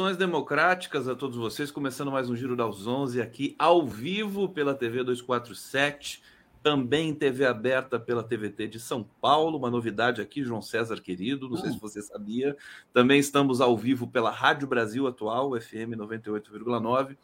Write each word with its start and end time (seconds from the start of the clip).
Saudações 0.00 0.16
democráticas 0.16 1.06
a 1.08 1.14
todos 1.14 1.36
vocês, 1.36 1.70
começando 1.70 2.10
mais 2.10 2.30
um 2.30 2.34
Giro 2.34 2.56
das 2.56 2.86
11 2.86 3.20
aqui 3.20 3.54
ao 3.58 3.86
vivo 3.86 4.48
pela 4.48 4.74
TV 4.74 5.04
247, 5.04 6.22
também 6.62 7.14
TV 7.14 7.44
aberta 7.44 8.00
pela 8.00 8.22
TVT 8.22 8.66
de 8.66 8.80
São 8.80 9.06
Paulo, 9.20 9.58
uma 9.58 9.70
novidade 9.70 10.22
aqui, 10.22 10.42
João 10.42 10.62
César 10.62 11.02
querido, 11.02 11.50
não 11.50 11.58
sei 11.58 11.72
se 11.72 11.78
você 11.78 12.00
sabia. 12.00 12.56
Também 12.94 13.20
estamos 13.20 13.60
ao 13.60 13.76
vivo 13.76 14.06
pela 14.06 14.30
Rádio 14.30 14.66
Brasil 14.66 15.06
Atual, 15.06 15.50
FM 15.60 15.92
98,9 15.98 17.14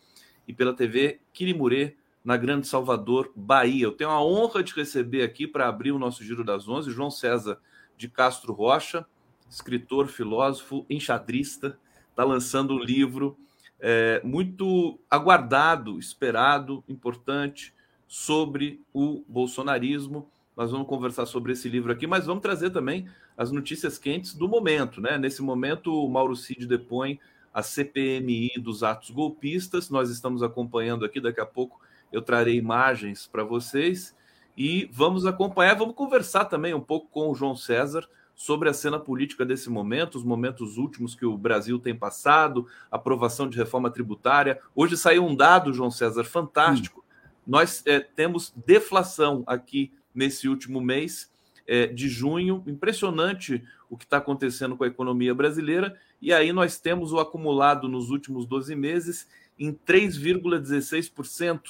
e 0.46 0.52
pela 0.52 0.74
TV 0.74 1.20
Quirimurê, 1.32 1.96
na 2.22 2.36
Grande 2.36 2.66
Salvador, 2.66 3.32
Bahia. 3.34 3.86
Eu 3.86 3.92
tenho 3.92 4.10
a 4.10 4.22
honra 4.22 4.62
de 4.62 4.74
receber 4.74 5.22
aqui 5.22 5.46
para 5.46 5.66
abrir 5.66 5.92
o 5.92 5.98
nosso 5.98 6.22
Giro 6.22 6.44
das 6.44 6.68
11 6.68 6.90
João 6.90 7.10
César 7.10 7.58
de 7.96 8.06
Castro 8.06 8.52
Rocha, 8.52 9.06
escritor, 9.48 10.08
filósofo, 10.08 10.84
enxadrista, 10.90 11.78
está 12.16 12.24
lançando 12.24 12.72
um 12.72 12.78
livro 12.78 13.36
é, 13.78 14.22
muito 14.24 14.98
aguardado, 15.10 15.98
esperado, 15.98 16.82
importante 16.88 17.74
sobre 18.08 18.82
o 18.90 19.22
bolsonarismo. 19.28 20.26
Nós 20.56 20.70
vamos 20.70 20.88
conversar 20.88 21.26
sobre 21.26 21.52
esse 21.52 21.68
livro 21.68 21.92
aqui, 21.92 22.06
mas 22.06 22.24
vamos 22.24 22.40
trazer 22.40 22.70
também 22.70 23.06
as 23.36 23.52
notícias 23.52 23.98
quentes 23.98 24.32
do 24.32 24.48
momento. 24.48 24.98
Né? 24.98 25.18
Nesse 25.18 25.42
momento, 25.42 25.92
o 25.92 26.08
Mauro 26.08 26.34
Cid 26.34 26.66
depõe 26.66 27.20
a 27.52 27.62
CPMI 27.62 28.52
dos 28.62 28.82
atos 28.82 29.10
golpistas. 29.10 29.90
Nós 29.90 30.08
estamos 30.08 30.42
acompanhando 30.42 31.04
aqui, 31.04 31.20
daqui 31.20 31.42
a 31.42 31.46
pouco 31.46 31.78
eu 32.10 32.22
trarei 32.22 32.56
imagens 32.56 33.26
para 33.26 33.44
vocês 33.44 34.16
e 34.56 34.88
vamos 34.90 35.26
acompanhar, 35.26 35.74
vamos 35.74 35.94
conversar 35.94 36.46
também 36.46 36.72
um 36.72 36.80
pouco 36.80 37.08
com 37.10 37.30
o 37.30 37.34
João 37.34 37.54
César 37.54 38.08
sobre 38.36 38.68
a 38.68 38.74
cena 38.74 38.98
política 38.98 39.46
desse 39.46 39.70
momento, 39.70 40.16
os 40.16 40.22
momentos 40.22 40.76
últimos 40.76 41.14
que 41.14 41.24
o 41.24 41.38
Brasil 41.38 41.78
tem 41.78 41.96
passado, 41.96 42.66
aprovação 42.90 43.48
de 43.48 43.56
reforma 43.56 43.90
tributária. 43.90 44.60
Hoje 44.74 44.94
saiu 44.94 45.24
um 45.24 45.34
dado, 45.34 45.72
João 45.72 45.90
César, 45.90 46.22
fantástico. 46.22 47.00
Hum. 47.00 47.32
Nós 47.46 47.82
é, 47.86 47.98
temos 47.98 48.52
deflação 48.54 49.42
aqui 49.46 49.90
nesse 50.14 50.48
último 50.48 50.82
mês 50.82 51.32
é, 51.66 51.86
de 51.86 52.10
junho, 52.10 52.62
impressionante 52.66 53.64
o 53.88 53.96
que 53.96 54.04
está 54.04 54.18
acontecendo 54.18 54.76
com 54.76 54.84
a 54.84 54.88
economia 54.88 55.34
brasileira, 55.34 55.98
e 56.20 56.32
aí 56.32 56.52
nós 56.52 56.78
temos 56.78 57.12
o 57.12 57.18
acumulado 57.18 57.88
nos 57.88 58.10
últimos 58.10 58.44
12 58.46 58.74
meses 58.76 59.26
em 59.58 59.72
3,16%, 59.72 61.60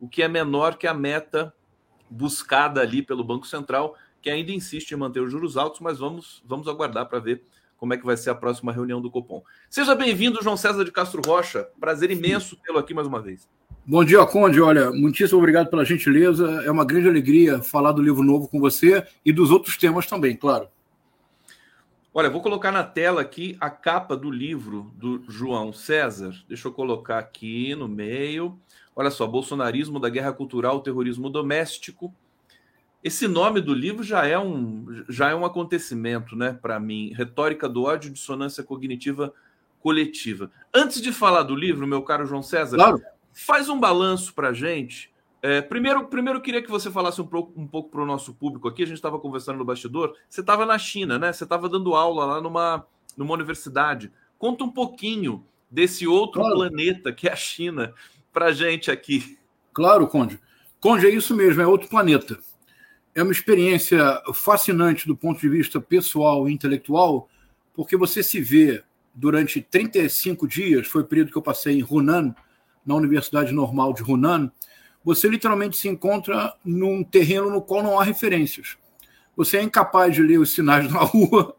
o 0.00 0.08
que 0.08 0.22
é 0.22 0.28
menor 0.28 0.76
que 0.76 0.86
a 0.86 0.94
meta 0.94 1.54
buscada 2.10 2.80
ali 2.80 3.02
pelo 3.02 3.24
Banco 3.24 3.46
Central, 3.46 3.96
que 4.26 4.30
ainda 4.30 4.50
insiste 4.50 4.90
em 4.90 4.96
manter 4.96 5.20
os 5.20 5.30
juros 5.30 5.56
altos, 5.56 5.78
mas 5.78 6.00
vamos, 6.00 6.42
vamos 6.44 6.66
aguardar 6.66 7.06
para 7.06 7.20
ver 7.20 7.44
como 7.76 7.94
é 7.94 7.96
que 7.96 8.04
vai 8.04 8.16
ser 8.16 8.30
a 8.30 8.34
próxima 8.34 8.72
reunião 8.72 9.00
do 9.00 9.08
Copom. 9.08 9.40
Seja 9.70 9.94
bem-vindo, 9.94 10.42
João 10.42 10.56
César 10.56 10.84
de 10.84 10.90
Castro 10.90 11.22
Rocha. 11.24 11.68
Prazer 11.78 12.10
imenso 12.10 12.56
tê-lo 12.56 12.76
aqui 12.76 12.92
mais 12.92 13.06
uma 13.06 13.22
vez. 13.22 13.48
Bom 13.86 14.04
dia, 14.04 14.26
Conde. 14.26 14.60
Olha, 14.60 14.90
muitíssimo 14.90 15.38
obrigado 15.38 15.70
pela 15.70 15.84
gentileza. 15.84 16.64
É 16.64 16.70
uma 16.72 16.84
grande 16.84 17.08
alegria 17.08 17.62
falar 17.62 17.92
do 17.92 18.02
livro 18.02 18.24
novo 18.24 18.48
com 18.48 18.58
você 18.58 19.06
e 19.24 19.32
dos 19.32 19.52
outros 19.52 19.76
temas 19.76 20.08
também, 20.08 20.34
claro. 20.34 20.66
Olha, 22.12 22.28
vou 22.28 22.42
colocar 22.42 22.72
na 22.72 22.82
tela 22.82 23.20
aqui 23.20 23.56
a 23.60 23.70
capa 23.70 24.16
do 24.16 24.28
livro 24.28 24.90
do 24.96 25.22
João 25.28 25.72
César. 25.72 26.34
Deixa 26.48 26.66
eu 26.66 26.72
colocar 26.72 27.20
aqui 27.20 27.76
no 27.76 27.86
meio. 27.86 28.58
Olha 28.96 29.12
só, 29.12 29.24
Bolsonarismo 29.24 30.00
da 30.00 30.08
Guerra 30.08 30.32
Cultural, 30.32 30.80
Terrorismo 30.80 31.30
Doméstico, 31.30 32.12
esse 33.06 33.28
nome 33.28 33.60
do 33.60 33.72
livro 33.72 34.02
já 34.02 34.26
é 34.26 34.36
um, 34.36 35.04
já 35.08 35.30
é 35.30 35.34
um 35.34 35.44
acontecimento, 35.44 36.34
né, 36.34 36.58
para 36.60 36.80
mim. 36.80 37.12
Retórica 37.14 37.68
do 37.68 37.84
ódio, 37.84 38.10
dissonância 38.10 38.64
cognitiva 38.64 39.32
coletiva. 39.78 40.50
Antes 40.74 41.00
de 41.00 41.12
falar 41.12 41.44
do 41.44 41.54
livro, 41.54 41.86
meu 41.86 42.02
caro 42.02 42.26
João 42.26 42.42
César, 42.42 42.76
claro. 42.76 43.00
faz 43.32 43.68
um 43.68 43.78
balanço 43.78 44.34
para 44.34 44.48
a 44.48 44.52
gente. 44.52 45.08
É, 45.40 45.62
primeiro, 45.62 46.08
primeiro, 46.08 46.40
eu 46.40 46.42
queria 46.42 46.60
que 46.60 46.68
você 46.68 46.90
falasse 46.90 47.20
um 47.22 47.26
pouco, 47.28 47.52
um 47.56 47.64
pouco 47.64 47.90
para 47.90 48.02
o 48.02 48.06
nosso 48.06 48.34
público 48.34 48.66
aqui. 48.66 48.82
A 48.82 48.86
gente 48.86 48.96
estava 48.96 49.20
conversando 49.20 49.58
no 49.58 49.64
bastidor. 49.64 50.16
Você 50.28 50.40
estava 50.40 50.66
na 50.66 50.76
China, 50.76 51.16
né? 51.16 51.32
Você 51.32 51.44
estava 51.44 51.68
dando 51.68 51.94
aula 51.94 52.24
lá 52.24 52.40
numa, 52.40 52.84
numa 53.16 53.34
universidade. 53.34 54.10
Conta 54.36 54.64
um 54.64 54.70
pouquinho 54.72 55.44
desse 55.70 56.08
outro 56.08 56.40
claro. 56.40 56.56
planeta 56.56 57.12
que 57.12 57.28
é 57.28 57.32
a 57.32 57.36
China 57.36 57.94
para 58.32 58.50
gente 58.50 58.90
aqui. 58.90 59.38
Claro, 59.72 60.08
Conde. 60.08 60.40
Conde, 60.80 61.06
é 61.06 61.10
isso 61.10 61.36
mesmo, 61.36 61.62
é 61.62 61.66
outro 61.68 61.88
planeta 61.88 62.36
é 63.16 63.22
uma 63.22 63.32
experiência 63.32 63.98
fascinante 64.34 65.06
do 65.06 65.16
ponto 65.16 65.40
de 65.40 65.48
vista 65.48 65.80
pessoal 65.80 66.46
e 66.46 66.52
intelectual, 66.52 67.30
porque 67.72 67.96
você 67.96 68.22
se 68.22 68.42
vê 68.42 68.84
durante 69.14 69.62
35 69.62 70.46
dias, 70.46 70.86
foi 70.86 71.00
o 71.00 71.06
período 71.06 71.32
que 71.32 71.38
eu 71.38 71.42
passei 71.42 71.78
em 71.78 71.82
Hunan, 71.82 72.34
na 72.84 72.94
Universidade 72.94 73.52
Normal 73.52 73.94
de 73.94 74.02
Hunan, 74.02 74.52
você 75.02 75.28
literalmente 75.28 75.78
se 75.78 75.88
encontra 75.88 76.52
num 76.62 77.02
terreno 77.02 77.50
no 77.50 77.62
qual 77.62 77.82
não 77.82 77.98
há 77.98 78.04
referências. 78.04 78.76
Você 79.34 79.56
é 79.56 79.62
incapaz 79.62 80.14
de 80.14 80.22
ler 80.22 80.38
os 80.38 80.52
sinais 80.52 80.84
na 80.92 81.00
rua, 81.00 81.56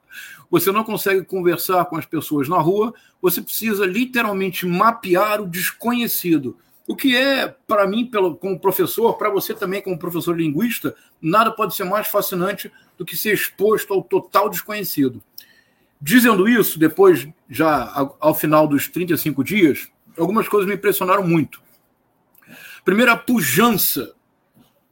você 0.52 0.72
não 0.72 0.84
consegue 0.84 1.26
conversar 1.26 1.86
com 1.86 1.98
as 1.98 2.06
pessoas 2.06 2.48
na 2.48 2.60
rua, 2.60 2.94
você 3.20 3.42
precisa 3.42 3.84
literalmente 3.84 4.64
mapear 4.68 5.42
o 5.42 5.48
desconhecido. 5.48 6.56
O 6.88 6.96
que 6.96 7.18
é, 7.18 7.48
para 7.68 7.86
mim, 7.86 8.06
pelo, 8.06 8.36
como 8.38 8.58
professor, 8.58 9.18
para 9.18 9.30
você 9.30 9.54
também, 9.54 9.82
como 9.82 10.00
professor 10.00 10.36
linguista, 10.36 10.96
nada 11.22 11.52
pode 11.52 11.76
ser 11.76 11.84
mais 11.84 12.08
fascinante 12.08 12.72
do 12.98 13.06
que 13.06 13.18
ser 13.18 13.34
exposto 13.34 13.94
ao 13.94 14.02
total 14.02 14.50
desconhecido. 14.50 15.22
Dizendo 16.02 16.48
isso, 16.48 16.80
depois, 16.80 17.28
já 17.50 17.92
ao 18.20 18.34
final 18.34 18.68
dos 18.68 18.88
35 18.88 19.44
dias, 19.44 19.90
algumas 20.18 20.48
coisas 20.48 20.68
me 20.68 20.76
impressionaram 20.76 21.28
muito. 21.28 21.62
Primeiro, 22.86 23.12
a 23.12 23.18
pujança 23.18 24.14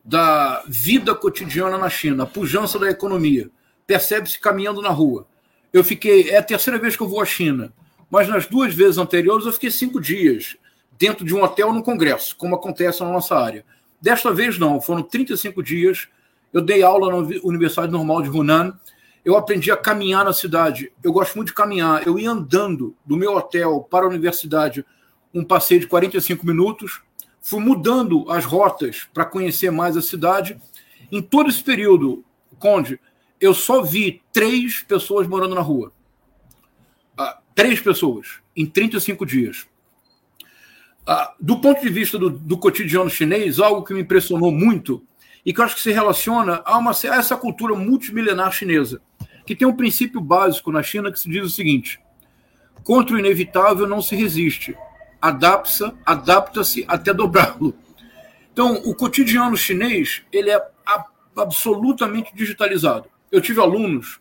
da 0.03 0.63
vida 0.67 1.15
cotidiana 1.15 1.77
na 1.77 1.89
China, 1.89 2.23
a 2.23 2.27
pujança 2.27 2.77
da 2.77 2.89
economia. 2.89 3.49
Percebe-se 3.87 4.37
caminhando 4.37 4.81
na 4.81 4.89
rua. 4.89 5.25
Eu 5.71 5.83
fiquei. 5.83 6.29
É 6.29 6.37
a 6.37 6.43
terceira 6.43 6.77
vez 6.77 6.97
que 6.97 7.03
eu 7.03 7.07
vou 7.07 7.21
à 7.21 7.25
China, 7.25 7.71
mas 8.09 8.27
nas 8.27 8.45
duas 8.45 8.73
vezes 8.75 8.97
anteriores 8.97 9.45
eu 9.45 9.53
fiquei 9.53 9.71
cinco 9.71 10.01
dias 10.01 10.57
dentro 10.97 11.25
de 11.25 11.33
um 11.35 11.43
hotel 11.43 11.73
no 11.73 11.83
Congresso, 11.83 12.35
como 12.35 12.55
acontece 12.55 13.01
na 13.03 13.11
nossa 13.11 13.35
área. 13.35 13.65
Desta 14.01 14.33
vez, 14.33 14.57
não, 14.57 14.81
foram 14.81 15.01
35 15.01 15.63
dias. 15.63 16.07
Eu 16.53 16.61
dei 16.61 16.83
aula 16.83 17.09
na 17.09 17.39
Universidade 17.43 17.91
Normal 17.91 18.21
de 18.21 18.29
Hunan. 18.29 18.77
Eu 19.23 19.35
aprendi 19.35 19.71
a 19.71 19.77
caminhar 19.77 20.23
na 20.23 20.33
cidade. 20.33 20.91
Eu 21.03 21.11
gosto 21.11 21.35
muito 21.35 21.49
de 21.49 21.55
caminhar. 21.55 22.05
Eu 22.05 22.19
ia 22.19 22.29
andando 22.29 22.95
do 23.05 23.17
meu 23.17 23.35
hotel 23.35 23.81
para 23.89 24.05
a 24.05 24.09
universidade, 24.09 24.85
um 25.33 25.43
passeio 25.43 25.81
de 25.81 25.87
45 25.87 26.45
minutos. 26.45 27.01
Fui 27.41 27.59
mudando 27.59 28.29
as 28.29 28.45
rotas 28.45 29.07
para 29.13 29.25
conhecer 29.25 29.71
mais 29.71 29.97
a 29.97 30.01
cidade. 30.01 30.59
Em 31.11 31.21
todo 31.21 31.49
esse 31.49 31.63
período, 31.63 32.23
Conde, 32.59 32.99
eu 33.39 33.53
só 33.53 33.81
vi 33.81 34.21
três 34.31 34.81
pessoas 34.83 35.27
morando 35.27 35.55
na 35.55 35.61
rua. 35.61 35.91
Ah, 37.17 37.39
três 37.53 37.79
pessoas 37.79 38.39
em 38.55 38.65
35 38.65 39.25
dias. 39.25 39.67
Ah, 41.07 41.35
do 41.39 41.59
ponto 41.59 41.81
de 41.81 41.89
vista 41.89 42.17
do, 42.17 42.31
do, 42.31 42.57
cotidiano 42.57 43.09
chinês, 43.09 43.59
algo 43.59 43.83
que 43.83 43.93
me 43.93 44.01
impressionou 44.01 44.51
muito 44.51 45.05
e 45.45 45.53
que 45.53 45.61
eu 45.61 45.65
acho 45.65 45.75
que 45.75 45.81
se 45.81 45.91
relaciona 45.91 46.63
a, 46.65 46.79
uma, 46.79 46.91
a 46.91 47.15
essa 47.15 47.37
cultura 47.37 47.75
multimilenar 47.75 48.51
chinesa, 48.51 48.99
que 49.45 49.55
tem 49.55 49.67
um 49.67 49.75
princípio 49.75 50.19
básico 50.19 50.71
na 50.71 50.81
China 50.81 51.11
que 51.11 51.19
se 51.19 51.29
diz 51.29 51.45
o 51.45 51.49
seguinte: 51.49 51.99
contra 52.83 53.15
o 53.15 53.19
inevitável 53.19 53.85
não 53.87 54.01
se 54.01 54.15
resiste, 54.15 54.75
adapta-se 55.21 55.93
adapta 56.03 56.61
até 56.87 57.13
dobrá-lo. 57.13 57.75
Então, 58.51 58.81
o 58.85 58.95
cotidiano 58.95 59.55
chinês 59.55 60.23
ele 60.31 60.49
é 60.49 60.55
a, 60.87 61.05
absolutamente 61.37 62.33
digitalizado. 62.33 63.07
Eu 63.31 63.41
tive 63.41 63.61
alunos, 63.61 64.19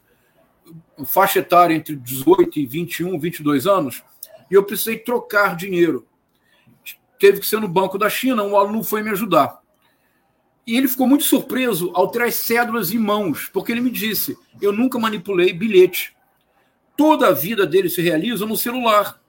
faixa 1.07 1.39
etária 1.39 1.75
entre 1.75 1.97
18 1.97 2.59
e 2.59 2.67
21, 2.67 3.19
22 3.19 3.67
anos, 3.67 4.03
e 4.51 4.55
eu 4.55 4.63
precisei 4.65 4.99
trocar 4.99 5.57
dinheiro 5.57 6.07
teve 7.19 7.41
que 7.41 7.47
ser 7.47 7.61
no 7.61 7.69
Banco 7.69 7.99
da 7.99 8.09
China, 8.09 8.43
um 8.43 8.57
aluno 8.57 8.83
foi 8.83 9.03
me 9.03 9.11
ajudar. 9.11 9.61
E 10.67 10.77
ele 10.77 10.89
ficou 10.89 11.07
muito 11.07 11.25
surpreso 11.25 11.91
ao 11.95 12.09
ter 12.09 12.23
as 12.23 12.37
cédulas 12.37 12.91
em 12.91 12.99
mãos, 12.99 13.51
porque 13.53 13.71
ele 13.71 13.81
me 13.81 13.91
disse: 13.91 14.37
eu 14.61 14.73
nunca 14.73 14.99
manipulei 14.99 15.53
bilhete. 15.53 16.17
Toda 16.97 17.29
a 17.29 17.33
vida 17.33 17.67
dele 17.67 17.89
se 17.89 18.01
realiza 18.01 18.47
no 18.47 18.57
celular. 18.57 19.21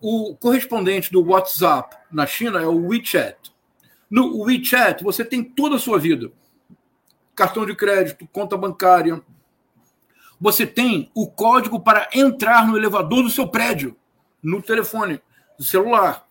o 0.00 0.36
correspondente 0.36 1.10
do 1.10 1.24
WhatsApp 1.24 1.96
na 2.12 2.24
China 2.24 2.60
é 2.60 2.66
o 2.66 2.86
WeChat. 2.86 3.36
No 4.08 4.42
WeChat, 4.42 5.02
você 5.02 5.24
tem 5.24 5.42
toda 5.42 5.76
a 5.76 5.78
sua 5.78 5.98
vida: 5.98 6.30
cartão 7.34 7.66
de 7.66 7.74
crédito, 7.74 8.28
conta 8.32 8.56
bancária. 8.56 9.20
Você 10.40 10.64
tem 10.64 11.10
o 11.12 11.26
código 11.26 11.80
para 11.80 12.08
entrar 12.14 12.64
no 12.68 12.76
elevador 12.76 13.24
do 13.24 13.30
seu 13.30 13.48
prédio, 13.48 13.96
no 14.40 14.62
telefone, 14.62 15.20
no 15.58 15.64
celular. 15.64 16.27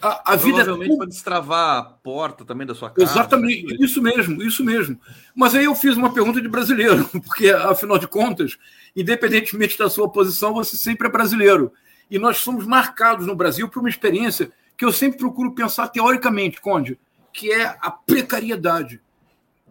A, 0.00 0.32
a 0.32 0.36
vida 0.36 0.56
Provavelmente 0.64 0.94
é... 0.94 0.96
para 0.96 1.06
destravar 1.06 1.78
a 1.78 1.82
porta 1.82 2.44
também 2.44 2.66
da 2.66 2.74
sua 2.74 2.90
casa. 2.90 3.10
Exatamente, 3.10 3.82
isso 3.82 4.00
mesmo, 4.00 4.42
isso 4.42 4.64
mesmo. 4.64 5.00
Mas 5.34 5.54
aí 5.54 5.64
eu 5.64 5.74
fiz 5.74 5.96
uma 5.96 6.12
pergunta 6.12 6.40
de 6.40 6.48
brasileiro, 6.48 7.08
porque, 7.24 7.50
afinal 7.50 7.98
de 7.98 8.06
contas, 8.06 8.56
independentemente 8.94 9.76
da 9.76 9.90
sua 9.90 10.08
posição, 10.08 10.54
você 10.54 10.76
sempre 10.76 11.08
é 11.08 11.10
brasileiro. 11.10 11.72
E 12.10 12.18
nós 12.18 12.38
somos 12.38 12.66
marcados 12.66 13.26
no 13.26 13.34
Brasil 13.34 13.68
por 13.68 13.80
uma 13.80 13.88
experiência 13.88 14.50
que 14.76 14.84
eu 14.84 14.92
sempre 14.92 15.18
procuro 15.18 15.54
pensar 15.54 15.88
teoricamente, 15.88 16.60
Conde, 16.60 16.98
que 17.32 17.52
é 17.52 17.76
a 17.80 17.90
precariedade. 17.90 19.00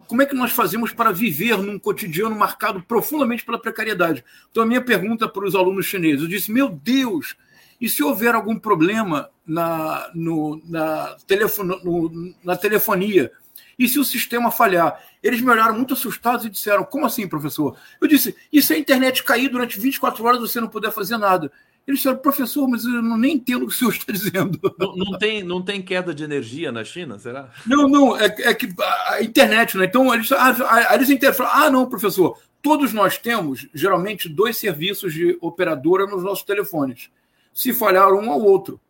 Como 0.06 0.22
é 0.22 0.26
que 0.26 0.34
nós 0.34 0.52
fazemos 0.52 0.92
para 0.92 1.12
viver 1.12 1.56
num 1.58 1.78
cotidiano 1.78 2.34
marcado 2.34 2.82
profundamente 2.82 3.44
pela 3.44 3.60
precariedade? 3.60 4.24
Então, 4.50 4.62
a 4.62 4.66
minha 4.66 4.80
pergunta 4.80 5.28
para 5.28 5.44
os 5.44 5.54
alunos 5.54 5.86
chineses, 5.86 6.22
eu 6.22 6.28
disse, 6.28 6.50
meu 6.50 6.68
Deus, 6.68 7.36
e 7.80 7.88
se 7.88 8.02
houver 8.02 8.34
algum 8.34 8.58
problema 8.58 9.30
na, 9.46 10.10
no, 10.14 10.60
na, 10.68 11.16
telefone, 11.26 11.80
no, 11.82 12.34
na 12.44 12.56
telefonia, 12.56 13.32
e 13.78 13.88
se 13.88 13.98
o 13.98 14.04
sistema 14.04 14.50
falhar? 14.50 15.02
Eles 15.22 15.40
me 15.40 15.50
olharam 15.50 15.74
muito 15.74 15.94
assustados 15.94 16.44
e 16.44 16.50
disseram: 16.50 16.84
Como 16.84 17.06
assim, 17.06 17.26
professor? 17.26 17.78
Eu 17.98 18.06
disse: 18.06 18.36
E 18.52 18.60
se 18.60 18.74
a 18.74 18.78
internet 18.78 19.24
cair 19.24 19.48
durante 19.48 19.80
24 19.80 20.22
horas 20.22 20.40
você 20.40 20.60
não 20.60 20.68
puder 20.68 20.92
fazer 20.92 21.16
nada? 21.16 21.50
Eles 21.86 22.00
disseram, 22.00 22.18
professor, 22.18 22.68
mas 22.68 22.84
eu 22.84 23.02
não, 23.02 23.16
nem 23.16 23.34
entendo 23.34 23.64
o 23.64 23.66
que 23.66 23.74
o 23.74 23.76
senhor 23.76 23.92
está 23.92 24.12
dizendo. 24.12 24.60
Não, 24.78 24.94
não, 24.94 25.18
tem, 25.18 25.42
não 25.42 25.62
tem 25.62 25.80
queda 25.80 26.14
de 26.14 26.22
energia 26.22 26.70
na 26.70 26.84
China, 26.84 27.18
será? 27.18 27.50
Não, 27.66 27.88
não, 27.88 28.16
é, 28.16 28.26
é 28.26 28.54
que 28.54 28.68
a 29.08 29.22
internet, 29.22 29.76
né? 29.78 29.86
Então, 29.86 30.12
eles, 30.14 30.30
ah, 30.30 30.94
eles 30.94 31.36
falaram, 31.36 31.64
ah, 31.64 31.70
não, 31.70 31.88
professor, 31.88 32.38
todos 32.60 32.92
nós 32.92 33.16
temos, 33.16 33.66
geralmente, 33.74 34.28
dois 34.28 34.58
serviços 34.58 35.14
de 35.14 35.36
operadora 35.40 36.06
nos 36.06 36.22
nossos 36.22 36.44
telefones 36.44 37.10
se 37.52 37.72
falhar 37.72 38.12
um 38.12 38.30
ao 38.30 38.40
outro. 38.40 38.80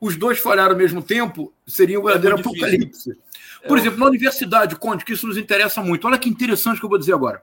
Os 0.00 0.16
dois 0.16 0.38
falharam 0.38 0.72
ao 0.72 0.78
mesmo 0.78 1.02
tempo, 1.02 1.52
seria 1.66 1.98
um 1.98 2.02
é 2.02 2.12
verdadeiro 2.12 2.36
é 2.36 2.40
apocalipse. 2.40 3.18
Por 3.66 3.78
é 3.78 3.80
exemplo, 3.80 3.98
na 3.98 4.06
universidade, 4.06 4.76
Conde, 4.76 5.04
que 5.04 5.12
isso 5.12 5.26
nos 5.26 5.36
interessa 5.36 5.82
muito. 5.82 6.06
Olha 6.06 6.18
que 6.18 6.28
interessante 6.28 6.78
que 6.78 6.84
eu 6.84 6.90
vou 6.90 6.98
dizer 6.98 7.14
agora. 7.14 7.42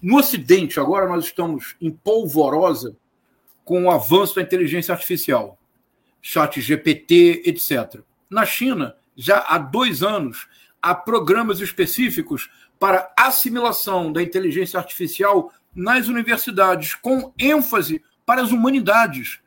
No 0.00 0.18
Ocidente, 0.18 0.78
agora 0.78 1.08
nós 1.08 1.24
estamos 1.24 1.74
em 1.80 1.90
polvorosa 1.90 2.96
com 3.64 3.84
o 3.84 3.90
avanço 3.90 4.36
da 4.36 4.42
inteligência 4.42 4.92
artificial, 4.92 5.58
chat 6.22 6.60
GPT, 6.60 7.42
etc. 7.44 8.00
Na 8.30 8.46
China, 8.46 8.96
já 9.16 9.44
há 9.48 9.58
dois 9.58 10.02
anos, 10.02 10.48
há 10.80 10.94
programas 10.94 11.60
específicos 11.60 12.48
para 12.78 13.12
assimilação 13.16 14.12
da 14.12 14.22
inteligência 14.22 14.78
artificial 14.78 15.52
nas 15.74 16.08
universidades, 16.08 16.94
com 16.94 17.32
ênfase 17.38 18.02
para 18.24 18.42
as 18.42 18.52
humanidades, 18.52 19.40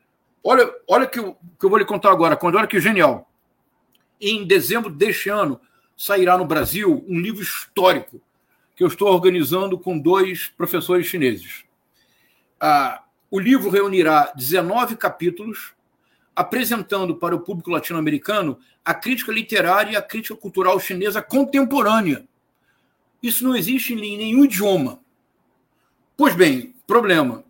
Olha, 0.44 0.72
olha 0.88 1.08
que, 1.08 1.20
eu, 1.20 1.38
que 1.60 1.66
eu 1.66 1.70
vou 1.70 1.78
lhe 1.78 1.86
contar 1.86 2.12
agora, 2.12 2.36
quando 2.36 2.56
olha 2.56 2.68
que 2.68 2.80
genial. 2.80 3.32
Em 4.20 4.46
dezembro 4.46 4.90
deste 4.90 5.30
ano 5.30 5.60
sairá 5.96 6.38
no 6.38 6.46
Brasil 6.46 7.06
um 7.08 7.20
livro 7.20 7.42
histórico 7.42 8.22
que 8.76 8.84
eu 8.84 8.88
estou 8.88 9.08
organizando 9.08 9.78
com 9.78 10.00
dois 10.00 10.48
professores 10.48 11.06
chineses. 11.06 11.64
Ah, 12.60 13.04
o 13.30 13.40
livro 13.40 13.70
reunirá 13.70 14.34
19 14.36 14.96
capítulos, 14.96 15.74
apresentando 16.36 17.16
para 17.16 17.36
o 17.36 17.42
público 17.42 17.70
latino-americano 17.70 18.58
a 18.84 18.94
crítica 18.94 19.32
literária 19.32 19.92
e 19.92 19.96
a 19.96 20.02
crítica 20.02 20.36
cultural 20.36 20.80
chinesa 20.80 21.22
contemporânea. 21.22 22.26
Isso 23.22 23.44
não 23.44 23.56
existe 23.56 23.94
em 23.94 24.18
nenhum 24.18 24.46
idioma. 24.46 25.00
Pois 26.18 26.36
bem, 26.36 26.74
problema. 26.88 27.44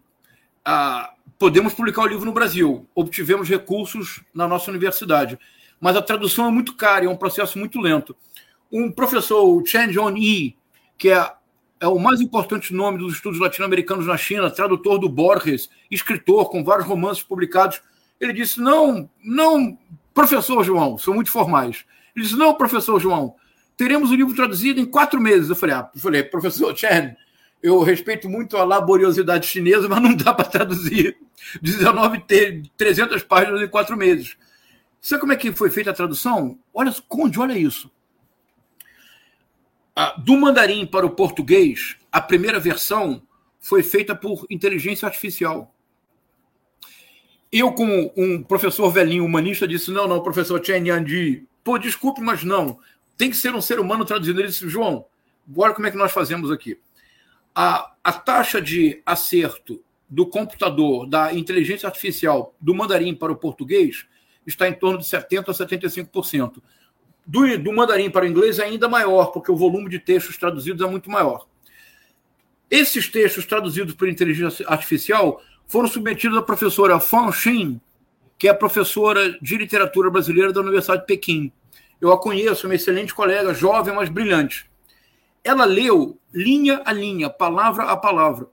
Ah, 0.65 1.13
podemos 1.41 1.73
publicar 1.73 2.03
o 2.03 2.07
livro 2.07 2.23
no 2.23 2.31
Brasil, 2.31 2.87
obtivemos 2.93 3.49
recursos 3.49 4.21
na 4.31 4.47
nossa 4.47 4.69
universidade, 4.69 5.39
mas 5.79 5.95
a 5.95 6.01
tradução 6.01 6.45
é 6.45 6.51
muito 6.51 6.75
cara, 6.75 7.05
é 7.05 7.09
um 7.09 7.17
processo 7.17 7.57
muito 7.57 7.81
lento. 7.81 8.15
Um 8.71 8.91
professor, 8.91 9.43
o 9.43 9.65
Chen 9.65 9.91
Zhong-yi, 9.91 10.55
que 10.99 11.09
é, 11.09 11.33
é 11.79 11.87
o 11.87 11.97
mais 11.97 12.21
importante 12.21 12.75
nome 12.75 12.99
dos 12.99 13.15
estudos 13.15 13.39
latino-americanos 13.39 14.05
na 14.05 14.17
China, 14.17 14.51
tradutor 14.51 14.99
do 14.99 15.09
Borges, 15.09 15.67
escritor 15.89 16.47
com 16.51 16.63
vários 16.63 16.87
romances 16.87 17.23
publicados, 17.23 17.81
ele 18.19 18.33
disse: 18.33 18.61
Não, 18.61 19.09
não, 19.23 19.75
professor 20.13 20.63
João, 20.63 20.95
são 20.99 21.15
muito 21.15 21.31
formais. 21.31 21.85
Ele 22.15 22.23
disse: 22.23 22.37
Não, 22.37 22.53
professor 22.53 22.99
João, 22.99 23.33
teremos 23.75 24.11
o 24.11 24.15
livro 24.15 24.35
traduzido 24.35 24.79
em 24.79 24.85
quatro 24.85 25.19
meses. 25.19 25.49
Eu 25.49 25.55
falei: 25.55 25.73
ah, 25.73 25.89
eu 25.91 25.99
falei, 25.99 26.21
professor 26.21 26.77
Chen, 26.77 27.15
eu 27.61 27.81
respeito 27.83 28.29
muito 28.29 28.57
a 28.57 28.63
laboriosidade 28.63 29.47
chinesa, 29.47 29.87
mas 29.87 30.01
não 30.01 30.15
dá 30.15 30.33
para 30.33 30.45
traduzir 30.45 31.17
19, 31.61 32.23
300 32.75 33.23
páginas 33.23 33.61
em 33.61 33.67
quatro 33.67 33.95
meses. 33.95 34.35
Sabe 34.99 35.21
como 35.21 35.33
é 35.33 35.35
que 35.35 35.51
foi 35.51 35.69
feita 35.69 35.91
a 35.91 35.93
tradução? 35.93 36.59
Olha, 36.73 36.93
Conde, 37.07 37.39
olha 37.39 37.57
isso. 37.57 37.91
Do 40.19 40.37
mandarim 40.37 40.85
para 40.85 41.05
o 41.05 41.11
português, 41.11 41.97
a 42.11 42.21
primeira 42.21 42.59
versão 42.59 43.21
foi 43.59 43.83
feita 43.83 44.15
por 44.15 44.45
inteligência 44.49 45.05
artificial. 45.05 45.73
Eu, 47.51 47.73
como 47.73 48.11
um 48.15 48.41
professor 48.41 48.89
velhinho 48.89 49.25
humanista, 49.25 49.67
disse: 49.67 49.91
não, 49.91 50.07
não, 50.07 50.23
professor 50.23 50.63
Chen 50.65 50.87
Yandi, 50.87 51.45
pô, 51.63 51.77
desculpe, 51.77 52.21
mas 52.21 52.43
não. 52.43 52.79
Tem 53.17 53.29
que 53.29 53.35
ser 53.35 53.53
um 53.53 53.61
ser 53.61 53.79
humano 53.79 54.05
traduzindo. 54.05 54.39
Ele 54.39 54.47
disse: 54.47 54.67
João, 54.69 55.05
agora 55.47 55.73
como 55.73 55.85
é 55.85 55.91
que 55.91 55.97
nós 55.97 56.11
fazemos 56.11 56.49
aqui? 56.49 56.79
A, 57.53 57.93
a 58.03 58.13
taxa 58.13 58.61
de 58.61 59.01
acerto 59.05 59.83
do 60.09 60.25
computador, 60.25 61.07
da 61.07 61.33
inteligência 61.33 61.87
artificial, 61.87 62.53
do 62.59 62.75
mandarim 62.75 63.15
para 63.15 63.31
o 63.31 63.35
português, 63.35 64.05
está 64.45 64.67
em 64.67 64.73
torno 64.73 64.97
de 64.97 65.05
70% 65.05 65.49
a 65.49 65.53
75%. 65.53 66.61
Do, 67.25 67.57
do 67.57 67.73
mandarim 67.73 68.09
para 68.09 68.25
o 68.25 68.27
inglês 68.27 68.59
é 68.59 68.65
ainda 68.65 68.89
maior, 68.89 69.27
porque 69.27 69.51
o 69.51 69.55
volume 69.55 69.89
de 69.89 69.99
textos 69.99 70.37
traduzidos 70.37 70.85
é 70.85 70.89
muito 70.89 71.09
maior. 71.09 71.47
Esses 72.69 73.07
textos 73.09 73.45
traduzidos 73.45 73.93
por 73.93 74.07
inteligência 74.07 74.65
artificial 74.67 75.41
foram 75.67 75.87
submetidos 75.87 76.37
à 76.37 76.41
professora 76.41 76.99
Fan 76.99 77.31
Xin, 77.31 77.79
que 78.37 78.47
é 78.47 78.53
professora 78.53 79.37
de 79.41 79.57
literatura 79.57 80.09
brasileira 80.09 80.51
da 80.51 80.61
Universidade 80.61 81.01
de 81.01 81.07
Pequim. 81.07 81.51
Eu 81.99 82.11
a 82.11 82.19
conheço, 82.19 82.65
uma 82.65 82.75
excelente 82.75 83.13
colega, 83.13 83.53
jovem, 83.53 83.93
mas 83.93 84.09
brilhante. 84.09 84.70
Ela 85.43 85.65
leu 85.65 86.17
linha 86.33 86.81
a 86.85 86.93
linha, 86.93 87.29
palavra 87.29 87.85
a 87.85 87.97
palavra. 87.97 88.47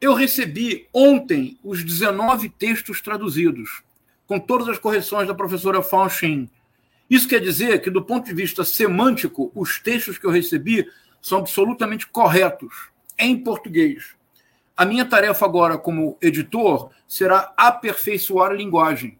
Eu 0.00 0.14
recebi 0.14 0.86
ontem 0.92 1.58
os 1.64 1.82
19 1.82 2.50
textos 2.50 3.00
traduzidos, 3.00 3.82
com 4.26 4.38
todas 4.38 4.68
as 4.68 4.78
correções 4.78 5.26
da 5.26 5.34
professora 5.34 5.82
Faustin. 5.82 6.48
Isso 7.10 7.26
quer 7.26 7.40
dizer 7.40 7.80
que, 7.80 7.90
do 7.90 8.04
ponto 8.04 8.26
de 8.26 8.34
vista 8.34 8.62
semântico, 8.62 9.50
os 9.54 9.80
textos 9.80 10.18
que 10.18 10.26
eu 10.26 10.30
recebi 10.30 10.86
são 11.20 11.38
absolutamente 11.38 12.06
corretos, 12.06 12.90
em 13.18 13.36
português. 13.36 14.14
A 14.76 14.84
minha 14.84 15.04
tarefa 15.04 15.44
agora, 15.44 15.76
como 15.76 16.16
editor, 16.22 16.90
será 17.08 17.52
aperfeiçoar 17.56 18.52
a 18.52 18.54
linguagem. 18.54 19.18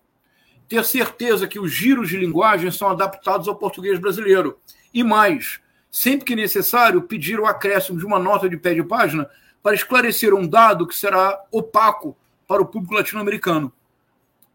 Ter 0.69 0.85
certeza 0.85 1.49
que 1.49 1.59
os 1.59 1.73
giros 1.73 2.11
de 2.11 2.17
linguagem 2.19 2.71
são 2.71 2.91
adaptados 2.91 3.49
ao 3.49 3.57
português 3.57 3.99
brasileiro. 3.99 4.59
E 4.95 5.03
mais, 5.03 5.59
sempre 5.91 6.25
que 6.25 6.37
necessário, 6.37 7.03
pedir 7.03 7.41
o 7.41 7.47
acréscimo 7.47 7.99
de 7.99 8.07
uma 8.07 8.19
nota 8.19 8.49
de 8.49 8.57
pé 8.57 8.75
de 8.75 8.83
página 8.83 9.29
para 9.63 9.75
esclarecer 9.75 10.35
um 10.35 10.47
dado 10.47 10.87
que 10.87 10.97
será 10.97 11.41
opaco 11.51 12.17
para 12.47 12.63
o 12.63 12.67
público 12.67 12.95
latino-americano. 12.95 13.73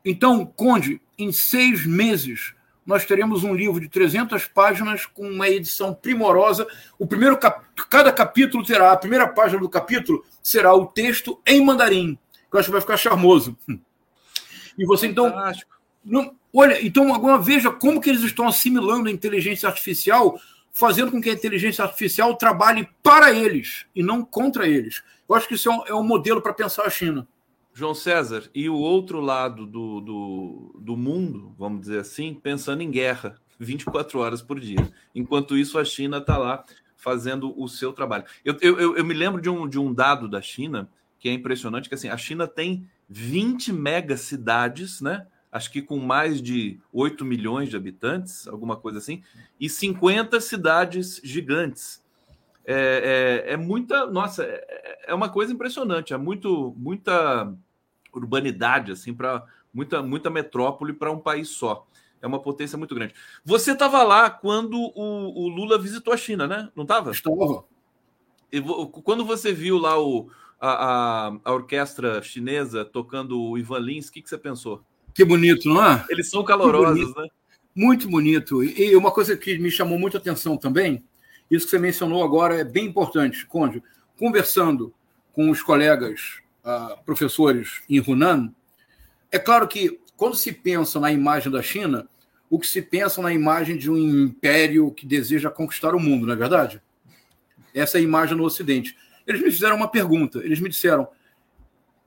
Então, 0.03 0.45
Conde, 0.45 1.01
em 1.17 1.31
seis 1.31 1.85
meses, 1.85 2.53
nós 2.85 3.05
teremos 3.05 3.43
um 3.43 3.53
livro 3.53 3.79
de 3.79 3.87
300 3.87 4.45
páginas 4.47 5.05
com 5.05 5.27
uma 5.27 5.47
edição 5.47 5.93
primorosa. 5.93 6.67
O 6.99 7.07
primeiro 7.07 7.37
cap... 7.37 7.63
cada 7.89 8.11
capítulo 8.11 8.65
terá 8.65 8.91
a 8.91 8.97
primeira 8.97 9.27
página 9.27 9.61
do 9.61 9.69
capítulo 9.69 10.25
será 10.41 10.73
o 10.73 10.85
texto 10.85 11.39
em 11.45 11.63
mandarim, 11.63 12.17
que 12.49 12.55
eu 12.55 12.59
acho 12.59 12.67
que 12.67 12.73
vai 12.73 12.81
ficar 12.81 12.97
charmoso. 12.97 13.57
E 14.77 14.85
você 14.85 15.07
então 15.07 15.33
não... 16.03 16.35
olha, 16.53 16.85
então 16.85 17.13
agora 17.13 17.37
veja 17.37 17.71
como 17.71 18.01
que 18.01 18.09
eles 18.09 18.23
estão 18.23 18.47
assimilando 18.47 19.07
a 19.07 19.11
inteligência 19.11 19.69
artificial 19.69 20.37
fazendo 20.73 21.11
com 21.11 21.21
que 21.21 21.29
a 21.29 21.33
inteligência 21.33 21.85
artificial 21.85 22.35
trabalhe 22.35 22.89
para 23.03 23.31
eles 23.31 23.85
e 23.95 24.01
não 24.01 24.25
contra 24.25 24.67
eles. 24.67 25.03
Eu 25.29 25.35
acho 25.35 25.47
que 25.47 25.53
isso 25.53 25.69
é 25.69 25.71
um, 25.71 25.85
é 25.87 25.93
um 25.93 26.03
modelo 26.03 26.41
para 26.41 26.51
pensar 26.51 26.83
a 26.83 26.89
China. 26.89 27.27
João 27.73 27.95
César, 27.95 28.49
e 28.53 28.69
o 28.69 28.75
outro 28.75 29.19
lado 29.19 29.65
do, 29.65 30.01
do, 30.01 30.75
do 30.79 30.97
mundo, 30.97 31.55
vamos 31.57 31.81
dizer 31.81 31.99
assim, 31.99 32.33
pensando 32.33 32.81
em 32.81 32.91
guerra 32.91 33.39
24 33.59 34.19
horas 34.19 34.41
por 34.41 34.59
dia. 34.59 34.91
Enquanto 35.15 35.55
isso, 35.55 35.77
a 35.77 35.85
China 35.85 36.17
está 36.17 36.37
lá 36.37 36.63
fazendo 36.97 37.53
o 37.59 37.67
seu 37.67 37.93
trabalho. 37.93 38.25
Eu, 38.43 38.57
eu, 38.61 38.97
eu 38.97 39.05
me 39.05 39.13
lembro 39.13 39.41
de 39.41 39.49
um, 39.49 39.67
de 39.67 39.79
um 39.79 39.93
dado 39.93 40.27
da 40.27 40.41
China 40.41 40.89
que 41.19 41.29
é 41.29 41.33
impressionante, 41.33 41.87
que 41.87 41.95
assim, 41.95 42.09
a 42.09 42.17
China 42.17 42.47
tem 42.47 42.87
20 43.07 43.71
megacidades, 43.71 44.99
né? 44.99 45.25
Acho 45.53 45.71
que 45.71 45.83
com 45.83 45.99
mais 45.99 46.41
de 46.41 46.79
8 46.91 47.23
milhões 47.23 47.69
de 47.69 47.77
habitantes, 47.77 48.47
alguma 48.47 48.75
coisa 48.75 48.97
assim, 48.97 49.21
e 49.59 49.69
50 49.69 50.41
cidades 50.41 51.21
gigantes. 51.23 52.03
É, 52.65 53.43
é, 53.45 53.53
é 53.53 53.57
muita, 53.57 54.07
nossa, 54.07 54.43
é, 54.43 55.03
é, 55.07 55.13
uma 55.13 55.29
coisa 55.29 55.53
impressionante, 55.53 56.11
é 56.11 56.17
muito, 56.17 56.73
muita 56.75 57.53
urbanidade 58.11 58.91
assim 58.91 59.13
para 59.13 59.45
muita, 59.71 60.01
muita 60.01 60.29
metrópole 60.31 60.91
para 60.91 61.11
um 61.11 61.19
país 61.19 61.49
só. 61.49 61.85
É 62.19 62.25
uma 62.25 62.41
potência 62.41 62.77
muito 62.77 62.95
grande. 62.95 63.13
Você 63.45 63.73
estava 63.73 64.01
lá 64.01 64.29
quando 64.31 64.75
o, 64.75 65.43
o, 65.43 65.47
Lula 65.49 65.77
visitou 65.77 66.13
a 66.13 66.17
China, 66.17 66.47
né? 66.47 66.71
Não 66.73 66.83
estava? 66.83 67.11
Estava. 67.11 67.65
E 68.51 68.61
quando 69.03 69.25
você 69.25 69.51
viu 69.51 69.77
lá 69.77 70.01
o, 70.01 70.31
a, 70.59 70.69
a, 71.27 71.37
a 71.43 71.51
orquestra 71.51 72.23
chinesa 72.23 72.85
tocando 72.85 73.39
o 73.39 73.57
Ivan 73.57 73.79
Lins, 73.79 74.07
o 74.07 74.11
que, 74.13 74.21
que 74.21 74.29
você 74.29 74.37
pensou? 74.37 74.85
Que 75.13 75.23
bonito, 75.23 75.69
não 75.69 75.83
é? 75.83 76.05
Eles 76.09 76.29
são 76.29 76.43
calorosos, 76.43 77.15
né? 77.15 77.27
Muito 77.75 78.07
bonito. 78.09 78.63
E 78.63 78.95
uma 78.95 79.11
coisa 79.11 79.35
que 79.35 79.57
me 79.57 79.71
chamou 79.71 79.97
muita 79.97 80.17
atenção 80.17 80.57
também, 80.57 81.03
isso 81.49 81.65
que 81.65 81.71
você 81.71 81.79
mencionou 81.79 82.23
agora 82.23 82.55
é 82.55 82.63
bem 82.63 82.85
importante, 82.85 83.45
Conde. 83.45 83.83
Conversando 84.17 84.93
com 85.33 85.49
os 85.49 85.61
colegas 85.61 86.39
uh, 86.63 87.03
professores 87.03 87.81
em 87.89 87.99
Hunan, 87.99 88.53
é 89.31 89.39
claro 89.39 89.67
que 89.67 89.99
quando 90.15 90.35
se 90.35 90.51
pensa 90.51 90.99
na 90.99 91.11
imagem 91.11 91.51
da 91.51 91.61
China, 91.61 92.07
o 92.49 92.59
que 92.59 92.67
se 92.67 92.81
pensa 92.81 93.21
na 93.21 93.33
imagem 93.33 93.77
de 93.77 93.89
um 93.89 93.97
império 93.97 94.91
que 94.91 95.07
deseja 95.07 95.49
conquistar 95.49 95.95
o 95.95 95.99
mundo, 95.99 96.27
não 96.27 96.33
é 96.33 96.37
verdade? 96.37 96.81
Essa 97.73 97.97
é 97.97 98.01
a 98.01 98.03
imagem 98.03 98.37
no 98.37 98.43
Ocidente. 98.43 98.95
Eles 99.25 99.41
me 99.41 99.51
fizeram 99.51 99.75
uma 99.75 99.87
pergunta. 99.87 100.39
Eles 100.39 100.59
me 100.59 100.69
disseram: 100.69 101.07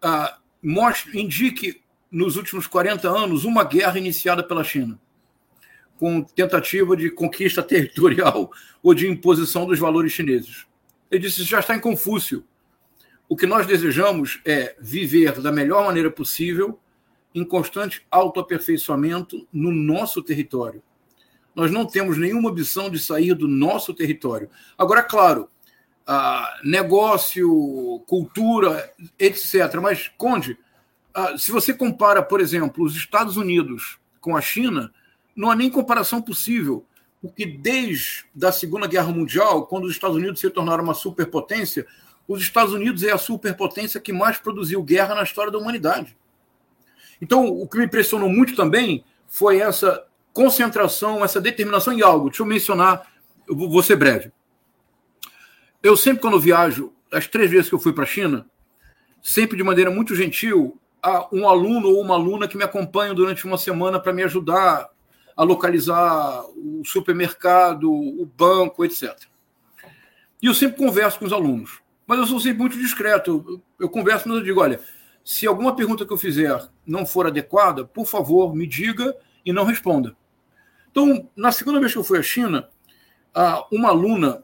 ah, 0.00 0.38
mostre, 0.62 1.20
indique 1.20 1.82
nos 2.16 2.36
últimos 2.36 2.66
40 2.66 3.10
anos 3.10 3.44
uma 3.44 3.62
guerra 3.62 3.98
iniciada 3.98 4.42
pela 4.42 4.64
China, 4.64 4.98
com 5.98 6.22
tentativa 6.22 6.96
de 6.96 7.10
conquista 7.10 7.62
territorial 7.62 8.50
ou 8.82 8.94
de 8.94 9.06
imposição 9.06 9.66
dos 9.66 9.78
valores 9.78 10.12
chineses. 10.12 10.66
Ele 11.10 11.20
disse: 11.20 11.44
já 11.44 11.60
está 11.60 11.76
em 11.76 11.80
Confúcio. 11.80 12.42
O 13.28 13.36
que 13.36 13.46
nós 13.46 13.66
desejamos 13.66 14.40
é 14.46 14.74
viver 14.80 15.42
da 15.42 15.52
melhor 15.52 15.84
maneira 15.84 16.10
possível, 16.10 16.80
em 17.34 17.44
constante 17.44 18.06
autoaperfeiçoamento 18.10 19.46
no 19.52 19.70
nosso 19.70 20.22
território. 20.22 20.82
Nós 21.54 21.70
não 21.70 21.84
temos 21.84 22.16
nenhuma 22.16 22.48
opção 22.48 22.88
de 22.88 22.98
sair 22.98 23.34
do 23.34 23.46
nosso 23.46 23.92
território. 23.92 24.48
Agora, 24.78 25.02
claro, 25.02 25.50
negócio, 26.64 28.02
cultura, 28.06 28.90
etc. 29.18 29.74
Mas, 29.82 30.10
Conde, 30.16 30.58
se 31.38 31.50
você 31.50 31.72
compara, 31.72 32.22
por 32.22 32.40
exemplo, 32.40 32.84
os 32.84 32.94
Estados 32.94 33.36
Unidos 33.36 33.98
com 34.20 34.36
a 34.36 34.40
China, 34.40 34.92
não 35.34 35.50
há 35.50 35.56
nem 35.56 35.70
comparação 35.70 36.20
possível, 36.20 36.84
porque 37.20 37.46
desde 37.46 38.24
a 38.42 38.52
Segunda 38.52 38.86
Guerra 38.86 39.12
Mundial, 39.12 39.66
quando 39.66 39.84
os 39.84 39.92
Estados 39.92 40.16
Unidos 40.16 40.40
se 40.40 40.50
tornaram 40.50 40.84
uma 40.84 40.94
superpotência, 40.94 41.86
os 42.28 42.42
Estados 42.42 42.74
Unidos 42.74 43.02
é 43.02 43.12
a 43.12 43.18
superpotência 43.18 44.00
que 44.00 44.12
mais 44.12 44.38
produziu 44.38 44.82
guerra 44.82 45.14
na 45.14 45.22
história 45.22 45.50
da 45.50 45.58
humanidade. 45.58 46.16
Então, 47.20 47.46
o 47.46 47.66
que 47.68 47.78
me 47.78 47.84
impressionou 47.84 48.28
muito 48.28 48.54
também 48.54 49.04
foi 49.26 49.58
essa 49.58 50.06
concentração, 50.32 51.24
essa 51.24 51.40
determinação 51.40 51.92
em 51.92 52.02
algo. 52.02 52.28
Deixa 52.28 52.42
eu 52.42 52.46
mencionar, 52.46 53.10
eu 53.48 53.56
vou 53.56 53.82
ser 53.82 53.96
breve. 53.96 54.32
Eu 55.82 55.96
sempre, 55.96 56.20
quando 56.20 56.38
viajo, 56.38 56.92
as 57.10 57.26
três 57.26 57.50
vezes 57.50 57.68
que 57.68 57.74
eu 57.74 57.78
fui 57.78 57.92
para 57.92 58.04
a 58.04 58.06
China, 58.06 58.46
sempre 59.22 59.56
de 59.56 59.62
maneira 59.62 59.90
muito 59.90 60.14
gentil, 60.14 60.78
um 61.32 61.48
aluno 61.48 61.88
ou 61.88 62.00
uma 62.00 62.14
aluna 62.14 62.48
que 62.48 62.56
me 62.56 62.64
acompanham 62.64 63.14
durante 63.14 63.44
uma 63.44 63.58
semana 63.58 64.00
para 64.00 64.12
me 64.12 64.22
ajudar 64.22 64.88
a 65.36 65.42
localizar 65.42 66.44
o 66.56 66.82
supermercado, 66.84 67.92
o 67.92 68.24
banco, 68.36 68.84
etc. 68.84 69.14
E 70.42 70.46
eu 70.46 70.54
sempre 70.54 70.78
converso 70.78 71.18
com 71.18 71.26
os 71.26 71.32
alunos, 71.32 71.80
mas 72.06 72.18
eu 72.18 72.26
sou 72.26 72.40
sempre 72.40 72.60
muito 72.60 72.78
discreto. 72.78 73.62
Eu 73.78 73.88
converso, 73.88 74.28
mas 74.28 74.38
eu 74.38 74.44
digo: 74.44 74.60
olha, 74.60 74.80
se 75.24 75.46
alguma 75.46 75.74
pergunta 75.76 76.06
que 76.06 76.12
eu 76.12 76.18
fizer 76.18 76.68
não 76.86 77.04
for 77.04 77.26
adequada, 77.26 77.84
por 77.84 78.06
favor, 78.06 78.54
me 78.54 78.66
diga 78.66 79.14
e 79.44 79.52
não 79.52 79.64
responda. 79.64 80.16
Então, 80.90 81.28
na 81.36 81.52
segunda 81.52 81.78
vez 81.78 81.92
que 81.92 81.98
eu 81.98 82.04
fui 82.04 82.18
à 82.18 82.22
China, 82.22 82.68
uma 83.70 83.90
aluna 83.90 84.42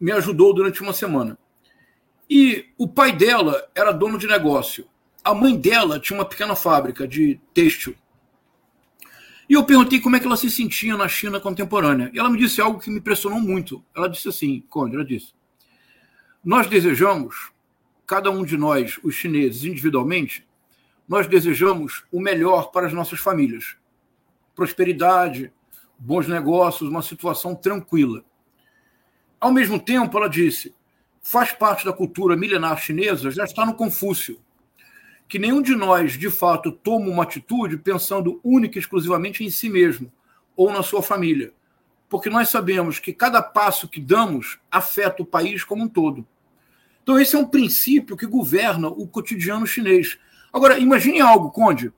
me 0.00 0.12
ajudou 0.12 0.54
durante 0.54 0.80
uma 0.80 0.94
semana. 0.94 1.36
E 2.28 2.70
o 2.78 2.88
pai 2.88 3.12
dela 3.12 3.68
era 3.74 3.92
dono 3.92 4.16
de 4.16 4.26
negócio. 4.26 4.88
A 5.24 5.34
mãe 5.34 5.56
dela 5.56 6.00
tinha 6.00 6.18
uma 6.18 6.24
pequena 6.24 6.56
fábrica 6.56 7.06
de 7.06 7.40
têxtil. 7.54 7.94
E 9.48 9.54
eu 9.54 9.64
perguntei 9.64 10.00
como 10.00 10.16
é 10.16 10.20
que 10.20 10.26
ela 10.26 10.36
se 10.36 10.50
sentia 10.50 10.96
na 10.96 11.08
China 11.08 11.38
contemporânea. 11.38 12.10
E 12.12 12.18
ela 12.18 12.30
me 12.30 12.38
disse 12.38 12.60
algo 12.60 12.80
que 12.80 12.90
me 12.90 12.98
impressionou 12.98 13.40
muito. 13.40 13.84
Ela 13.94 14.08
disse 14.08 14.28
assim, 14.28 14.64
Conde, 14.68 14.94
ela 14.94 15.04
disse, 15.04 15.32
nós 16.44 16.66
desejamos, 16.66 17.52
cada 18.06 18.30
um 18.30 18.44
de 18.44 18.56
nós, 18.56 18.98
os 19.04 19.14
chineses, 19.14 19.64
individualmente, 19.64 20.46
nós 21.06 21.26
desejamos 21.26 22.04
o 22.10 22.20
melhor 22.20 22.70
para 22.72 22.86
as 22.86 22.92
nossas 22.92 23.20
famílias. 23.20 23.76
Prosperidade, 24.54 25.52
bons 25.98 26.26
negócios, 26.26 26.88
uma 26.88 27.02
situação 27.02 27.54
tranquila. 27.54 28.24
Ao 29.38 29.52
mesmo 29.52 29.78
tempo, 29.78 30.16
ela 30.16 30.28
disse, 30.28 30.74
faz 31.20 31.52
parte 31.52 31.84
da 31.84 31.92
cultura 31.92 32.36
milenar 32.36 32.80
chinesa, 32.80 33.30
já 33.30 33.44
está 33.44 33.64
no 33.64 33.74
Confúcio, 33.74 34.40
que 35.32 35.38
nenhum 35.38 35.62
de 35.62 35.74
nós, 35.74 36.18
de 36.18 36.28
fato, 36.28 36.70
toma 36.70 37.08
uma 37.08 37.22
atitude 37.22 37.78
pensando 37.78 38.38
única 38.44 38.76
e 38.76 38.80
exclusivamente 38.80 39.42
em 39.42 39.48
si 39.48 39.70
mesmo 39.70 40.12
ou 40.54 40.70
na 40.70 40.82
sua 40.82 41.02
família, 41.02 41.54
porque 42.06 42.28
nós 42.28 42.50
sabemos 42.50 42.98
que 42.98 43.14
cada 43.14 43.40
passo 43.40 43.88
que 43.88 43.98
damos 43.98 44.58
afeta 44.70 45.22
o 45.22 45.26
país 45.26 45.64
como 45.64 45.84
um 45.84 45.88
todo. 45.88 46.28
Então, 47.02 47.18
esse 47.18 47.34
é 47.34 47.38
um 47.38 47.48
princípio 47.48 48.14
que 48.14 48.26
governa 48.26 48.88
o 48.88 49.08
cotidiano 49.08 49.66
chinês. 49.66 50.18
Agora, 50.52 50.78
imagine 50.78 51.22
algo, 51.22 51.50
Conde. 51.50 51.90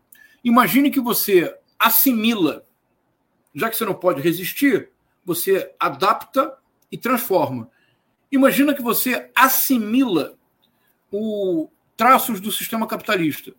Imagine 0.45 0.89
que 0.89 1.01
você 1.01 1.53
assimila, 1.77 2.65
já 3.53 3.69
que 3.69 3.77
você 3.77 3.85
não 3.85 3.95
pode 3.95 4.23
resistir, 4.23 4.91
você 5.25 5.75
adapta 5.81 6.57
e 6.89 6.97
transforma. 6.97 7.69
Imagina 8.31 8.73
que 8.73 8.81
você 8.81 9.29
assimila 9.35 10.39
o 11.11 11.69
traços 11.97 12.41
do 12.41 12.51
sistema 12.51 12.87
capitalista. 12.87 13.53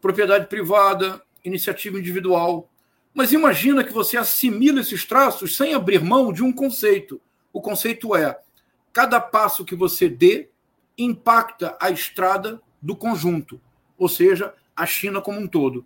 Propriedade 0.00 0.46
privada, 0.46 1.22
iniciativa 1.44 1.98
individual. 1.98 2.68
Mas 3.14 3.32
imagina 3.32 3.84
que 3.84 3.92
você 3.92 4.16
assimila 4.16 4.80
esses 4.80 5.04
traços 5.04 5.56
sem 5.56 5.74
abrir 5.74 6.02
mão 6.02 6.32
de 6.32 6.42
um 6.42 6.52
conceito. 6.52 7.20
O 7.52 7.60
conceito 7.60 8.16
é: 8.16 8.38
cada 8.92 9.20
passo 9.20 9.64
que 9.64 9.74
você 9.74 10.08
dê 10.08 10.48
impacta 10.96 11.76
a 11.80 11.90
estrada 11.90 12.60
do 12.80 12.96
conjunto, 12.96 13.60
ou 13.96 14.08
seja, 14.08 14.54
a 14.74 14.86
China 14.86 15.20
como 15.20 15.38
um 15.38 15.46
todo. 15.46 15.84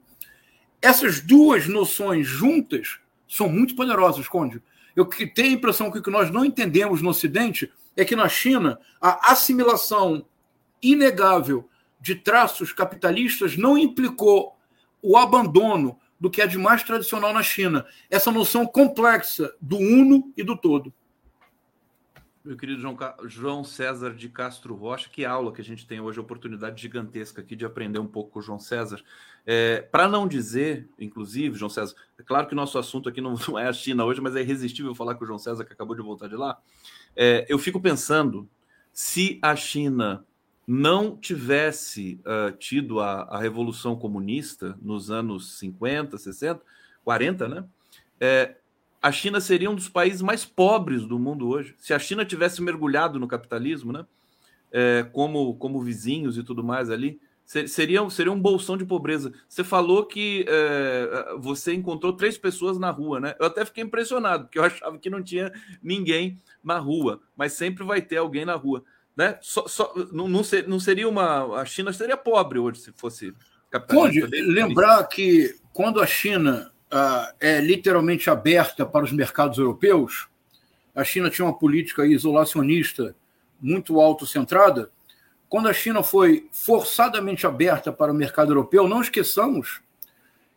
Essas 0.81 1.21
duas 1.21 1.67
noções 1.67 2.27
juntas 2.27 2.99
são 3.29 3.49
muito 3.49 3.75
poderosas, 3.75 4.29
Conde. 4.29 4.63
Eu 4.95 5.05
tenho 5.05 5.51
a 5.51 5.53
impressão 5.53 5.91
que 5.91 5.99
o 5.99 6.03
que 6.03 6.11
nós 6.11 6.31
não 6.31 6.45
entendemos 6.45 7.03
no 7.03 7.11
Ocidente 7.11 7.71
é 7.97 8.05
que 8.05 8.17
na 8.17 8.29
China 8.29 8.79
a 9.01 9.33
assimilação 9.33 10.25
inegável 10.83 11.69
de 12.01 12.15
traços 12.15 12.73
capitalistas 12.73 13.57
não 13.57 13.77
implicou 13.77 14.57
o 15.03 15.17
abandono 15.17 15.99
do 16.19 16.31
que 16.31 16.41
é 16.41 16.47
de 16.47 16.59
mais 16.59 16.83
tradicional 16.83 17.33
na 17.33 17.43
China. 17.43 17.87
Essa 18.11 18.31
noção 18.31 18.67
complexa 18.67 19.55
do 19.61 19.77
uno 19.77 20.33
e 20.37 20.43
do 20.43 20.57
todo. 20.57 20.93
Meu 22.47 22.57
querido 22.57 22.81
João, 22.81 22.97
João 23.25 23.65
César 23.65 24.15
de 24.15 24.29
Castro 24.29 24.73
Rocha, 24.77 25.11
que 25.11 25.25
aula 25.25 25.53
que 25.53 25.61
a 25.61 25.65
gente 25.65 25.85
tem 25.85 26.01
hoje, 26.01 26.21
oportunidade 26.21 26.81
gigantesca 26.81 27.41
aqui 27.41 27.57
de 27.57 27.65
aprender 27.65 27.99
um 27.99 28.07
pouco 28.07 28.31
com 28.31 28.39
o 28.39 28.43
João 28.43 28.61
César. 28.61 29.03
É, 29.45 29.81
Para 29.81 30.09
não 30.09 30.29
dizer, 30.29 30.89
inclusive, 30.97 31.59
João 31.59 31.69
César, 31.69 31.97
é 32.17 32.23
claro 32.23 32.47
que 32.47 32.53
o 32.53 32.57
nosso 32.57 32.79
assunto 32.79 33.09
aqui 33.09 33.21
não, 33.21 33.35
não, 33.49 33.59
é 33.59 33.67
a 33.67 33.73
China 33.73 34.05
hoje, 34.05 34.21
mas 34.21 34.37
é 34.37 34.43
irresistível 34.43 34.95
falar 34.95 35.17
com 35.17 35.25
o 35.25 35.27
João 35.27 35.41
César, 35.41 35.65
que 35.65 35.73
acabou 35.73 35.97
de 35.97 36.03
voltar 36.03 36.29
de 36.29 36.37
lá. 36.37 36.57
É, 37.17 37.45
eu 37.49 37.59
fico 37.59 37.81
pensando 37.81 38.49
se 38.93 39.41
a 39.43 39.57
China 39.57 40.25
não 40.67 41.17
tivesse 41.17 42.21
uh, 42.25 42.51
tido 42.57 42.99
a, 42.99 43.23
a, 43.23 43.39
Revolução 43.39 43.95
Comunista 43.95 44.77
nos 44.83 45.11
anos 45.11 45.59
50, 45.59 46.19
60, 46.19 46.61
40, 47.05 47.49
né? 47.49 47.65
É, 48.19 48.57
a 49.01 49.13
China 49.13 49.41
seria 49.41 49.71
um 49.71 49.75
dos 49.77 49.89
países 49.89 50.21
mais 50.21 50.45
pobres 50.45 51.07
do 51.07 51.19
mundo 51.19 51.49
hoje. 51.49 51.77
Se 51.79 51.95
a 51.95 51.99
China 51.99 52.25
tivesse 52.25 52.61
mergulhado 52.61 53.21
no 53.21 53.29
capitalismo, 53.29 53.93
né, 53.93 54.05
é, 54.73 55.07
como, 55.13 55.55
como 55.55 55.81
vizinhos 55.81 56.37
e 56.37 56.43
tudo 56.43 56.65
mais 56.65 56.91
ali, 56.91 57.21
seria, 57.45 58.11
seria 58.11 58.33
um 58.33 58.41
bolsão 58.41 58.77
de 58.77 58.85
pobreza. 58.85 59.33
Você 59.49 59.63
falou 59.63 60.05
que 60.05 60.45
é, 60.49 61.37
você 61.39 61.73
encontrou 61.73 62.15
três 62.15 62.37
pessoas 62.37 62.77
na 62.77 62.91
rua, 62.91 63.21
né? 63.21 63.37
Eu 63.39 63.47
até 63.47 63.65
fiquei 63.65 63.85
impressionado, 63.85 64.45
porque 64.45 64.59
eu 64.59 64.65
achava 64.65 64.99
que 64.99 65.09
não 65.09 65.23
tinha 65.23 65.53
ninguém 65.81 66.41
na 66.65 66.79
rua, 66.79 67.21
mas 67.37 67.53
sempre 67.53 67.85
vai 67.85 68.03
ter 68.03 68.17
alguém 68.17 68.45
na 68.45 68.57
rua. 68.57 68.83
Né? 69.17 69.39
Só, 69.41 69.67
só, 69.67 69.93
não, 70.13 70.29
não, 70.29 70.45
ser, 70.45 70.69
não 70.69 70.79
seria 70.79 71.09
uma. 71.09 71.61
A 71.61 71.65
China 71.65 71.93
seria 71.93 72.17
pobre 72.17 72.59
hoje 72.59 72.81
se 72.81 72.93
fosse 72.93 73.33
Conde, 73.89 74.21
lembrar 74.21 75.05
que 75.05 75.57
quando 75.73 76.01
a 76.01 76.07
China 76.07 76.71
uh, 76.93 77.35
é 77.41 77.61
literalmente 77.61 78.31
aberta 78.31 78.87
para 78.87 79.05
os 79.05 79.13
mercados 79.13 79.59
europeus, 79.59 80.29
a 80.95 81.05
China 81.05 81.29
tinha 81.29 81.45
uma 81.45 81.59
política 81.59 82.07
isolacionista 82.07 83.15
muito 83.61 84.01
autocentrada. 84.01 84.91
Quando 85.49 85.69
a 85.69 85.73
China 85.73 86.03
foi 86.03 86.49
forçadamente 86.53 87.47
aberta 87.47 87.93
para 87.93 88.13
o 88.13 88.15
mercado 88.15 88.53
europeu, 88.53 88.89
não 88.89 89.01
esqueçamos 89.01 89.81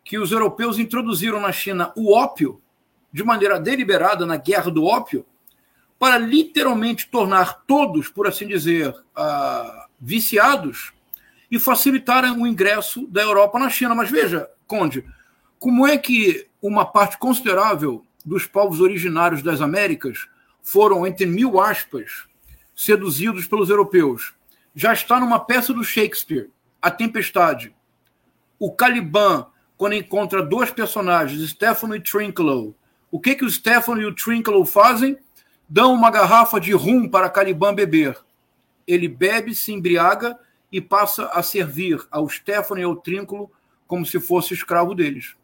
que 0.04 0.18
os 0.18 0.32
europeus 0.32 0.78
introduziram 0.78 1.40
na 1.40 1.52
China 1.52 1.92
o 1.94 2.12
ópio 2.12 2.60
de 3.12 3.22
maneira 3.22 3.60
deliberada 3.60 4.24
na 4.24 4.36
guerra 4.36 4.70
do 4.70 4.84
ópio 4.84 5.26
para 6.00 6.16
literalmente 6.16 7.08
tornar 7.08 7.62
todos, 7.66 8.08
por 8.08 8.26
assim 8.26 8.46
dizer, 8.46 8.88
uh, 8.88 9.84
viciados 10.00 10.94
e 11.50 11.58
facilitarem 11.58 12.30
o 12.30 12.46
ingresso 12.46 13.06
da 13.08 13.20
Europa 13.20 13.58
na 13.58 13.68
China. 13.68 13.94
Mas 13.94 14.10
veja, 14.10 14.48
Conde, 14.66 15.04
como 15.58 15.86
é 15.86 15.98
que 15.98 16.48
uma 16.62 16.86
parte 16.86 17.18
considerável 17.18 18.02
dos 18.24 18.46
povos 18.46 18.80
originários 18.80 19.42
das 19.42 19.60
Américas 19.60 20.26
foram, 20.62 21.06
entre 21.06 21.26
mil 21.26 21.60
aspas, 21.60 22.24
seduzidos 22.74 23.46
pelos 23.46 23.68
europeus? 23.68 24.32
Já 24.74 24.94
está 24.94 25.20
numa 25.20 25.38
peça 25.38 25.74
do 25.74 25.84
Shakespeare, 25.84 26.48
A 26.80 26.90
Tempestade. 26.90 27.74
O 28.58 28.72
Caliban, 28.72 29.48
quando 29.76 29.96
encontra 29.96 30.42
dois 30.42 30.70
personagens, 30.70 31.46
Stefano 31.50 31.94
e 31.94 32.00
Trinculo, 32.00 32.74
o 33.10 33.20
que, 33.20 33.34
que 33.34 33.44
o 33.44 33.50
Stefano 33.50 34.00
e 34.00 34.06
o 34.06 34.14
Trinculo 34.14 34.64
fazem? 34.64 35.18
Dão 35.72 35.92
uma 35.92 36.10
garrafa 36.10 36.58
de 36.60 36.72
rum 36.72 37.08
para 37.08 37.30
Caliban 37.30 37.72
beber. 37.72 38.18
Ele 38.88 39.06
bebe, 39.06 39.54
se 39.54 39.72
embriaga 39.72 40.36
e 40.72 40.80
passa 40.80 41.26
a 41.26 41.44
servir 41.44 42.04
ao 42.10 42.28
Stefano 42.28 42.80
e 42.80 42.84
ao 42.84 42.96
Trínculo 42.96 43.48
como 43.86 44.04
se 44.04 44.18
fosse 44.18 44.52
escravo 44.52 44.96
deles. 44.96 45.36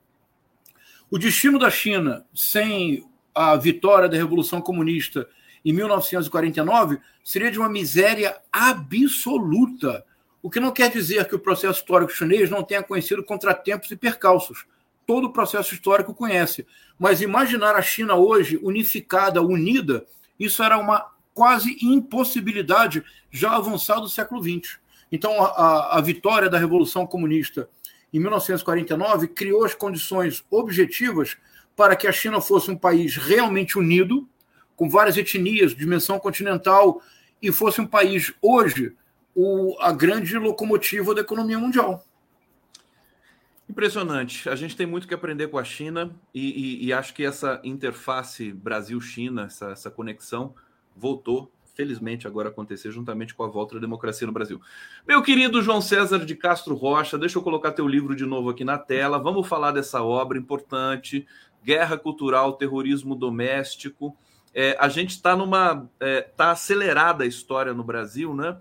O 1.09 1.16
destino 1.16 1.61
da 1.61 1.71
China 1.71 2.26
sem 2.35 3.09
a 3.33 3.54
vitória 3.54 4.09
da 4.09 4.16
Revolução 4.16 4.61
Comunista 4.61 5.28
em 5.64 5.73
1949 5.73 6.99
seria 7.23 7.50
de 7.52 7.61
uma 7.61 7.68
miséria 7.68 8.37
absoluta. 8.52 10.04
O 10.42 10.50
que 10.50 10.59
não 10.59 10.73
quer 10.73 10.90
dizer 10.90 11.28
que 11.28 11.37
o 11.37 11.40
processo 11.40 11.78
histórico 11.78 12.11
chinês 12.11 12.50
não 12.50 12.64
tenha 12.64 12.83
conhecido 12.83 13.23
contratempos 13.23 13.92
e 13.92 13.97
percalços. 13.97 14.66
Todo 15.06 15.28
o 15.28 15.33
processo 15.33 15.73
histórico 15.73 16.12
conhece. 16.12 16.66
Mas 16.99 17.21
imaginar 17.21 17.76
a 17.76 17.83
China 17.83 18.16
hoje 18.16 18.59
unificada, 18.61 19.40
unida, 19.40 20.04
isso 20.38 20.62
era 20.62 20.78
uma 20.78 21.07
quase 21.35 21.76
impossibilidade 21.83 23.05
já 23.31 23.55
avançado 23.55 24.02
do 24.02 24.09
século 24.09 24.43
XX. 24.43 24.78
Então, 25.12 25.43
a, 25.43 25.99
a 25.99 26.00
vitória 26.00 26.49
da 26.49 26.59
Revolução 26.59 27.07
Comunista 27.07 27.69
em 28.12 28.19
1949 28.19 29.28
criou 29.28 29.64
as 29.64 29.75
condições 29.75 30.45
objetivas 30.50 31.37
para 31.76 31.95
que 31.95 32.07
a 32.07 32.12
China 32.12 32.40
fosse 32.40 32.71
um 32.71 32.76
país 32.76 33.16
realmente 33.16 33.78
unido, 33.78 34.26
com 34.75 34.88
várias 34.88 35.16
etnias, 35.16 35.75
dimensão 35.75 36.19
continental, 36.19 37.02
e 37.43 37.52
fosse 37.52 37.81
um 37.81 37.87
país, 37.87 38.33
hoje, 38.40 38.95
o, 39.35 39.76
a 39.81 39.93
grande 39.93 40.38
locomotiva 40.38 41.14
da 41.14 41.21
economia 41.21 41.59
mundial. 41.59 42.02
Impressionante. 43.68 44.49
A 44.49 44.54
gente 44.54 44.76
tem 44.76 44.87
muito 44.87 45.08
que 45.08 45.14
aprender 45.14 45.49
com 45.49 45.58
a 45.58 45.64
China 45.64 46.14
e, 46.32 46.85
e, 46.85 46.87
e 46.87 46.92
acho 46.92 47.12
que 47.12 47.25
essa 47.25 47.61
interface 47.64 48.52
Brasil-China, 48.52 49.44
essa, 49.44 49.70
essa 49.70 49.90
conexão, 49.90 50.55
voltou 50.94 51.52
felizmente 51.74 52.26
agora 52.26 52.48
acontecer 52.48 52.90
juntamente 52.90 53.35
com 53.35 53.42
a 53.42 53.48
volta 53.48 53.74
da 53.74 53.81
democracia 53.81 54.26
no 54.26 54.33
Brasil. 54.33 54.61
Meu 55.07 55.22
querido 55.22 55.61
João 55.61 55.83
César 55.83 56.24
de 56.24 56.35
Castro 56.35 56.74
Rocha, 56.74 57.18
deixa 57.18 57.38
eu 57.38 57.42
colocar 57.42 57.72
teu 57.72 57.87
livro 57.87 58.16
de 58.16 58.24
novo 58.24 58.48
aqui 58.48 58.64
na 58.64 58.79
tela. 58.79 59.18
Vamos 59.18 59.46
falar 59.46 59.72
dessa 59.72 60.02
obra 60.02 60.38
importante, 60.38 61.26
Guerra 61.62 61.98
Cultural, 61.98 62.55
Terrorismo 62.55 63.14
Doméstico. 63.14 64.16
É, 64.55 64.74
a 64.81 64.88
gente 64.88 65.11
está 65.11 65.37
numa. 65.37 65.87
está 66.00 66.07
é, 66.07 66.22
tá 66.22 66.50
acelerada 66.50 67.24
a 67.24 67.26
história 67.26 67.74
no 67.74 67.85
Brasil, 67.85 68.35
né? 68.35 68.57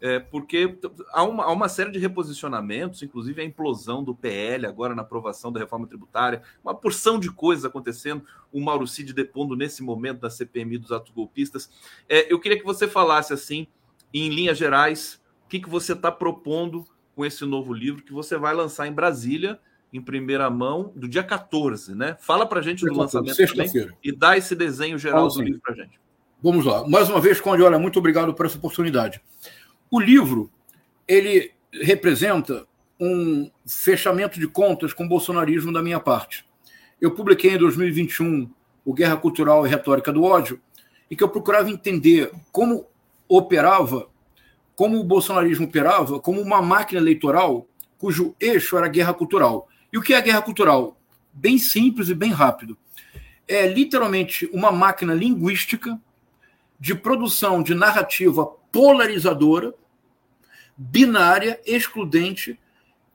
É, 0.00 0.18
porque 0.18 0.78
há 1.12 1.22
uma, 1.22 1.44
há 1.44 1.52
uma 1.52 1.68
série 1.68 1.90
de 1.90 1.98
reposicionamentos, 1.98 3.02
inclusive 3.02 3.42
a 3.42 3.44
implosão 3.44 4.02
do 4.02 4.14
PL 4.14 4.66
agora 4.66 4.94
na 4.94 5.02
aprovação 5.02 5.52
da 5.52 5.60
reforma 5.60 5.86
tributária, 5.86 6.42
uma 6.64 6.74
porção 6.74 7.18
de 7.20 7.30
coisas 7.30 7.64
acontecendo, 7.64 8.24
o 8.50 8.60
Mauro 8.60 8.86
Cid 8.86 9.12
depondo 9.12 9.54
nesse 9.54 9.82
momento 9.82 10.20
da 10.20 10.30
CPMI 10.30 10.78
dos 10.78 10.90
atos 10.90 11.12
golpistas. 11.12 11.70
É, 12.08 12.32
eu 12.32 12.40
queria 12.40 12.58
que 12.58 12.64
você 12.64 12.88
falasse 12.88 13.32
assim, 13.32 13.66
em 14.12 14.30
linhas 14.30 14.56
gerais, 14.56 15.20
o 15.44 15.48
que, 15.48 15.60
que 15.60 15.68
você 15.68 15.92
está 15.92 16.10
propondo 16.10 16.86
com 17.14 17.26
esse 17.26 17.44
novo 17.44 17.72
livro 17.72 18.02
que 18.02 18.12
você 18.12 18.38
vai 18.38 18.54
lançar 18.54 18.86
em 18.86 18.92
Brasília, 18.92 19.60
em 19.92 20.00
primeira 20.00 20.48
mão, 20.48 20.92
do 20.94 21.08
dia 21.08 21.22
14, 21.22 21.94
né? 21.94 22.16
Fala 22.20 22.46
para 22.46 22.62
gente 22.62 22.86
do 22.86 22.94
lançamento 22.94 23.36
também 23.36 23.90
e 24.02 24.12
dá 24.12 24.38
esse 24.38 24.54
desenho 24.54 24.96
geral 24.96 25.28
do 25.28 25.42
livro 25.42 25.60
para 25.60 25.74
gente. 25.74 26.00
Vamos 26.42 26.64
lá. 26.64 26.88
Mais 26.88 27.10
uma 27.10 27.20
vez, 27.20 27.38
Conde, 27.40 27.62
olha, 27.62 27.78
muito 27.78 27.98
obrigado 27.98 28.32
por 28.32 28.46
essa 28.46 28.56
oportunidade. 28.56 29.20
O 29.90 29.98
livro 29.98 30.50
ele 31.08 31.52
representa 31.72 32.64
um 33.00 33.50
fechamento 33.66 34.38
de 34.38 34.46
contas 34.46 34.92
com 34.92 35.04
o 35.04 35.08
bolsonarismo 35.08 35.72
da 35.72 35.82
minha 35.82 35.98
parte. 35.98 36.46
Eu 37.00 37.10
publiquei 37.12 37.54
em 37.54 37.58
2021 37.58 38.48
o 38.84 38.94
Guerra 38.94 39.16
Cultural 39.16 39.66
e 39.66 39.70
Retórica 39.70 40.12
do 40.12 40.22
Ódio, 40.22 40.60
e 41.10 41.16
que 41.16 41.24
eu 41.24 41.28
procurava 41.28 41.70
entender 41.70 42.30
como 42.52 42.86
operava, 43.28 44.08
como 44.76 45.00
o 45.00 45.04
bolsonarismo 45.04 45.66
operava, 45.66 46.20
como 46.20 46.40
uma 46.40 46.62
máquina 46.62 47.00
eleitoral 47.00 47.66
cujo 47.98 48.34
eixo 48.40 48.76
era 48.76 48.86
a 48.86 48.90
guerra 48.90 49.12
cultural. 49.12 49.68
E 49.92 49.98
o 49.98 50.02
que 50.02 50.14
é 50.14 50.16
a 50.16 50.22
guerra 50.22 50.40
cultural? 50.40 50.96
Bem 51.32 51.58
simples 51.58 52.08
e 52.08 52.14
bem 52.14 52.30
rápido. 52.30 52.78
É 53.46 53.66
literalmente 53.66 54.48
uma 54.52 54.70
máquina 54.70 55.12
linguística 55.12 56.00
de 56.78 56.94
produção 56.94 57.62
de 57.62 57.74
narrativa 57.74 58.46
polarizadora 58.72 59.74
binária, 60.82 61.60
excludente, 61.66 62.58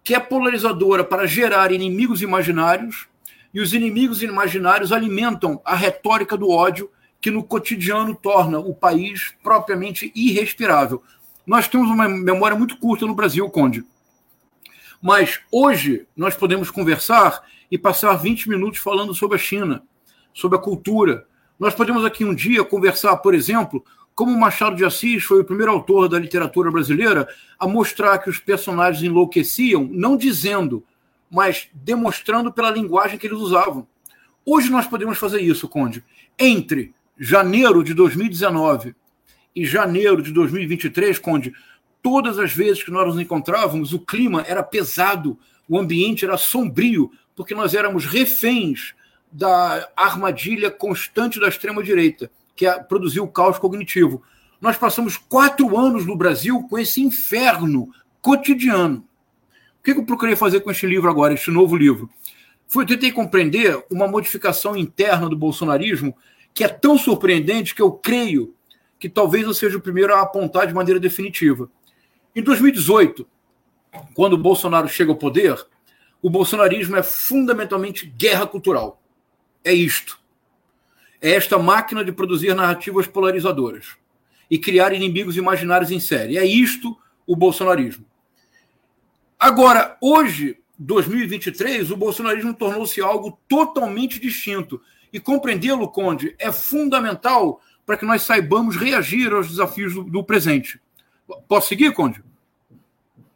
que 0.04 0.14
é 0.14 0.20
polarizadora 0.20 1.04
para 1.04 1.26
gerar 1.26 1.72
inimigos 1.72 2.22
imaginários, 2.22 3.08
e 3.52 3.60
os 3.60 3.74
inimigos 3.74 4.22
imaginários 4.22 4.92
alimentam 4.92 5.60
a 5.66 5.74
retórica 5.76 6.38
do 6.38 6.48
ódio, 6.48 6.92
que 7.20 7.32
no 7.32 7.44
cotidiano 7.44 8.14
torna 8.14 8.60
o 8.60 8.76
país 8.76 9.34
propriamente 9.42 10.12
irrespirável. 10.14 11.02
Nós 11.44 11.68
temos 11.68 11.90
uma 11.90 12.08
memória 12.08 12.56
muito 12.56 12.78
curta 12.78 13.08
no 13.08 13.16
Brasil, 13.16 13.50
Conde. 13.50 13.84
Mas 15.02 15.40
hoje 15.52 16.06
nós 16.16 16.36
podemos 16.36 16.70
conversar 16.70 17.44
e 17.72 17.80
passar 17.80 18.14
20 18.16 18.48
minutos 18.48 18.80
falando 18.80 19.16
sobre 19.16 19.38
a 19.38 19.40
China, 19.40 19.82
sobre 20.36 20.60
a 20.60 20.62
cultura. 20.62 21.26
Nós 21.60 21.74
podemos 21.74 22.06
aqui 22.06 22.24
um 22.24 22.36
dia 22.36 22.64
conversar, 22.64 23.18
por 23.18 23.34
exemplo, 23.34 23.84
como 24.16 24.40
Machado 24.40 24.78
de 24.78 24.86
Assis 24.86 25.26
foi 25.26 25.42
o 25.42 25.46
primeiro 25.46 25.74
autor 25.74 26.08
da 26.08 26.18
literatura 26.18 26.72
brasileira 26.72 27.28
a 27.60 27.68
mostrar 27.68 28.18
que 28.20 28.30
os 28.30 28.40
personagens 28.40 29.04
enlouqueciam, 29.04 29.88
não 29.92 30.16
dizendo, 30.16 30.84
mas 31.30 31.68
demonstrando 31.74 32.52
pela 32.52 32.72
linguagem 32.72 33.20
que 33.20 33.28
eles 33.28 33.38
usavam. 33.38 33.86
Hoje 34.46 34.72
nós 34.72 34.88
podemos 34.88 35.18
fazer 35.18 35.42
isso, 35.42 35.68
Conde. 35.68 36.02
Entre 36.40 36.94
janeiro 37.18 37.84
de 37.84 37.94
2019 37.94 38.96
e 39.54 39.66
janeiro 39.66 40.22
de 40.22 40.32
2023, 40.32 41.20
Conde, 41.20 41.54
todas 42.02 42.40
as 42.40 42.54
vezes 42.54 42.84
que 42.84 42.92
nós 42.92 43.06
nos 43.06 43.20
encontrávamos, 43.20 43.92
o 43.92 44.00
clima 44.00 44.46
era 44.48 44.64
pesado, 44.64 45.38
o 45.68 45.78
ambiente 45.78 46.24
era 46.24 46.38
sombrio, 46.38 47.12
porque 47.36 47.54
nós 47.54 47.74
éramos 47.74 48.06
reféns 48.06 48.94
da 49.30 49.90
armadilha 49.94 50.72
constante 50.72 51.38
da 51.38 51.50
extrema-direita 51.50 52.32
que 52.56 52.66
é 52.66 52.80
produziu 52.80 53.24
o 53.24 53.28
caos 53.28 53.60
cognitivo. 53.60 54.24
Nós 54.62 54.78
passamos 54.78 55.18
quatro 55.18 55.78
anos 55.78 56.06
no 56.06 56.16
Brasil 56.16 56.64
com 56.70 56.80
esse 56.80 57.02
inferno 57.02 57.92
cotidiano. 58.22 59.06
O 59.80 59.84
que 59.84 59.92
eu 59.92 60.06
procurei 60.06 60.36
fazer 60.36 60.62
com 60.62 60.72
este 60.72 60.88
livro 60.88 61.10
agora, 61.10 61.34
este 61.34 61.52
novo 61.52 61.76
livro? 61.76 62.10
Foi 62.68 62.86
tentar 62.86 63.12
compreender 63.12 63.86
uma 63.92 64.08
modificação 64.08 64.76
interna 64.76 65.30
do 65.30 65.38
bolsonarismo 65.38 66.16
que 66.54 66.64
é 66.64 66.68
tão 66.68 66.98
surpreendente 66.98 67.76
que 67.76 67.82
eu 67.82 67.92
creio 67.92 68.56
que 68.98 69.10
talvez 69.10 69.44
eu 69.44 69.54
seja 69.54 69.78
o 69.78 69.82
primeiro 69.82 70.16
a 70.16 70.22
apontar 70.22 70.66
de 70.66 70.74
maneira 70.74 71.00
definitiva. 71.00 71.70
Em 72.34 72.42
2018, 72.42 73.28
quando 74.14 74.34
o 74.34 74.38
Bolsonaro 74.38 74.88
chega 74.88 75.12
ao 75.12 75.18
poder, 75.18 75.64
o 76.22 76.30
bolsonarismo 76.30 76.96
é 76.96 77.04
fundamentalmente 77.04 78.08
guerra 78.08 78.48
cultural. 78.48 79.02
É 79.64 79.74
isto 79.74 80.25
é 81.26 81.32
esta 81.32 81.58
máquina 81.58 82.06
de 82.06 82.12
produzir 82.12 82.54
narrativas 82.54 83.08
polarizadoras 83.08 83.98
e 84.50 84.60
criar 84.60 84.94
inimigos 84.94 85.36
imaginários 85.36 85.90
em 85.90 86.00
série. 86.00 86.38
É 86.38 86.46
isto 86.46 86.96
o 87.26 87.36
bolsonarismo. 87.36 88.06
Agora, 89.40 89.98
hoje, 90.00 90.60
2023, 90.78 91.90
o 91.90 91.98
bolsonarismo 91.98 92.54
tornou-se 92.54 93.02
algo 93.02 93.40
totalmente 93.48 94.20
distinto. 94.20 94.80
E 95.12 95.20
compreendê-lo, 95.20 95.88
Conde, 95.88 96.36
é 96.38 96.52
fundamental 96.52 97.60
para 97.88 97.98
que 97.98 98.06
nós 98.06 98.22
saibamos 98.22 98.76
reagir 98.76 99.34
aos 99.34 99.50
desafios 99.50 99.96
do, 99.96 100.04
do 100.04 100.24
presente. 100.24 100.80
Posso 101.48 101.70
seguir, 101.70 101.92
Conde? 101.94 102.24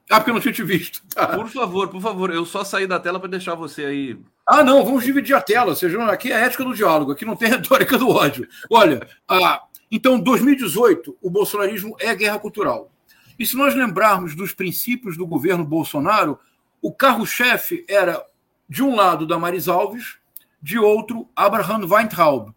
Ah, 0.10 0.20
porque 0.20 0.32
eu 0.32 0.34
não 0.34 0.42
tinha 0.42 0.54
te 0.54 0.64
visto. 0.64 1.04
Tá. 1.14 1.28
Por 1.28 1.48
favor, 1.48 1.88
por 1.88 2.02
favor, 2.02 2.32
eu 2.32 2.44
só 2.44 2.64
saí 2.64 2.88
da 2.88 3.00
tela 3.00 3.20
para 3.20 3.30
deixar 3.30 3.54
você 3.54 3.86
aí. 3.86 4.20
Ah, 4.48 4.64
não, 4.64 4.84
vamos 4.84 5.04
dividir 5.04 5.36
a 5.36 5.42
tela. 5.42 5.76
Seja, 5.76 6.04
aqui 6.06 6.32
é 6.32 6.36
a 6.36 6.40
ética 6.40 6.64
do 6.64 6.74
diálogo, 6.74 7.12
aqui 7.12 7.26
não 7.26 7.36
tem 7.36 7.48
retórica 7.50 7.96
do 7.96 8.10
ódio. 8.10 8.48
Olha, 8.72 9.08
ah, 9.28 9.62
então, 9.92 10.20
2018, 10.20 11.16
o 11.22 11.30
bolsonarismo 11.30 11.96
é 12.00 12.16
guerra 12.16 12.40
cultural. 12.40 12.92
E 13.38 13.46
se 13.46 13.56
nós 13.56 13.76
lembrarmos 13.76 14.36
dos 14.36 14.52
princípios 14.52 15.16
do 15.16 15.28
governo 15.28 15.64
Bolsonaro, 15.64 16.40
o 16.82 16.92
carro-chefe 16.92 17.86
era, 17.88 18.26
de 18.68 18.82
um 18.82 18.96
lado, 18.96 19.28
Damaris 19.28 19.68
Alves, 19.68 20.18
de 20.62 20.80
outro, 20.80 21.30
Abraham 21.36 21.86
Weintraub, 21.88 22.54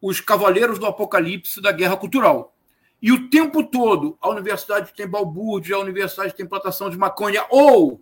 os 0.00 0.20
cavaleiros 0.20 0.78
do 0.78 0.86
apocalipse 0.86 1.60
da 1.60 1.72
guerra 1.72 1.96
cultural. 1.96 2.51
E 3.02 3.10
o 3.10 3.28
tempo 3.28 3.64
todo, 3.64 4.16
a 4.20 4.28
universidade 4.28 4.94
tem 4.94 5.08
balbúrdia, 5.08 5.74
a 5.74 5.80
universidade 5.80 6.36
tem 6.36 6.46
plantação 6.46 6.88
de 6.88 6.96
maconha, 6.96 7.44
ou 7.50 8.00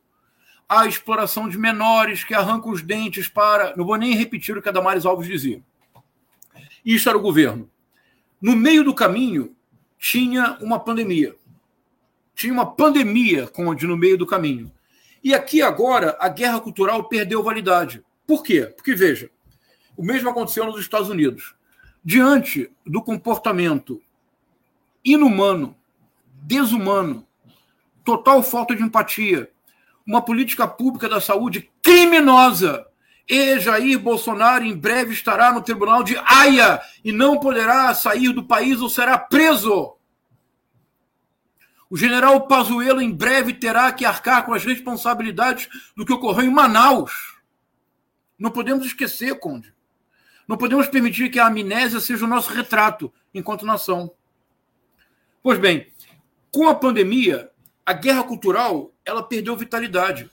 a 0.68 0.86
exploração 0.86 1.48
de 1.48 1.56
menores 1.56 2.22
que 2.22 2.34
arrancam 2.34 2.70
os 2.70 2.82
dentes 2.82 3.26
para. 3.26 3.74
Não 3.76 3.86
vou 3.86 3.96
nem 3.96 4.14
repetir 4.14 4.56
o 4.56 4.62
que 4.62 4.68
a 4.68 4.72
Damares 4.72 5.06
Alves 5.06 5.26
dizia. 5.26 5.62
Isso 6.84 7.08
era 7.08 7.16
o 7.16 7.22
governo. 7.22 7.68
No 8.40 8.54
meio 8.54 8.84
do 8.84 8.94
caminho, 8.94 9.56
tinha 9.98 10.58
uma 10.60 10.78
pandemia. 10.78 11.34
Tinha 12.34 12.52
uma 12.52 12.66
pandemia, 12.66 13.46
Conde, 13.48 13.86
no 13.86 13.96
meio 13.96 14.18
do 14.18 14.26
caminho. 14.26 14.70
E 15.24 15.34
aqui 15.34 15.62
agora, 15.62 16.16
a 16.20 16.28
guerra 16.28 16.60
cultural 16.60 17.04
perdeu 17.04 17.42
validade. 17.42 18.04
Por 18.26 18.42
quê? 18.42 18.66
Porque, 18.66 18.94
veja, 18.94 19.30
o 19.96 20.02
mesmo 20.02 20.28
aconteceu 20.28 20.66
nos 20.66 20.80
Estados 20.80 21.08
Unidos. 21.08 21.54
Diante 22.04 22.70
do 22.86 23.02
comportamento 23.02 24.00
inumano, 25.04 25.76
desumano, 26.42 27.26
total 28.04 28.42
falta 28.42 28.74
de 28.74 28.82
empatia, 28.82 29.50
uma 30.06 30.22
política 30.22 30.66
pública 30.66 31.08
da 31.08 31.20
saúde 31.20 31.70
criminosa. 31.82 32.86
E 33.28 33.60
Jair 33.60 33.98
Bolsonaro 33.98 34.64
em 34.64 34.76
breve 34.76 35.12
estará 35.12 35.52
no 35.52 35.62
tribunal 35.62 36.02
de 36.02 36.16
Haia 36.16 36.80
e 37.04 37.12
não 37.12 37.38
poderá 37.38 37.94
sair 37.94 38.32
do 38.32 38.42
país 38.42 38.80
ou 38.80 38.88
será 38.88 39.16
preso. 39.16 39.94
O 41.88 41.96
general 41.96 42.46
Pazuello 42.48 43.00
em 43.00 43.12
breve 43.12 43.52
terá 43.52 43.92
que 43.92 44.04
arcar 44.04 44.44
com 44.44 44.52
as 44.52 44.64
responsabilidades 44.64 45.68
do 45.96 46.04
que 46.04 46.12
ocorreu 46.12 46.44
em 46.44 46.50
Manaus. 46.50 47.36
Não 48.38 48.50
podemos 48.50 48.86
esquecer, 48.86 49.38
Conde. 49.38 49.72
Não 50.48 50.56
podemos 50.56 50.88
permitir 50.88 51.30
que 51.30 51.38
a 51.38 51.46
amnésia 51.46 52.00
seja 52.00 52.24
o 52.24 52.28
nosso 52.28 52.52
retrato 52.52 53.12
enquanto 53.32 53.66
nação. 53.66 54.10
Pois 55.42 55.59
bem, 55.59 55.87
com 56.53 56.68
a 56.68 56.74
pandemia, 56.74 57.50
a 57.87 57.94
guerra 57.94 58.24
cultural 58.24 58.92
ela 59.05 59.22
perdeu 59.22 59.57
vitalidade. 59.57 60.31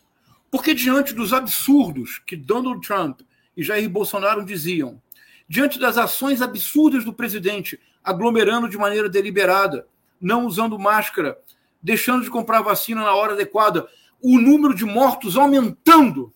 Porque 0.51 0.73
diante 0.73 1.13
dos 1.13 1.31
absurdos 1.31 2.19
que 2.25 2.35
Donald 2.35 2.85
Trump 2.85 3.21
e 3.55 3.63
Jair 3.63 3.89
Bolsonaro 3.89 4.43
diziam, 4.43 5.01
diante 5.47 5.79
das 5.79 5.97
ações 5.97 6.41
absurdas 6.41 7.05
do 7.05 7.13
presidente 7.13 7.79
aglomerando 8.03 8.67
de 8.67 8.77
maneira 8.77 9.09
deliberada, 9.09 9.87
não 10.19 10.45
usando 10.45 10.77
máscara, 10.77 11.37
deixando 11.81 12.23
de 12.23 12.29
comprar 12.29 12.61
vacina 12.61 13.01
na 13.01 13.13
hora 13.15 13.33
adequada, 13.33 13.87
o 14.21 14.37
número 14.39 14.75
de 14.75 14.83
mortos 14.83 15.37
aumentando. 15.37 16.33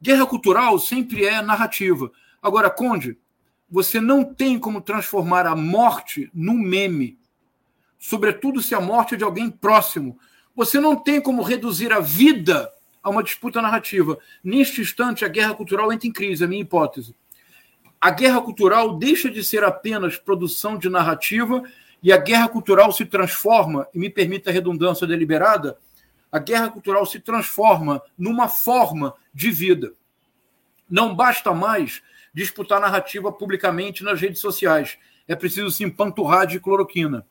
Guerra 0.00 0.26
cultural 0.26 0.78
sempre 0.78 1.24
é 1.24 1.42
narrativa. 1.42 2.10
Agora, 2.40 2.70
Conde, 2.70 3.18
você 3.68 4.00
não 4.00 4.22
tem 4.22 4.58
como 4.60 4.80
transformar 4.80 5.46
a 5.46 5.56
morte 5.56 6.30
num 6.32 6.58
meme 6.58 7.18
sobretudo 8.04 8.60
se 8.60 8.74
a 8.74 8.80
morte 8.82 9.14
é 9.14 9.16
de 9.16 9.24
alguém 9.24 9.48
próximo. 9.48 10.18
Você 10.54 10.78
não 10.78 10.94
tem 10.94 11.22
como 11.22 11.42
reduzir 11.42 11.90
a 11.90 12.00
vida 12.00 12.70
a 13.02 13.08
uma 13.08 13.22
disputa 13.22 13.62
narrativa. 13.62 14.18
Neste 14.42 14.82
instante, 14.82 15.24
a 15.24 15.28
guerra 15.28 15.54
cultural 15.54 15.90
entra 15.90 16.06
em 16.06 16.12
crise, 16.12 16.42
é 16.42 16.46
a 16.46 16.48
minha 16.48 16.60
hipótese. 16.60 17.16
A 17.98 18.10
guerra 18.10 18.42
cultural 18.42 18.98
deixa 18.98 19.30
de 19.30 19.42
ser 19.42 19.64
apenas 19.64 20.18
produção 20.18 20.76
de 20.76 20.90
narrativa 20.90 21.62
e 22.02 22.12
a 22.12 22.18
guerra 22.18 22.46
cultural 22.46 22.92
se 22.92 23.06
transforma, 23.06 23.88
e 23.94 23.98
me 23.98 24.10
permita 24.10 24.50
a 24.50 24.52
redundância 24.52 25.06
deliberada, 25.06 25.78
a 26.30 26.38
guerra 26.38 26.68
cultural 26.68 27.06
se 27.06 27.18
transforma 27.18 28.02
numa 28.18 28.48
forma 28.48 29.14
de 29.32 29.50
vida. 29.50 29.94
Não 30.90 31.14
basta 31.14 31.54
mais 31.54 32.02
disputar 32.34 32.78
narrativa 32.78 33.32
publicamente 33.32 34.04
nas 34.04 34.20
redes 34.20 34.42
sociais. 34.42 34.98
É 35.26 35.34
preciso 35.34 35.70
se 35.70 35.84
empanturrar 35.84 36.46
de 36.46 36.60
cloroquina. 36.60 37.26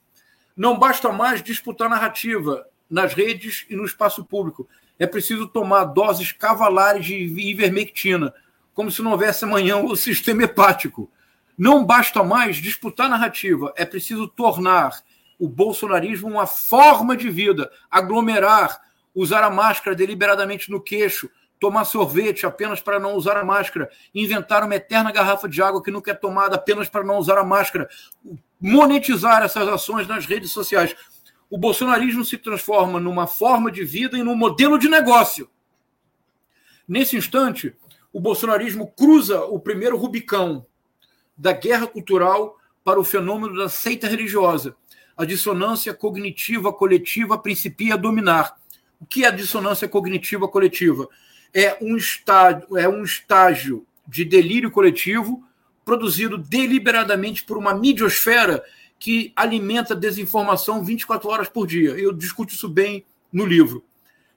Não 0.56 0.78
basta 0.78 1.12
mais 1.12 1.42
disputar 1.42 1.90
narrativa 1.90 2.66
nas 2.90 3.14
redes 3.14 3.66
e 3.70 3.76
no 3.76 3.86
espaço 3.86 4.24
público. 4.24 4.68
É 5.00 5.08
preciso 5.08 5.48
tomar 5.48 5.86
doses 5.86 6.32
cavalares 6.32 7.06
de 7.06 7.16
ivermectina, 7.16 8.34
como 8.74 8.92
se 8.92 9.02
não 9.02 9.12
houvesse 9.12 9.44
amanhã 9.44 9.78
o 9.78 9.96
sistema 9.98 10.44
hepático. 10.44 11.10
Não 11.58 11.84
basta 11.86 12.24
mais 12.24 12.58
disputar 12.58 13.10
narrativa, 13.10 13.74
é 13.76 13.86
preciso 13.86 14.28
tornar 14.28 15.04
o 15.40 15.48
bolsonarismo 15.48 16.30
uma 16.30 16.48
forma 16.48 17.18
de 17.18 17.30
vida, 17.30 17.72
aglomerar, 17.90 18.80
usar 19.14 19.44
a 19.44 19.50
máscara 19.50 19.96
deliberadamente 19.96 20.72
no 20.72 20.82
queixo, 20.82 21.30
tomar 21.60 21.86
sorvete 21.86 22.46
apenas 22.46 22.82
para 22.82 23.00
não 23.00 23.16
usar 23.16 23.38
a 23.38 23.46
máscara, 23.46 23.90
inventar 24.14 24.64
uma 24.64 24.76
eterna 24.76 25.12
garrafa 25.12 25.48
de 25.48 25.62
água 25.62 25.82
que 25.82 25.92
nunca 25.92 26.12
é 26.12 26.14
tomada 26.14 26.56
apenas 26.56 26.90
para 26.90 27.04
não 27.04 27.18
usar 27.18 27.38
a 27.38 27.44
máscara, 27.44 27.90
monetizar 28.64 29.44
essas 29.44 29.68
ações 29.68 30.08
nas 30.08 30.26
redes 30.26 30.52
sociais. 30.52 30.96
O 31.50 31.58
bolsonarismo 31.58 32.24
se 32.24 32.38
transforma 32.38 32.98
numa 32.98 33.28
forma 33.28 33.70
de 33.70 33.84
vida 33.84 34.18
e 34.18 34.24
num 34.24 34.38
modelo 34.38 34.80
de 34.80 34.88
negócio. 34.88 35.50
Nesse 36.88 37.18
instante, 37.18 37.76
o 38.14 38.22
bolsonarismo 38.22 38.88
cruza 38.88 39.44
o 39.44 39.60
primeiro 39.60 39.98
Rubicão 39.98 40.66
da 41.38 41.52
guerra 41.52 41.88
cultural 41.88 42.58
para 42.86 43.00
o 43.00 43.04
fenômeno 43.04 43.58
da 43.58 43.68
seita 43.68 44.08
religiosa. 44.08 44.78
A 45.18 45.26
dissonância 45.26 45.94
cognitiva 45.94 46.72
coletiva 46.72 47.38
principia 47.38 47.96
a 47.96 47.98
dominar. 47.98 48.56
O 48.98 49.06
que 49.06 49.26
é 49.26 49.28
a 49.28 49.32
dissonância 49.32 49.90
cognitiva 49.90 50.48
coletiva? 50.48 51.10
É 51.54 51.78
um 51.82 51.98
estágio, 51.98 52.78
é 52.78 52.88
um 52.88 53.04
estágio 53.04 53.86
de 54.08 54.24
delírio 54.24 54.72
coletivo 54.72 55.44
produzido 55.84 56.38
deliberadamente 56.38 57.44
por 57.44 57.58
uma 57.58 57.74
midiosfera 57.74 58.64
que 59.00 59.34
alimenta 59.36 59.96
desinformação 59.96 60.84
24 60.84 61.30
horas 61.30 61.50
por 61.50 61.68
dia. 61.68 61.92
Eu 61.92 62.14
discuto 62.14 62.54
isso 62.54 62.70
bem 62.70 63.06
no 63.32 63.46
livro. 63.46 63.84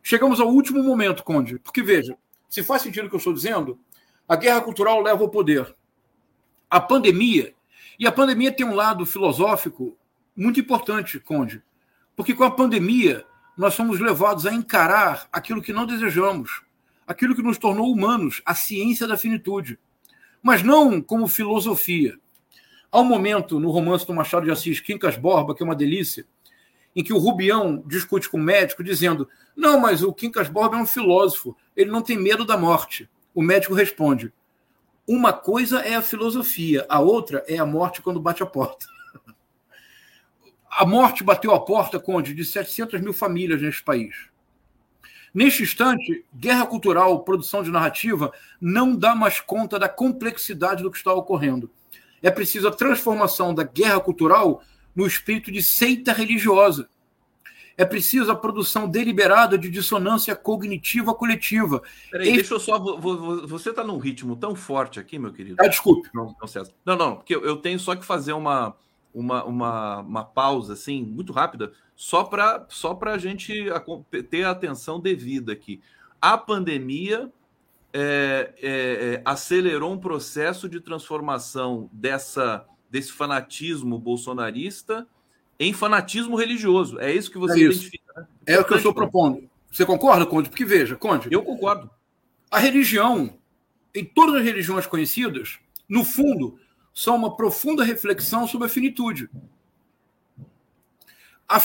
Chegamos 0.02 0.40
ao 0.40 0.48
último 0.48 0.82
momento, 0.82 1.22
Conde, 1.22 1.58
porque 1.58 1.82
veja, 1.82 2.16
se 2.48 2.62
faz 2.62 2.82
sentido 2.82 3.06
o 3.06 3.08
que 3.08 3.14
eu 3.14 3.18
estou 3.18 3.32
dizendo, 3.32 3.78
a 4.28 4.36
guerra 4.36 4.60
cultural 4.60 5.00
leva 5.00 5.22
ao 5.22 5.28
poder. 5.28 5.74
A 6.70 6.80
pandemia, 6.80 7.54
e 7.98 8.06
a 8.06 8.12
pandemia 8.12 8.52
tem 8.52 8.66
um 8.66 8.74
lado 8.74 9.06
filosófico 9.06 9.96
muito 10.36 10.60
importante, 10.60 11.20
Conde, 11.20 11.62
porque 12.14 12.34
com 12.34 12.44
a 12.44 12.50
pandemia 12.50 13.24
nós 13.56 13.74
somos 13.74 14.00
levados 14.00 14.46
a 14.46 14.52
encarar 14.52 15.28
aquilo 15.32 15.62
que 15.62 15.72
não 15.72 15.86
desejamos, 15.86 16.62
aquilo 17.06 17.34
que 17.34 17.42
nos 17.42 17.56
tornou 17.56 17.90
humanos, 17.90 18.42
a 18.44 18.54
ciência 18.54 19.06
da 19.06 19.16
finitude 19.16 19.78
mas 20.46 20.62
não 20.62 21.02
como 21.02 21.26
filosofia. 21.26 22.16
Há 22.92 23.00
um 23.00 23.04
momento 23.04 23.58
no 23.58 23.68
romance 23.68 24.06
do 24.06 24.14
Machado 24.14 24.44
de 24.44 24.52
Assis, 24.52 24.78
Quincas 24.78 25.16
Borba, 25.16 25.52
que 25.56 25.60
é 25.60 25.66
uma 25.66 25.74
delícia, 25.74 26.24
em 26.94 27.02
que 27.02 27.12
o 27.12 27.18
Rubião 27.18 27.82
discute 27.84 28.28
com 28.30 28.36
o 28.36 28.40
médico, 28.40 28.84
dizendo: 28.84 29.28
Não, 29.56 29.80
mas 29.80 30.04
o 30.04 30.12
Quincas 30.12 30.48
Borba 30.48 30.76
é 30.76 30.80
um 30.80 30.86
filósofo, 30.86 31.56
ele 31.76 31.90
não 31.90 32.00
tem 32.00 32.16
medo 32.16 32.44
da 32.44 32.56
morte. 32.56 33.10
O 33.34 33.42
médico 33.42 33.74
responde: 33.74 34.32
Uma 35.04 35.32
coisa 35.32 35.80
é 35.80 35.96
a 35.96 36.02
filosofia, 36.02 36.86
a 36.88 37.00
outra 37.00 37.42
é 37.48 37.58
a 37.58 37.66
morte 37.66 38.00
quando 38.00 38.20
bate 38.20 38.44
a 38.44 38.46
porta. 38.46 38.86
A 40.70 40.84
morte 40.84 41.24
bateu 41.24 41.54
a 41.54 41.64
porta, 41.64 41.98
Conde, 41.98 42.34
de 42.34 42.44
700 42.44 43.00
mil 43.00 43.14
famílias 43.14 43.62
neste 43.62 43.82
país. 43.82 44.28
Neste 45.36 45.64
instante, 45.64 46.24
guerra 46.34 46.64
cultural, 46.64 47.22
produção 47.22 47.62
de 47.62 47.70
narrativa, 47.70 48.32
não 48.58 48.96
dá 48.96 49.14
mais 49.14 49.38
conta 49.38 49.78
da 49.78 49.86
complexidade 49.86 50.82
do 50.82 50.90
que 50.90 50.96
está 50.96 51.12
ocorrendo. 51.12 51.70
É 52.22 52.30
preciso 52.30 52.66
a 52.66 52.70
transformação 52.70 53.54
da 53.54 53.62
guerra 53.62 54.00
cultural 54.00 54.62
no 54.94 55.06
espírito 55.06 55.52
de 55.52 55.62
seita 55.62 56.10
religiosa. 56.14 56.88
É 57.76 57.84
preciso 57.84 58.32
a 58.32 58.34
produção 58.34 58.88
deliberada 58.88 59.58
de 59.58 59.68
dissonância 59.68 60.34
cognitiva 60.34 61.14
coletiva. 61.14 61.82
Peraí, 62.10 62.32
deixa 62.32 62.54
eu 62.54 62.58
só. 62.58 62.78
Você 62.78 63.68
está 63.68 63.84
num 63.84 63.98
ritmo 63.98 64.36
tão 64.36 64.54
forte 64.54 64.98
aqui, 64.98 65.18
meu 65.18 65.34
querido. 65.34 65.56
Ah, 65.60 65.68
desculpe. 65.68 66.08
Não, 66.14 66.34
não, 66.40 66.64
não, 66.86 66.96
não, 66.96 67.16
porque 67.16 67.36
eu 67.36 67.56
tenho 67.58 67.78
só 67.78 67.94
que 67.94 68.06
fazer 68.06 68.32
uma, 68.32 68.74
uma, 69.12 69.44
uma, 69.44 69.98
uma 69.98 70.24
pausa, 70.24 70.72
assim, 70.72 71.02
muito 71.02 71.34
rápida, 71.34 71.74
só 71.96 72.22
para 72.22 72.66
só 72.68 72.96
a 73.02 73.18
gente 73.18 73.64
ter 74.30 74.44
a 74.44 74.50
atenção 74.50 75.00
devida 75.00 75.52
aqui. 75.52 75.80
A 76.20 76.36
pandemia 76.36 77.32
é, 77.92 78.52
é, 78.60 78.70
é, 78.70 79.22
acelerou 79.24 79.92
um 79.92 79.98
processo 79.98 80.68
de 80.68 80.80
transformação 80.80 81.88
dessa, 81.90 82.66
desse 82.90 83.10
fanatismo 83.10 83.98
bolsonarista 83.98 85.06
em 85.58 85.72
fanatismo 85.72 86.36
religioso. 86.36 87.00
É 87.00 87.10
isso 87.10 87.30
que 87.30 87.38
você 87.38 87.54
é 87.54 87.64
identifica. 87.64 88.12
Né? 88.14 88.26
É 88.44 88.60
o 88.60 88.64
que 88.64 88.74
eu 88.74 88.76
estou 88.76 88.92
propondo. 88.92 89.48
Você 89.72 89.86
concorda, 89.86 90.26
Conde? 90.26 90.50
Porque 90.50 90.64
veja, 90.64 90.96
Conde. 90.96 91.28
Eu 91.30 91.42
concordo. 91.42 91.90
A 92.50 92.58
religião, 92.58 93.38
em 93.94 94.04
todas 94.04 94.36
as 94.36 94.44
religiões 94.44 94.86
conhecidas, 94.86 95.58
no 95.88 96.04
fundo, 96.04 96.58
são 96.92 97.16
uma 97.16 97.34
profunda 97.36 97.82
reflexão 97.82 98.46
sobre 98.46 98.66
a 98.66 98.70
finitude. 98.70 99.30
A, 101.48 101.62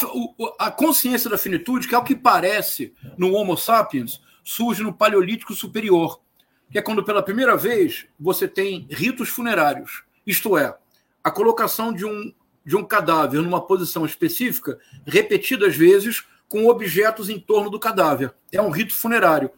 a, 0.60 0.72
consciência 0.72 1.30
da 1.30 1.38
finitude, 1.38 1.88
que 1.88 1.96
é 1.96 1.98
o 1.98 2.04
que 2.04 2.16
parece 2.16 2.94
no 3.18 3.34
Homo 3.34 3.58
sapiens, 3.58 4.22
surge 4.44 4.84
no 4.84 4.94
Paleolítico 4.94 5.54
Superior, 5.54 6.22
que 6.70 6.78
é 6.78 6.82
quando 6.82 7.04
pela 7.04 7.24
primeira 7.24 7.58
vez 7.58 8.06
você 8.20 8.48
tem 8.48 8.88
ritos 8.90 9.30
funerários, 9.30 10.04
isto 10.26 10.58
é, 10.58 10.78
a 11.24 11.32
colocação 11.32 11.92
de 11.92 12.06
um, 12.06 12.34
de 12.66 12.76
um 12.76 12.84
cadáver 12.84 13.42
numa 13.42 13.62
posição 13.62 14.06
específica, 14.06 14.80
repetidas 15.06 15.76
vezes, 15.76 16.24
com 16.48 16.68
objetos 16.68 17.30
em 17.30 17.40
torno 17.40 17.70
do 17.70 17.80
cadáver. 17.80 18.34
É 18.52 18.62
um 18.62 18.70
rito 18.70 18.94
funerário. 18.94 19.52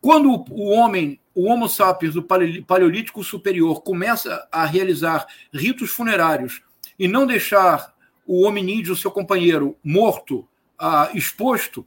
Quando 0.00 0.44
o 0.50 0.70
homem, 0.70 1.20
o 1.34 1.44
Homo 1.44 1.68
sapiens 1.68 2.14
do 2.14 2.22
Paleolítico 2.22 3.22
Superior, 3.22 3.82
começa 3.82 4.46
a 4.50 4.64
realizar 4.64 5.26
ritos 5.52 5.90
funerários 5.90 6.62
e 6.98 7.06
não 7.06 7.26
deixar 7.26 7.94
o 8.26 8.44
hominídeo, 8.44 8.96
seu 8.96 9.10
companheiro, 9.10 9.76
morto, 9.82 10.46
ah, 10.78 11.10
exposto, 11.14 11.86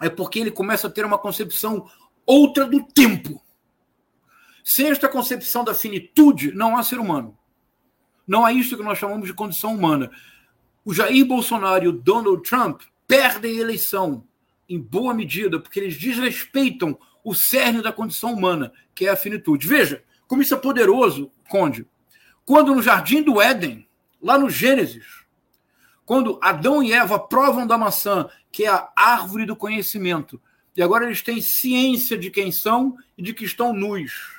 é 0.00 0.08
porque 0.08 0.38
ele 0.38 0.50
começa 0.50 0.86
a 0.86 0.90
ter 0.90 1.04
uma 1.04 1.18
concepção 1.18 1.88
outra 2.26 2.66
do 2.66 2.82
tempo. 2.82 3.42
Sem 4.64 4.90
esta 4.90 5.08
concepção 5.08 5.64
da 5.64 5.74
finitude, 5.74 6.52
não 6.52 6.76
há 6.76 6.82
ser 6.82 6.98
humano. 6.98 7.36
Não 8.26 8.44
há 8.44 8.52
isso 8.52 8.76
que 8.76 8.82
nós 8.82 8.98
chamamos 8.98 9.26
de 9.26 9.34
condição 9.34 9.74
humana. 9.74 10.10
O 10.84 10.92
Jair 10.92 11.24
Bolsonaro 11.24 11.84
e 11.84 11.88
o 11.88 11.92
Donald 11.92 12.42
Trump 12.42 12.82
perdem 13.06 13.58
a 13.58 13.60
eleição, 13.60 14.24
em 14.68 14.80
boa 14.80 15.12
medida, 15.12 15.58
porque 15.58 15.80
eles 15.80 15.98
desrespeitam 15.98 16.98
o 17.24 17.34
cerne 17.34 17.82
da 17.82 17.92
condição 17.92 18.32
humana, 18.32 18.72
que 18.94 19.06
é 19.06 19.10
a 19.10 19.16
finitude. 19.16 19.66
Veja 19.66 20.02
como 20.26 20.42
isso 20.42 20.54
é 20.54 20.56
poderoso, 20.56 21.30
Conde. 21.48 21.86
Quando 22.44 22.74
no 22.74 22.82
jardim 22.82 23.22
do 23.22 23.40
Éden, 23.40 23.86
lá 24.20 24.38
no 24.38 24.48
Gênesis, 24.48 25.21
quando 26.04 26.38
Adão 26.42 26.82
e 26.82 26.92
Eva 26.92 27.18
provam 27.18 27.66
da 27.66 27.78
maçã, 27.78 28.28
que 28.50 28.64
é 28.64 28.68
a 28.68 28.90
árvore 28.96 29.46
do 29.46 29.56
conhecimento, 29.56 30.40
e 30.76 30.82
agora 30.82 31.04
eles 31.04 31.22
têm 31.22 31.40
ciência 31.40 32.16
de 32.16 32.30
quem 32.30 32.50
são 32.50 32.96
e 33.16 33.22
de 33.22 33.34
que 33.34 33.44
estão 33.44 33.72
nus. 33.72 34.36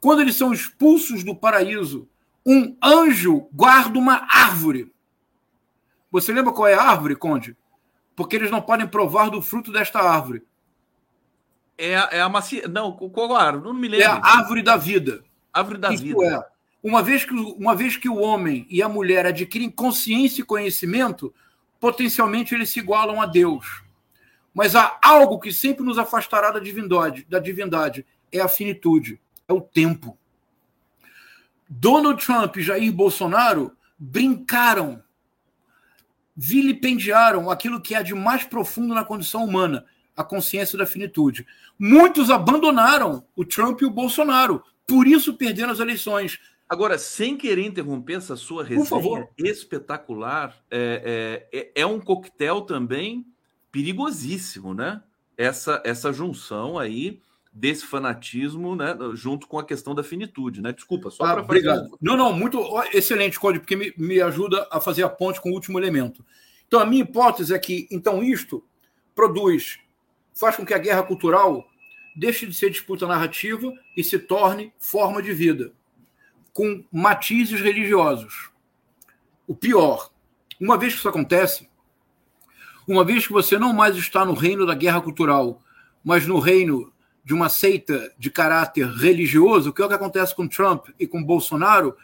Quando 0.00 0.20
eles 0.22 0.36
são 0.36 0.52
expulsos 0.52 1.24
do 1.24 1.34
paraíso, 1.34 2.08
um 2.46 2.76
anjo 2.82 3.48
guarda 3.52 3.98
uma 3.98 4.26
árvore. 4.30 4.92
Você 6.10 6.32
lembra 6.32 6.52
qual 6.52 6.68
é 6.68 6.74
a 6.74 6.82
árvore, 6.82 7.16
Conde? 7.16 7.56
Porque 8.16 8.36
eles 8.36 8.50
não 8.50 8.60
podem 8.60 8.86
provar 8.86 9.30
do 9.30 9.40
fruto 9.40 9.72
desta 9.72 10.00
árvore. 10.00 10.42
É, 11.78 11.96
a, 11.96 12.08
é 12.12 12.20
a 12.20 12.28
macia. 12.28 12.68
Não, 12.68 12.92
qual 12.92 13.34
árvore? 13.34 13.64
Não 13.64 13.74
me 13.74 13.88
lembro. 13.88 14.04
É 14.04 14.08
a 14.08 14.20
árvore 14.22 14.62
da 14.62 14.76
vida. 14.76 15.22
Árvore 15.52 15.78
da 15.78 15.92
Isso 15.92 16.02
vida. 16.02 16.24
É, 16.24 16.46
uma 16.82 17.02
vez, 17.02 17.24
que, 17.24 17.34
uma 17.34 17.74
vez 17.74 17.96
que 17.96 18.08
o 18.08 18.16
homem 18.16 18.66
e 18.70 18.82
a 18.82 18.88
mulher 18.88 19.26
adquirem 19.26 19.70
consciência 19.70 20.40
e 20.40 20.44
conhecimento, 20.44 21.32
potencialmente 21.78 22.54
eles 22.54 22.70
se 22.70 22.78
igualam 22.78 23.20
a 23.20 23.26
Deus. 23.26 23.82
Mas 24.54 24.74
há 24.74 24.98
algo 25.02 25.38
que 25.38 25.52
sempre 25.52 25.84
nos 25.84 25.98
afastará 25.98 26.50
da 26.50 26.58
divindade, 26.58 27.26
da 27.28 27.38
divindade 27.38 28.04
é 28.32 28.40
a 28.40 28.48
finitude, 28.48 29.20
é 29.46 29.52
o 29.52 29.60
tempo. 29.60 30.16
Donald 31.68 32.24
Trump 32.24 32.56
e 32.56 32.62
Jair 32.62 32.92
Bolsonaro 32.92 33.76
brincaram, 33.98 35.02
vilipendiaram 36.34 37.50
aquilo 37.50 37.80
que 37.80 37.94
há 37.94 38.02
de 38.02 38.14
mais 38.14 38.44
profundo 38.44 38.94
na 38.94 39.04
condição 39.04 39.44
humana, 39.44 39.84
a 40.16 40.24
consciência 40.24 40.76
da 40.76 40.86
finitude. 40.86 41.46
Muitos 41.78 42.30
abandonaram 42.30 43.24
o 43.36 43.44
Trump 43.44 43.80
e 43.82 43.84
o 43.84 43.90
Bolsonaro, 43.90 44.62
por 44.86 45.06
isso 45.06 45.34
perderam 45.34 45.70
as 45.70 45.78
eleições. 45.78 46.40
Agora, 46.70 46.96
sem 46.98 47.36
querer 47.36 47.66
interromper 47.66 48.18
essa 48.18 48.36
sua 48.36 48.62
resenha 48.62 49.28
espetacular, 49.36 50.56
é, 50.70 51.48
é, 51.52 51.58
é, 51.58 51.72
é, 51.82 51.84
um 51.84 51.98
coquetel 51.98 52.60
também 52.60 53.26
perigosíssimo, 53.72 54.72
né? 54.72 55.02
Essa, 55.36 55.82
essa 55.84 56.12
junção 56.12 56.78
aí 56.78 57.20
desse 57.52 57.84
fanatismo, 57.84 58.76
né, 58.76 58.96
junto 59.14 59.48
com 59.48 59.58
a 59.58 59.64
questão 59.64 59.96
da 59.96 60.04
finitude, 60.04 60.62
né? 60.62 60.72
Desculpa, 60.72 61.10
só 61.10 61.24
ah, 61.24 61.32
para 61.32 61.42
Obrigado. 61.42 61.82
Fazer... 61.86 61.96
Não, 62.00 62.16
não, 62.16 62.32
muito 62.32 62.64
excelente, 62.94 63.40
Código, 63.40 63.64
porque 63.64 63.74
me, 63.74 63.92
me 63.98 64.20
ajuda 64.20 64.68
a 64.70 64.80
fazer 64.80 65.02
a 65.02 65.08
ponte 65.08 65.40
com 65.40 65.50
o 65.50 65.54
último 65.54 65.76
elemento. 65.76 66.24
Então, 66.68 66.78
a 66.78 66.86
minha 66.86 67.02
hipótese 67.02 67.52
é 67.52 67.58
que, 67.58 67.88
então, 67.90 68.22
isto 68.22 68.62
produz, 69.12 69.80
faz 70.32 70.54
com 70.54 70.64
que 70.64 70.72
a 70.72 70.78
guerra 70.78 71.02
cultural 71.02 71.66
deixe 72.14 72.46
de 72.46 72.54
ser 72.54 72.70
disputa 72.70 73.08
narrativa 73.08 73.72
e 73.96 74.04
se 74.04 74.20
torne 74.20 74.72
forma 74.78 75.20
de 75.20 75.32
vida 75.32 75.72
com 76.52 76.84
matizes 76.92 77.60
religiosos. 77.60 78.50
O 79.46 79.54
pior, 79.54 80.10
uma 80.60 80.76
vez 80.76 80.92
que 80.92 80.98
isso 80.98 81.08
acontece, 81.08 81.68
uma 82.86 83.04
vez 83.04 83.26
que 83.26 83.32
você 83.32 83.58
não 83.58 83.72
mais 83.72 83.96
está 83.96 84.24
no 84.24 84.34
reino 84.34 84.66
da 84.66 84.74
guerra 84.74 85.00
cultural, 85.00 85.62
mas 86.04 86.26
no 86.26 86.38
reino 86.38 86.92
de 87.24 87.34
uma 87.34 87.48
seita 87.48 88.12
de 88.18 88.30
caráter 88.30 88.86
religioso, 88.86 89.72
que 89.72 89.80
é 89.82 89.84
o 89.84 89.88
que 89.88 89.94
acontece 89.94 90.34
com 90.34 90.48
Trump 90.48 90.88
e 90.98 91.06
com 91.06 91.22
Bolsonaro, 91.22 91.96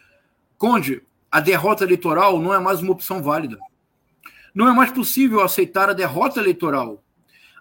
Conde, 0.59 1.03
a 1.31 1.41
derrota 1.41 1.85
eleitoral 1.85 2.41
não 2.41 2.55
é 2.55 2.59
mais 2.59 2.81
uma 2.81 2.93
opção 2.93 3.23
válida. 3.23 3.59
Não 4.55 4.69
é 4.69 4.73
mais 4.73 4.91
possível 4.91 5.43
aceitar 5.43 5.91
a 5.91 5.93
derrota 5.93 6.41
eleitoral. 6.41 7.03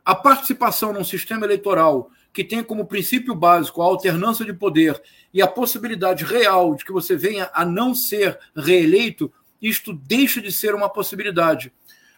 A 0.04 0.16
participação 0.16 0.94
num 0.94 1.04
sistema 1.04 1.46
eleitoral 1.46 2.10
que 2.36 2.44
tem 2.44 2.62
como 2.62 2.86
princípio 2.86 3.34
básico 3.34 3.82
a 3.82 3.86
alternância 3.86 4.44
de 4.44 4.52
poder 4.52 5.02
e 5.34 5.42
a 5.42 5.48
possibilidade 5.48 6.26
real 6.26 6.76
de 6.76 6.84
que 6.84 6.92
você 6.92 7.16
venha 7.16 7.50
a 7.54 7.64
não 7.64 7.96
ser 7.96 8.38
reeleito, 8.54 9.32
isto 9.62 9.94
deixa 9.94 10.42
de 10.42 10.52
ser 10.52 10.76
uma 10.76 10.90
possibilidade. 10.90 11.72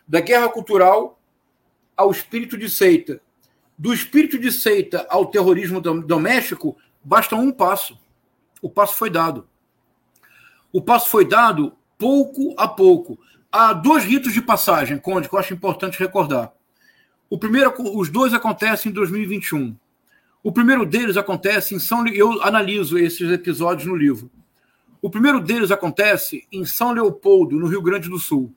Da 0.07 0.19
guerra 0.19 0.49
cultural 0.49 1.21
ao 1.95 2.09
espírito 2.09 2.57
de 2.57 2.67
seita. 2.67 3.21
Do 3.77 3.93
espírito 3.93 4.39
de 4.39 4.51
seita 4.51 5.05
ao 5.07 5.27
terrorismo 5.27 5.79
doméstico, 5.79 6.75
basta 7.03 7.35
um 7.35 7.51
passo. 7.51 7.95
O 8.59 8.71
passo 8.71 8.95
foi 8.95 9.11
dado. 9.11 9.47
O 10.73 10.81
passo 10.81 11.09
foi 11.09 11.27
dado 11.27 11.73
pouco 11.95 12.55
a 12.57 12.67
pouco. 12.67 13.19
Há 13.51 13.71
dois 13.71 14.03
ritos 14.03 14.33
de 14.33 14.41
passagem, 14.41 14.97
Conde, 14.97 15.29
que 15.29 15.35
eu 15.35 15.39
acho 15.39 15.53
importante 15.53 15.99
recordar. 15.99 16.51
O 17.29 17.37
primeiro, 17.37 17.71
os 17.95 18.09
dois 18.09 18.33
acontecem 18.33 18.89
em 18.89 18.95
2021. 18.95 19.77
O 20.43 20.51
primeiro 20.51 20.85
deles 20.85 21.17
acontece 21.17 21.75
em 21.75 21.79
São 21.79 22.07
eu 22.07 22.41
analiso 22.43 22.97
esses 22.97 23.31
episódios 23.31 23.87
no 23.87 23.95
livro. 23.95 24.29
O 25.01 25.09
primeiro 25.09 25.39
deles 25.39 25.71
acontece 25.71 26.47
em 26.51 26.65
São 26.65 26.91
Leopoldo, 26.91 27.59
no 27.59 27.67
Rio 27.67 27.81
Grande 27.81 28.09
do 28.09 28.19
Sul. 28.19 28.53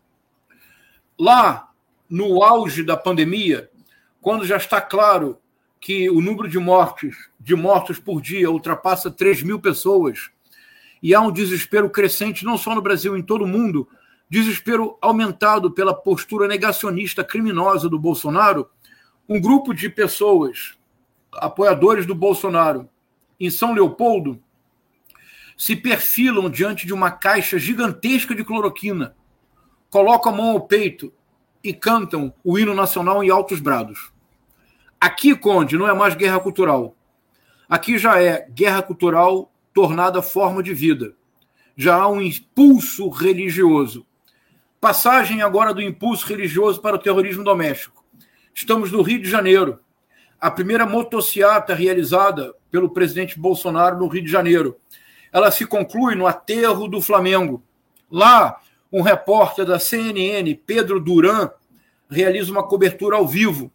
Lá, 1.19 1.71
no 2.09 2.43
auge 2.43 2.83
da 2.83 2.97
pandemia, 2.97 3.71
quando 4.21 4.47
já 4.47 4.57
está 4.57 4.81
claro 4.81 5.39
que 5.81 6.11
o 6.11 6.21
número 6.21 6.49
de 6.49 6.59
mortes, 6.59 7.17
de 7.39 7.55
mortos 7.55 7.99
por 7.99 8.21
dia 8.21 8.51
ultrapassa 8.51 9.11
3 9.11 9.43
mil 9.43 9.59
pessoas, 9.59 10.31
e 11.03 11.15
há 11.15 11.21
um 11.21 11.33
desespero 11.33 11.89
crescente, 11.89 12.45
não 12.45 12.59
só 12.59 12.75
no 12.75 12.83
Brasil, 12.83 13.17
em 13.17 13.23
todo 13.23 13.45
o 13.45 13.49
mundo, 13.49 13.89
desespero 14.29 14.99
aumentado 15.01 15.71
pela 15.71 15.95
postura 15.95 16.47
negacionista 16.47 17.25
criminosa 17.25 17.89
do 17.89 17.99
Bolsonaro, 17.99 18.69
um 19.29 19.41
grupo 19.41 19.73
de 19.73 19.89
pessoas 19.89 20.79
apoiadores 21.33 22.07
do 22.07 22.15
Bolsonaro 22.15 22.89
em 23.39 23.51
São 23.51 23.73
Leopoldo 23.73 24.41
se 25.57 25.77
perfilam 25.77 26.49
diante 26.49 26.87
de 26.87 26.93
uma 26.93 27.11
caixa 27.11 27.59
gigantesca 27.59 28.35
de 28.35 28.45
cloroquina, 28.45 29.15
colocam 29.91 30.33
a 30.33 30.37
mão 30.37 30.51
ao 30.51 30.61
peito 30.63 31.13
e 31.63 31.73
cantam 31.75 32.33
o 32.43 32.59
hino 32.59 32.75
nacional 32.75 33.23
em 33.23 33.31
altos 33.31 33.61
brados. 33.61 34.11
Aqui, 34.99 35.37
Conde, 35.37 35.77
não 35.77 35.89
é 35.89 35.93
mais 35.93 36.15
guerra 36.15 36.41
cultural. 36.41 36.97
Aqui 37.69 37.99
já 37.99 38.21
é 38.21 38.49
guerra 38.51 38.83
cultural 38.83 39.53
tornada 39.73 40.23
forma 40.23 40.63
de 40.63 40.75
vida. 40.75 41.15
Já 41.77 41.97
há 41.97 42.09
um 42.09 42.21
impulso 42.21 43.09
religioso. 43.09 44.07
Passagem 44.81 45.43
agora 45.43 45.73
do 45.75 45.83
impulso 45.83 46.27
religioso 46.27 46.81
para 46.81 46.97
o 46.97 46.99
terrorismo 46.99 47.45
doméstico. 47.45 48.05
Estamos 48.55 48.91
no 48.91 49.03
Rio 49.03 49.21
de 49.21 49.29
Janeiro 49.29 49.79
a 50.41 50.51
primeira 50.51 50.87
motociata 50.87 51.75
realizada 51.75 52.55
pelo 52.71 52.91
presidente 52.91 53.39
Bolsonaro 53.39 53.99
no 53.99 54.09
Rio 54.09 54.25
de 54.25 54.31
Janeiro. 54.31 54.77
Ela 55.33 55.51
se 55.51 55.67
conclui 55.67 56.15
no 56.15 56.27
aterro 56.27 56.89
do 56.89 57.01
Flamengo. 57.01 57.63
Lá, 58.11 58.59
um 58.93 59.03
repórter 59.03 59.67
da 59.67 59.79
CNN, 59.79 60.55
Pedro 60.67 60.99
Duran, 60.99 61.51
realiza 62.09 62.51
uma 62.51 62.67
cobertura 62.67 63.17
ao 63.17 63.27
vivo. 63.27 63.71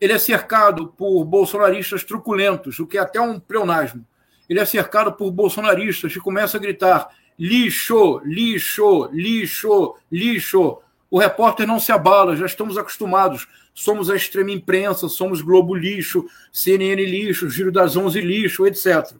Ele 0.00 0.12
é 0.12 0.18
cercado 0.18 0.88
por 0.96 1.24
bolsonaristas 1.24 2.04
truculentos, 2.04 2.78
o 2.78 2.86
que 2.86 2.96
é 2.96 3.00
até 3.00 3.20
um 3.20 3.38
pleonasmo. 3.38 4.06
Ele 4.48 4.58
é 4.58 4.64
cercado 4.64 5.12
por 5.12 5.30
bolsonaristas 5.30 6.12
que 6.12 6.20
começam 6.20 6.58
a 6.58 6.62
gritar 6.62 7.08
lixo, 7.38 8.20
lixo, 8.24 9.08
lixo, 9.12 9.94
lixo. 10.10 10.78
O 11.10 11.18
repórter 11.18 11.66
não 11.66 11.78
se 11.78 11.92
abala, 11.92 12.36
já 12.36 12.46
estamos 12.46 12.78
acostumados. 12.78 13.46
Somos 13.72 14.10
a 14.10 14.16
extrema 14.16 14.50
imprensa, 14.50 15.08
somos 15.08 15.40
Globo 15.40 15.74
lixo, 15.74 16.26
CNN 16.52 17.04
lixo, 17.04 17.48
Giro 17.48 17.72
das 17.72 17.96
Onze 17.96 18.20
lixo, 18.20 18.66
etc. 18.66 19.14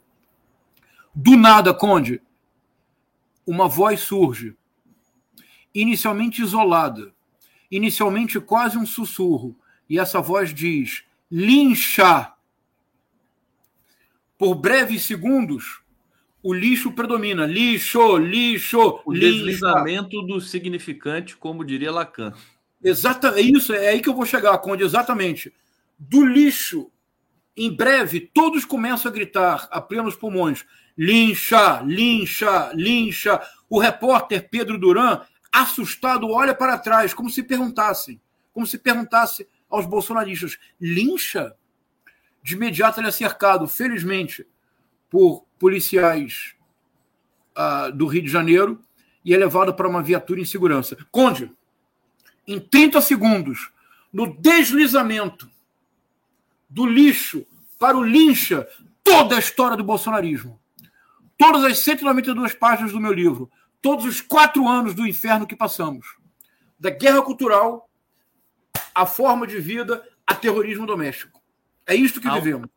Do 1.13 1.35
nada, 1.35 1.73
Conde, 1.73 2.21
uma 3.45 3.67
voz 3.67 4.01
surge, 4.01 4.55
inicialmente 5.73 6.41
isolada, 6.41 7.13
inicialmente 7.69 8.39
quase 8.39 8.77
um 8.77 8.85
sussurro, 8.85 9.55
e 9.89 9.99
essa 9.99 10.21
voz 10.21 10.53
diz: 10.53 11.03
lincha. 11.29 12.33
Por 14.37 14.55
breves 14.55 15.03
segundos, 15.03 15.81
o 16.41 16.53
lixo 16.53 16.91
predomina. 16.91 17.45
Lixo, 17.45 18.17
lixo, 18.17 19.01
o 19.05 19.13
deslizamento 19.13 20.21
do 20.23 20.41
significante, 20.41 21.37
como 21.37 21.63
diria 21.63 21.91
Lacan. 21.91 22.33
Exatamente, 22.83 23.39
é 23.39 23.57
isso, 23.57 23.73
é 23.73 23.87
aí 23.89 24.01
que 24.01 24.09
eu 24.09 24.15
vou 24.15 24.25
chegar, 24.25 24.57
Conde, 24.57 24.83
exatamente. 24.83 25.53
Do 25.99 26.25
lixo, 26.25 26.91
em 27.55 27.73
breve, 27.73 28.19
todos 28.33 28.65
começam 28.65 29.11
a 29.11 29.13
gritar 29.13 29.67
a 29.71 29.79
plenos 29.79 30.15
pulmões: 30.15 30.65
lincha, 30.97 31.81
lincha, 31.81 32.71
lincha. 32.73 33.41
O 33.69 33.79
repórter 33.79 34.49
Pedro 34.49 34.77
Duran, 34.77 35.21
assustado, 35.51 36.29
olha 36.29 36.55
para 36.55 36.77
trás, 36.77 37.13
como 37.13 37.29
se 37.29 37.43
perguntasse, 37.43 38.19
como 38.51 38.65
se 38.65 38.77
perguntasse 38.77 39.47
aos 39.69 39.85
bolsonaristas: 39.85 40.57
lincha? 40.79 41.55
De 42.43 42.55
imediato 42.55 42.99
ele 42.99 43.07
é 43.07 43.11
cercado, 43.11 43.67
felizmente, 43.67 44.47
por 45.07 45.45
policiais 45.59 46.55
uh, 47.55 47.91
do 47.91 48.07
Rio 48.07 48.23
de 48.23 48.29
Janeiro 48.29 48.81
e 49.23 49.33
é 49.33 49.37
levado 49.37 49.73
para 49.75 49.87
uma 49.87 50.01
viatura 50.01 50.41
em 50.41 50.45
segurança. 50.45 50.97
Conde, 51.11 51.51
em 52.51 52.59
30 52.59 53.01
segundos, 53.01 53.71
no 54.11 54.35
deslizamento 54.37 55.49
do 56.69 56.85
lixo 56.85 57.45
para 57.79 57.97
o 57.97 58.03
lincha, 58.03 58.67
toda 59.03 59.35
a 59.35 59.39
história 59.39 59.77
do 59.77 59.83
bolsonarismo. 59.83 60.59
Todas 61.37 61.63
as 61.63 61.79
192 61.79 62.53
páginas 62.53 62.91
do 62.91 62.99
meu 62.99 63.13
livro, 63.13 63.49
todos 63.81 64.05
os 64.05 64.21
quatro 64.21 64.67
anos 64.67 64.93
do 64.93 65.07
inferno 65.07 65.47
que 65.47 65.55
passamos. 65.55 66.05
Da 66.79 66.89
guerra 66.89 67.21
cultural, 67.21 67.89
a 68.93 69.05
forma 69.05 69.47
de 69.47 69.59
vida, 69.59 70.03
a 70.27 70.35
terrorismo 70.35 70.85
doméstico. 70.85 71.41
É 71.87 71.95
isto 71.95 72.21
que 72.21 72.29
vivemos 72.29 72.69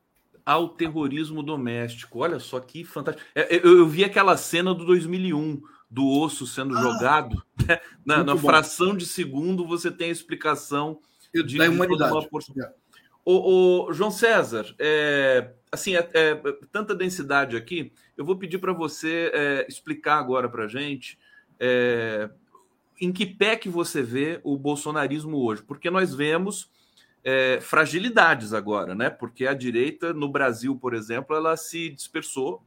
ao 0.45 0.69
terrorismo 0.69 1.43
doméstico. 1.43 2.21
Olha 2.21 2.39
só 2.39 2.61
que 2.61 2.85
fantástico. 2.85 3.27
É, 3.35 3.57
eu, 3.57 3.79
eu 3.79 3.89
vi 3.89 4.05
aquela 4.05 4.37
cena 4.37 4.75
do 4.75 4.85
2001 4.85 5.63
do 5.95 6.09
osso 6.09 6.45
sendo 6.45 6.77
ah, 6.77 6.83
jogado. 6.83 7.43
Né? 7.67 7.81
Na, 8.05 8.25
na 8.25 8.37
fração 8.37 8.97
de 8.97 9.07
segundo 9.07 9.65
você 9.65 9.91
tem 9.91 10.09
a 10.09 10.13
explicação 10.13 10.99
de, 11.33 11.57
da 11.57 11.71
humanidade. 11.71 12.21
De 12.21 12.29
porção... 12.29 12.55
É. 12.61 12.73
o, 13.25 13.87
o, 13.87 13.93
João 13.93 14.11
César, 14.11 14.75
é, 14.79 15.53
assim, 15.71 15.95
é, 15.95 16.11
é, 16.13 16.35
tanta 16.73 16.95
densidade 16.95 17.57
aqui. 17.57 17.93
Eu 18.17 18.25
vou 18.25 18.37
pedir 18.37 18.59
para 18.59 18.73
você 18.73 19.31
é, 19.33 19.67
explicar 19.69 20.19
agora 20.19 20.49
para 20.49 20.67
gente 20.67 21.17
é, 21.61 22.29
em 23.01 23.13
que 23.13 23.25
pé 23.25 23.55
que 23.55 23.69
você 23.69 24.03
vê 24.03 24.41
o 24.43 24.59
bolsonarismo 24.59 25.39
hoje, 25.39 25.63
porque 25.63 25.91
nós 25.91 26.13
vemos 26.13 26.71
é, 27.23 27.61
fragilidades 27.61 28.53
agora, 28.53 28.95
né? 28.97 29.11
Porque 29.11 29.47
a 29.47 29.55
direita 29.55 30.13
no 30.13 30.29
Brasil, 30.29 30.77
por 30.77 30.93
exemplo, 30.93 31.37
ela 31.37 31.57
se 31.57 31.89
dispersou, 31.91 32.63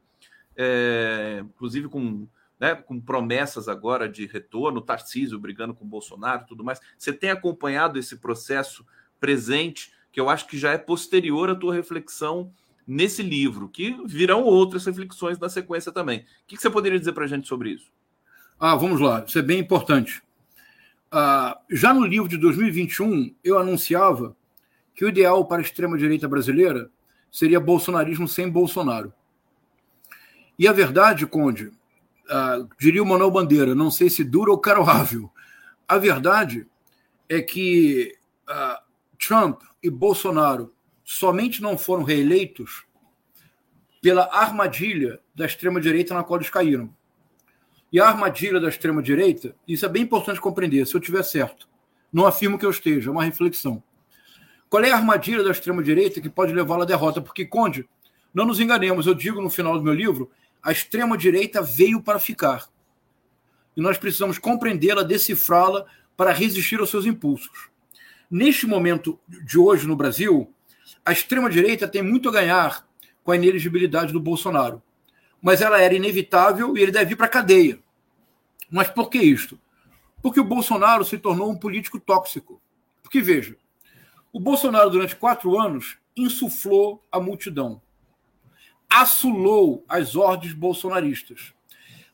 é, 0.55 1.41
inclusive 1.43 1.89
com, 1.89 2.27
né, 2.59 2.75
com 2.75 2.99
promessas 2.99 3.67
agora 3.67 4.09
de 4.09 4.25
retorno, 4.25 4.81
Tarcísio 4.81 5.39
brigando 5.39 5.73
com 5.73 5.85
Bolsonaro 5.85 6.45
tudo 6.47 6.63
mais. 6.63 6.79
Você 6.97 7.13
tem 7.13 7.29
acompanhado 7.29 7.99
esse 7.99 8.17
processo 8.17 8.85
presente, 9.19 9.91
que 10.11 10.19
eu 10.19 10.29
acho 10.29 10.47
que 10.47 10.57
já 10.57 10.71
é 10.71 10.77
posterior 10.77 11.49
à 11.49 11.55
tua 11.55 11.73
reflexão 11.73 12.51
nesse 12.85 13.21
livro, 13.21 13.67
que 13.67 13.95
virão 14.05 14.43
outras 14.43 14.85
reflexões 14.85 15.37
na 15.37 15.49
sequência 15.49 15.91
também. 15.91 16.19
O 16.19 16.23
que 16.47 16.57
você 16.57 16.69
poderia 16.69 16.97
dizer 16.97 17.11
para 17.11 17.25
a 17.25 17.27
gente 17.27 17.47
sobre 17.47 17.71
isso? 17.71 17.91
Ah, 18.59 18.75
vamos 18.75 18.99
lá, 18.99 19.23
isso 19.27 19.37
é 19.37 19.41
bem 19.41 19.59
importante. 19.59 20.23
Ah, 21.11 21.59
já 21.69 21.93
no 21.93 22.05
livro 22.05 22.27
de 22.27 22.37
2021, 22.37 23.35
eu 23.43 23.59
anunciava 23.59 24.35
que 24.95 25.05
o 25.05 25.09
ideal 25.09 25.45
para 25.45 25.61
a 25.61 25.61
extrema-direita 25.61 26.27
brasileira 26.27 26.89
seria 27.31 27.59
bolsonarismo 27.59 28.27
sem 28.27 28.49
Bolsonaro. 28.49 29.13
E 30.57 30.67
a 30.67 30.71
verdade, 30.71 31.27
Conde, 31.27 31.71
uh, 32.29 32.67
diria 32.79 33.01
o 33.01 33.05
Manuel 33.05 33.31
Bandeira, 33.31 33.75
não 33.75 33.91
sei 33.91 34.09
se 34.09 34.23
dura 34.23 34.51
ou 34.51 34.57
caroável, 34.57 35.31
a 35.87 35.97
verdade 35.97 36.67
é 37.29 37.41
que 37.41 38.15
uh, 38.49 38.81
Trump 39.17 39.61
e 39.81 39.89
Bolsonaro 39.89 40.73
somente 41.03 41.61
não 41.61 41.77
foram 41.77 42.03
reeleitos 42.03 42.85
pela 44.01 44.29
armadilha 44.31 45.19
da 45.33 45.45
extrema-direita 45.45 46.13
na 46.13 46.23
qual 46.23 46.39
eles 46.39 46.49
caíram. 46.49 46.93
E 47.91 47.99
a 47.99 48.07
armadilha 48.07 48.59
da 48.59 48.67
extrema-direita, 48.67 49.55
isso 49.67 49.85
é 49.85 49.89
bem 49.89 50.03
importante 50.03 50.41
compreender, 50.41 50.85
se 50.85 50.95
eu 50.95 50.99
tiver 50.99 51.23
certo. 51.23 51.67
Não 52.11 52.25
afirmo 52.25 52.59
que 52.59 52.65
eu 52.65 52.69
esteja, 52.69 53.09
é 53.09 53.11
uma 53.11 53.23
reflexão. 53.23 53.81
Qual 54.69 54.83
é 54.83 54.91
a 54.91 54.95
armadilha 54.95 55.43
da 55.43 55.51
extrema-direita 55.51 56.19
que 56.19 56.29
pode 56.29 56.53
levá-la 56.53 56.83
à 56.83 56.85
derrota? 56.85 57.21
Porque, 57.21 57.45
Conde, 57.45 57.87
não 58.33 58.45
nos 58.45 58.59
enganemos, 58.59 59.07
eu 59.07 59.13
digo 59.13 59.41
no 59.41 59.49
final 59.49 59.77
do 59.77 59.83
meu 59.83 59.93
livro, 59.93 60.29
a 60.67 60.71
extrema-direita 60.73 61.61
veio 61.61 62.01
para 62.01 62.19
ficar. 62.19 62.67
E 63.73 63.79
nós 63.79 63.97
precisamos 63.97 64.37
compreendê-la, 64.37 65.01
decifrá-la 65.01 65.85
para 66.17 66.33
resistir 66.33 66.77
aos 66.81 66.89
seus 66.89 67.05
impulsos. 67.05 67.69
Neste 68.29 68.67
momento 68.67 69.17
de 69.29 69.57
hoje 69.57 69.87
no 69.87 69.95
Brasil, 69.95 70.53
a 71.05 71.13
extrema-direita 71.13 71.87
tem 71.87 72.01
muito 72.01 72.27
a 72.27 72.33
ganhar 72.33 72.85
com 73.23 73.31
a 73.31 73.37
ineligibilidade 73.37 74.11
do 74.11 74.19
Bolsonaro. 74.19 74.83
Mas 75.41 75.61
ela 75.61 75.79
era 75.79 75.93
inevitável 75.93 76.75
e 76.75 76.81
ele 76.81 76.91
deve 76.91 77.13
ir 77.13 77.15
para 77.15 77.27
a 77.27 77.29
cadeia. 77.29 77.79
Mas 78.69 78.89
por 78.89 79.09
que 79.09 79.19
isto? 79.19 79.57
Porque 80.21 80.41
o 80.41 80.43
Bolsonaro 80.43 81.05
se 81.05 81.17
tornou 81.17 81.49
um 81.49 81.57
político 81.57 81.97
tóxico. 81.97 82.61
Porque, 83.01 83.21
veja, 83.21 83.55
o 84.33 84.39
Bolsonaro, 84.39 84.89
durante 84.89 85.15
quatro 85.15 85.57
anos, 85.57 85.97
insuflou 86.13 87.01
a 87.09 87.21
multidão, 87.21 87.81
assulou 88.89 89.85
as 89.87 90.15
ordens 90.15 90.53
bolsonaristas, 90.53 91.53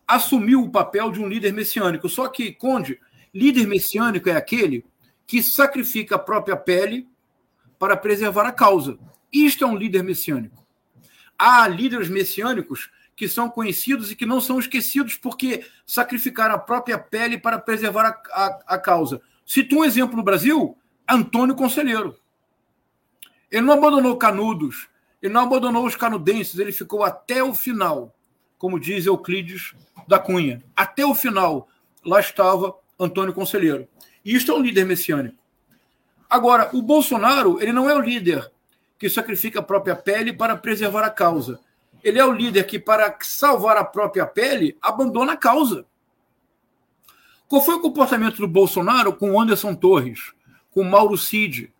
assumiu 0.07 0.63
o 0.63 0.71
papel 0.71 1.11
de 1.11 1.21
um 1.21 1.27
líder 1.27 1.53
messiânico. 1.53 2.09
Só 2.09 2.27
que, 2.27 2.51
Conde, 2.51 2.99
líder 3.33 3.67
messiânico 3.67 4.29
é 4.29 4.35
aquele 4.35 4.85
que 5.25 5.41
sacrifica 5.41 6.15
a 6.15 6.19
própria 6.19 6.55
pele 6.55 7.07
para 7.79 7.97
preservar 7.97 8.45
a 8.45 8.51
causa. 8.51 8.97
Isto 9.31 9.63
é 9.63 9.67
um 9.67 9.75
líder 9.75 10.03
messiânico. 10.03 10.65
Há 11.37 11.67
líderes 11.67 12.09
messiânicos 12.09 12.91
que 13.15 13.27
são 13.27 13.49
conhecidos 13.49 14.11
e 14.11 14.15
que 14.15 14.25
não 14.25 14.41
são 14.41 14.59
esquecidos 14.59 15.15
porque 15.15 15.65
sacrificaram 15.85 16.55
a 16.55 16.59
própria 16.59 16.97
pele 16.97 17.37
para 17.37 17.59
preservar 17.59 18.05
a, 18.05 18.43
a, 18.43 18.75
a 18.75 18.77
causa. 18.77 19.21
Cito 19.45 19.77
um 19.77 19.85
exemplo 19.85 20.15
no 20.15 20.23
Brasil: 20.23 20.77
Antônio 21.09 21.55
Conselheiro. 21.55 22.15
Ele 23.51 23.61
não 23.61 23.73
abandonou 23.73 24.17
Canudos, 24.17 24.87
ele 25.23 25.33
não 25.33 25.41
abandonou 25.41 25.85
os 25.85 25.95
canudenses, 25.95 26.59
ele 26.59 26.73
ficou 26.73 27.01
até 27.01 27.41
o 27.41 27.55
final, 27.55 28.13
como 28.57 28.77
diz 28.77 29.05
Euclides 29.05 29.73
da 30.05 30.19
Cunha. 30.19 30.61
Até 30.75 31.05
o 31.05 31.15
final, 31.15 31.69
lá 32.05 32.19
estava 32.19 32.75
Antônio 32.99 33.33
Conselheiro. 33.33 33.87
E 34.23 34.35
isto 34.35 34.51
é 34.51 34.55
um 34.55 34.61
líder 34.61 34.85
messiânico. 34.85 35.37
Agora, 36.29 36.69
o 36.73 36.81
Bolsonaro, 36.81 37.61
ele 37.61 37.71
não 37.71 37.89
é 37.89 37.95
o 37.95 38.01
líder 38.01 38.51
que 38.99 39.09
sacrifica 39.09 39.59
a 39.59 39.63
própria 39.63 39.95
pele 39.95 40.33
para 40.33 40.57
preservar 40.57 41.05
a 41.05 41.09
causa. 41.09 41.59
Ele 42.03 42.19
é 42.19 42.25
o 42.25 42.33
líder 42.33 42.65
que, 42.65 42.77
para 42.77 43.17
salvar 43.21 43.77
a 43.77 43.83
própria 43.85 44.25
pele, 44.25 44.77
abandona 44.81 45.33
a 45.33 45.37
causa. 45.37 45.85
Qual 47.47 47.61
foi 47.61 47.75
o 47.75 47.81
comportamento 47.81 48.37
do 48.37 48.47
Bolsonaro 48.47 49.13
com 49.13 49.39
Anderson 49.39 49.73
Torres? 49.73 50.33
com 50.73 50.83
Mauro 50.83 51.17
Cid, 51.17 51.71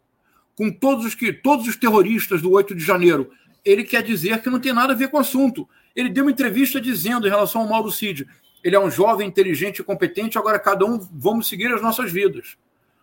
com 0.56 0.72
todos 0.72 1.06
os 1.06 1.16
que 1.16 1.34
todos 1.34 1.68
os 1.68 1.76
terroristas 1.76 2.42
do 2.42 2.52
8 2.52 2.76
de 2.76 2.84
janeiro. 2.84 3.32
Ele 3.64 3.84
quer 3.84 4.04
dizer 4.04 4.42
que 4.42 4.50
não 4.50 4.60
tem 4.60 4.74
nada 4.74 4.94
a 4.94 4.96
ver 4.96 5.10
com 5.10 5.18
o 5.18 5.22
assunto. 5.22 5.68
Ele 5.96 6.10
deu 6.10 6.26
uma 6.26 6.32
entrevista 6.32 6.80
dizendo 6.80 7.28
em 7.28 7.30
relação 7.30 7.62
ao 7.62 7.68
Mauro 7.68 7.92
Cid, 7.92 8.28
ele 8.64 8.76
é 8.76 8.80
um 8.80 8.90
jovem 8.90 9.28
inteligente 9.28 9.80
e 9.80 9.84
competente, 9.84 10.38
agora 10.38 10.58
cada 10.58 10.86
um 10.86 10.98
vamos 11.12 11.48
seguir 11.48 11.74
as 11.74 11.82
nossas 11.82 12.12
vidas. 12.12 12.58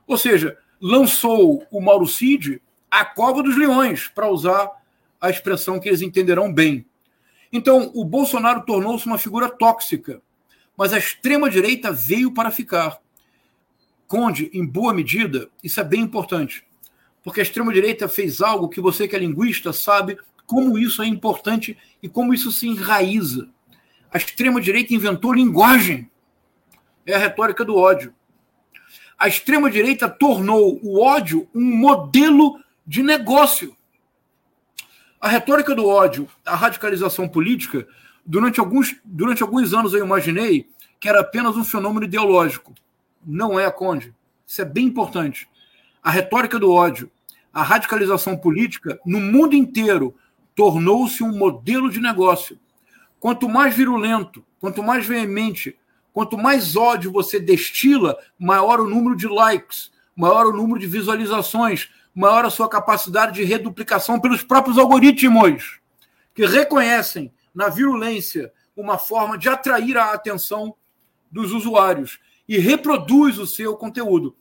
Ou 0.06 0.16
seja, 0.16 0.56
lançou 0.80 1.66
o 1.70 1.80
Mauro 1.80 2.06
Cid 2.06 2.60
à 2.90 3.04
cova 3.04 3.42
dos 3.42 3.56
leões, 3.56 4.08
para 4.08 4.28
usar 4.28 4.70
a 5.20 5.28
expressão 5.28 5.78
que 5.78 5.88
eles 5.88 6.00
entenderão 6.00 6.52
bem. 6.52 6.84
Então, 7.52 7.90
o 7.94 8.04
Bolsonaro 8.04 8.62
tornou-se 8.62 9.06
uma 9.06 9.18
figura 9.18 9.48
tóxica, 9.48 10.22
mas 10.76 10.92
a 10.92 10.98
extrema-direita 10.98 11.92
veio 11.92 12.32
para 12.32 12.50
ficar. 12.50 12.98
Conde, 14.08 14.50
em 14.52 14.64
boa 14.64 14.94
medida, 14.94 15.48
isso 15.62 15.78
é 15.80 15.84
bem 15.84 16.00
importante, 16.00 16.64
porque 17.22 17.40
a 17.40 17.42
extrema-direita 17.42 18.08
fez 18.08 18.40
algo 18.40 18.68
que 18.68 18.80
você, 18.80 19.06
que 19.06 19.14
é 19.14 19.18
linguista, 19.18 19.72
sabe 19.72 20.18
como 20.46 20.78
isso 20.78 21.02
é 21.02 21.06
importante 21.06 21.76
e 22.02 22.08
como 22.08 22.34
isso 22.34 22.50
se 22.50 22.66
enraiza. 22.66 23.48
A 24.12 24.18
extrema-direita 24.18 24.94
inventou 24.94 25.32
linguagem. 25.32 26.10
É 27.06 27.14
a 27.14 27.18
retórica 27.18 27.64
do 27.64 27.76
ódio. 27.76 28.14
A 29.18 29.28
extrema-direita 29.28 30.08
tornou 30.08 30.80
o 30.82 31.00
ódio 31.00 31.48
um 31.54 31.64
modelo 31.76 32.58
de 32.86 33.02
negócio. 33.02 33.76
A 35.20 35.28
retórica 35.28 35.74
do 35.74 35.86
ódio, 35.86 36.26
a 36.44 36.56
radicalização 36.56 37.28
política, 37.28 37.86
durante 38.24 38.58
alguns, 38.58 38.96
durante 39.04 39.42
alguns 39.42 39.74
anos 39.74 39.92
eu 39.92 40.04
imaginei 40.04 40.66
que 40.98 41.08
era 41.08 41.20
apenas 41.20 41.56
um 41.56 41.64
fenômeno 41.64 42.06
ideológico. 42.06 42.74
Não 43.24 43.60
é, 43.60 43.70
Conde. 43.70 44.14
Isso 44.46 44.62
é 44.62 44.64
bem 44.64 44.86
importante. 44.86 45.49
A 46.02 46.10
retórica 46.10 46.58
do 46.58 46.72
ódio, 46.72 47.10
a 47.52 47.62
radicalização 47.62 48.36
política, 48.36 48.98
no 49.04 49.20
mundo 49.20 49.54
inteiro, 49.54 50.14
tornou-se 50.54 51.22
um 51.22 51.36
modelo 51.36 51.90
de 51.90 52.00
negócio. 52.00 52.58
Quanto 53.18 53.48
mais 53.48 53.74
virulento, 53.74 54.44
quanto 54.58 54.82
mais 54.82 55.04
veemente, 55.04 55.76
quanto 56.12 56.38
mais 56.38 56.74
ódio 56.74 57.12
você 57.12 57.38
destila, 57.38 58.16
maior 58.38 58.80
o 58.80 58.88
número 58.88 59.14
de 59.14 59.28
likes, 59.28 59.90
maior 60.16 60.46
o 60.46 60.56
número 60.56 60.80
de 60.80 60.86
visualizações, 60.86 61.90
maior 62.14 62.44
a 62.44 62.50
sua 62.50 62.68
capacidade 62.68 63.34
de 63.34 63.44
reduplicação 63.44 64.18
pelos 64.18 64.42
próprios 64.42 64.78
algoritmos, 64.78 65.80
que 66.34 66.46
reconhecem 66.46 67.32
na 67.54 67.68
virulência 67.68 68.52
uma 68.76 68.96
forma 68.96 69.36
de 69.36 69.48
atrair 69.48 69.98
a 69.98 70.12
atenção 70.12 70.74
dos 71.30 71.52
usuários 71.52 72.18
e 72.48 72.58
reproduz 72.58 73.38
o 73.38 73.46
seu 73.46 73.76
conteúdo. 73.76 74.34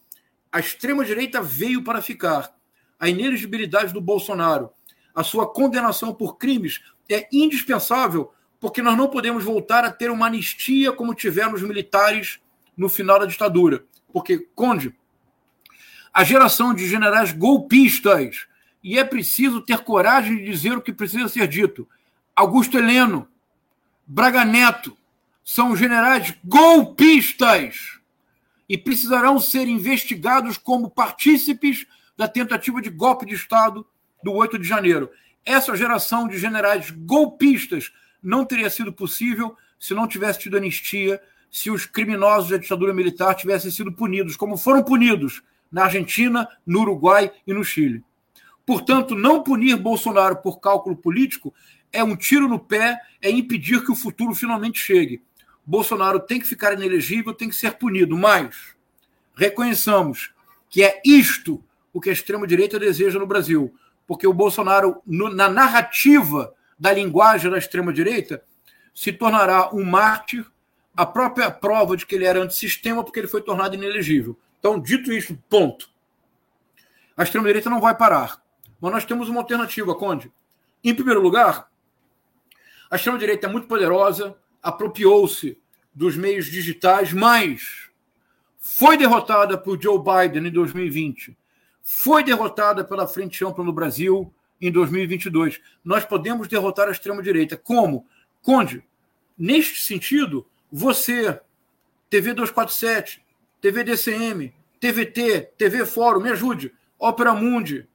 A 0.51 0.59
extrema-direita 0.59 1.41
veio 1.41 1.83
para 1.83 2.01
ficar. 2.01 2.53
A 2.99 3.07
ineligibilidade 3.07 3.93
do 3.93 4.01
Bolsonaro, 4.01 4.71
a 5.13 5.23
sua 5.23 5.47
condenação 5.51 6.13
por 6.13 6.37
crimes 6.37 6.81
é 7.09 7.27
indispensável, 7.31 8.33
porque 8.59 8.81
nós 8.81 8.97
não 8.97 9.07
podemos 9.07 9.43
voltar 9.43 9.85
a 9.85 9.91
ter 9.91 10.11
uma 10.11 10.27
anistia 10.27 10.91
como 10.91 11.13
tiveram 11.13 11.53
os 11.53 11.61
militares 11.61 12.39
no 12.75 12.89
final 12.89 13.19
da 13.19 13.25
ditadura. 13.25 13.85
Porque, 14.11 14.47
Conde, 14.55 14.95
a 16.13 16.23
geração 16.23 16.73
de 16.73 16.87
generais 16.87 17.31
golpistas, 17.31 18.47
e 18.83 18.97
é 18.97 19.03
preciso 19.03 19.61
ter 19.61 19.79
coragem 19.79 20.37
de 20.37 20.45
dizer 20.45 20.77
o 20.77 20.81
que 20.81 20.91
precisa 20.91 21.27
ser 21.27 21.47
dito. 21.47 21.87
Augusto 22.35 22.77
Heleno, 22.77 23.27
Braga 24.05 24.43
Neto, 24.43 24.97
são 25.43 25.75
generais 25.75 26.33
golpistas 26.43 27.98
e 28.69 28.77
precisarão 28.77 29.39
ser 29.39 29.67
investigados 29.67 30.55
como 30.57 30.91
partícipes 30.91 31.87
da 32.15 32.27
tentativa 32.27 32.79
de 32.79 32.91
golpe 32.91 33.25
de 33.25 33.33
Estado 33.33 33.85
do 34.23 34.31
8 34.31 34.59
de 34.59 34.67
janeiro. 34.67 35.09
Essa 35.43 35.75
geração 35.75 36.27
de 36.27 36.37
generais 36.37 36.91
golpistas 36.91 37.91
não 38.21 38.45
teria 38.45 38.69
sido 38.69 38.93
possível 38.93 39.57
se 39.79 39.93
não 39.93 40.07
tivesse 40.07 40.39
tido 40.39 40.57
anistia, 40.57 41.19
se 41.49 41.71
os 41.71 41.85
criminosos 41.85 42.51
da 42.51 42.57
ditadura 42.57 42.93
militar 42.93 43.33
tivessem 43.33 43.71
sido 43.71 43.91
punidos, 43.91 44.35
como 44.35 44.57
foram 44.57 44.83
punidos 44.83 45.41
na 45.71 45.85
Argentina, 45.85 46.47
no 46.65 46.81
Uruguai 46.81 47.31
e 47.47 47.53
no 47.53 47.63
Chile. 47.63 48.03
Portanto, 48.65 49.15
não 49.15 49.41
punir 49.41 49.77
Bolsonaro 49.77 50.35
por 50.37 50.59
cálculo 50.59 50.95
político 50.95 51.53
é 51.91 52.03
um 52.03 52.15
tiro 52.15 52.47
no 52.47 52.59
pé, 52.59 52.99
é 53.19 53.31
impedir 53.31 53.83
que 53.83 53.91
o 53.91 53.95
futuro 53.95 54.35
finalmente 54.35 54.79
chegue. 54.79 55.23
Bolsonaro 55.69 56.19
tem 56.19 56.39
que 56.39 56.47
ficar 56.47 56.73
inelegível, 56.73 57.31
tem 57.31 57.47
que 57.47 57.55
ser 57.55 57.73
punido, 57.73 58.17
mas 58.17 58.75
reconheçamos 59.35 60.33
que 60.67 60.81
é 60.83 60.99
isto 61.05 61.63
o 61.93 62.01
que 62.01 62.09
a 62.09 62.13
extrema-direita 62.13 62.79
deseja 62.79 63.19
no 63.19 63.27
Brasil, 63.27 63.71
porque 64.07 64.25
o 64.25 64.33
Bolsonaro, 64.33 64.99
no, 65.05 65.29
na 65.29 65.47
narrativa 65.47 66.51
da 66.79 66.91
linguagem 66.91 67.51
da 67.51 67.59
extrema-direita, 67.59 68.43
se 68.95 69.13
tornará 69.13 69.69
um 69.71 69.85
mártir, 69.85 70.43
a 70.97 71.05
própria 71.05 71.51
prova 71.51 71.95
de 71.95 72.03
que 72.03 72.15
ele 72.15 72.25
era 72.25 72.41
antissistema, 72.41 73.03
porque 73.03 73.19
ele 73.19 73.27
foi 73.27 73.43
tornado 73.43 73.75
inelegível. 73.75 74.35
Então, 74.57 74.79
dito 74.79 75.13
isso, 75.13 75.37
ponto. 75.47 75.87
A 77.15 77.21
extrema-direita 77.21 77.69
não 77.69 77.79
vai 77.79 77.95
parar. 77.95 78.41
Mas 78.81 78.91
nós 78.91 79.05
temos 79.05 79.29
uma 79.29 79.41
alternativa, 79.41 79.93
Conde. 79.93 80.31
Em 80.83 80.95
primeiro 80.95 81.21
lugar, 81.21 81.69
a 82.89 82.95
extrema-direita 82.95 83.45
é 83.45 83.49
muito 83.49 83.67
poderosa, 83.67 84.35
apropriou-se 84.61 85.57
dos 85.93 86.15
meios 86.15 86.45
digitais, 86.45 87.11
mas 87.13 87.89
foi 88.57 88.97
derrotada 88.97 89.57
por 89.57 89.81
Joe 89.81 89.99
Biden 89.99 90.47
em 90.47 90.51
2020, 90.51 91.37
foi 91.81 92.23
derrotada 92.23 92.83
pela 92.83 93.07
Frente 93.07 93.43
Ampla 93.43 93.63
no 93.63 93.73
Brasil 93.73 94.33
em 94.61 94.71
2022. 94.71 95.59
Nós 95.83 96.05
podemos 96.05 96.47
derrotar 96.47 96.87
a 96.87 96.91
extrema-direita. 96.91 97.57
Como? 97.57 98.05
Conde, 98.41 98.83
neste 99.37 99.83
sentido, 99.83 100.45
você, 100.71 101.39
TV 102.09 102.33
247, 102.33 103.23
TV 103.59 103.83
DCM, 103.83 104.53
TVT, 104.79 105.53
TV 105.57 105.85
Fórum, 105.85 106.21
me 106.21 106.29
ajude, 106.29 106.73
Ópera 106.97 107.33
Mundi, 107.33 107.87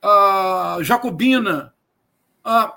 a 0.00 0.78
Jacobina, 0.82 1.74
a, 2.44 2.74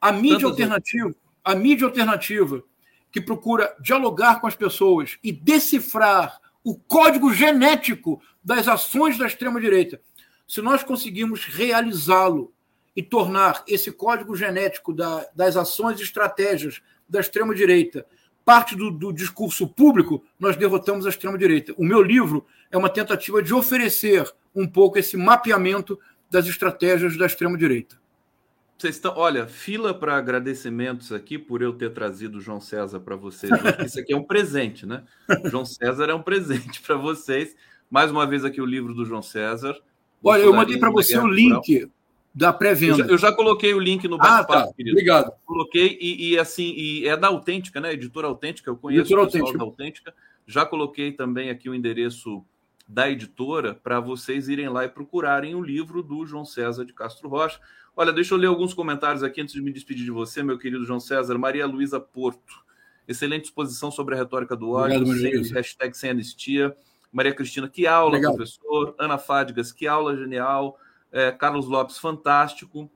a 0.00 0.12
mídia 0.12 0.46
alternativa, 0.46 1.14
a 1.44 1.54
mídia 1.54 1.86
alternativa 1.86 2.62
que 3.10 3.20
procura 3.20 3.74
dialogar 3.80 4.40
com 4.40 4.46
as 4.46 4.54
pessoas 4.54 5.18
e 5.22 5.32
decifrar 5.32 6.40
o 6.64 6.74
código 6.74 7.32
genético 7.32 8.20
das 8.42 8.68
ações 8.68 9.18
da 9.18 9.26
extrema-direita. 9.26 10.00
Se 10.46 10.62
nós 10.62 10.82
conseguirmos 10.82 11.44
realizá-lo 11.44 12.52
e 12.94 13.02
tornar 13.02 13.64
esse 13.66 13.90
código 13.90 14.36
genético 14.36 14.92
da, 14.92 15.26
das 15.34 15.56
ações 15.56 16.00
e 16.00 16.02
estratégias 16.02 16.80
da 17.08 17.20
extrema-direita 17.20 18.06
parte 18.44 18.74
do, 18.74 18.90
do 18.90 19.12
discurso 19.12 19.68
público, 19.68 20.24
nós 20.38 20.56
derrotamos 20.56 21.06
a 21.06 21.08
extrema-direita. 21.08 21.74
O 21.76 21.84
meu 21.84 22.02
livro 22.02 22.44
é 22.70 22.76
uma 22.76 22.88
tentativa 22.88 23.42
de 23.42 23.54
oferecer 23.54 24.28
um 24.54 24.66
pouco 24.66 24.98
esse 24.98 25.16
mapeamento 25.16 25.98
das 26.30 26.46
estratégias 26.46 27.16
da 27.16 27.26
extrema-direita. 27.26 28.01
Vocês 28.82 28.96
estão, 28.96 29.14
olha, 29.16 29.46
fila 29.46 29.94
para 29.94 30.16
agradecimentos 30.16 31.12
aqui 31.12 31.38
por 31.38 31.62
eu 31.62 31.72
ter 31.72 31.92
trazido 31.92 32.38
o 32.38 32.40
João 32.40 32.60
César 32.60 32.98
para 32.98 33.14
vocês. 33.14 33.52
Isso 33.86 34.00
aqui 34.00 34.12
é 34.12 34.16
um 34.16 34.24
presente, 34.24 34.84
né? 34.84 35.04
O 35.44 35.48
João 35.48 35.64
César 35.64 36.06
é 36.06 36.14
um 36.14 36.20
presente 36.20 36.82
para 36.82 36.96
vocês. 36.96 37.54
Mais 37.88 38.10
uma 38.10 38.26
vez 38.26 38.44
aqui 38.44 38.60
o 38.60 38.66
livro 38.66 38.92
do 38.92 39.04
João 39.04 39.22
César. 39.22 39.80
Olha, 40.20 40.42
eu 40.42 40.52
mandei 40.52 40.78
para 40.78 40.90
você 40.90 41.16
o 41.16 41.28
link 41.28 41.88
da 42.34 42.52
pré-venda. 42.52 43.04
Eu, 43.04 43.10
eu, 43.10 43.18
já 43.18 43.30
coloquei 43.30 43.72
o 43.72 43.78
link 43.78 44.08
no 44.08 44.18
bate-papo, 44.18 44.52
ah, 44.52 44.66
tá. 44.66 44.72
querido. 44.72 44.96
Obrigado. 44.96 45.32
Coloquei 45.46 45.96
e, 46.00 46.32
e, 46.32 46.38
assim, 46.40 46.74
e 46.76 47.06
é 47.06 47.16
da 47.16 47.28
Autêntica, 47.28 47.80
né? 47.80 47.92
Editora 47.92 48.26
Autêntica, 48.26 48.68
eu 48.68 48.76
conheço 48.76 49.02
Editora 49.02 49.22
o 49.22 49.26
pessoal 49.26 49.42
Autêntica. 49.42 49.58
da 49.58 49.64
Autêntica. 49.64 50.14
Já 50.44 50.66
coloquei 50.66 51.12
também 51.12 51.50
aqui 51.50 51.70
o 51.70 51.74
endereço 51.74 52.44
da 52.88 53.08
editora 53.08 53.74
para 53.74 54.00
vocês 54.00 54.48
irem 54.48 54.68
lá 54.68 54.84
e 54.84 54.88
procurarem 54.88 55.54
o 55.54 55.62
livro 55.62 56.02
do 56.02 56.26
João 56.26 56.44
César 56.44 56.84
de 56.84 56.92
Castro 56.92 57.28
Rocha. 57.28 57.60
Olha, 57.96 58.12
deixa 58.12 58.34
eu 58.34 58.38
ler 58.38 58.46
alguns 58.46 58.72
comentários 58.72 59.22
aqui 59.22 59.40
antes 59.40 59.54
de 59.54 59.60
me 59.60 59.72
despedir 59.72 60.04
de 60.04 60.10
você, 60.10 60.42
meu 60.42 60.58
querido 60.58 60.84
João 60.84 61.00
César. 61.00 61.36
Maria 61.36 61.66
Luísa 61.66 62.00
Porto. 62.00 62.62
Excelente 63.06 63.46
exposição 63.46 63.90
sobre 63.90 64.14
a 64.14 64.18
retórica 64.18 64.56
do 64.56 64.70
ódio, 64.70 65.02
Obrigado, 65.02 65.44
sem, 65.44 65.54
hashtag 65.54 65.96
sem 65.96 66.10
anistia. 66.10 66.74
Maria 67.12 67.34
Cristina, 67.34 67.68
que 67.68 67.86
aula, 67.86 68.14
Legal. 68.14 68.34
professor. 68.34 68.94
Ana 68.98 69.18
Fádigas, 69.18 69.70
que 69.72 69.86
aula 69.86 70.16
genial. 70.16 70.78
É, 71.10 71.30
Carlos 71.30 71.66
Lopes, 71.66 71.98
fantástico. 71.98 72.90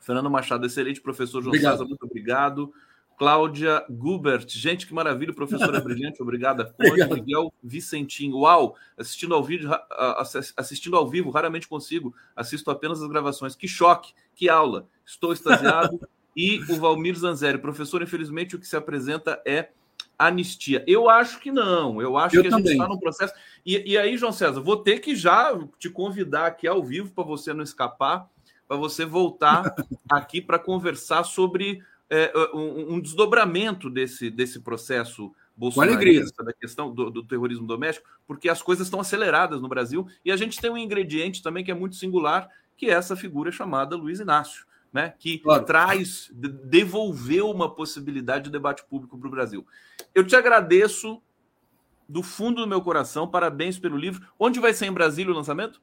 Fernando 0.00 0.30
Machado, 0.30 0.64
excelente 0.64 1.00
professor. 1.00 1.42
João 1.42 1.50
obrigado. 1.50 1.72
César, 1.72 1.84
muito 1.88 2.04
obrigado. 2.04 2.72
Cláudia 3.18 3.84
Gubert, 3.90 4.46
gente, 4.48 4.86
que 4.86 4.94
maravilha, 4.94 5.34
professora 5.34 5.80
brilhante, 5.80 6.22
obrigada. 6.22 6.72
Conde 6.78 7.04
Miguel 7.12 7.52
Vicentinho, 7.60 8.38
uau, 8.38 8.76
assistindo 8.96 9.34
ao 9.34 9.42
vídeo, 9.42 9.68
assistindo 10.56 10.96
ao 10.96 11.08
vivo, 11.08 11.30
raramente 11.30 11.66
consigo, 11.66 12.14
assisto 12.36 12.70
apenas 12.70 13.02
as 13.02 13.08
gravações. 13.08 13.56
Que 13.56 13.66
choque, 13.66 14.14
que 14.36 14.48
aula, 14.48 14.86
estou 15.04 15.32
extasiado. 15.32 16.00
e 16.36 16.60
o 16.70 16.76
Valmir 16.76 17.16
Zanzeri, 17.16 17.58
professor, 17.58 18.00
infelizmente 18.02 18.54
o 18.54 18.58
que 18.58 18.68
se 18.68 18.76
apresenta 18.76 19.42
é 19.44 19.70
anistia. 20.16 20.84
Eu 20.86 21.10
acho 21.10 21.40
que 21.40 21.50
não. 21.50 22.00
Eu 22.00 22.16
acho 22.16 22.36
eu 22.36 22.42
que 22.42 22.48
a 22.48 22.56
gente 22.56 22.70
está 22.70 22.86
no 22.86 23.00
processo. 23.00 23.34
E, 23.66 23.92
e, 23.92 23.98
aí, 23.98 24.16
João 24.16 24.32
César, 24.32 24.60
vou 24.60 24.76
ter 24.76 25.00
que 25.00 25.16
já 25.16 25.58
te 25.76 25.90
convidar 25.90 26.46
aqui 26.46 26.68
ao 26.68 26.84
vivo 26.84 27.10
para 27.10 27.24
você 27.24 27.52
não 27.52 27.64
escapar, 27.64 28.28
para 28.68 28.76
você 28.76 29.04
voltar 29.04 29.74
aqui 30.08 30.40
para 30.40 30.58
conversar 30.58 31.24
sobre 31.24 31.82
é, 32.10 32.32
um, 32.54 32.94
um, 32.94 33.00
desdobramento 33.00 33.90
desse, 33.90 34.30
desse 34.30 34.60
processo 34.60 35.32
bolsonarista, 35.56 36.44
da 36.44 36.52
questão 36.52 36.92
do, 36.92 37.10
do 37.10 37.24
terrorismo 37.24 37.66
doméstico, 37.66 38.08
porque 38.26 38.48
as 38.48 38.62
coisas 38.62 38.86
estão 38.86 39.00
aceleradas 39.00 39.60
no 39.60 39.68
Brasil 39.68 40.06
e 40.24 40.30
a 40.30 40.36
gente 40.36 40.60
tem 40.60 40.70
um 40.70 40.78
ingrediente 40.78 41.42
também 41.42 41.64
que 41.64 41.70
é 41.70 41.74
muito 41.74 41.96
singular, 41.96 42.48
que 42.76 42.86
é 42.86 42.90
essa 42.90 43.16
figura 43.16 43.50
chamada 43.50 43.96
Luiz 43.96 44.20
Inácio 44.20 44.68
né, 44.92 45.14
que 45.18 45.38
claro. 45.38 45.64
traz, 45.64 46.30
devolveu 46.32 47.50
uma 47.50 47.74
possibilidade 47.74 48.44
de 48.44 48.50
debate 48.50 48.84
público 48.84 49.18
para 49.18 49.28
o 49.28 49.30
Brasil. 49.30 49.66
Eu 50.14 50.26
te 50.26 50.34
agradeço 50.34 51.20
do 52.08 52.22
fundo 52.22 52.62
do 52.62 52.66
meu 52.66 52.80
coração, 52.80 53.28
parabéns 53.28 53.78
pelo 53.78 53.96
livro. 53.96 54.26
Onde 54.38 54.60
vai 54.60 54.72
ser 54.72 54.86
em 54.86 54.92
Brasília 54.92 55.32
o 55.32 55.36
lançamento? 55.36 55.80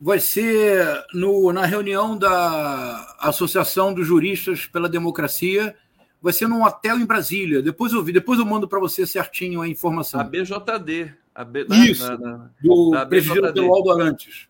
Vai 0.00 0.20
ser 0.20 1.04
no, 1.14 1.52
na 1.52 1.64
reunião 1.64 2.16
da 2.16 3.16
Associação 3.18 3.94
dos 3.94 4.06
Juristas 4.06 4.66
pela 4.66 4.88
Democracia. 4.88 5.74
Vai 6.20 6.32
ser 6.32 6.48
num 6.48 6.62
hotel 6.62 6.98
em 6.98 7.06
Brasília. 7.06 7.62
Depois 7.62 7.92
eu 7.92 8.02
depois 8.02 8.38
eu 8.38 8.44
mando 8.44 8.68
para 8.68 8.78
você 8.78 9.06
certinho 9.06 9.62
a 9.62 9.68
informação. 9.68 10.20
A 10.20 10.24
BJD. 10.24 11.14
B, 11.44 11.66
né? 11.68 11.76
Isso, 11.86 12.02
na, 12.02 12.16
na, 12.16 12.50
do 12.62 12.90
da 12.90 13.04
presidido 13.06 13.52
pelo 13.52 13.74
Aldo 13.74 13.92
Arantes. 13.92 14.48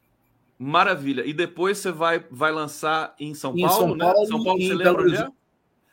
Maravilha. 0.58 1.24
E 1.26 1.32
depois 1.32 1.78
você 1.78 1.90
vai, 1.90 2.24
vai 2.30 2.52
lançar 2.52 3.14
em 3.18 3.34
São 3.34 3.56
em 3.56 3.62
Paulo, 3.62 3.74
São 3.74 3.98
Paulo, 3.98 4.20
né? 4.20 4.26
São 4.26 4.44
Paulo, 4.44 4.62
você 4.62 4.74
lembra? 4.74 5.32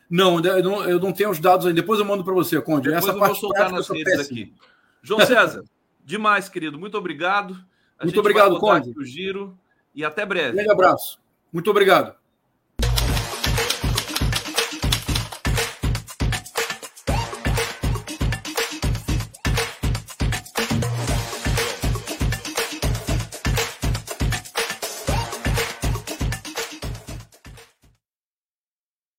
Não, 0.09 0.39
eu 0.39 0.63
não, 0.63 0.83
eu 0.83 0.99
não 0.99 1.11
tenho 1.11 1.31
os 1.31 1.39
dados 1.39 1.65
aí. 1.65 1.73
Depois 1.73 1.99
eu 1.99 2.05
mando 2.05 2.23
para 2.23 2.33
você, 2.33 2.61
Conde. 2.61 2.89
Depois 2.89 3.03
Essa 3.03 3.13
eu 3.13 3.19
parte 3.19 3.31
vou 3.31 3.41
soltar 3.41 3.71
nas 3.71 3.89
redes 3.89 4.19
aqui. 4.19 4.53
João 5.01 5.25
César, 5.25 5.63
demais, 6.05 6.47
querido. 6.47 6.77
Muito 6.77 6.97
obrigado. 6.97 7.57
A 8.03 8.05
Muito 8.05 8.19
obrigado, 8.19 8.59
Conde. 8.59 8.93
O 8.97 9.05
giro 9.05 9.57
e 9.95 10.03
até 10.03 10.25
breve. 10.25 10.49
Um 10.49 10.55
grande 10.55 10.71
abraço. 10.71 11.21
Muito 11.53 11.71
obrigado. 11.71 12.13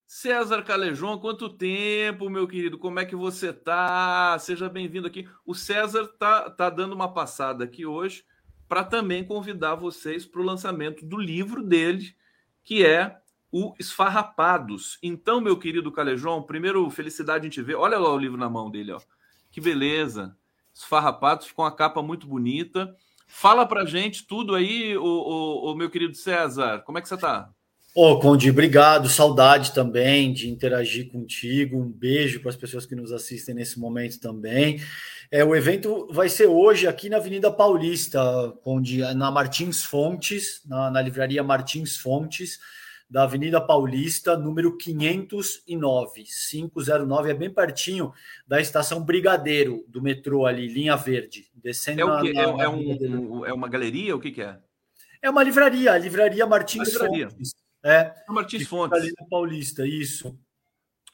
César 0.06 0.62
Calejon, 0.62 1.18
quanto 1.18 1.48
tempo, 1.48 2.28
meu 2.28 2.46
querido? 2.46 2.78
Como 2.78 3.00
é 3.00 3.06
que 3.06 3.16
você 3.16 3.50
tá? 3.50 4.36
Seja 4.38 4.68
bem-vindo 4.68 5.06
aqui. 5.06 5.26
O 5.46 5.54
César 5.54 6.06
tá, 6.18 6.50
tá 6.50 6.68
dando 6.68 6.92
uma 6.94 7.14
passada 7.14 7.64
aqui 7.64 7.86
hoje 7.86 8.24
para 8.68 8.84
também 8.84 9.24
convidar 9.24 9.74
vocês 9.74 10.24
para 10.24 10.40
o 10.40 10.44
lançamento 10.44 11.04
do 11.04 11.18
livro 11.18 11.62
dele, 11.62 12.14
que 12.62 12.84
é 12.84 13.18
o 13.52 13.74
Esfarrapados. 13.78 14.98
Então, 15.02 15.40
meu 15.40 15.56
querido 15.56 15.92
Calejon, 15.92 16.42
primeiro, 16.42 16.88
felicidade 16.90 17.46
em 17.46 17.50
te 17.50 17.62
ver. 17.62 17.76
Olha 17.76 17.98
lá 17.98 18.12
o 18.12 18.18
livro 18.18 18.36
na 18.36 18.50
mão 18.50 18.70
dele, 18.70 18.92
ó. 18.92 19.00
Que 19.50 19.60
beleza. 19.60 20.36
Esfarrapados, 20.74 21.46
ficou 21.46 21.64
uma 21.64 21.70
capa 21.70 22.02
muito 22.02 22.26
bonita. 22.26 22.96
Fala 23.26 23.64
pra 23.64 23.84
gente 23.84 24.26
tudo 24.26 24.54
aí, 24.54 24.96
o, 24.96 25.04
o, 25.04 25.72
o 25.72 25.74
meu 25.76 25.88
querido 25.88 26.16
César. 26.16 26.80
Como 26.80 26.98
é 26.98 27.00
que 27.00 27.08
você 27.08 27.16
tá? 27.16 27.48
Ô, 27.96 28.10
oh, 28.10 28.18
Conde, 28.18 28.50
obrigado. 28.50 29.08
Saudade 29.08 29.72
também 29.72 30.32
de 30.32 30.50
interagir 30.50 31.12
contigo. 31.12 31.78
Um 31.78 31.88
beijo 31.88 32.40
para 32.40 32.50
as 32.50 32.56
pessoas 32.56 32.84
que 32.84 32.96
nos 32.96 33.12
assistem 33.12 33.54
nesse 33.54 33.78
momento 33.78 34.18
também. 34.18 34.80
É, 35.30 35.44
o 35.44 35.54
evento 35.54 36.08
vai 36.10 36.28
ser 36.28 36.46
hoje 36.46 36.88
aqui 36.88 37.08
na 37.08 37.18
Avenida 37.18 37.52
Paulista, 37.52 38.20
Conde, 38.64 38.98
na 39.14 39.30
Martins 39.30 39.84
Fontes, 39.84 40.60
na, 40.66 40.90
na 40.90 41.00
livraria 41.00 41.40
Martins 41.44 41.96
Fontes, 41.96 42.58
da 43.08 43.22
Avenida 43.22 43.60
Paulista, 43.60 44.36
número 44.36 44.76
509. 44.76 46.24
509 46.50 47.30
é 47.30 47.34
bem 47.34 47.50
pertinho 47.50 48.12
da 48.44 48.60
estação 48.60 49.04
Brigadeiro 49.04 49.84
do 49.86 50.02
metrô 50.02 50.46
ali, 50.46 50.66
linha 50.66 50.96
verde. 50.96 51.46
Descendo 51.54 52.00
é, 52.00 52.04
o 52.04 52.20
que, 52.20 52.32
na, 52.32 52.40
é, 52.40 52.44
é, 52.44 52.68
um, 52.68 53.46
é 53.46 53.52
uma 53.52 53.68
galeria? 53.68 54.16
O 54.16 54.20
que, 54.20 54.32
que 54.32 54.42
é? 54.42 54.58
É 55.22 55.30
uma 55.30 55.44
livraria, 55.44 55.92
a 55.92 55.98
livraria 55.98 56.44
Martins 56.44 56.88
livraria. 56.88 57.30
Fontes. 57.30 57.63
É. 57.84 58.14
Martins 58.28 58.66
Fontes. 58.66 58.98
Ali 58.98 59.12
no 59.20 59.28
Paulista, 59.28 59.86
isso. 59.86 60.38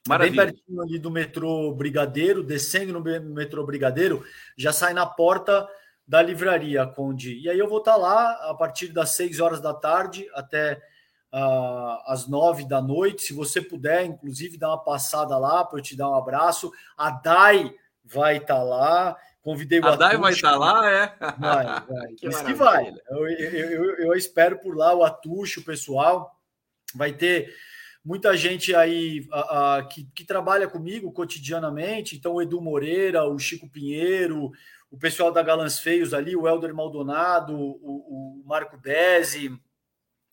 Maravilha. 0.06 0.46
Bem 0.46 0.54
pertinho 0.54 0.82
ali 0.82 0.98
do 0.98 1.10
metrô 1.10 1.74
Brigadeiro, 1.74 2.42
descendo 2.42 2.92
no 2.92 3.34
metrô 3.34 3.64
Brigadeiro, 3.66 4.24
já 4.56 4.72
sai 4.72 4.94
na 4.94 5.04
porta 5.04 5.68
da 6.06 6.22
livraria, 6.22 6.86
Conde. 6.86 7.38
E 7.38 7.50
aí 7.50 7.58
eu 7.58 7.68
vou 7.68 7.78
estar 7.78 7.96
lá 7.96 8.32
a 8.48 8.54
partir 8.54 8.88
das 8.88 9.10
6 9.10 9.40
horas 9.40 9.60
da 9.60 9.74
tarde 9.74 10.28
até 10.32 10.80
uh, 11.32 12.02
as 12.06 12.26
9 12.26 12.66
da 12.66 12.80
noite. 12.80 13.22
Se 13.22 13.32
você 13.32 13.60
puder, 13.60 14.04
inclusive, 14.04 14.56
dar 14.56 14.68
uma 14.68 14.82
passada 14.82 15.36
lá 15.36 15.64
para 15.64 15.78
eu 15.78 15.82
te 15.82 15.96
dar 15.96 16.08
um 16.08 16.14
abraço. 16.14 16.72
A 16.96 17.10
Dai 17.10 17.72
vai 18.04 18.38
estar 18.38 18.62
lá. 18.62 19.16
Convidei 19.42 19.80
o 19.80 19.86
A 19.86 19.96
Dai 19.96 20.16
vai 20.16 20.32
estar 20.32 20.56
lá, 20.56 20.90
é? 20.90 21.14
Vai, 21.38 21.66
vai. 21.66 22.12
que 22.18 22.28
Isso 22.28 22.44
que 22.44 22.54
vai. 22.54 22.92
Eu, 23.08 23.28
eu, 23.28 23.70
eu, 23.70 23.96
eu 24.06 24.14
espero 24.14 24.58
por 24.58 24.76
lá 24.76 24.94
o 24.94 25.04
Atucho, 25.04 25.60
o 25.60 25.64
pessoal 25.64 26.39
vai 26.94 27.12
ter 27.12 27.54
muita 28.04 28.36
gente 28.36 28.74
aí 28.74 29.26
a, 29.30 29.76
a, 29.76 29.82
que, 29.84 30.04
que, 30.14 30.24
trabalha 30.24 30.66
comigo 30.66 31.12
cotidianamente, 31.12 32.16
então 32.16 32.34
o 32.34 32.42
Edu 32.42 32.60
Moreira, 32.60 33.24
o 33.24 33.38
Chico 33.38 33.68
Pinheiro, 33.68 34.50
o 34.90 34.98
pessoal 34.98 35.30
da 35.30 35.42
Galãs 35.42 35.78
Feios 35.78 36.14
ali, 36.14 36.34
o 36.34 36.48
Helder 36.48 36.74
Maldonado, 36.74 37.54
o, 37.54 38.40
o 38.40 38.42
Marco 38.46 38.76
Desi, 38.76 39.50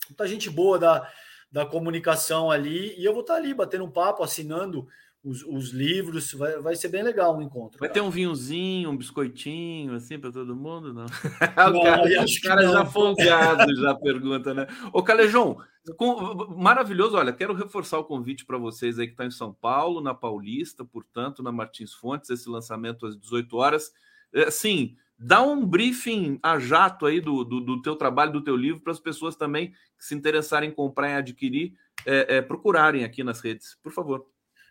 muita 0.09 0.27
gente 0.27 0.49
boa 0.49 0.79
da, 0.79 1.11
da 1.51 1.65
comunicação 1.65 2.49
ali, 2.49 2.95
e 2.97 3.05
eu 3.05 3.13
vou 3.13 3.21
estar 3.21 3.35
ali 3.35 3.53
batendo 3.53 3.83
um 3.83 3.91
papo, 3.91 4.23
assinando 4.23 4.87
os, 5.27 5.43
os 5.43 5.71
livros, 5.71 6.31
vai, 6.31 6.57
vai 6.59 6.75
ser 6.75 6.87
bem 6.87 7.03
legal 7.03 7.35
o 7.35 7.39
um 7.39 7.41
encontro. 7.41 7.77
Vai 7.79 7.89
cara. 7.89 7.99
ter 7.99 8.01
um 8.01 8.09
vinhozinho, 8.09 8.89
um 8.89 8.97
biscoitinho, 8.97 9.93
assim, 9.93 10.17
para 10.17 10.31
todo 10.31 10.55
mundo? 10.55 10.93
Não. 10.93 11.05
não 11.73 11.79
o 11.79 11.83
cara, 11.83 12.23
os 12.23 12.39
caras 12.39 12.71
já 12.71 12.85
folgados 12.85 13.77
já 13.77 13.93
pergunta, 13.93 14.53
né? 14.53 14.67
Ô, 14.93 15.03
Calejão, 15.03 15.57
com, 15.97 16.55
maravilhoso. 16.57 17.17
Olha, 17.17 17.33
quero 17.33 17.53
reforçar 17.53 17.97
o 17.97 18.05
convite 18.05 18.45
para 18.45 18.57
vocês 18.57 18.97
aí 18.97 19.05
que 19.05 19.13
estão 19.13 19.25
tá 19.25 19.27
em 19.27 19.31
São 19.31 19.53
Paulo, 19.53 19.99
na 19.99 20.13
Paulista, 20.13 20.85
portanto, 20.85 21.43
na 21.43 21.51
Martins 21.51 21.93
Fontes, 21.93 22.29
esse 22.29 22.49
lançamento 22.49 23.05
às 23.05 23.17
18 23.17 23.57
horas. 23.57 23.91
É, 24.33 24.49
sim, 24.49 24.95
dá 25.19 25.41
um 25.41 25.65
briefing 25.65 26.39
a 26.41 26.57
jato 26.57 27.05
aí 27.05 27.19
do, 27.19 27.43
do, 27.43 27.59
do 27.59 27.81
teu 27.81 27.97
trabalho, 27.97 28.31
do 28.31 28.43
teu 28.43 28.55
livro, 28.55 28.81
para 28.81 28.93
as 28.93 28.99
pessoas 28.99 29.35
também 29.35 29.71
que 29.97 30.05
se 30.05 30.15
interessarem 30.15 30.69
em 30.69 30.73
comprar 30.73 31.09
e 31.09 31.15
adquirir, 31.15 31.73
é, 32.05 32.37
é, 32.37 32.41
procurarem 32.41 33.03
aqui 33.03 33.25
nas 33.25 33.41
redes, 33.41 33.77
por 33.83 33.91
favor. 33.91 34.25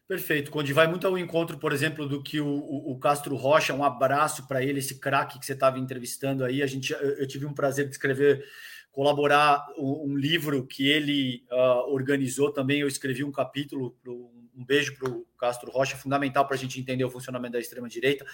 Perfeito, 0.09 0.53
Conde. 0.53 0.73
Vai 0.73 0.87
muito 0.87 1.07
ao 1.07 1.19
encontro, 1.19 1.59
por 1.59 1.73
exemplo, 1.73 2.07
do 2.07 2.23
que 2.23 2.41
o, 2.41 2.47
o, 2.47 2.93
o 2.93 2.99
Castro 2.99 3.35
Rocha, 3.35 3.75
um 3.75 3.83
abraço 3.83 4.47
para 4.47 4.63
ele, 4.63 4.79
esse 4.79 5.01
craque 5.01 5.39
que 5.39 5.45
você 5.45 5.53
estava 5.53 5.81
entrevistando 5.81 6.45
aí. 6.45 6.63
A 6.63 6.67
gente, 6.67 6.93
eu, 6.93 7.01
eu, 7.01 7.27
tive 7.27 7.45
um 7.45 7.53
prazer 7.53 7.87
de 7.87 7.91
escrever, 7.91 8.45
colaborar 8.93 9.67
um, 9.77 10.13
um 10.13 10.17
livro 10.17 10.65
que 10.65 10.89
ele 10.89 11.45
uh, 11.51 11.93
organizou 11.93 12.53
também. 12.53 12.81
Eu 12.81 12.89
escrevi 12.89 13.25
um 13.25 13.33
capítulo, 13.33 13.97
pro, 14.01 14.31
um 14.57 14.65
beijo 14.65 14.97
para 14.97 15.11
o 15.11 15.27
Castro 15.37 15.73
Rocha, 15.73 15.97
fundamental 15.97 16.47
para 16.47 16.55
a 16.55 16.59
gente 16.59 16.79
entender 16.79 17.05
o 17.05 17.11
funcionamento 17.11 17.55
da 17.55 17.61
extrema-direita. 17.61 18.25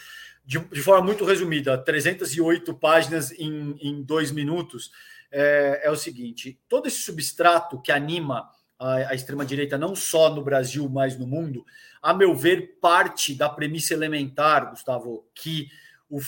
De, 0.44 0.58
de, 0.58 0.82
forma 0.82 1.02
muito 1.02 1.24
resumida, 1.24 1.78
308 1.78 2.74
páginas 2.74 3.32
em, 3.32 3.76
em 3.80 4.02
dois 4.02 4.30
minutos. 4.30 4.90
É, 5.30 5.80
é 5.84 5.90
o 5.90 5.96
seguinte: 5.96 6.60
todo 6.68 6.86
esse 6.86 7.00
substrato 7.00 7.80
que 7.80 7.90
anima 7.90 8.46
a, 8.82 9.14
extrema-direita, 9.14 9.78
não 9.78 9.94
só 9.94 10.34
no 10.34 10.42
Brasil, 10.42 10.88
mas 10.88 11.16
no 11.16 11.26
mundo, 11.26 11.64
a 12.02 12.12
meu 12.12 12.34
ver, 12.34 12.78
parte 12.80 13.34
da 13.34 13.48
premissa 13.48 13.94
elementar, 13.94 14.70
Gustavo, 14.70 15.24
que 15.34 15.68
o, 16.10 16.20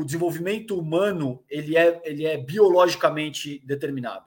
o 0.00 0.04
desenvolvimento 0.04 0.78
humano 0.78 1.44
ele 1.50 1.76
é, 1.76 2.00
ele 2.04 2.24
é 2.24 2.38
biologicamente 2.38 3.60
determinado 3.64 4.24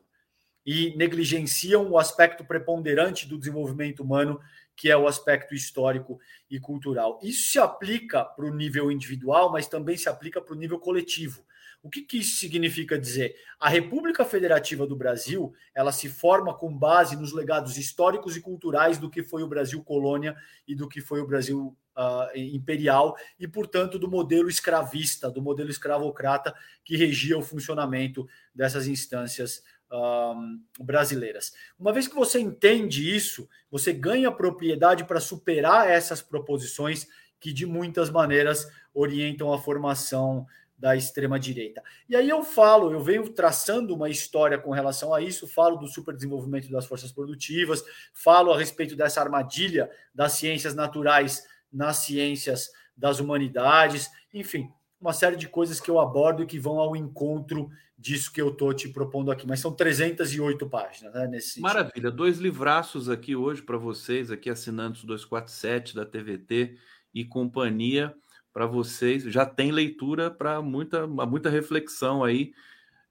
e 0.65 0.95
negligenciam 0.97 1.89
o 1.89 1.97
aspecto 1.97 2.43
preponderante 2.43 3.27
do 3.27 3.37
desenvolvimento 3.37 4.01
humano, 4.01 4.39
que 4.75 4.89
é 4.89 4.97
o 4.97 5.07
aspecto 5.07 5.53
histórico 5.53 6.19
e 6.49 6.59
cultural. 6.59 7.19
Isso 7.23 7.51
se 7.51 7.59
aplica 7.59 8.25
para 8.25 8.45
o 8.45 8.53
nível 8.53 8.91
individual, 8.91 9.51
mas 9.51 9.67
também 9.67 9.95
se 9.95 10.09
aplica 10.09 10.41
para 10.41 10.53
o 10.53 10.57
nível 10.57 10.79
coletivo. 10.79 11.45
O 11.85 11.89
que, 11.89 12.01
que 12.01 12.17
isso 12.17 12.39
significa 12.39 12.97
dizer? 12.97 13.35
A 13.59 13.69
República 13.69 14.25
Federativa 14.25 14.87
do 14.87 14.95
Brasil 14.95 15.53
ela 15.71 15.91
se 15.91 16.09
forma 16.09 16.51
com 16.51 16.75
base 16.75 17.15
nos 17.15 17.31
legados 17.31 17.77
históricos 17.77 18.35
e 18.35 18.41
culturais 18.41 18.97
do 18.97 19.07
que 19.07 19.21
foi 19.21 19.43
o 19.43 19.47
Brasil 19.47 19.83
colônia 19.83 20.35
e 20.67 20.73
do 20.73 20.89
que 20.89 20.99
foi 20.99 21.21
o 21.21 21.27
Brasil 21.27 21.77
uh, 21.95 22.35
imperial 22.35 23.15
e, 23.39 23.47
portanto, 23.47 23.99
do 23.99 24.09
modelo 24.09 24.49
escravista, 24.49 25.29
do 25.29 25.43
modelo 25.43 25.69
escravocrata 25.69 26.55
que 26.83 26.97
regia 26.97 27.37
o 27.37 27.43
funcionamento 27.43 28.27
dessas 28.51 28.87
instâncias 28.87 29.61
uh, 29.91 30.83
brasileiras. 30.83 31.53
Uma 31.77 31.93
vez 31.93 32.07
que 32.07 32.15
você 32.15 32.39
entende 32.39 33.15
isso, 33.15 33.47
você 33.69 33.93
ganha 33.93 34.31
propriedade 34.31 35.03
para 35.03 35.19
superar 35.19 35.87
essas 35.87 36.19
proposições 36.19 37.05
que, 37.39 37.53
de 37.53 37.67
muitas 37.67 38.09
maneiras, 38.09 38.67
orientam 38.91 39.53
a 39.53 39.61
formação 39.61 40.47
da 40.77 40.95
extrema 40.95 41.39
direita. 41.39 41.81
E 42.07 42.15
aí 42.15 42.29
eu 42.29 42.43
falo, 42.43 42.91
eu 42.91 42.99
venho 42.99 43.27
traçando 43.29 43.95
uma 43.95 44.09
história 44.09 44.57
com 44.57 44.71
relação 44.71 45.13
a 45.13 45.21
isso, 45.21 45.47
falo 45.47 45.77
do 45.77 45.87
superdesenvolvimento 45.87 46.69
das 46.69 46.85
forças 46.85 47.11
produtivas, 47.11 47.83
falo 48.13 48.51
a 48.51 48.57
respeito 48.57 48.95
dessa 48.95 49.21
armadilha 49.21 49.89
das 50.13 50.33
ciências 50.33 50.75
naturais 50.75 51.43
nas 51.71 51.97
ciências 51.97 52.69
das 52.95 53.19
humanidades, 53.19 54.09
enfim, 54.33 54.69
uma 54.99 55.13
série 55.13 55.35
de 55.35 55.47
coisas 55.47 55.79
que 55.79 55.89
eu 55.89 55.99
abordo 55.99 56.43
e 56.43 56.45
que 56.45 56.59
vão 56.59 56.79
ao 56.79 56.95
encontro 56.95 57.69
disso 57.97 58.31
que 58.31 58.41
eu 58.41 58.49
estou 58.49 58.73
te 58.73 58.89
propondo 58.89 59.31
aqui. 59.31 59.47
Mas 59.47 59.59
são 59.59 59.71
308 59.73 60.69
páginas, 60.69 61.13
né? 61.13 61.27
Nesse 61.27 61.59
Maravilha, 61.61 62.11
dois 62.11 62.37
livraços 62.37 63.09
aqui 63.09 63.35
hoje 63.35 63.61
para 63.61 63.77
vocês, 63.77 64.31
aqui 64.31 64.49
assinantes 64.49 65.03
247 65.03 65.95
da 65.95 66.05
TVT 66.05 66.77
e 67.13 67.23
companhia 67.23 68.15
para 68.55 68.65
vocês. 68.65 69.23
Já 69.23 69.45
tem 69.45 69.69
leitura 69.69 70.31
para 70.31 70.61
muita, 70.61 71.05
muita 71.05 71.49
reflexão 71.49 72.23
aí. 72.23 72.53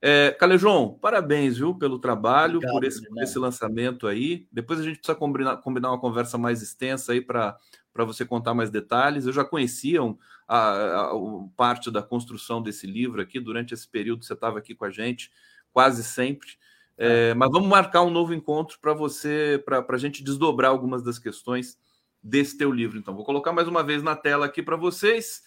É, 0.01 0.31
Calejão, 0.31 0.97
parabéns, 0.99 1.55
viu, 1.57 1.75
pelo 1.75 1.99
trabalho, 1.99 2.57
Obrigado, 2.57 2.73
por, 2.73 2.83
esse, 2.83 3.07
por 3.07 3.21
esse, 3.21 3.37
lançamento 3.37 4.07
aí. 4.07 4.47
Depois 4.51 4.79
a 4.79 4.83
gente 4.83 4.97
precisa 4.97 5.15
combinar, 5.15 5.57
combinar 5.57 5.91
uma 5.91 5.99
conversa 5.99 6.35
mais 6.35 6.63
extensa 6.63 7.11
aí 7.11 7.21
para 7.21 7.59
você 7.93 8.25
contar 8.25 8.55
mais 8.55 8.71
detalhes. 8.71 9.27
Eu 9.27 9.33
já 9.33 9.45
conhecia 9.45 9.99
a, 10.47 10.57
a, 10.57 11.01
a, 11.11 11.13
parte 11.55 11.91
da 11.91 12.01
construção 12.01 12.59
desse 12.59 12.87
livro 12.87 13.21
aqui 13.21 13.39
durante 13.39 13.71
esse 13.71 13.87
período 13.87 14.21
que 14.21 14.25
você 14.25 14.33
estava 14.33 14.57
aqui 14.57 14.73
com 14.73 14.85
a 14.85 14.89
gente, 14.89 15.31
quase 15.71 16.03
sempre. 16.03 16.49
É, 16.97 17.35
mas 17.35 17.51
vamos 17.51 17.69
marcar 17.69 18.01
um 18.01 18.09
novo 18.09 18.33
encontro 18.33 18.79
para 18.81 18.95
você, 18.95 19.61
para 19.63 19.85
a 19.87 19.97
gente 19.99 20.23
desdobrar 20.23 20.71
algumas 20.71 21.03
das 21.03 21.19
questões 21.19 21.77
desse 22.25 22.57
teu 22.57 22.71
livro. 22.71 22.97
Então, 22.97 23.15
vou 23.15 23.23
colocar 23.23 23.53
mais 23.53 23.67
uma 23.67 23.83
vez 23.83 24.01
na 24.01 24.15
tela 24.15 24.47
aqui 24.47 24.63
para 24.63 24.75
vocês 24.75 25.43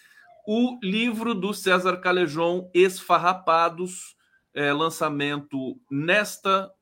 o 0.47 0.79
livro 0.83 1.35
do 1.35 1.53
César 1.53 1.99
Calejon, 1.99 2.71
Esfarrapados, 2.73 4.17
é, 4.55 4.73
lançamento 4.73 5.79
nesta 5.91 6.73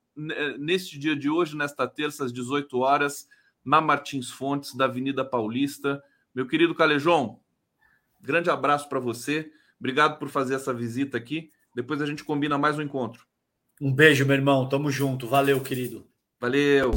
neste 0.58 0.98
dia 0.98 1.14
de 1.14 1.28
hoje, 1.28 1.54
nesta 1.54 1.86
terça, 1.86 2.24
às 2.24 2.32
18 2.32 2.78
horas, 2.78 3.28
na 3.62 3.82
Martins 3.82 4.30
Fontes, 4.30 4.74
da 4.74 4.86
Avenida 4.86 5.22
Paulista. 5.22 6.02
Meu 6.34 6.46
querido 6.46 6.74
Calejon, 6.74 7.38
grande 8.22 8.48
abraço 8.48 8.88
para 8.88 8.98
você. 8.98 9.50
Obrigado 9.78 10.18
por 10.18 10.30
fazer 10.30 10.54
essa 10.54 10.72
visita 10.72 11.18
aqui. 11.18 11.50
Depois 11.74 12.00
a 12.00 12.06
gente 12.06 12.24
combina 12.24 12.56
mais 12.56 12.78
um 12.78 12.82
encontro. 12.82 13.26
Um 13.78 13.92
beijo, 13.92 14.24
meu 14.24 14.36
irmão. 14.36 14.66
Tamo 14.66 14.90
junto. 14.90 15.26
Valeu, 15.26 15.60
querido. 15.60 16.06
Valeu. 16.40 16.92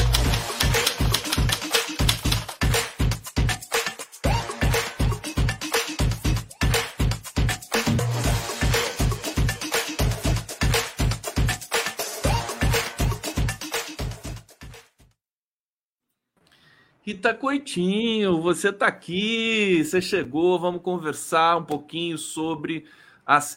Rita 17.20 17.34
Coitinho, 17.34 18.42
você 18.42 18.70
está 18.70 18.88
aqui, 18.88 19.84
você 19.84 20.02
chegou, 20.02 20.58
vamos 20.58 20.82
conversar 20.82 21.58
um 21.58 21.66
pouquinho 21.66 22.18
sobre 22.18 22.86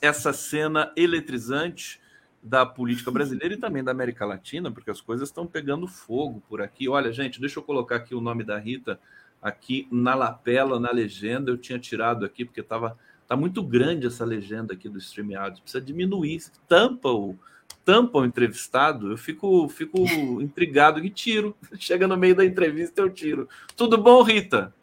essa 0.01 0.33
cena 0.33 0.93
eletrizante 0.97 2.01
da 2.43 2.67
política 2.67 3.13
brasileira 3.13 3.55
e 3.55 3.57
também 3.57 3.85
da 3.85 3.93
América 3.93 4.27
Latina, 4.27 4.69
porque 4.69 4.91
as 4.91 5.01
coisas 5.01 5.29
estão 5.29 5.47
pegando 5.47 5.87
fogo 5.87 6.43
por 6.49 6.61
aqui. 6.61 6.89
Olha, 6.89 7.13
gente, 7.13 7.41
deixa 7.41 7.61
eu 7.61 7.63
colocar 7.63 7.95
aqui 7.95 8.17
o 8.17 8.21
nome 8.21 8.43
da 8.43 8.59
Rita 8.59 8.99
aqui 9.41 9.87
na 9.93 10.17
lapela, 10.17 10.81
na 10.81 10.91
legenda. 10.91 11.49
Eu 11.49 11.57
tinha 11.57 11.79
tirado 11.79 12.25
aqui 12.25 12.45
porque 12.45 12.63
estava 12.63 12.99
tá 13.29 13.37
muito 13.37 13.63
grande 13.63 14.09
essa 14.09 14.25
legenda 14.25 14.75
aqui 14.75 14.89
do 14.89 14.99
StreamYard. 14.99 15.63
Precisa 15.63 15.81
diminuir, 15.81 16.43
tampa 16.67 17.11
o 17.11 17.39
tampa 17.85 18.19
o 18.19 18.25
entrevistado. 18.25 19.11
Eu 19.11 19.17
fico 19.17 19.69
fico 19.69 19.99
intrigado 20.41 21.05
e 21.05 21.11
tiro. 21.11 21.57
Chega 21.79 22.07
no 22.07 22.17
meio 22.17 22.35
da 22.35 22.45
entrevista 22.45 23.01
eu 23.01 23.11
tiro. 23.11 23.49
Tudo 23.77 23.99
bom, 23.99 24.23
Rita? 24.23 24.75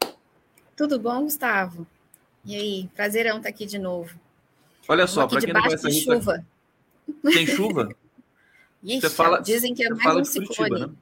Tudo 0.76 0.98
bom, 0.98 1.22
Gustavo? 1.22 1.86
E 2.44 2.56
aí, 2.56 2.90
prazerão 2.94 3.36
estar 3.36 3.50
aqui 3.50 3.66
de 3.66 3.78
novo. 3.78 4.18
Olha 4.88 5.06
só, 5.06 5.26
para 5.26 5.40
quem 5.40 5.52
não 5.52 5.62
conhece 5.62 5.86
a 5.86 5.90
Rita, 5.90 6.14
chuva. 6.14 6.46
Tem 7.22 7.46
chuva? 7.46 7.88
Ixi, 8.82 9.00
Você 9.02 9.10
fala, 9.10 9.42
dizem 9.42 9.74
que 9.74 9.84
é 9.84 9.90
mais 9.90 10.16
um 10.16 10.24
ciclone. 10.24 10.56
Curitiba, 10.56 10.86
né? 10.86 10.94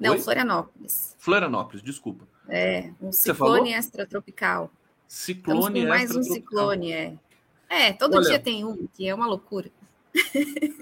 Não, 0.00 0.12
Oi? 0.12 0.18
Florianópolis. 0.18 1.14
Florianópolis, 1.18 1.82
desculpa. 1.82 2.26
É, 2.48 2.90
um 3.00 3.12
ciclone 3.12 3.72
extratropical. 3.72 4.72
Ciclone 5.06 5.86
mais 5.86 6.14
um 6.14 6.22
ciclone, 6.22 6.92
é. 6.92 7.16
É, 7.68 7.92
todo 7.92 8.16
Olha, 8.16 8.26
dia 8.26 8.38
tem 8.40 8.64
um, 8.64 8.88
que 8.88 9.08
é 9.08 9.14
uma 9.14 9.26
loucura. 9.26 9.70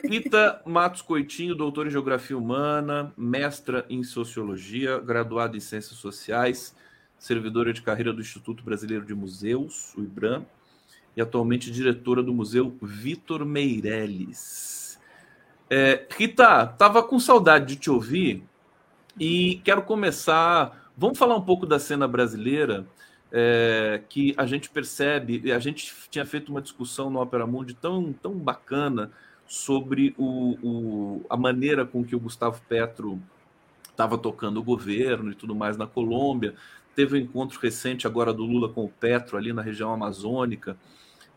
Rita 0.04 0.62
Matos 0.64 1.02
Coitinho, 1.02 1.54
doutora 1.54 1.88
em 1.88 1.92
Geografia 1.92 2.36
Humana, 2.36 3.12
mestra 3.16 3.84
em 3.88 4.02
Sociologia, 4.02 4.98
graduada 4.98 5.56
em 5.56 5.60
Ciências 5.60 5.98
Sociais, 5.98 6.74
servidora 7.18 7.72
de 7.72 7.82
carreira 7.82 8.12
do 8.12 8.20
Instituto 8.20 8.62
Brasileiro 8.62 9.04
de 9.04 9.14
Museus, 9.14 9.94
o 9.96 10.02
IBRAM, 10.02 10.46
e 11.16 11.20
atualmente 11.20 11.70
diretora 11.70 12.22
do 12.22 12.32
Museu 12.32 12.76
Vitor 12.80 13.44
Meirelles. 13.44 14.98
É, 15.68 16.06
Rita, 16.16 16.70
estava 16.72 17.02
com 17.02 17.18
saudade 17.18 17.66
de 17.66 17.76
te 17.76 17.90
ouvir 17.90 18.42
e 19.20 19.60
quero 19.64 19.82
começar. 19.82 20.90
Vamos 20.96 21.18
falar 21.18 21.36
um 21.36 21.42
pouco 21.42 21.66
da 21.66 21.78
cena 21.78 22.08
brasileira, 22.08 22.86
é, 23.32 24.00
que 24.08 24.34
a 24.36 24.46
gente 24.46 24.70
percebe, 24.70 25.52
a 25.52 25.58
gente 25.58 25.94
tinha 26.10 26.24
feito 26.24 26.50
uma 26.50 26.62
discussão 26.62 27.10
no 27.10 27.20
Opera 27.20 27.46
Mundi 27.46 27.74
tão, 27.74 28.12
tão 28.12 28.34
bacana 28.34 29.10
sobre 29.46 30.14
o, 30.18 30.58
o, 30.62 31.26
a 31.28 31.36
maneira 31.36 31.84
com 31.84 32.04
que 32.04 32.16
o 32.16 32.20
Gustavo 32.20 32.60
Petro 32.68 33.20
estava 33.90 34.16
tocando 34.16 34.58
o 34.58 34.62
governo 34.62 35.30
e 35.30 35.34
tudo 35.34 35.54
mais 35.54 35.76
na 35.76 35.86
Colômbia. 35.86 36.54
Teve 36.94 37.16
um 37.16 37.20
encontro 37.20 37.58
recente 37.60 38.06
agora 38.06 38.32
do 38.32 38.44
Lula 38.44 38.68
com 38.68 38.84
o 38.84 38.88
Petro 38.88 39.36
ali 39.36 39.52
na 39.52 39.62
região 39.62 39.92
amazônica 39.92 40.76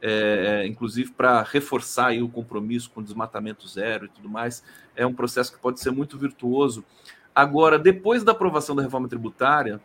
é, 0.01 0.65
inclusive 0.65 1.11
para 1.11 1.43
reforçar 1.43 2.07
aí 2.07 2.23
o 2.23 2.27
compromisso 2.27 2.89
com 2.89 3.01
o 3.01 3.03
desmatamento 3.03 3.67
zero 3.67 4.05
e 4.05 4.09
tudo 4.09 4.27
mais. 4.27 4.63
É 4.95 5.05
um 5.05 5.13
processo 5.13 5.53
que 5.53 5.59
pode 5.59 5.79
ser 5.79 5.91
muito 5.91 6.17
virtuoso. 6.17 6.83
Agora, 7.33 7.77
depois 7.77 8.23
da 8.23 8.31
aprovação 8.31 8.75
da 8.75 8.81
reforma 8.81 9.07
tributária, 9.07 9.79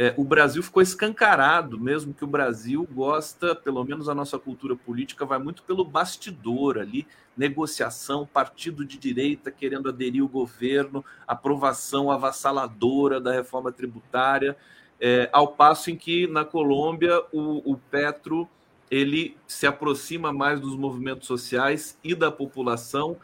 é, 0.00 0.14
o 0.16 0.22
Brasil 0.22 0.62
ficou 0.62 0.80
escancarado, 0.80 1.76
mesmo 1.76 2.14
que 2.14 2.22
o 2.22 2.28
Brasil 2.28 2.88
gosta, 2.92 3.52
pelo 3.52 3.82
menos 3.82 4.08
a 4.08 4.14
nossa 4.14 4.38
cultura 4.38 4.76
política 4.76 5.26
vai 5.26 5.40
muito 5.40 5.64
pelo 5.64 5.84
bastidor 5.84 6.78
ali, 6.78 7.04
negociação, 7.36 8.24
partido 8.24 8.84
de 8.84 8.96
direita 8.96 9.50
querendo 9.50 9.88
aderir 9.88 10.22
ao 10.22 10.28
governo, 10.28 11.04
aprovação 11.26 12.12
avassaladora 12.12 13.20
da 13.20 13.32
reforma 13.32 13.72
tributária, 13.72 14.56
é, 15.00 15.28
ao 15.32 15.48
passo 15.48 15.90
em 15.90 15.96
que 15.96 16.28
na 16.28 16.44
Colômbia 16.44 17.20
o, 17.32 17.72
o 17.72 17.76
Petro 17.76 18.48
ele 18.88 19.36
se 19.48 19.66
aproxima 19.66 20.32
mais 20.32 20.60
dos 20.60 20.76
movimentos 20.76 21.26
sociais 21.26 21.98
e 22.04 22.14
da 22.14 22.30
população 22.30 23.16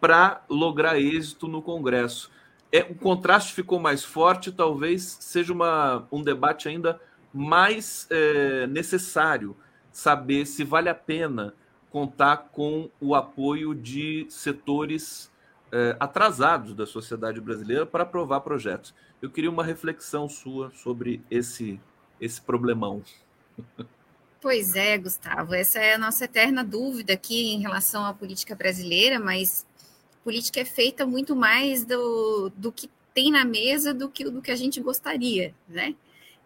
para 0.00 0.44
lograr 0.48 1.00
êxito 1.00 1.48
no 1.48 1.60
Congresso. 1.60 2.30
É, 2.72 2.80
o 2.80 2.94
contraste 2.94 3.52
ficou 3.52 3.78
mais 3.78 4.02
forte, 4.02 4.50
talvez 4.50 5.18
seja 5.20 5.52
uma, 5.52 6.08
um 6.10 6.22
debate 6.22 6.68
ainda 6.68 6.98
mais 7.32 8.06
é, 8.10 8.66
necessário 8.66 9.54
saber 9.92 10.46
se 10.46 10.64
vale 10.64 10.88
a 10.88 10.94
pena 10.94 11.54
contar 11.90 12.48
com 12.50 12.88
o 12.98 13.14
apoio 13.14 13.74
de 13.74 14.26
setores 14.30 15.30
é, 15.70 15.94
atrasados 16.00 16.74
da 16.74 16.86
sociedade 16.86 17.40
brasileira 17.40 17.84
para 17.84 18.04
aprovar 18.04 18.40
projetos. 18.40 18.94
Eu 19.20 19.30
queria 19.30 19.50
uma 19.50 19.62
reflexão 19.62 20.26
sua 20.28 20.70
sobre 20.70 21.22
esse, 21.30 21.78
esse 22.18 22.40
problemão. 22.40 23.02
Pois 24.40 24.74
é, 24.74 24.98
Gustavo, 24.98 25.54
essa 25.54 25.78
é 25.78 25.94
a 25.94 25.98
nossa 25.98 26.24
eterna 26.24 26.64
dúvida 26.64 27.12
aqui 27.12 27.52
em 27.52 27.60
relação 27.60 28.04
à 28.04 28.12
política 28.12 28.56
brasileira, 28.56 29.20
mas 29.20 29.66
política 30.24 30.60
é 30.60 30.64
feita 30.64 31.06
muito 31.06 31.34
mais 31.34 31.84
do, 31.84 32.50
do 32.56 32.72
que 32.72 32.88
tem 33.14 33.30
na 33.30 33.44
mesa 33.44 33.92
do 33.92 34.08
que 34.08 34.24
do 34.24 34.40
que 34.40 34.50
a 34.50 34.56
gente 34.56 34.80
gostaria, 34.80 35.54
né? 35.68 35.94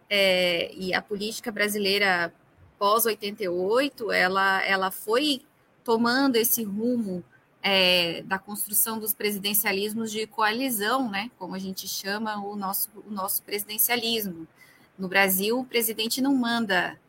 É, 0.09 0.73
e 0.73 0.93
a 0.93 1.01
política 1.01 1.51
brasileira 1.51 2.33
pós 2.77 3.05
88, 3.05 4.11
ela, 4.11 4.63
ela 4.65 4.91
foi 4.91 5.41
tomando 5.83 6.35
esse 6.35 6.63
rumo 6.63 7.23
é, 7.61 8.21
da 8.23 8.37
construção 8.37 8.99
dos 8.99 9.13
presidencialismos 9.13 10.11
de 10.11 10.27
coalizão, 10.27 11.09
né? 11.09 11.31
Como 11.37 11.55
a 11.55 11.59
gente 11.59 11.87
chama 11.87 12.37
o 12.37 12.55
nosso, 12.55 12.89
o 13.05 13.11
nosso 13.11 13.41
presidencialismo. 13.43 14.47
No 14.97 15.07
Brasil, 15.07 15.59
o 15.59 15.65
presidente 15.65 16.21
não 16.21 16.35
manda 16.35 16.99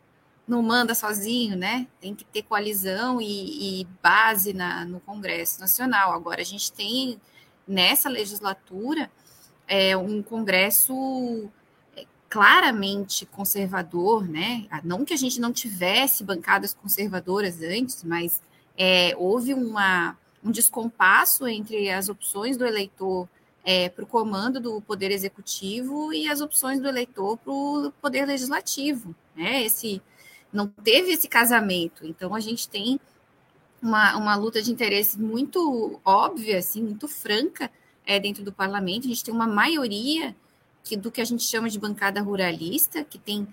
não 0.49 0.63
manda 0.63 0.95
sozinho, 0.95 1.57
né? 1.57 1.87
Tem 2.01 2.15
que 2.15 2.25
ter 2.25 2.43
coalizão 2.43 3.21
e, 3.21 3.83
e 3.83 3.85
base 4.03 4.55
na, 4.55 4.85
no 4.85 4.99
Congresso 5.01 5.61
Nacional. 5.61 6.13
Agora, 6.13 6.41
a 6.41 6.45
gente 6.45 6.73
tem 6.73 7.21
nessa 7.67 8.09
legislatura 8.09 9.11
é, 9.69 9.95
um 9.95 10.23
Congresso 10.23 11.51
é, 11.95 12.07
claramente 12.31 13.27
conservador, 13.27 14.27
né? 14.27 14.67
Não 14.83 15.05
que 15.05 15.13
a 15.13 15.19
gente 15.19 15.39
não 15.39 15.53
tivesse 15.53 16.25
bancadas 16.25 16.73
conservadoras 16.73 17.61
antes, 17.61 18.03
mas 18.03 18.41
é, 18.77 19.15
houve 19.19 19.53
uma, 19.53 20.17
um 20.43 20.51
descompasso 20.51 21.47
entre 21.47 21.91
as 21.91 22.09
opções 22.09 22.57
do 22.57 22.65
eleitor 22.65 23.29
é, 23.63 23.91
para 23.91 24.03
o 24.03 24.07
comando 24.07 24.59
do 24.59 24.81
Poder 24.81 25.11
Executivo 25.11 26.11
e 26.11 26.27
as 26.27 26.41
opções 26.41 26.81
do 26.81 26.89
eleitor 26.89 27.37
para 27.37 27.53
o 27.53 27.93
Poder 28.01 28.25
Legislativo. 28.25 29.15
Né? 29.37 29.65
Esse 29.65 30.01
não 30.53 30.67
teve 30.69 31.13
esse 31.13 31.29
casamento. 31.29 32.07
Então 32.07 32.35
a 32.35 32.41
gente 32.41 32.69
tem 32.69 33.01
uma, 33.81 34.17
uma 34.17 34.35
luta 34.37 34.61
de 34.63 34.71
interesse 34.71 35.19
muito 35.19 36.01
óbvia, 36.05 36.59
assim, 36.59 36.83
muito 36.83 37.07
franca 37.07 37.71
é, 38.05 38.19
dentro 38.19 38.43
do 38.43 38.53
parlamento. 38.53 39.07
A 39.07 39.09
gente 39.09 39.25
tem 39.25 39.35
uma 39.35 39.47
maioria 39.47 40.35
que, 40.83 40.97
do 40.97 41.11
que 41.11 41.21
a 41.21 41.25
gente 41.25 41.45
chama 41.45 41.69
de 41.69 41.79
bancada 41.79 42.21
ruralista, 42.21 43.05
que 43.05 43.19
tem 43.19 43.47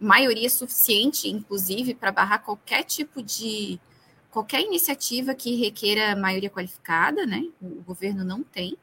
maioria 0.00 0.50
suficiente, 0.50 1.28
inclusive, 1.28 1.94
para 1.94 2.10
barrar 2.10 2.42
qualquer 2.42 2.82
tipo 2.82 3.22
de 3.22 3.78
qualquer 4.30 4.62
iniciativa 4.62 5.34
que 5.34 5.56
requeira 5.56 6.16
maioria 6.16 6.48
qualificada, 6.48 7.26
né? 7.26 7.44
O 7.60 7.82
governo 7.82 8.24
não 8.24 8.42
tem. 8.42 8.76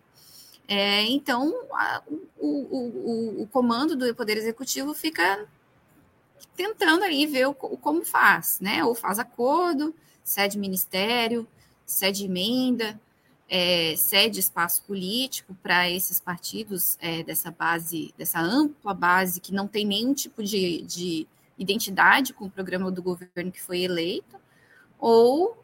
É, 0.67 1.01
então, 1.05 1.51
a, 1.73 2.03
o, 2.37 2.47
o, 2.47 3.41
o, 3.41 3.47
comando 3.47 3.95
do 3.95 4.13
Poder 4.13 4.37
Executivo 4.37 4.93
fica 4.93 5.47
tentando 6.55 7.03
aí 7.03 7.25
ver 7.25 7.47
o, 7.47 7.53
como 7.53 8.03
faz, 8.03 8.59
né? 8.59 8.83
Ou 8.83 8.95
faz 8.95 9.19
acordo, 9.19 9.93
cede 10.23 10.57
ministério, 10.57 11.47
cede 11.85 12.25
emenda, 12.25 12.99
é, 13.49 13.93
espaço 13.93 14.83
político 14.83 15.55
para 15.55 15.89
esses 15.89 16.19
partidos 16.19 16.97
é, 17.01 17.23
dessa 17.23 17.49
base, 17.49 18.13
dessa 18.17 18.39
ampla 18.39 18.93
base 18.93 19.41
que 19.41 19.53
não 19.53 19.67
tem 19.67 19.85
nenhum 19.85 20.13
tipo 20.13 20.43
de, 20.43 20.83
de 20.83 21.27
identidade 21.57 22.33
com 22.33 22.45
o 22.45 22.49
programa 22.49 22.91
do 22.91 23.01
governo 23.01 23.51
que 23.51 23.61
foi 23.61 23.81
eleito, 23.81 24.37
ou 24.99 25.57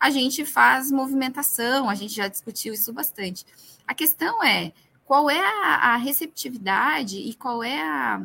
a 0.00 0.10
gente 0.10 0.44
faz 0.44 0.90
movimentação, 0.90 1.88
a 1.88 1.94
gente 1.94 2.14
já 2.14 2.28
discutiu 2.28 2.74
isso 2.74 2.92
bastante. 2.92 3.44
A 3.86 3.94
questão 3.94 4.42
é 4.42 4.72
qual 5.04 5.30
é 5.30 5.40
a, 5.40 5.94
a 5.94 5.96
receptividade 5.96 7.18
e 7.18 7.34
qual 7.34 7.62
é 7.62 7.80
a 7.80 8.22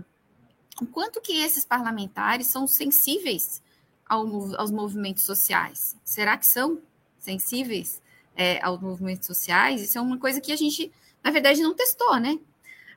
o 0.81 0.85
quanto 0.85 1.21
que 1.21 1.33
esses 1.41 1.65
parlamentares 1.65 2.47
são 2.47 2.67
sensíveis 2.67 3.61
ao, 4.05 4.25
aos 4.55 4.71
movimentos 4.71 5.23
sociais. 5.23 5.95
Será 6.03 6.37
que 6.37 6.45
são 6.45 6.81
sensíveis 7.19 8.01
é, 8.35 8.63
aos 8.63 8.81
movimentos 8.81 9.27
sociais? 9.27 9.81
Isso 9.81 9.97
é 9.97 10.01
uma 10.01 10.17
coisa 10.17 10.41
que 10.41 10.51
a 10.51 10.55
gente, 10.55 10.91
na 11.23 11.31
verdade, 11.31 11.61
não 11.61 11.73
testou, 11.73 12.19
né? 12.19 12.39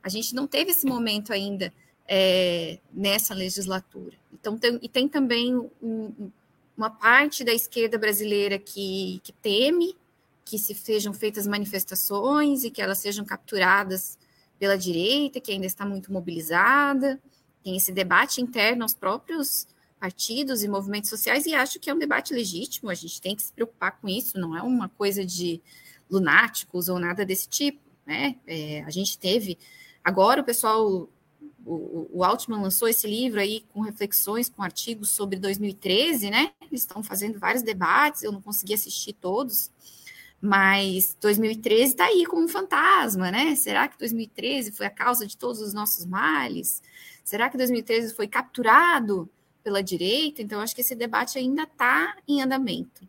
A 0.03 0.09
gente 0.09 0.35
não 0.35 0.47
teve 0.47 0.71
esse 0.71 0.87
momento 0.87 1.33
ainda 1.33 1.73
é, 2.09 2.79
nessa 2.93 3.35
legislatura. 3.35 4.17
Então, 4.33 4.57
tem, 4.57 4.79
e 4.81 4.89
tem 4.89 5.09
também 5.09 5.57
um, 5.83 6.31
uma 6.77 6.91
parte 6.91 7.43
da 7.45 7.53
esquerda 7.53 7.99
brasileira 7.99 8.59
que, 8.59 9.21
que 9.23 9.33
teme 9.33 9.97
que 10.45 10.59
se 10.59 10.73
sejam 10.75 11.13
feitas 11.13 11.45
manifestações 11.45 12.63
e 12.63 12.71
que 12.71 12.81
elas 12.81 12.99
sejam 12.99 13.25
capturadas 13.25 14.17
pela 14.61 14.79
direita, 14.79 15.41
que 15.41 15.51
ainda 15.51 15.67
está 15.67 15.85
muito 15.85 16.13
mobilizada. 16.13 17.21
Tem 17.67 17.77
esse 17.77 17.91
debate 17.91 18.41
interno 18.41 18.85
aos 18.85 18.95
próprios 18.95 19.67
partidos 19.99 20.63
e 20.63 20.69
movimentos 20.69 21.11
sociais, 21.11 21.47
e 21.47 21.53
acho 21.53 21.81
que 21.81 21.91
é 21.91 21.95
um 21.95 21.99
debate 21.99 22.33
legítimo, 22.33 22.89
a 22.89 22.95
gente 22.95 23.21
tem 23.21 23.35
que 23.35 23.43
se 23.43 23.53
preocupar 23.53 23.99
com 24.01 24.09
isso, 24.09 24.39
não 24.39 24.57
é 24.57 24.63
uma 24.63 24.89
coisa 24.89 25.27
de 25.27 25.61
lunáticos 26.09 26.89
ou 26.89 27.01
nada 27.01 27.27
desse 27.27 27.49
tipo. 27.49 27.81
Né? 28.07 28.37
É, 28.47 28.85
a 28.85 28.91
gente 28.91 29.19
teve. 29.19 29.59
Agora 30.05 30.43
o 30.43 30.45
pessoal 30.45 31.09
o, 31.65 32.09
o 32.13 32.23
Altman 32.23 32.63
lançou 32.63 32.87
esse 32.87 33.05
livro 33.05 33.41
aí 33.41 33.65
com 33.73 33.81
reflexões, 33.81 34.49
com 34.49 34.63
artigos 34.63 35.11
sobre 35.11 35.37
2013, 35.37 36.31
né? 36.31 36.53
Eles 36.61 36.83
estão 36.83 37.03
fazendo 37.03 37.41
vários 37.41 37.65
debates, 37.65 38.23
eu 38.23 38.31
não 38.31 38.41
consegui 38.41 38.75
assistir 38.75 39.13
todos, 39.15 39.73
mas 40.41 41.17
2013 41.21 41.83
está 41.83 42.05
aí 42.05 42.27
como 42.27 42.45
um 42.45 42.49
fantasma, 42.49 43.33
né? 43.33 43.57
Será 43.57 43.89
que 43.89 43.99
2013 43.99 44.71
foi 44.71 44.87
a 44.87 44.91
causa 44.91 45.27
de 45.27 45.37
todos 45.37 45.61
os 45.61 45.75
nossos 45.75 46.05
males? 46.05 46.81
Será 47.27 47.51
que 47.51 47.57
2013 47.57 48.15
foi 48.15 48.29
capturado 48.29 49.29
pela 49.65 49.83
direita? 49.83 50.41
Então, 50.41 50.61
acho 50.61 50.73
que 50.73 50.81
esse 50.81 50.95
debate 50.95 51.37
ainda 51.37 51.65
está 51.65 52.17
em 52.27 52.41
andamento. 52.41 53.07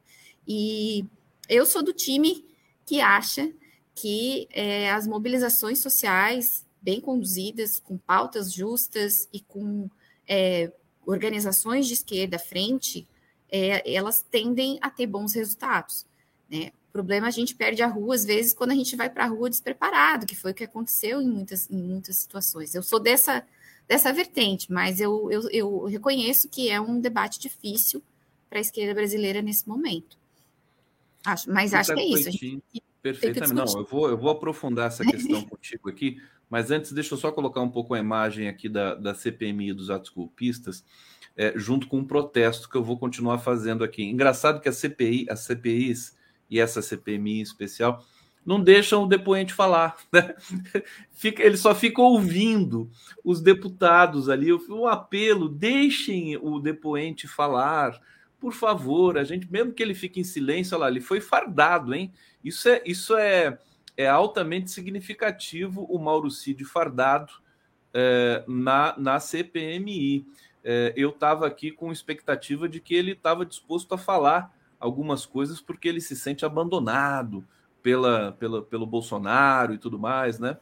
E 0.47 1.05
eu 1.47 1.67
sou 1.67 1.83
do 1.83 1.93
time 1.93 2.43
que 2.83 2.99
acha 2.99 3.53
que 3.93 4.47
é, 4.49 4.89
as 4.89 5.05
mobilizações 5.05 5.77
sociais 5.77 6.65
bem 6.81 6.99
conduzidas, 6.99 7.79
com 7.79 7.95
pautas 7.95 8.51
justas 8.51 9.29
e 9.31 9.39
com 9.39 9.87
é, 10.27 10.71
organizações 11.05 11.85
de 11.85 11.93
esquerda 11.93 12.37
à 12.37 12.39
frente, 12.39 13.07
é, 13.51 13.93
elas 13.93 14.25
tendem 14.31 14.79
a 14.81 14.89
ter 14.89 15.05
bons 15.05 15.35
resultados. 15.35 16.07
Né? 16.49 16.71
O 16.89 16.91
problema 16.91 17.27
é 17.27 17.29
a 17.29 17.31
gente 17.31 17.53
perde 17.53 17.83
a 17.83 17.87
rua, 17.87 18.15
às 18.15 18.25
vezes, 18.25 18.55
quando 18.55 18.71
a 18.71 18.75
gente 18.75 18.95
vai 18.95 19.11
para 19.11 19.25
a 19.25 19.27
rua 19.27 19.47
despreparado, 19.47 20.25
que 20.25 20.35
foi 20.35 20.53
o 20.53 20.55
que 20.55 20.63
aconteceu 20.63 21.21
em 21.21 21.29
muitas, 21.29 21.69
em 21.69 21.77
muitas 21.77 22.17
situações. 22.17 22.73
Eu 22.73 22.81
sou 22.81 22.99
dessa, 22.99 23.45
dessa 23.87 24.11
vertente, 24.11 24.71
mas 24.71 24.99
eu, 24.99 25.31
eu, 25.31 25.49
eu 25.49 25.85
reconheço 25.85 26.49
que 26.49 26.69
é 26.69 26.79
um 26.79 26.99
debate 26.99 27.39
difícil 27.39 28.03
para 28.49 28.59
a 28.59 28.61
esquerda 28.61 28.93
brasileira 28.93 29.41
nesse 29.41 29.67
momento. 29.67 30.17
Acho, 31.25 31.51
mas 31.51 31.73
acho 31.73 31.93
que 31.93 31.99
é 31.99 32.05
isso. 32.05 32.61
Perfeitamente. 33.01 33.53
Não, 33.53 33.81
eu 33.81 33.85
vou, 33.85 34.09
eu 34.09 34.17
vou 34.17 34.29
aprofundar 34.29 34.87
essa 34.87 35.05
questão 35.05 35.41
contigo 35.43 35.89
aqui, 35.89 36.21
mas 36.49 36.71
antes, 36.71 36.91
deixa 36.91 37.13
eu 37.13 37.17
só 37.17 37.31
colocar 37.31 37.61
um 37.61 37.69
pouco 37.69 37.93
a 37.93 37.99
imagem 37.99 38.47
aqui 38.47 38.67
da, 38.67 38.95
da 38.95 39.13
CPMI 39.13 39.73
dos 39.73 39.89
atos 39.89 40.09
golpistas, 40.09 40.83
é, 41.35 41.53
junto 41.55 41.87
com 41.87 41.99
um 41.99 42.05
protesto 42.05 42.69
que 42.69 42.75
eu 42.75 42.83
vou 42.83 42.97
continuar 42.97 43.39
fazendo 43.39 43.83
aqui. 43.83 44.03
Engraçado 44.03 44.59
que 44.59 44.67
a 44.67 44.73
CPI, 44.73 45.27
as 45.29 45.41
CPIs 45.41 46.17
e 46.49 46.59
essa 46.59 46.81
CPMI 46.81 47.39
em 47.39 47.41
especial 47.41 48.05
não 48.47 48.63
deixam 48.63 49.03
o 49.03 49.07
depoente 49.07 49.53
falar. 49.53 49.97
Né? 50.11 50.33
Fica, 51.11 51.43
ele 51.43 51.57
só 51.57 51.75
fica 51.75 52.01
ouvindo 52.01 52.89
os 53.23 53.41
deputados 53.41 54.29
ali. 54.29 54.53
Um 54.53 54.87
apelo: 54.87 55.49
deixem 55.49 56.37
o 56.37 56.57
depoente 56.57 57.27
falar, 57.27 57.99
por 58.39 58.53
favor. 58.53 59.17
A 59.17 59.23
gente, 59.25 59.51
mesmo 59.51 59.73
que 59.73 59.83
ele 59.83 59.93
fique 59.93 60.19
em 60.19 60.23
silêncio, 60.23 60.75
olha 60.75 60.85
lá, 60.85 60.89
ele 60.89 61.01
foi 61.01 61.19
fardado, 61.19 61.93
hein? 61.93 62.13
Isso 62.43 62.69
é, 62.69 62.81
isso 62.85 63.17
é 63.17 63.59
é 63.97 64.07
altamente 64.07 64.69
significativo 64.69 65.83
o 65.89 65.97
Mauro 65.97 66.29
Cid 66.29 66.63
fardado 66.63 67.33
é, 67.91 68.43
na, 68.47 68.93
na 68.95 69.19
CPMI. 69.19 70.23
É, 70.63 70.93
eu 70.95 71.09
estava 71.09 71.47
aqui 71.47 71.71
com 71.71 71.91
expectativa 71.91 72.69
de 72.69 72.79
que 72.79 72.93
ele 72.93 73.13
estava 73.13 73.43
disposto 73.43 73.95
a 73.95 73.97
falar 73.97 74.55
algumas 74.79 75.25
coisas 75.25 75.59
porque 75.59 75.87
ele 75.87 75.99
se 75.99 76.15
sente 76.15 76.45
abandonado 76.45 77.43
pela, 77.81 78.31
pela, 78.33 78.61
pelo 78.61 78.85
Bolsonaro 78.85 79.73
e 79.73 79.77
tudo 79.77 79.97
mais, 79.99 80.39
né? 80.39 80.57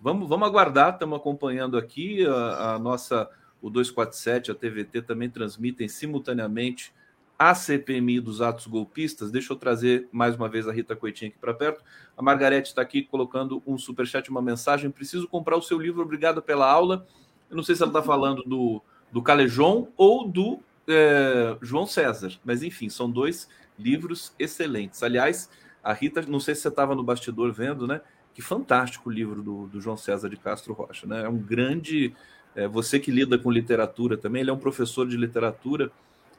Vamos, 0.00 0.28
vamos 0.28 0.48
aguardar, 0.48 0.94
estamos 0.94 1.18
acompanhando 1.18 1.76
aqui 1.76 2.26
a, 2.26 2.74
a 2.74 2.78
nossa 2.78 3.28
o 3.60 3.68
247, 3.68 4.50
a 4.50 4.54
TVT 4.54 5.02
também 5.02 5.28
transmitem 5.28 5.86
simultaneamente 5.88 6.92
a 7.38 7.54
CPMI 7.54 8.20
dos 8.20 8.40
atos 8.42 8.66
golpistas. 8.66 9.30
Deixa 9.30 9.52
eu 9.52 9.56
trazer 9.56 10.08
mais 10.12 10.34
uma 10.34 10.48
vez 10.48 10.68
a 10.68 10.72
Rita 10.72 10.94
Coitinha 10.94 11.30
aqui 11.30 11.38
para 11.38 11.54
perto. 11.54 11.82
A 12.16 12.22
Margarete 12.22 12.68
está 12.68 12.82
aqui 12.82 13.02
colocando 13.02 13.62
um 13.66 13.78
superchat, 13.78 14.28
uma 14.30 14.42
mensagem. 14.42 14.90
Preciso 14.90 15.26
comprar 15.26 15.56
o 15.56 15.62
seu 15.62 15.78
livro, 15.78 16.02
obrigado 16.02 16.42
pela 16.42 16.70
aula. 16.70 17.06
Eu 17.48 17.56
não 17.56 17.62
sei 17.62 17.74
se 17.74 17.82
ela 17.82 17.90
está 17.90 18.02
falando 18.02 18.42
do, 18.42 18.82
do 19.10 19.22
Calejon 19.22 19.88
ou 19.96 20.28
do 20.28 20.60
é, 20.86 21.56
João 21.62 21.86
César, 21.86 22.38
mas 22.44 22.62
enfim, 22.62 22.88
são 22.88 23.10
dois 23.10 23.48
livros 23.78 24.34
excelentes. 24.38 25.02
Aliás, 25.02 25.48
a 25.82 25.92
Rita, 25.92 26.22
não 26.22 26.40
sei 26.40 26.54
se 26.54 26.62
você 26.62 26.68
estava 26.68 26.94
no 26.94 27.02
bastidor 27.02 27.52
vendo, 27.52 27.86
né? 27.86 28.00
Que 28.34 28.42
fantástico 28.42 29.08
o 29.08 29.12
livro 29.12 29.42
do, 29.42 29.66
do 29.66 29.80
João 29.80 29.96
César 29.96 30.28
de 30.28 30.36
Castro 30.36 30.72
Rocha, 30.72 31.06
né? 31.06 31.24
É 31.24 31.28
um 31.28 31.38
grande. 31.38 32.14
É, 32.54 32.66
você 32.66 32.98
que 32.98 33.10
lida 33.10 33.38
com 33.38 33.50
literatura 33.50 34.16
também, 34.16 34.42
ele 34.42 34.50
é 34.50 34.52
um 34.52 34.58
professor 34.58 35.06
de 35.06 35.16
literatura 35.16 35.90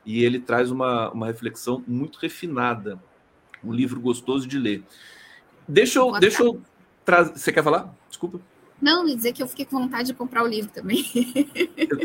e 0.06 0.24
ele 0.24 0.40
traz 0.40 0.72
uma, 0.72 1.10
uma 1.12 1.28
reflexão 1.28 1.84
muito 1.88 2.18
refinada, 2.20 3.00
um 3.64 3.72
livro 3.72 4.00
gostoso 4.00 4.48
de 4.48 4.58
ler. 4.58 4.84
Deixa 5.68 6.00
eu, 6.00 6.12
deixa 6.20 6.44
eu 6.44 6.62
trazer. 7.06 7.38
Você 7.38 7.52
quer 7.52 7.64
falar? 7.64 7.94
Desculpa. 8.10 8.40
Não, 8.82 9.06
me 9.06 9.16
dizer 9.16 9.32
que 9.32 9.44
eu 9.44 9.48
fiquei 9.48 9.64
com 9.64 9.80
vontade 9.80 10.08
de 10.08 10.14
comprar 10.14 10.44
o 10.44 10.48
livro 10.48 10.72
também. 10.72 11.06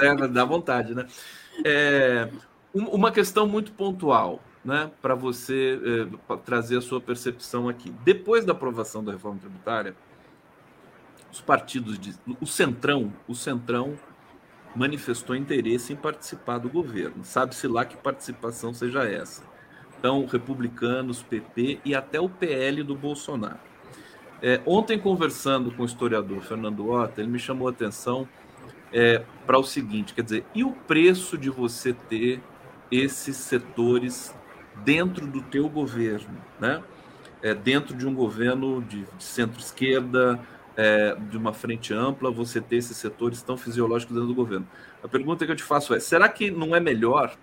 É, 0.02 0.28
dá 0.28 0.44
vontade, 0.44 0.94
né? 0.94 1.06
É, 1.64 2.30
uma 2.74 3.10
questão 3.10 3.46
muito 3.46 3.72
pontual, 3.72 4.42
né, 4.66 4.90
para 5.00 5.14
você 5.14 6.08
pra 6.26 6.36
trazer 6.36 6.76
a 6.76 6.80
sua 6.80 7.00
percepção 7.00 7.68
aqui. 7.68 7.90
Depois 8.04 8.44
da 8.44 8.52
aprovação 8.52 9.02
da 9.02 9.12
reforma 9.12 9.38
tributária, 9.38 9.94
os 11.32 11.40
partidos 11.40 11.98
de, 11.98 12.14
o 12.40 12.46
centrão, 12.46 13.12
o 13.28 13.34
centrão 13.34 13.96
manifestou 14.74 15.36
interesse 15.36 15.92
em 15.92 15.96
participar 15.96 16.58
do 16.58 16.68
governo. 16.68 17.24
Sabe-se 17.24 17.68
lá 17.68 17.84
que 17.84 17.96
participação 17.96 18.74
seja 18.74 19.04
essa. 19.04 19.42
Então, 19.98 20.26
republicanos, 20.26 21.22
PP 21.22 21.80
e 21.84 21.94
até 21.94 22.20
o 22.20 22.28
PL 22.28 22.82
do 22.82 22.94
Bolsonaro. 22.96 23.58
É, 24.42 24.60
ontem, 24.66 24.98
conversando 24.98 25.70
com 25.70 25.82
o 25.82 25.86
historiador 25.86 26.42
Fernando 26.42 26.88
Horta, 26.88 27.22
ele 27.22 27.30
me 27.30 27.38
chamou 27.38 27.68
a 27.68 27.70
atenção 27.70 28.28
é, 28.92 29.22
para 29.46 29.58
o 29.58 29.62
seguinte: 29.62 30.12
quer 30.12 30.22
dizer, 30.22 30.44
e 30.54 30.62
o 30.62 30.72
preço 30.72 31.38
de 31.38 31.48
você 31.48 31.94
ter 31.94 32.42
esses 32.90 33.36
setores 33.36 34.34
dentro 34.84 35.26
do 35.26 35.42
teu 35.42 35.68
governo, 35.68 36.36
né? 36.60 36.82
É, 37.42 37.54
dentro 37.54 37.94
de 37.94 38.06
um 38.06 38.14
governo 38.14 38.82
de, 38.82 39.04
de 39.16 39.24
centro-esquerda, 39.24 40.40
é, 40.76 41.14
de 41.14 41.36
uma 41.36 41.52
frente 41.52 41.94
ampla, 41.94 42.30
você 42.30 42.60
ter 42.60 42.76
esses 42.76 42.96
setores 42.96 43.42
tão 43.42 43.56
fisiológicos 43.56 44.14
dentro 44.14 44.28
do 44.28 44.34
governo. 44.34 44.66
A 45.02 45.08
pergunta 45.08 45.44
que 45.46 45.52
eu 45.52 45.56
te 45.56 45.62
faço 45.62 45.94
é: 45.94 46.00
será 46.00 46.28
que 46.28 46.50
não 46.50 46.74
é 46.74 46.80
melhor 46.80 47.36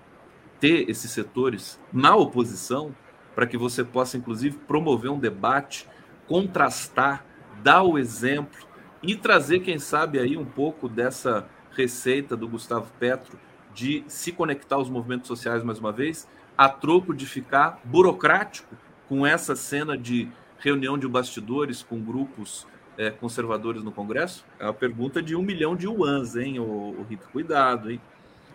ter 0.60 0.90
esses 0.90 1.12
setores 1.12 1.80
na 1.92 2.16
oposição 2.16 2.96
para 3.36 3.48
que 3.48 3.58
você 3.58 3.84
possa, 3.84 4.18
inclusive, 4.18 4.58
promover 4.68 5.12
um 5.12 5.20
debate, 5.20 5.88
contrastar, 6.28 7.26
dar 7.62 7.84
o 7.84 7.98
exemplo 7.98 8.66
e 9.02 9.16
trazer, 9.16 9.60
quem 9.60 9.80
sabe, 9.80 10.20
aí 10.20 10.38
um 10.38 10.46
pouco 10.46 10.88
dessa 10.88 11.48
receita 11.72 12.38
do 12.38 12.48
Gustavo 12.48 12.92
Petro 13.00 13.38
de 13.74 14.04
se 14.08 14.32
conectar 14.32 14.76
aos 14.76 14.90
movimentos 14.90 15.28
sociais 15.28 15.64
mais 15.64 15.80
uma 15.80 15.92
vez? 15.92 16.28
A 16.58 16.70
troco 16.70 17.14
de 17.14 17.26
ficar 17.26 17.80
burocrático 17.84 18.76
com 19.08 19.26
essa 19.26 19.56
cena 19.56 19.98
de 19.98 20.30
reunião 20.60 20.98
de 20.98 21.08
bastidores 21.08 21.84
com 21.84 22.00
grupos 22.00 22.68
é, 22.98 23.10
conservadores 23.10 23.84
no 23.84 23.92
Congresso? 23.92 24.46
É 24.60 24.66
uma 24.66 24.74
pergunta 24.74 25.22
de 25.22 25.36
um 25.36 25.42
milhão 25.42 25.76
de 25.76 25.88
yuans, 25.88 26.36
hein, 26.36 26.60
o, 26.60 26.64
o 26.64 27.04
Rito? 27.04 27.28
Cuidado, 27.30 27.92
hein? 27.92 28.02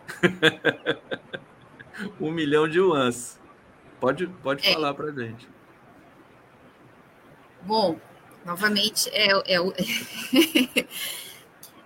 um 2.19 2.31
milhão 2.31 2.67
de 2.67 2.79
yuans. 2.79 3.39
Pode, 3.99 4.27
pode 4.27 4.67
é. 4.67 4.73
falar 4.73 4.93
para 4.93 5.11
gente. 5.11 5.47
Bom, 7.61 7.99
novamente, 8.45 9.09
é, 9.09 9.31
é, 9.53 9.57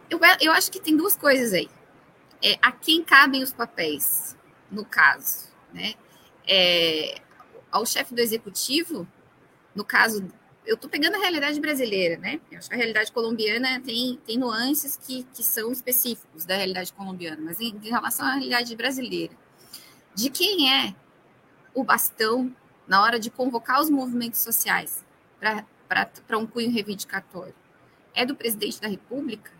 eu, 0.10 0.20
eu 0.40 0.52
acho 0.52 0.72
que 0.72 0.80
tem 0.80 0.96
duas 0.96 1.16
coisas 1.16 1.54
aí. 1.54 1.68
É, 2.42 2.58
a 2.62 2.72
quem 2.72 3.04
cabem 3.04 3.42
os 3.42 3.52
papéis, 3.52 4.38
no 4.70 4.86
caso, 4.86 5.50
né? 5.74 5.96
É, 6.48 7.22
ao 7.72 7.86
chefe 7.86 8.14
do 8.14 8.22
executivo, 8.22 9.08
no 9.74 9.84
caso 9.84 10.28
eu 10.66 10.76
estou 10.76 10.90
pegando 10.90 11.16
a 11.16 11.20
realidade 11.20 11.60
brasileira, 11.60 12.18
né? 12.18 12.40
Eu 12.52 12.58
acho 12.58 12.70
que 12.70 12.76
a 12.76 12.78
realidade 12.78 13.12
colombiana 13.12 13.82
tem, 13.82 14.18
tem 14.26 14.38
nuances 14.38 14.96
que, 14.96 15.24
que 15.34 15.44
são 15.44 15.72
específicos 15.72 16.46
da 16.46 16.56
realidade 16.56 16.94
colombiana, 16.94 17.42
mas 17.42 17.60
em, 17.60 17.76
em 17.84 17.90
relação 17.90 18.26
à 18.26 18.34
realidade 18.34 18.76
brasileira, 18.76 19.34
de 20.16 20.30
quem 20.30 20.72
é 20.72 20.96
o 21.74 21.84
bastão 21.84 22.56
na 22.88 23.02
hora 23.02 23.20
de 23.20 23.30
convocar 23.30 23.82
os 23.82 23.90
movimentos 23.90 24.40
sociais 24.40 25.04
para 25.40 26.38
um 26.38 26.48
cunho 26.48 26.72
reivindicatório? 26.72 27.56
É 28.14 28.26
do 28.26 28.36
presidente 28.36 28.80
da 28.80 28.88
República 28.88 29.52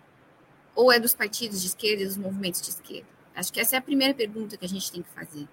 ou 0.76 0.92
é 0.92 1.00
dos 1.00 1.14
partidos 1.14 1.62
de 1.62 1.68
esquerda 1.68 2.04
e 2.04 2.06
dos 2.06 2.18
movimentos 2.18 2.62
de 2.62 2.70
esquerda? 2.70 3.08
Acho 3.36 3.52
que 3.52 3.60
essa 3.60 3.76
é 3.76 3.80
a 3.80 3.82
primeira 3.82 4.14
pergunta 4.14 4.56
que 4.56 4.66
a 4.66 4.70
gente 4.70 4.92
tem 4.92 5.02
que 5.02 5.10
fazer, 5.10 5.48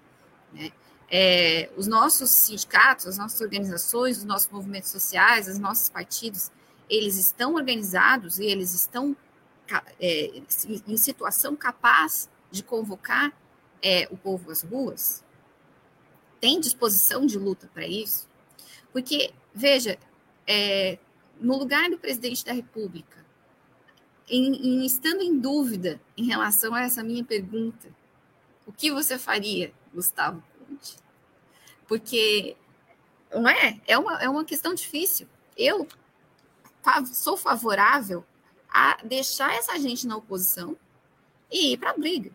né? 0.52 0.70
É, 1.10 1.70
os 1.76 1.86
nossos 1.86 2.30
sindicatos, 2.30 3.06
as 3.06 3.18
nossas 3.18 3.40
organizações, 3.40 4.18
os 4.18 4.24
nossos 4.24 4.48
movimentos 4.48 4.90
sociais, 4.90 5.48
os 5.48 5.58
nossos 5.58 5.88
partidos, 5.88 6.52
eles 6.88 7.16
estão 7.16 7.54
organizados 7.54 8.38
e 8.38 8.44
eles 8.44 8.74
estão 8.74 9.16
é, 10.00 10.42
em 10.86 10.96
situação 10.96 11.56
capaz 11.56 12.28
de 12.50 12.62
convocar 12.62 13.32
é, 13.82 14.08
o 14.10 14.16
povo 14.16 14.50
às 14.50 14.62
ruas? 14.62 15.24
Tem 16.40 16.60
disposição 16.60 17.26
de 17.26 17.38
luta 17.38 17.70
para 17.72 17.86
isso? 17.86 18.28
Porque, 18.92 19.32
veja, 19.54 19.98
é, 20.46 20.98
no 21.40 21.56
lugar 21.58 21.88
do 21.90 21.98
presidente 21.98 22.44
da 22.44 22.52
República, 22.52 23.24
em, 24.28 24.54
em, 24.54 24.86
estando 24.86 25.22
em 25.22 25.38
dúvida 25.38 26.00
em 26.16 26.26
relação 26.26 26.74
a 26.74 26.82
essa 26.82 27.02
minha 27.02 27.24
pergunta, 27.24 27.88
o 28.66 28.72
que 28.72 28.90
você 28.90 29.18
faria, 29.18 29.72
Gustavo? 29.92 30.42
Porque 31.86 32.56
não 33.32 33.48
é? 33.48 33.80
É 33.86 33.98
uma, 33.98 34.22
é 34.22 34.28
uma 34.28 34.44
questão 34.44 34.74
difícil. 34.74 35.26
Eu 35.56 35.86
sou 37.12 37.36
favorável 37.36 38.24
a 38.68 38.98
deixar 39.04 39.54
essa 39.54 39.78
gente 39.78 40.06
na 40.06 40.16
oposição 40.16 40.76
e 41.50 41.72
ir 41.72 41.76
para 41.76 41.90
a 41.90 41.98
briga. 41.98 42.30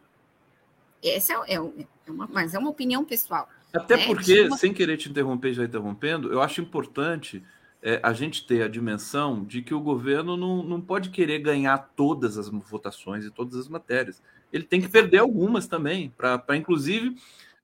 Essa 1.04 1.34
é, 1.48 1.56
é, 1.56 1.56
é, 1.56 2.12
uma, 2.12 2.28
mas 2.28 2.54
é 2.54 2.60
uma 2.60 2.70
opinião 2.70 3.04
pessoal. 3.04 3.50
Até 3.74 3.98
né? 3.98 4.06
porque, 4.06 4.44
uma... 4.44 4.58
sem 4.58 4.74
querer 4.74 4.98
te 4.98 5.10
interromper, 5.10 5.54
já 5.54 5.64
interrompendo, 5.64 6.32
eu 6.32 6.42
acho 6.42 6.62
importante 6.62 7.44
é, 7.82 8.00
a 8.02 8.14
gente 8.14 8.46
ter 8.46 8.64
a 8.64 8.68
dimensão 8.68 9.44
de 9.44 9.62
que 9.62 9.74
o 9.74 9.80
governo 9.80 10.38
não, 10.38 10.64
não 10.64 10.82
pode 10.82 11.10
querer 11.10 11.40
ganhar 11.40 11.78
todas 11.96 12.38
as 12.38 12.50
votações 12.50 13.26
e 13.26 13.32
todas 13.32 13.56
as 13.56 13.68
matérias. 13.68 14.22
Ele 14.52 14.64
tem 14.64 14.82
que 14.82 14.88
perder 14.88 15.20
algumas 15.20 15.68
também, 15.68 16.14
para 16.16 16.56
inclusive 16.56 17.16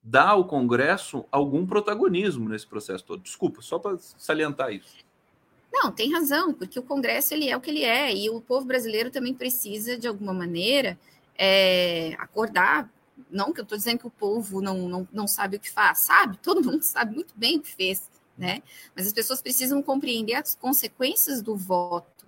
dar 0.04 0.30
ao 0.30 0.46
Congresso 0.46 1.26
algum 1.32 1.66
protagonismo 1.66 2.50
nesse 2.50 2.66
processo 2.66 3.04
todo. 3.04 3.22
Desculpa, 3.22 3.62
só 3.62 3.78
para 3.78 3.98
salientar 4.00 4.72
isso. 4.72 4.98
Não, 5.72 5.92
tem 5.92 6.12
razão, 6.12 6.54
porque 6.54 6.80
o 6.80 6.84
Congresso 6.84 7.34
ele 7.34 7.50
é 7.50 7.56
o 7.56 7.62
que 7.62 7.70
ele 7.70 7.84
é, 7.84 8.14
e 8.14 8.30
o 8.30 8.42
povo 8.42 8.66
brasileiro 8.66 9.10
também 9.10 9.34
precisa, 9.34 9.98
de 9.98 10.08
alguma 10.08 10.34
maneira, 10.34 11.00
é, 11.38 12.14
acordar. 12.20 12.90
Não 13.30 13.54
que 13.54 13.62
eu 13.62 13.64
estou 13.64 13.78
dizendo 13.78 14.00
que 14.00 14.08
o 14.08 14.12
povo 14.12 14.62
não, 14.62 14.90
não, 14.90 15.08
não 15.14 15.28
sabe 15.28 15.56
o 15.58 15.60
que 15.60 15.72
faz, 15.72 16.04
sabe? 16.06 16.38
Todo 16.38 16.62
mundo 16.66 16.84
sabe 16.84 17.16
muito 17.16 17.34
bem 17.38 17.58
o 17.58 17.62
que 17.62 17.74
fez, 17.74 18.10
né? 18.38 18.62
Mas 18.96 19.08
as 19.08 19.14
pessoas 19.14 19.42
precisam 19.42 19.82
compreender 19.82 20.34
as 20.34 20.56
consequências 20.56 21.42
do 21.42 21.56
voto 21.56 22.26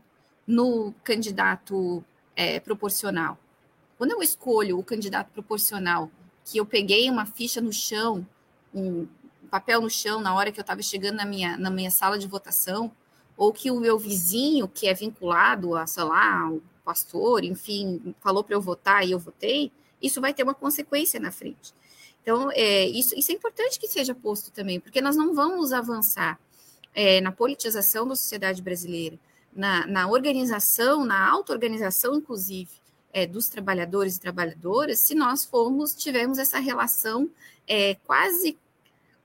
no 0.48 0.94
candidato 1.04 2.04
é, 2.36 2.60
proporcional. 2.60 3.38
Quando 3.98 4.12
eu 4.12 4.22
escolho 4.22 4.80
o 4.80 4.84
candidato 4.84 5.32
proporcional 5.32 6.10
que 6.46 6.58
eu 6.58 6.66
peguei 6.66 7.10
uma 7.10 7.26
ficha 7.26 7.62
no 7.62 7.72
chão, 7.72 8.26
um 8.74 9.08
papel 9.50 9.82
no 9.82 9.90
chão 9.90 10.20
na 10.20 10.34
hora 10.36 10.52
que 10.52 10.60
eu 10.60 10.64
estava 10.64 10.82
chegando 10.82 11.18
na 11.18 11.26
minha, 11.26 11.58
na 11.58 11.70
minha 11.70 11.92
sala 11.92 12.18
de 12.18 12.28
votação, 12.28 12.92
ou 13.38 13.52
que 13.52 13.72
o 13.72 13.80
meu 13.80 13.98
vizinho, 13.98 14.68
que 14.68 14.88
é 14.88 14.94
vinculado 14.94 15.76
a, 15.76 15.88
sei 15.88 16.04
lá, 16.04 16.50
o 16.50 16.62
pastor, 16.84 17.44
enfim, 17.44 18.16
falou 18.20 18.44
para 18.44 18.56
eu 18.56 18.62
votar 18.62 19.06
e 19.08 19.12
eu 19.12 19.20
votei, 19.20 19.72
isso 20.02 20.20
vai 20.20 20.34
ter 20.34 20.44
uma 20.44 20.54
consequência 20.54 21.20
na 21.20 21.32
frente. 21.32 21.74
Então, 22.22 22.50
é, 22.52 22.86
isso, 22.88 23.18
isso 23.18 23.32
é 23.32 23.36
importante 23.36 23.80
que 23.80 23.88
seja 23.88 24.16
posto 24.16 24.52
também, 24.52 24.80
porque 24.80 25.02
nós 25.02 25.16
não 25.16 25.34
vamos 25.34 25.74
avançar 25.74 26.40
é, 26.94 27.20
na 27.22 27.32
politização 27.32 28.08
da 28.08 28.16
sociedade 28.16 28.62
brasileira, 28.62 29.20
na, 29.54 29.86
na 29.88 30.08
organização, 30.08 31.06
na 31.06 31.30
auto-organização, 31.30 32.16
inclusive, 32.16 32.72
é, 33.14 33.28
dos 33.28 33.48
trabalhadores 33.48 34.18
e 34.18 34.20
trabalhadoras 34.20 35.00
se 35.00 35.14
nós 35.14 35.46
formos, 35.46 35.94
tivermos 35.94 36.40
essa 36.40 36.60
relação 36.60 37.30
é, 37.68 37.96
quase 38.04 38.58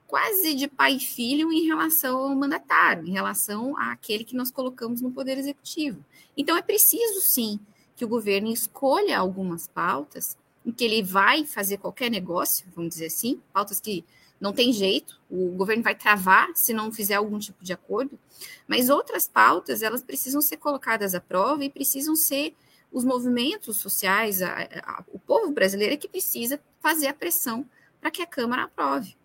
quase 0.06 0.54
de 0.54 0.66
pai 0.66 0.94
e 0.94 1.00
filho 1.00 1.52
em 1.52 1.66
relação 1.66 2.16
ao 2.16 2.34
mandatário, 2.34 3.06
em 3.06 3.10
relação 3.10 3.76
àquele 3.76 4.24
que 4.24 4.34
nós 4.34 4.50
colocamos 4.50 5.02
no 5.02 5.10
poder 5.10 5.36
executivo. 5.36 6.02
Então 6.34 6.56
é 6.56 6.62
preciso 6.62 7.20
sim 7.20 7.60
que 7.94 8.06
o 8.06 8.08
governo 8.08 8.50
escolha 8.50 9.18
algumas 9.18 9.68
pautas 9.68 10.34
em 10.64 10.72
que 10.72 10.82
ele 10.82 11.02
vai 11.02 11.44
fazer 11.44 11.76
qualquer 11.76 12.10
negócio, 12.10 12.66
vamos 12.74 12.94
dizer 12.94 13.06
assim, 13.06 13.38
pautas 13.52 13.80
que 13.80 14.02
não 14.40 14.52
tem 14.52 14.72
jeito, 14.72 15.20
o 15.28 15.50
governo 15.50 15.82
vai 15.82 15.94
travar 15.94 16.48
se 16.54 16.72
não 16.72 16.90
fizer 16.90 17.16
algum 17.16 17.38
tipo 17.38 17.62
de 17.62 17.72
acordo, 17.72 18.18
mas 18.66 18.88
outras 18.88 19.28
pautas, 19.28 19.82
elas 19.82 20.02
precisam 20.02 20.40
ser 20.40 20.56
colocadas 20.56 21.14
à 21.14 21.20
prova 21.20 21.64
e 21.64 21.70
precisam 21.70 22.16
ser 22.16 22.54
os 22.92 23.04
movimentos 23.04 23.76
sociais, 23.76 24.40
a, 24.42 24.62
a, 24.82 25.04
o 25.12 25.18
povo 25.18 25.52
brasileiro 25.52 25.94
é 25.94 25.96
que 25.96 26.08
precisa 26.08 26.60
fazer 26.80 27.06
a 27.06 27.14
pressão 27.14 27.66
para 28.00 28.10
que 28.10 28.22
a 28.22 28.26
Câmara 28.26 28.64
aprove. 28.64 29.16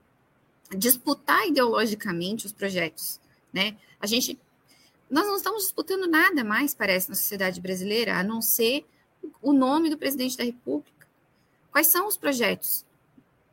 Disputar 0.75 1.47
ideologicamente 1.47 2.45
os 2.45 2.51
projetos. 2.51 3.19
Né? 3.51 3.77
A 3.99 4.07
gente. 4.07 4.39
Nós 5.09 5.27
não 5.27 5.35
estamos 5.35 5.63
disputando 5.63 6.07
nada 6.07 6.43
mais, 6.43 6.73
parece, 6.73 7.09
na 7.09 7.15
sociedade 7.15 7.61
brasileira, 7.61 8.17
a 8.17 8.23
não 8.23 8.41
ser 8.41 8.85
o 9.41 9.53
nome 9.53 9.89
do 9.89 9.97
presidente 9.97 10.37
da 10.37 10.43
República. 10.43 11.07
Quais 11.71 11.87
são 11.87 12.07
os 12.07 12.17
projetos 12.17 12.83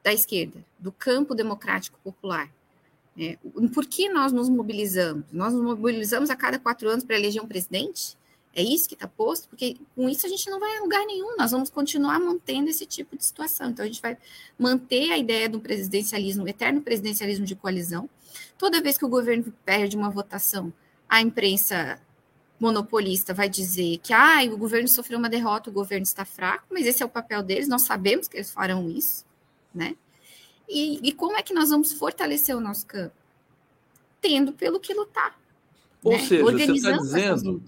da 0.02 0.12
esquerda, 0.12 0.64
do 0.78 0.90
campo 0.90 1.34
democrático 1.34 1.98
popular? 2.02 2.50
É, 3.18 3.36
por 3.74 3.86
que 3.86 4.08
nós 4.08 4.32
nos 4.32 4.48
mobilizamos? 4.48 5.24
Nós 5.30 5.52
nos 5.52 5.62
mobilizamos 5.62 6.30
a 6.30 6.36
cada 6.36 6.58
quatro 6.58 6.88
anos 6.88 7.04
para 7.04 7.16
eleger 7.16 7.42
um 7.42 7.46
presidente? 7.46 8.16
É 8.54 8.62
isso 8.62 8.88
que 8.88 8.94
está 8.94 9.06
posto, 9.06 9.48
porque 9.48 9.76
com 9.94 10.08
isso 10.08 10.26
a 10.26 10.28
gente 10.28 10.50
não 10.50 10.58
vai 10.58 10.76
a 10.76 10.80
lugar 10.80 11.04
nenhum, 11.06 11.36
nós 11.36 11.52
vamos 11.52 11.70
continuar 11.70 12.18
mantendo 12.18 12.68
esse 12.68 12.84
tipo 12.84 13.16
de 13.16 13.24
situação. 13.24 13.70
Então, 13.70 13.84
a 13.84 13.88
gente 13.88 14.02
vai 14.02 14.18
manter 14.58 15.12
a 15.12 15.18
ideia 15.18 15.48
do 15.48 15.60
presidencialismo, 15.60 16.48
eterno 16.48 16.80
presidencialismo 16.80 17.46
de 17.46 17.54
coalizão. 17.54 18.10
Toda 18.58 18.82
vez 18.82 18.98
que 18.98 19.04
o 19.04 19.08
governo 19.08 19.52
perde 19.64 19.96
uma 19.96 20.10
votação, 20.10 20.72
a 21.08 21.20
imprensa 21.20 22.00
monopolista 22.58 23.32
vai 23.32 23.48
dizer 23.48 23.98
que 23.98 24.12
ah, 24.12 24.42
o 24.52 24.56
governo 24.56 24.88
sofreu 24.88 25.18
uma 25.18 25.30
derrota, 25.30 25.70
o 25.70 25.72
governo 25.72 26.02
está 26.02 26.24
fraco, 26.24 26.66
mas 26.70 26.86
esse 26.86 27.02
é 27.02 27.06
o 27.06 27.08
papel 27.08 27.42
deles, 27.42 27.68
nós 27.68 27.82
sabemos 27.82 28.26
que 28.26 28.36
eles 28.36 28.50
farão 28.50 28.90
isso, 28.90 29.24
né? 29.72 29.96
E, 30.68 31.00
e 31.08 31.12
como 31.12 31.36
é 31.36 31.42
que 31.42 31.54
nós 31.54 31.70
vamos 31.70 31.92
fortalecer 31.92 32.56
o 32.56 32.60
nosso 32.60 32.84
campo? 32.86 33.14
Tendo 34.20 34.52
pelo 34.52 34.78
que 34.78 34.92
lutar. 34.92 35.38
Ou 36.02 36.12
né? 36.12 36.18
seja, 36.18 36.42
você 36.42 36.72
está 36.72 36.92
dizendo 36.98 37.62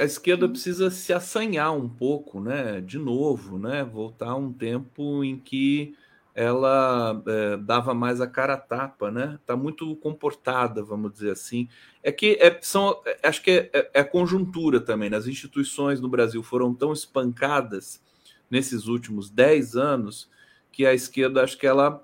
a 0.00 0.04
esquerda 0.04 0.48
precisa 0.48 0.90
se 0.90 1.12
assanhar 1.12 1.76
um 1.76 1.86
pouco, 1.86 2.40
né? 2.40 2.80
De 2.80 2.98
novo, 2.98 3.58
né? 3.58 3.84
Voltar 3.84 4.30
a 4.30 4.34
um 4.34 4.50
tempo 4.50 5.22
em 5.22 5.38
que 5.38 5.94
ela 6.34 7.22
é, 7.26 7.56
dava 7.58 7.92
mais 7.92 8.18
a 8.18 8.26
cara 8.26 8.54
a 8.54 8.56
tapa, 8.56 9.10
né? 9.10 9.38
Está 9.38 9.54
muito 9.54 9.94
comportada, 9.96 10.82
vamos 10.82 11.12
dizer 11.12 11.32
assim. 11.32 11.68
É 12.02 12.10
que 12.10 12.38
é, 12.40 12.58
são, 12.62 12.98
é, 13.04 13.28
acho 13.28 13.42
que 13.42 13.50
é, 13.50 13.70
é, 13.74 13.90
é 13.92 14.04
conjuntura 14.04 14.80
também. 14.80 15.10
Né? 15.10 15.18
As 15.18 15.26
instituições 15.26 16.00
no 16.00 16.08
Brasil 16.08 16.42
foram 16.42 16.72
tão 16.72 16.94
espancadas 16.94 18.02
nesses 18.50 18.86
últimos 18.86 19.28
10 19.28 19.76
anos 19.76 20.30
que 20.72 20.86
a 20.86 20.94
esquerda 20.94 21.44
acho 21.44 21.58
que 21.58 21.66
ela 21.66 22.02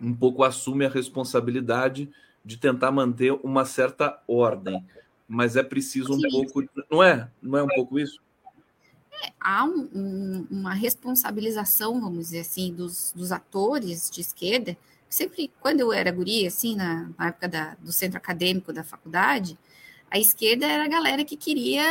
um 0.00 0.14
pouco 0.14 0.44
assume 0.44 0.84
a 0.84 0.90
responsabilidade 0.90 2.08
de 2.44 2.56
tentar 2.56 2.92
manter 2.92 3.32
uma 3.42 3.64
certa 3.64 4.22
ordem 4.28 4.84
mas 5.28 5.56
é 5.56 5.62
preciso 5.62 6.14
um 6.14 6.20
Sim. 6.20 6.30
pouco, 6.30 6.64
não 6.90 7.02
é? 7.02 7.30
Não 7.42 7.58
é 7.58 7.62
um 7.62 7.68
pouco 7.68 7.98
isso? 7.98 8.20
É, 9.24 9.32
há 9.40 9.64
um, 9.64 9.88
um, 9.94 10.46
uma 10.50 10.74
responsabilização, 10.74 12.00
vamos 12.00 12.26
dizer 12.26 12.40
assim, 12.40 12.72
dos, 12.72 13.12
dos 13.16 13.32
atores 13.32 14.10
de 14.10 14.20
esquerda 14.20 14.76
Sempre, 15.08 15.52
quando 15.60 15.80
eu 15.80 15.92
era 15.92 16.10
guria, 16.10 16.48
assim, 16.48 16.74
na, 16.74 17.08
na 17.16 17.28
época 17.28 17.48
da, 17.48 17.74
do 17.76 17.92
centro 17.92 18.18
acadêmico 18.18 18.72
da 18.72 18.82
faculdade, 18.82 19.58
a 20.10 20.18
esquerda 20.18 20.66
era 20.66 20.84
a 20.84 20.88
galera 20.88 21.24
que 21.24 21.36
queria 21.36 21.84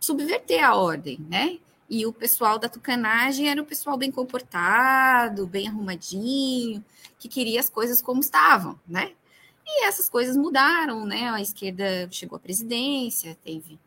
subverter 0.00 0.64
a 0.64 0.74
ordem, 0.74 1.18
né? 1.28 1.58
E 1.88 2.06
o 2.06 2.12
pessoal 2.12 2.58
da 2.58 2.68
tucanagem 2.68 3.48
era 3.48 3.60
o 3.60 3.66
pessoal 3.66 3.96
bem 3.98 4.10
comportado, 4.10 5.46
bem 5.46 5.68
arrumadinho, 5.68 6.82
que 7.18 7.28
queria 7.28 7.60
as 7.60 7.68
coisas 7.68 8.00
como 8.00 8.20
estavam, 8.20 8.80
né? 8.88 9.12
E 9.66 9.84
essas 9.86 10.08
coisas 10.08 10.36
mudaram, 10.36 11.06
né? 11.06 11.30
A 11.30 11.40
esquerda 11.40 12.08
chegou 12.10 12.36
à 12.36 12.38
presidência, 12.38 13.36
teve 13.44 13.78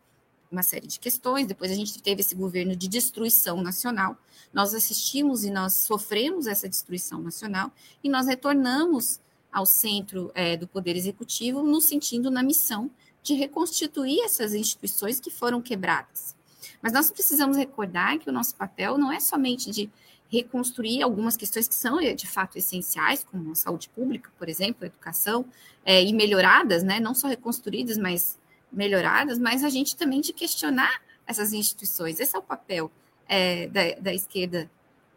uma 0.50 0.62
série 0.62 0.86
de 0.86 0.98
questões, 0.98 1.46
depois 1.46 1.70
a 1.70 1.74
gente 1.74 2.00
teve 2.02 2.20
esse 2.20 2.34
governo 2.34 2.74
de 2.74 2.88
destruição 2.88 3.62
nacional. 3.62 4.16
Nós 4.52 4.74
assistimos 4.74 5.44
e 5.44 5.50
nós 5.50 5.74
sofremos 5.74 6.46
essa 6.46 6.68
destruição 6.68 7.20
nacional 7.20 7.70
e 8.02 8.08
nós 8.08 8.26
retornamos 8.26 9.20
ao 9.52 9.66
centro 9.66 10.30
é, 10.34 10.56
do 10.56 10.66
Poder 10.66 10.96
Executivo 10.96 11.62
no 11.62 11.80
sentido, 11.80 12.30
na 12.30 12.42
missão 12.42 12.90
de 13.22 13.34
reconstituir 13.34 14.20
essas 14.20 14.54
instituições 14.54 15.20
que 15.20 15.30
foram 15.30 15.60
quebradas. 15.60 16.34
Mas 16.80 16.92
nós 16.92 17.10
precisamos 17.10 17.56
recordar 17.56 18.18
que 18.18 18.30
o 18.30 18.32
nosso 18.32 18.54
papel 18.54 18.96
não 18.96 19.12
é 19.12 19.20
somente 19.20 19.70
de 19.70 19.90
reconstruir 20.30 21.02
algumas 21.02 21.36
questões 21.36 21.66
que 21.66 21.74
são 21.74 21.98
de 21.98 22.26
fato 22.26 22.58
essenciais, 22.58 23.24
como 23.24 23.52
a 23.52 23.54
saúde 23.54 23.88
pública, 23.88 24.30
por 24.38 24.48
exemplo, 24.48 24.84
a 24.84 24.86
educação, 24.86 25.44
é, 25.84 26.02
e 26.02 26.12
melhoradas, 26.12 26.82
né, 26.82 27.00
não 27.00 27.14
só 27.14 27.28
reconstruídas, 27.28 27.96
mas 27.96 28.38
melhoradas, 28.70 29.38
mas 29.38 29.64
a 29.64 29.70
gente 29.70 29.96
também 29.96 30.20
de 30.20 30.32
questionar 30.32 31.00
essas 31.26 31.52
instituições. 31.52 32.20
Esse 32.20 32.36
é 32.36 32.38
o 32.38 32.42
papel 32.42 32.90
é, 33.26 33.68
da, 33.68 34.00
da 34.00 34.14
esquerda 34.14 34.70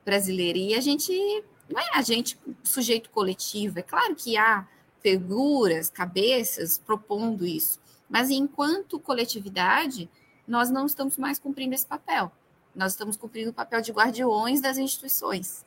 brasileira. 0.06 0.58
E 0.58 0.74
a 0.74 0.82
gente 0.82 1.12
não 1.70 1.80
é 1.80 1.90
a 1.94 2.02
gente 2.02 2.38
sujeito 2.64 3.10
coletivo. 3.10 3.80
É 3.80 3.82
claro 3.82 4.16
que 4.16 4.38
há 4.38 4.68
figuras, 5.02 5.90
cabeças 5.90 6.78
propondo 6.78 7.46
isso, 7.46 7.80
mas 8.10 8.30
enquanto 8.30 9.00
coletividade, 9.00 10.10
nós 10.48 10.70
não 10.70 10.86
estamos 10.86 11.18
mais 11.18 11.40
cumprindo 11.40 11.74
esse 11.74 11.86
papel. 11.86 12.32
Nós 12.76 12.94
estamos 12.94 13.18
cumprindo 13.18 13.52
o 13.52 13.54
papel 13.54 13.82
de 13.82 13.92
guardiões 13.92 14.62
das 14.62 14.78
instituições, 14.78 15.66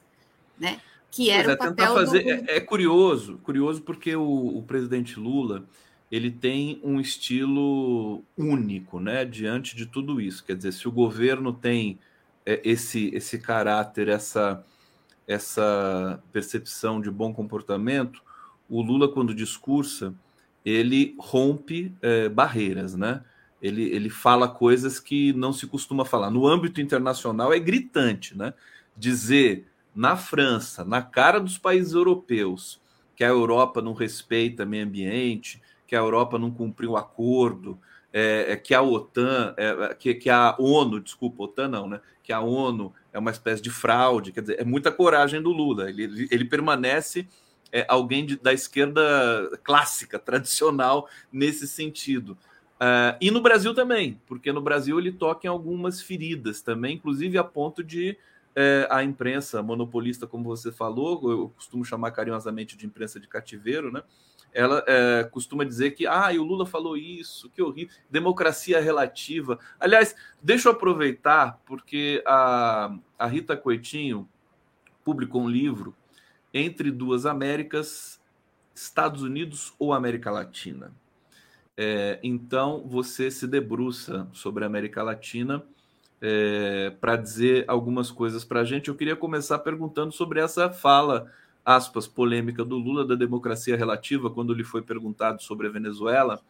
né? 0.59 0.81
Que 1.11 1.31
era 1.31 1.53
é, 1.53 1.55
o 1.55 1.59
papel 1.59 1.95
fazer, 1.95 2.23
do... 2.23 2.51
é, 2.51 2.57
é, 2.57 2.61
curioso, 2.61 3.39
curioso 3.43 3.83
porque 3.83 4.17
o, 4.17 4.59
o 4.59 4.63
presidente 4.63 5.19
Lula 5.19 5.65
ele 6.11 6.31
tem 6.31 6.81
um 6.83 7.01
estilo 7.01 8.23
único, 8.37 9.01
né? 9.01 9.25
Diante 9.25 9.77
de 9.77 9.87
tudo 9.87 10.21
isso, 10.21 10.45
quer 10.45 10.57
dizer, 10.57 10.73
se 10.73 10.89
o 10.89 10.93
governo 10.93 11.53
tem 11.53 11.99
é, 12.47 12.61
esse 12.65 13.11
esse 13.15 13.39
caráter, 13.39 14.09
essa 14.09 14.65
essa 15.27 16.23
percepção 16.33 17.01
de 17.01 17.11
bom 17.11 17.33
comportamento, 17.33 18.23
o 18.69 18.83
Lula 18.83 19.09
quando 19.09 19.35
discursa 19.35 20.15
ele 20.65 21.15
rompe 21.19 21.95
é, 22.01 22.29
barreiras, 22.29 22.95
né? 22.95 23.23
Ele, 23.65 23.85
ele 23.85 24.11
fala 24.11 24.47
coisas 24.47 25.01
que 25.01 25.33
não 25.33 25.51
se 25.51 25.67
costuma 25.67 26.05
falar. 26.05 26.31
No 26.31 26.47
âmbito 26.47 26.83
internacional 26.83 27.51
é 27.51 27.59
gritante, 27.59 28.37
né? 28.37 28.53
Dizer 28.95 29.67
na 29.97 30.17
França, 30.17 30.85
na 30.85 31.01
cara 31.01 31.41
dos 31.41 31.57
países 31.57 31.95
europeus, 31.95 32.79
que 33.17 33.25
a 33.25 33.29
Europa 33.29 33.81
não 33.81 33.95
respeita 33.95 34.67
meio 34.67 34.85
ambiente, 34.85 35.63
que 35.87 35.97
a 35.97 35.99
Europa 36.01 36.39
não 36.39 36.51
cumpriu 36.51 36.91
o 36.91 36.97
acordo, 36.99 37.79
é, 38.13 38.53
é, 38.53 38.57
que 38.57 38.75
a 38.75 38.83
OTAN, 38.83 39.55
é, 39.57 39.95
que, 39.95 40.13
que 40.15 40.29
a 40.29 40.55
ONU, 40.59 41.01
desculpa, 41.01 41.45
OTAN 41.45 41.69
não, 41.69 41.89
né? 41.89 42.03
Que 42.23 42.35
a 42.35 42.41
ONU 42.41 42.93
é 43.15 43.19
uma 43.19 43.31
espécie 43.31 43.63
de 43.63 43.71
fraude, 43.71 44.31
quer 44.31 44.43
dizer, 44.43 44.61
é 44.61 44.65
muita 44.65 44.93
coragem 44.93 45.41
do 45.41 45.51
Lula. 45.51 45.89
Ele, 45.89 46.03
ele, 46.03 46.29
ele 46.31 46.45
permanece 46.45 47.27
é, 47.73 47.87
alguém 47.89 48.27
de, 48.27 48.37
da 48.37 48.53
esquerda 48.53 49.03
clássica, 49.63 50.19
tradicional, 50.21 51.09
nesse 51.33 51.67
sentido. 51.67 52.37
Uh, 52.75 53.17
e 53.21 53.31
no 53.31 53.41
Brasil 53.41 53.75
também, 53.75 54.21
porque 54.27 54.53
no 54.53 54.61
Brasil 54.61 54.99
ele 54.99 55.13
toca 55.13 55.47
em 55.47 55.51
algumas 55.51 56.03
feridas 56.03 56.61
também, 56.61 56.97
inclusive 56.97 57.39
a 57.39 57.45
ponto 57.45 57.83
de 57.83 58.17
é, 58.55 58.87
a 58.91 59.03
imprensa 59.03 59.63
monopolista, 59.63 60.27
como 60.27 60.45
você 60.45 60.71
falou, 60.71 61.31
eu 61.31 61.49
costumo 61.51 61.85
chamar 61.85 62.13
carinhosamente 62.13 62.77
de 62.77 62.87
imprensa 62.87 63.19
de 63.19 63.27
cativeiro, 63.27 63.91
né? 63.91 64.03
Ela 64.53 64.85
é, 64.87 65.25
costuma 65.25 65.65
dizer 65.65 65.93
que 65.93 66.07
ah, 66.07 66.31
o 66.31 66.45
Lula 66.45 66.65
falou 66.65 66.97
isso, 66.97 67.51
que 67.51 67.61
horrível, 67.61 67.93
democracia 68.09 68.81
relativa. 68.81 69.59
Aliás, 69.81 70.15
deixa 70.41 70.69
eu 70.69 70.73
aproveitar, 70.73 71.61
porque 71.67 72.23
a, 72.25 72.97
a 73.19 73.27
Rita 73.27 73.57
Coitinho 73.57 74.29
publicou 75.05 75.43
um 75.43 75.49
livro 75.49 75.93
entre 76.53 76.93
duas 76.93 77.27
Américas, 77.27 78.21
Estados 78.73 79.23
Unidos 79.23 79.75
ou 79.77 79.93
América 79.93 80.31
Latina. 80.31 80.93
É, 81.77 82.21
então 82.23 82.85
você 82.87 83.31
se 83.31 83.47
debruça 83.47 84.29
sobre 84.33 84.65
a 84.65 84.67
América 84.67 85.03
Latina 85.03 85.65
é, 86.21 86.91
para 87.01 87.17
dizer 87.17 87.65
algumas 87.69 88.11
coisas 88.11 88.45
para 88.45 88.61
a 88.61 88.65
gente. 88.65 88.89
Eu 88.89 88.95
queria 88.95 89.17
começar 89.17 89.59
perguntando 89.59 90.13
sobre 90.13 90.41
essa 90.41 90.71
fala, 90.71 91.31
aspas, 91.65 92.07
polêmica 92.07 92.65
do 92.65 92.77
Lula 92.77 93.07
da 93.07 93.15
democracia 93.15 93.77
relativa, 93.77 94.31
quando 94.31 94.55
lhe 94.55 94.65
foi 94.65 94.83
perguntado 94.83 95.43
sobre 95.43 95.67
a 95.67 95.71
Venezuela, 95.71 96.41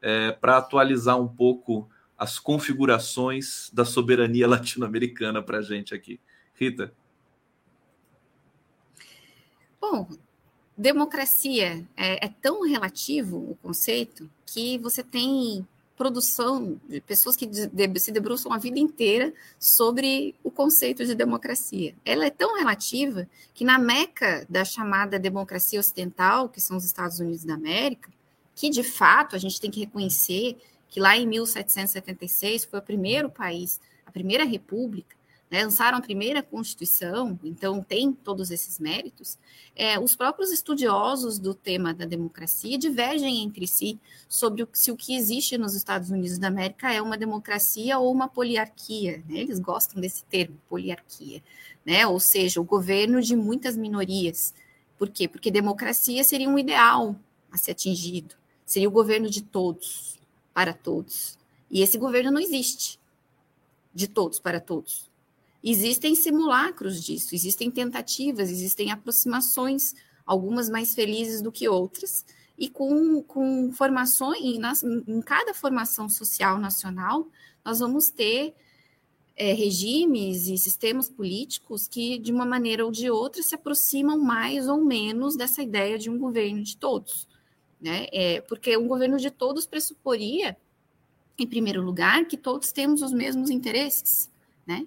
é, 0.00 0.32
para 0.32 0.58
atualizar 0.58 1.20
um 1.20 1.28
pouco 1.28 1.88
as 2.16 2.38
configurações 2.38 3.70
da 3.72 3.84
soberania 3.84 4.46
latino-americana 4.48 5.42
para 5.42 5.58
a 5.58 5.62
gente 5.62 5.94
aqui. 5.94 6.20
Rita. 6.54 6.92
Bom, 9.80 10.08
democracia 10.78 11.84
é, 11.96 12.24
é, 12.24 12.30
tão 12.40 12.62
relativo 12.62 13.36
o 13.36 13.58
conceito 13.60 14.30
que 14.46 14.78
você 14.78 15.02
tem 15.02 15.66
produção 15.96 16.80
de 16.88 17.00
pessoas 17.00 17.34
que 17.34 17.44
de, 17.44 17.66
de, 17.66 17.98
se 17.98 18.12
debruçam 18.12 18.52
a 18.52 18.58
vida 18.58 18.78
inteira 18.78 19.34
sobre 19.58 20.36
o 20.44 20.50
conceito 20.52 21.04
de 21.04 21.16
democracia. 21.16 21.92
Ela 22.04 22.26
é 22.26 22.30
tão 22.30 22.56
relativa 22.56 23.28
que 23.52 23.64
na 23.64 23.76
meca 23.76 24.46
da 24.48 24.64
chamada 24.64 25.18
democracia 25.18 25.80
ocidental, 25.80 26.48
que 26.48 26.60
são 26.60 26.76
os 26.76 26.84
Estados 26.84 27.18
Unidos 27.18 27.42
da 27.42 27.54
América, 27.54 28.08
que 28.54 28.70
de 28.70 28.84
fato 28.84 29.34
a 29.34 29.38
gente 29.38 29.60
tem 29.60 29.72
que 29.72 29.80
reconhecer 29.80 30.56
que 30.88 31.00
lá 31.00 31.16
em 31.16 31.26
1776 31.26 32.64
foi 32.64 32.78
o 32.78 32.82
primeiro 32.82 33.28
país, 33.28 33.80
a 34.06 34.12
primeira 34.12 34.44
república 34.44 35.17
né, 35.50 35.64
lançaram 35.64 35.98
a 35.98 36.00
primeira 36.00 36.42
Constituição, 36.42 37.38
então 37.42 37.82
tem 37.82 38.12
todos 38.12 38.50
esses 38.50 38.78
méritos, 38.78 39.38
é, 39.74 39.98
os 39.98 40.14
próprios 40.14 40.52
estudiosos 40.52 41.38
do 41.38 41.54
tema 41.54 41.94
da 41.94 42.04
democracia 42.04 42.76
divergem 42.76 43.42
entre 43.42 43.66
si 43.66 43.98
sobre 44.28 44.62
o, 44.62 44.68
se 44.72 44.90
o 44.90 44.96
que 44.96 45.16
existe 45.16 45.56
nos 45.56 45.74
Estados 45.74 46.10
Unidos 46.10 46.38
da 46.38 46.48
América 46.48 46.92
é 46.92 47.00
uma 47.00 47.16
democracia 47.16 47.98
ou 47.98 48.12
uma 48.12 48.28
poliarquia. 48.28 49.22
Né? 49.28 49.38
Eles 49.38 49.58
gostam 49.58 50.00
desse 50.00 50.24
termo, 50.24 50.60
poliarquia, 50.68 51.42
né? 51.84 52.06
ou 52.06 52.20
seja, 52.20 52.60
o 52.60 52.64
governo 52.64 53.22
de 53.22 53.34
muitas 53.34 53.76
minorias. 53.76 54.52
Por 54.98 55.08
quê? 55.08 55.28
Porque 55.28 55.50
democracia 55.50 56.22
seria 56.24 56.48
um 56.48 56.58
ideal 56.58 57.16
a 57.50 57.56
ser 57.56 57.70
atingido, 57.70 58.34
seria 58.66 58.88
o 58.88 58.92
governo 58.92 59.30
de 59.30 59.42
todos, 59.42 60.18
para 60.52 60.74
todos. 60.74 61.38
E 61.70 61.82
esse 61.82 61.96
governo 61.96 62.30
não 62.30 62.40
existe, 62.40 62.98
de 63.94 64.08
todos 64.08 64.40
para 64.40 64.60
todos. 64.60 65.07
Existem 65.62 66.14
simulacros 66.14 67.02
disso, 67.02 67.34
existem 67.34 67.70
tentativas, 67.70 68.50
existem 68.50 68.92
aproximações, 68.92 69.94
algumas 70.24 70.68
mais 70.68 70.94
felizes 70.94 71.42
do 71.42 71.50
que 71.50 71.68
outras, 71.68 72.24
e 72.56 72.68
com, 72.68 73.22
com 73.22 73.72
formações, 73.72 74.40
em 75.06 75.20
cada 75.20 75.54
formação 75.54 76.08
social 76.08 76.58
nacional, 76.58 77.28
nós 77.64 77.78
vamos 77.78 78.10
ter 78.10 78.54
é, 79.36 79.52
regimes 79.52 80.48
e 80.48 80.58
sistemas 80.58 81.08
políticos 81.08 81.86
que, 81.86 82.18
de 82.18 82.32
uma 82.32 82.44
maneira 82.44 82.84
ou 82.84 82.90
de 82.90 83.08
outra, 83.08 83.42
se 83.42 83.54
aproximam 83.54 84.18
mais 84.18 84.68
ou 84.68 84.84
menos 84.84 85.36
dessa 85.36 85.62
ideia 85.62 85.96
de 85.96 86.10
um 86.10 86.18
governo 86.18 86.62
de 86.62 86.76
todos. 86.76 87.28
Né? 87.80 88.08
É, 88.12 88.40
porque 88.40 88.76
um 88.76 88.88
governo 88.88 89.18
de 89.18 89.30
todos 89.30 89.64
pressuporia, 89.64 90.56
em 91.38 91.46
primeiro 91.46 91.80
lugar, 91.80 92.26
que 92.26 92.36
todos 92.36 92.72
temos 92.72 93.02
os 93.02 93.12
mesmos 93.12 93.50
interesses. 93.50 94.28
Né? 94.66 94.84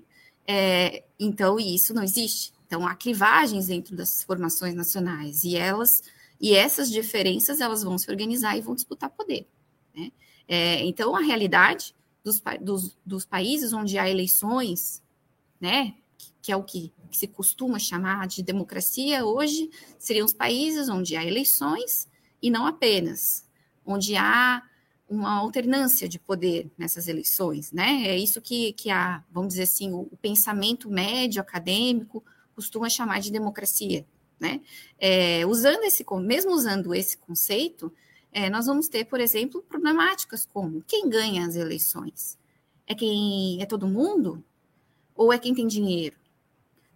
É, 0.48 1.04
então, 1.20 1.60
isso 1.60 1.94
não 1.94 2.04
existe. 2.04 2.54
Então, 2.66 2.88
há 2.88 2.96
clivagens 2.96 3.68
dentro 3.68 3.96
das 3.96 4.24
formações 4.24 4.74
nacionais 4.74 5.44
e 5.44 5.56
elas 5.56 6.02
e 6.42 6.56
essas 6.56 6.90
diferenças 6.90 7.62
elas 7.62 7.84
vão 7.84 7.98
se 8.00 8.10
organizar 8.10 8.58
e 8.58 8.62
vão 8.62 8.74
disputar 8.74 9.12
poder. 9.12 9.48
Né? 9.96 10.12
É, 10.48 10.84
então, 10.84 11.16
a 11.16 11.22
realidade 11.22 11.96
dos, 12.24 12.42
dos, 12.60 12.98
dos, 13.06 13.26
países 13.26 13.74
onde 13.74 14.00
há 14.00 14.10
eleições, 14.10 15.04
né, 15.60 15.94
que, 16.18 16.34
que 16.42 16.52
é 16.52 16.56
o 16.56 16.64
que, 16.64 16.92
que 17.12 17.18
se 17.18 17.28
costuma 17.28 17.78
chamar 17.78 18.28
de 18.28 18.42
democracia 18.42 19.24
hoje, 19.24 19.70
seriam 20.00 20.26
os 20.26 20.34
países 20.34 20.90
onde 20.90 21.16
há 21.16 21.24
eleições 21.24 22.08
e 22.42 22.50
não 22.50 22.66
apenas, 22.66 23.48
onde 23.86 24.16
há 24.16 24.64
uma 25.12 25.40
alternância 25.40 26.08
de 26.08 26.18
poder 26.18 26.72
nessas 26.78 27.10
eleições, 27.10 27.74
né? 27.74 28.04
É 28.08 28.18
isso 28.18 28.42
que, 28.42 28.72
que 28.74 28.90
a, 28.90 29.22
vamos 29.30 29.50
dizer 29.50 29.64
assim, 29.64 29.92
o, 29.92 30.08
o 30.10 30.18
pensamento 30.18 30.90
médio 30.90 31.42
acadêmico 31.42 32.24
costuma 32.56 32.90
chamar 32.90 33.20
de 33.20 33.30
democracia, 33.30 34.06
né? 34.40 34.62
É, 34.98 35.46
usando 35.46 35.84
esse, 35.84 36.06
mesmo 36.22 36.54
usando 36.54 36.96
esse 36.96 37.18
conceito, 37.18 37.92
é, 38.32 38.50
nós 38.50 38.68
vamos 38.68 38.88
ter, 38.88 39.04
por 39.04 39.20
exemplo, 39.20 39.62
problemáticas 39.62 40.46
como 40.46 40.82
quem 40.88 41.10
ganha 41.10 41.46
as 41.46 41.58
eleições? 41.58 42.38
É 42.88 42.96
quem 42.96 43.62
é 43.62 43.66
todo 43.66 43.88
mundo? 43.88 44.42
Ou 45.14 45.34
é 45.34 45.38
quem 45.38 45.54
tem 45.54 45.68
dinheiro? 45.68 46.16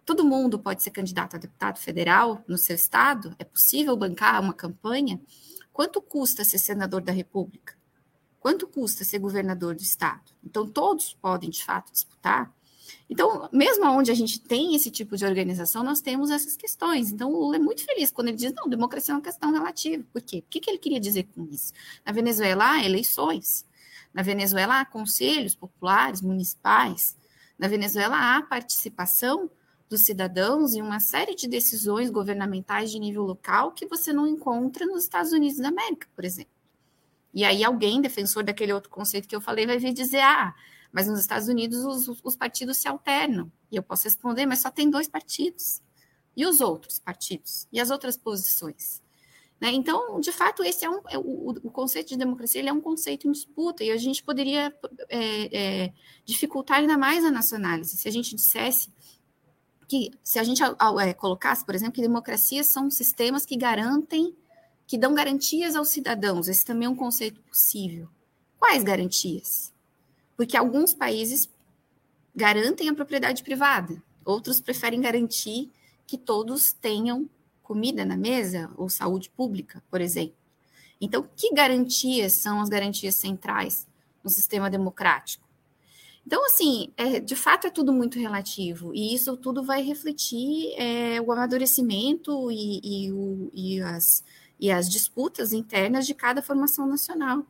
Todo 0.06 0.24
mundo 0.24 0.58
pode 0.58 0.82
ser 0.82 0.90
candidato 0.90 1.36
a 1.36 1.38
deputado 1.38 1.78
federal 1.78 2.42
no 2.48 2.56
seu 2.56 2.76
estado? 2.76 3.36
É 3.38 3.44
possível 3.44 3.94
bancar 3.94 4.40
uma 4.40 4.54
campanha? 4.54 5.20
Quanto 5.70 6.00
custa 6.00 6.44
ser 6.44 6.56
senador 6.58 7.02
da 7.02 7.12
República? 7.12 7.75
Quanto 8.40 8.66
custa 8.66 9.04
ser 9.04 9.18
governador 9.18 9.74
do 9.74 9.82
estado? 9.82 10.32
Então, 10.44 10.66
todos 10.66 11.14
podem, 11.14 11.50
de 11.50 11.64
fato, 11.64 11.92
disputar. 11.92 12.54
Então, 13.08 13.48
mesmo 13.52 13.84
onde 13.86 14.10
a 14.10 14.14
gente 14.14 14.40
tem 14.40 14.74
esse 14.74 14.90
tipo 14.90 15.16
de 15.16 15.24
organização, 15.24 15.82
nós 15.82 16.00
temos 16.00 16.30
essas 16.30 16.56
questões. 16.56 17.10
Então, 17.10 17.32
o 17.32 17.38
Lula 17.38 17.56
é 17.56 17.58
muito 17.58 17.84
feliz 17.84 18.10
quando 18.10 18.28
ele 18.28 18.36
diz: 18.36 18.52
não, 18.52 18.68
democracia 18.68 19.12
é 19.12 19.16
uma 19.16 19.22
questão 19.22 19.52
relativa. 19.52 20.04
Por 20.12 20.22
quê? 20.22 20.38
O 20.38 20.42
que 20.48 20.68
ele 20.68 20.78
queria 20.78 21.00
dizer 21.00 21.24
com 21.34 21.44
isso? 21.50 21.72
Na 22.04 22.12
Venezuela, 22.12 22.72
há 22.72 22.84
eleições. 22.84 23.64
Na 24.12 24.22
Venezuela, 24.22 24.80
há 24.80 24.84
conselhos 24.84 25.54
populares, 25.54 26.20
municipais. 26.22 27.16
Na 27.58 27.68
Venezuela, 27.68 28.36
há 28.36 28.42
participação 28.42 29.50
dos 29.88 30.04
cidadãos 30.04 30.74
em 30.74 30.82
uma 30.82 31.00
série 31.00 31.34
de 31.34 31.46
decisões 31.46 32.10
governamentais 32.10 32.90
de 32.90 32.98
nível 32.98 33.22
local 33.22 33.72
que 33.72 33.86
você 33.86 34.12
não 34.12 34.26
encontra 34.26 34.84
nos 34.84 35.04
Estados 35.04 35.32
Unidos 35.32 35.58
da 35.58 35.68
América, 35.68 36.08
por 36.14 36.24
exemplo. 36.24 36.55
E 37.36 37.44
aí 37.44 37.62
alguém, 37.62 38.00
defensor 38.00 38.42
daquele 38.42 38.72
outro 38.72 38.88
conceito 38.88 39.28
que 39.28 39.36
eu 39.36 39.42
falei, 39.42 39.66
vai 39.66 39.76
vir 39.76 39.92
dizer, 39.92 40.20
ah, 40.20 40.54
mas 40.90 41.06
nos 41.06 41.20
Estados 41.20 41.48
Unidos 41.48 41.84
os, 41.84 42.18
os 42.24 42.34
partidos 42.34 42.78
se 42.78 42.88
alternam. 42.88 43.52
E 43.70 43.76
eu 43.76 43.82
posso 43.82 44.04
responder, 44.04 44.46
mas 44.46 44.60
só 44.60 44.70
tem 44.70 44.88
dois 44.88 45.06
partidos. 45.06 45.82
E 46.34 46.46
os 46.46 46.62
outros 46.62 46.98
partidos? 46.98 47.68
E 47.70 47.78
as 47.78 47.90
outras 47.90 48.16
posições? 48.16 49.02
Né? 49.60 49.70
Então, 49.72 50.18
de 50.18 50.32
fato, 50.32 50.64
esse 50.64 50.86
é, 50.86 50.88
um, 50.88 51.02
é 51.10 51.18
o, 51.18 51.50
o, 51.62 51.70
conceito 51.70 52.08
de 52.08 52.16
democracia 52.16 52.58
ele 52.58 52.70
é 52.70 52.72
um 52.72 52.80
conceito 52.80 53.28
em 53.28 53.32
disputa, 53.32 53.84
e 53.84 53.90
a 53.90 53.98
gente 53.98 54.22
poderia 54.22 54.74
é, 55.10 55.84
é, 55.84 55.92
dificultar 56.24 56.78
ainda 56.78 56.96
mais 56.96 57.22
a 57.22 57.30
nossa 57.30 57.56
análise 57.56 57.98
se 57.98 58.08
a 58.08 58.10
gente 58.10 58.34
dissesse 58.34 58.90
que 59.86 60.10
se 60.22 60.38
a 60.38 60.42
gente 60.42 60.62
é, 60.62 61.12
colocasse, 61.12 61.66
por 61.66 61.74
exemplo, 61.74 61.94
que 61.94 62.00
democracias 62.00 62.68
são 62.68 62.90
sistemas 62.90 63.44
que 63.44 63.58
garantem, 63.58 64.34
que 64.86 64.96
dão 64.96 65.14
garantias 65.14 65.74
aos 65.74 65.88
cidadãos, 65.88 66.48
esse 66.48 66.64
também 66.64 66.86
é 66.86 66.90
um 66.90 66.96
conceito 66.96 67.40
possível. 67.42 68.08
Quais 68.58 68.82
garantias? 68.82 69.72
Porque 70.36 70.56
alguns 70.56 70.94
países 70.94 71.48
garantem 72.34 72.88
a 72.88 72.94
propriedade 72.94 73.42
privada, 73.42 74.02
outros 74.24 74.60
preferem 74.60 75.00
garantir 75.00 75.70
que 76.06 76.16
todos 76.16 76.72
tenham 76.72 77.28
comida 77.62 78.04
na 78.04 78.16
mesa 78.16 78.70
ou 78.76 78.88
saúde 78.88 79.28
pública, 79.30 79.82
por 79.90 80.00
exemplo. 80.00 80.36
Então, 81.00 81.28
que 81.36 81.52
garantias 81.52 82.34
são 82.34 82.60
as 82.60 82.68
garantias 82.68 83.16
centrais 83.16 83.86
no 84.22 84.30
sistema 84.30 84.70
democrático? 84.70 85.44
Então, 86.26 86.44
assim, 86.44 86.92
é, 86.96 87.20
de 87.20 87.36
fato 87.36 87.68
é 87.68 87.70
tudo 87.70 87.92
muito 87.92 88.18
relativo, 88.18 88.92
e 88.92 89.14
isso 89.14 89.36
tudo 89.36 89.62
vai 89.62 89.80
refletir 89.82 90.74
é, 90.76 91.20
o 91.20 91.30
amadurecimento 91.30 92.50
e, 92.50 92.80
e, 92.82 93.12
o, 93.12 93.50
e, 93.54 93.80
as, 93.80 94.24
e 94.58 94.70
as 94.70 94.88
disputas 94.88 95.52
internas 95.52 96.06
de 96.06 96.14
cada 96.14 96.42
formação 96.42 96.86
nacional. 96.86 97.44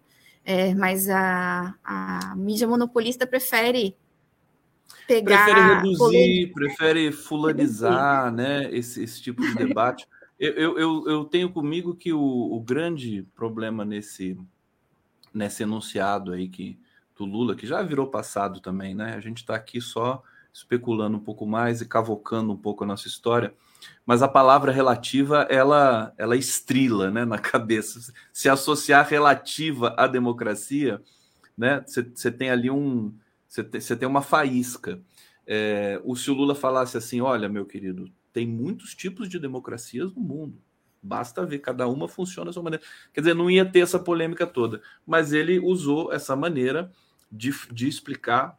É, 0.45 0.75
mas 0.75 1.09
a, 1.09 1.75
a 1.83 2.37
mídia 2.37 2.69
monopolista 2.69 3.27
prefere 3.27 3.97
pegar. 5.07 5.45
Prefere 5.45 5.75
reduzir, 5.75 6.53
prefere 6.53 7.13
fulanizar 7.13 8.33
né, 8.33 8.73
esse, 8.73 9.03
esse 9.03 9.21
tipo 9.21 9.43
de 9.43 9.55
debate. 9.55 10.07
Eu, 10.39 10.79
eu, 10.79 11.09
eu 11.09 11.25
tenho 11.25 11.51
comigo 11.51 11.95
que 11.95 12.13
o, 12.13 12.21
o 12.21 12.61
grande 12.61 13.27
problema 13.35 13.85
nesse, 13.85 14.39
nesse 15.33 15.63
enunciado 15.63 16.33
aí 16.33 16.49
que 16.49 16.79
do 17.17 17.25
Lula, 17.25 17.57
que 17.57 17.67
já 17.67 17.83
virou 17.83 18.07
passado 18.07 18.61
também, 18.61 18.95
né? 18.95 19.15
A 19.15 19.21
gente 19.21 19.39
está 19.39 19.55
aqui 19.55 19.81
só 19.81 20.23
especulando 20.53 21.17
um 21.17 21.21
pouco 21.21 21.47
mais 21.47 21.81
e 21.81 21.87
cavocando 21.87 22.53
um 22.53 22.57
pouco 22.57 22.85
a 22.85 22.87
nossa 22.87 23.09
história, 23.09 23.55
mas 24.05 24.23
a 24.23 24.29
palavra 24.29 24.71
relativa 24.71 25.47
ela 25.51 26.13
ela 26.17 26.37
estrila, 26.37 27.11
né, 27.11 27.25
na 27.25 27.39
cabeça. 27.39 28.13
Se 28.33 28.49
associar 28.49 29.07
relativa 29.09 29.95
à 29.97 30.07
democracia, 30.07 31.03
né? 31.57 31.85
Você 31.87 32.31
tem 32.31 32.51
ali 32.51 32.71
um 32.71 33.15
você 33.81 33.97
tem, 33.97 34.09
uma 34.09 34.23
faísca. 34.23 35.01
É, 35.47 36.01
o 36.05 36.15
se 36.15 36.31
o 36.31 36.35
Lula 36.35 36.55
falasse 36.55 36.97
assim, 36.97 37.21
olha, 37.21 37.49
meu 37.49 37.65
querido, 37.65 38.11
tem 38.33 38.47
muitos 38.47 38.95
tipos 38.95 39.29
de 39.29 39.39
democracias 39.39 40.13
no 40.13 40.21
mundo. 40.21 40.61
Basta 41.03 41.47
ver, 41.47 41.61
cada 41.61 41.87
uma 41.87 42.09
funciona 42.09 42.47
da 42.47 42.53
sua 42.53 42.63
maneira. 42.63 42.85
Quer 43.15 43.21
dizer, 43.21 43.35
não 43.35 43.51
ia 43.51 43.65
ter 43.65 43.81
essa 43.81 43.99
polêmica 43.99 44.47
toda. 44.47 44.83
Mas 45.07 45.33
ele 45.33 45.59
usou 45.59 46.13
essa 46.13 46.35
maneira 46.35 46.93
de, 47.31 47.53
de 47.73 47.89
explicar 47.89 48.59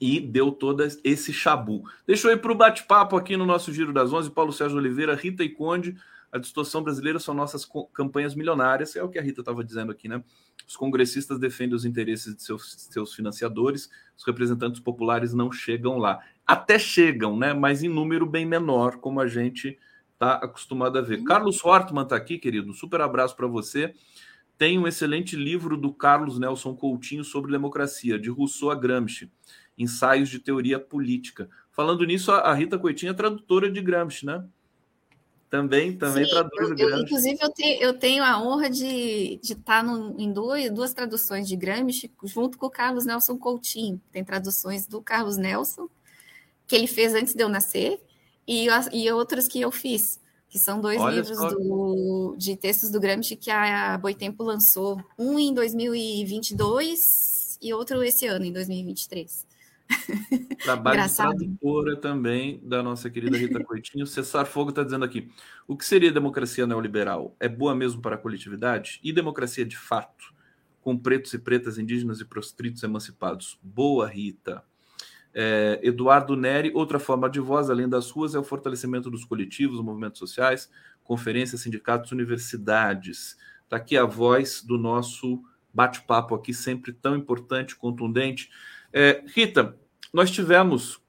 e 0.00 0.18
deu 0.18 0.50
todo 0.50 0.82
esse 1.04 1.32
chabu. 1.32 1.84
Deixa 2.06 2.26
eu 2.26 2.32
ir 2.32 2.38
para 2.38 2.50
o 2.50 2.54
bate-papo 2.54 3.16
aqui 3.16 3.36
no 3.36 3.44
nosso 3.44 3.72
Giro 3.72 3.92
das 3.92 4.12
Onze. 4.12 4.30
Paulo 4.30 4.52
Sérgio 4.52 4.78
Oliveira, 4.78 5.14
Rita 5.14 5.44
e 5.44 5.48
Conde. 5.48 5.94
A 6.32 6.38
distorção 6.38 6.82
brasileira 6.82 7.18
são 7.18 7.34
nossas 7.34 7.68
campanhas 7.92 8.36
milionárias, 8.36 8.94
é 8.94 9.02
o 9.02 9.08
que 9.08 9.18
a 9.18 9.22
Rita 9.22 9.40
estava 9.40 9.64
dizendo 9.64 9.90
aqui, 9.90 10.08
né? 10.08 10.22
Os 10.66 10.76
congressistas 10.76 11.40
defendem 11.40 11.74
os 11.74 11.84
interesses 11.84 12.36
de 12.36 12.42
seus, 12.44 12.86
seus 12.88 13.12
financiadores, 13.12 13.90
os 14.16 14.24
representantes 14.24 14.80
populares 14.80 15.34
não 15.34 15.50
chegam 15.50 15.98
lá. 15.98 16.20
Até 16.46 16.78
chegam, 16.78 17.36
né? 17.36 17.52
Mas 17.52 17.82
em 17.82 17.88
número 17.88 18.24
bem 18.24 18.46
menor, 18.46 18.98
como 18.98 19.20
a 19.20 19.26
gente 19.26 19.76
está 20.12 20.34
acostumado 20.34 20.98
a 20.98 21.02
ver. 21.02 21.18
Uhum. 21.18 21.24
Carlos 21.24 21.64
Hortman 21.64 22.04
está 22.04 22.14
aqui, 22.14 22.38
querido. 22.38 22.72
super 22.72 23.00
abraço 23.00 23.34
para 23.34 23.48
você 23.48 23.92
tem 24.60 24.78
um 24.78 24.86
excelente 24.86 25.36
livro 25.36 25.74
do 25.74 25.90
Carlos 25.90 26.38
Nelson 26.38 26.76
Coutinho 26.76 27.24
sobre 27.24 27.50
democracia, 27.50 28.18
de 28.18 28.28
Rousseau 28.28 28.70
a 28.70 28.74
Gramsci, 28.74 29.32
Ensaios 29.82 30.28
de 30.28 30.38
Teoria 30.38 30.78
Política. 30.78 31.48
Falando 31.70 32.04
nisso, 32.04 32.30
a 32.30 32.52
Rita 32.52 32.78
Coitinha 32.78 33.10
é 33.10 33.14
tradutora 33.14 33.70
de 33.70 33.80
Gramsci, 33.80 34.26
né? 34.26 34.44
Também, 35.48 35.96
também 35.96 36.24
Sim, 36.24 36.30
traduz 36.30 36.70
eu, 36.70 36.76
Gramsci. 36.76 37.04
Inclusive, 37.04 37.38
eu 37.40 37.50
tenho, 37.50 37.82
eu 37.82 37.98
tenho 37.98 38.22
a 38.22 38.40
honra 38.40 38.70
de, 38.70 39.40
de 39.42 39.54
estar 39.54 39.82
no, 39.82 40.14
em 40.20 40.32
duas, 40.32 40.70
duas 40.70 40.92
traduções 40.92 41.48
de 41.48 41.56
Gramsci, 41.56 42.12
junto 42.24 42.56
com 42.56 42.66
o 42.66 42.70
Carlos 42.70 43.04
Nelson 43.04 43.36
Coutinho. 43.36 44.00
Tem 44.12 44.24
traduções 44.24 44.86
do 44.86 45.02
Carlos 45.02 45.36
Nelson, 45.36 45.88
que 46.66 46.76
ele 46.76 46.86
fez 46.86 47.14
antes 47.14 47.34
de 47.34 47.42
eu 47.42 47.48
nascer, 47.48 48.00
e, 48.46 48.68
e 48.92 49.10
outras 49.10 49.48
que 49.48 49.60
eu 49.60 49.72
fiz 49.72 50.20
que 50.50 50.58
são 50.58 50.80
dois 50.80 51.00
Olha 51.00 51.14
livros 51.14 51.38
do, 51.38 52.34
de 52.36 52.56
textos 52.56 52.90
do 52.90 52.98
Gramsci 52.98 53.36
que 53.36 53.52
a 53.52 53.96
Boitempo 53.96 54.42
lançou, 54.42 55.00
um 55.16 55.38
em 55.38 55.54
2022 55.54 57.56
e 57.62 57.72
outro 57.72 58.02
esse 58.02 58.26
ano, 58.26 58.44
em 58.44 58.52
2023. 58.52 59.46
Trabalho 60.62 60.96
Engraçado. 60.96 61.32
de 61.32 61.38
tradutora 61.38 61.96
também 61.96 62.60
da 62.62 62.82
nossa 62.82 63.10
querida 63.10 63.36
Rita 63.36 63.62
Coitinho. 63.64 64.06
Cessar 64.06 64.46
Fogo 64.46 64.70
está 64.70 64.82
dizendo 64.82 65.04
aqui: 65.04 65.30
o 65.66 65.76
que 65.76 65.84
seria 65.84 66.12
democracia 66.12 66.66
neoliberal? 66.66 67.34
É 67.40 67.48
boa 67.48 67.74
mesmo 67.74 68.00
para 68.00 68.16
a 68.16 68.18
coletividade? 68.18 69.00
E 69.02 69.12
democracia 69.12 69.64
de 69.64 69.76
fato? 69.76 70.34
Com 70.80 70.96
pretos 70.96 71.34
e 71.34 71.38
pretas, 71.38 71.78
indígenas 71.78 72.20
e 72.20 72.24
prostritos 72.24 72.82
emancipados. 72.82 73.58
Boa, 73.62 74.06
Rita. 74.08 74.64
É, 75.32 75.78
Eduardo 75.82 76.34
Neri, 76.36 76.72
outra 76.74 76.98
forma 76.98 77.28
de 77.30 77.38
voz, 77.38 77.70
além 77.70 77.88
das 77.88 78.10
ruas, 78.10 78.34
é 78.34 78.38
o 78.38 78.42
fortalecimento 78.42 79.10
dos 79.10 79.24
coletivos, 79.24 79.80
movimentos 79.80 80.18
sociais, 80.18 80.70
conferências, 81.04 81.60
sindicatos, 81.60 82.10
universidades. 82.12 83.36
Está 83.64 83.76
aqui 83.76 83.96
a 83.96 84.04
voz 84.04 84.62
do 84.62 84.76
nosso 84.76 85.42
bate-papo 85.72 86.34
aqui, 86.34 86.52
sempre 86.52 86.92
tão 86.92 87.14
importante, 87.16 87.76
contundente. 87.76 88.50
É, 88.92 89.22
Rita, 89.28 89.78
nós 90.12 90.30
tivemos 90.30 91.00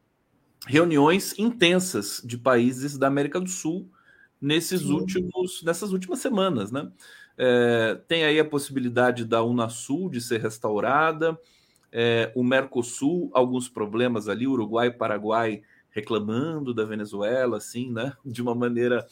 reuniões 0.67 1.37
intensas 1.37 2.21
de 2.23 2.37
países 2.37 2.97
da 2.97 3.07
América 3.07 3.39
do 3.39 3.49
Sul 3.49 3.89
nesses 4.39 4.81
Sim. 4.81 4.93
últimos, 4.93 5.63
nessas 5.63 5.91
últimas 5.91 6.19
semanas, 6.19 6.71
né? 6.71 6.91
É, 7.37 7.99
tem 8.07 8.23
aí 8.23 8.39
a 8.39 8.45
possibilidade 8.45 9.25
da 9.25 9.43
Unasul 9.43 10.09
de 10.09 10.21
ser 10.21 10.41
restaurada, 10.41 11.39
é, 11.91 12.31
o 12.35 12.43
Mercosul, 12.43 13.29
alguns 13.33 13.67
problemas 13.67 14.27
ali, 14.27 14.47
Uruguai 14.47 14.87
e 14.87 14.91
Paraguai 14.91 15.61
reclamando 15.89 16.73
da 16.73 16.85
Venezuela, 16.85 17.57
assim, 17.57 17.91
né? 17.91 18.13
De 18.25 18.41
uma 18.41 18.55
maneira 18.55 19.05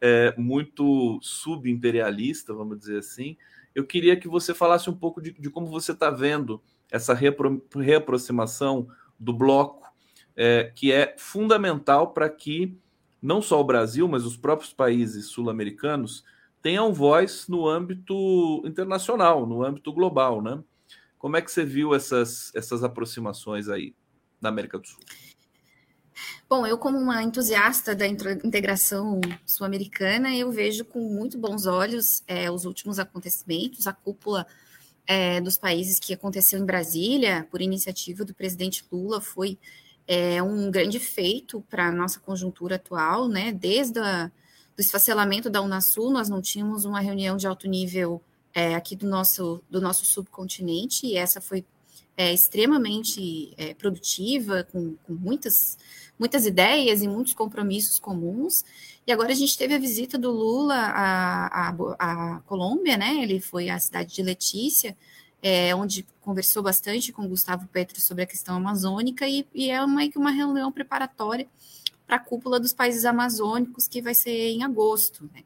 é, 0.00 0.34
muito 0.36 1.18
subimperialista, 1.22 2.52
vamos 2.52 2.78
dizer 2.78 2.98
assim. 2.98 3.36
Eu 3.74 3.84
queria 3.84 4.16
que 4.16 4.28
você 4.28 4.54
falasse 4.54 4.88
um 4.88 4.94
pouco 4.96 5.20
de, 5.20 5.32
de 5.32 5.50
como 5.50 5.66
você 5.66 5.92
está 5.92 6.10
vendo 6.10 6.62
essa 6.90 7.12
repro, 7.12 7.64
reaproximação 7.74 8.88
do 9.24 9.32
bloco, 9.32 9.88
é, 10.36 10.70
que 10.74 10.92
é 10.92 11.14
fundamental 11.16 12.12
para 12.12 12.28
que 12.28 12.76
não 13.20 13.40
só 13.40 13.60
o 13.60 13.64
Brasil, 13.64 14.06
mas 14.06 14.26
os 14.26 14.36
próprios 14.36 14.72
países 14.72 15.26
sul-americanos 15.26 16.24
tenham 16.60 16.92
voz 16.92 17.48
no 17.48 17.66
âmbito 17.66 18.62
internacional, 18.66 19.46
no 19.46 19.62
âmbito 19.62 19.92
global, 19.92 20.42
né? 20.42 20.62
Como 21.18 21.36
é 21.36 21.40
que 21.40 21.50
você 21.50 21.64
viu 21.64 21.94
essas, 21.94 22.54
essas 22.54 22.84
aproximações 22.84 23.68
aí 23.68 23.94
na 24.40 24.50
América 24.50 24.78
do 24.78 24.86
Sul? 24.86 25.00
Bom, 26.48 26.66
eu 26.66 26.76
como 26.76 26.98
uma 26.98 27.22
entusiasta 27.22 27.94
da 27.94 28.06
integração 28.06 29.20
sul-americana, 29.46 30.34
eu 30.36 30.52
vejo 30.52 30.84
com 30.84 31.00
muito 31.00 31.38
bons 31.38 31.66
olhos 31.66 32.22
é, 32.26 32.50
os 32.50 32.66
últimos 32.66 32.98
acontecimentos, 32.98 33.86
a 33.86 33.92
cúpula 33.92 34.46
é, 35.06 35.40
dos 35.40 35.56
países 35.56 35.98
que 35.98 36.14
aconteceu 36.14 36.58
em 36.58 36.64
Brasília, 36.64 37.46
por 37.50 37.60
iniciativa 37.60 38.24
do 38.24 38.34
presidente 38.34 38.84
Lula, 38.90 39.20
foi 39.20 39.58
é, 40.06 40.42
um 40.42 40.70
grande 40.70 40.98
feito 40.98 41.62
para 41.68 41.88
a 41.88 41.92
nossa 41.92 42.20
conjuntura 42.20 42.76
atual, 42.76 43.28
né? 43.28 43.52
Desde 43.52 44.00
o 44.00 44.30
esfacelamento 44.80 45.48
da 45.48 45.62
Unasul, 45.62 46.10
nós 46.10 46.28
não 46.28 46.40
tínhamos 46.40 46.84
uma 46.84 47.00
reunião 47.00 47.36
de 47.36 47.46
alto 47.46 47.68
nível 47.68 48.20
é, 48.52 48.74
aqui 48.74 48.94
do 48.94 49.06
nosso, 49.06 49.62
do 49.68 49.80
nosso 49.80 50.04
subcontinente, 50.04 51.06
e 51.06 51.16
essa 51.16 51.40
foi 51.40 51.64
é, 52.16 52.32
extremamente 52.32 53.52
é, 53.56 53.74
produtiva, 53.74 54.66
com, 54.70 54.96
com, 55.04 55.14
muitas, 55.14 55.76
muitas 56.18 56.46
ideias 56.46 57.02
e 57.02 57.08
muitos 57.08 57.34
compromissos 57.34 57.98
comuns. 57.98 58.64
E 59.06 59.12
agora 59.12 59.32
a 59.32 59.34
gente 59.34 59.58
teve 59.58 59.74
a 59.74 59.78
visita 59.78 60.16
do 60.16 60.30
Lula 60.30 60.76
à, 60.76 61.68
à, 61.68 61.74
à 61.98 62.40
Colômbia, 62.40 62.96
né? 62.96 63.22
Ele 63.22 63.40
foi 63.40 63.68
à 63.68 63.78
cidade 63.78 64.14
de 64.14 64.22
Letícia, 64.22 64.96
é, 65.42 65.74
onde 65.74 66.06
conversou 66.20 66.62
bastante 66.62 67.12
com 67.12 67.28
Gustavo 67.28 67.66
Petro 67.68 68.00
sobre 68.00 68.22
a 68.22 68.26
questão 68.26 68.56
amazônica, 68.56 69.28
e, 69.28 69.46
e 69.54 69.70
é 69.70 69.82
uma, 69.82 70.00
uma 70.16 70.30
reunião 70.30 70.72
preparatória 70.72 71.46
para 72.06 72.16
a 72.16 72.20
cúpula 72.20 72.60
dos 72.60 72.72
países 72.72 73.04
amazônicos, 73.04 73.88
que 73.88 74.00
vai 74.00 74.14
ser 74.14 74.30
em 74.30 74.62
agosto. 74.62 75.28
Né? 75.34 75.42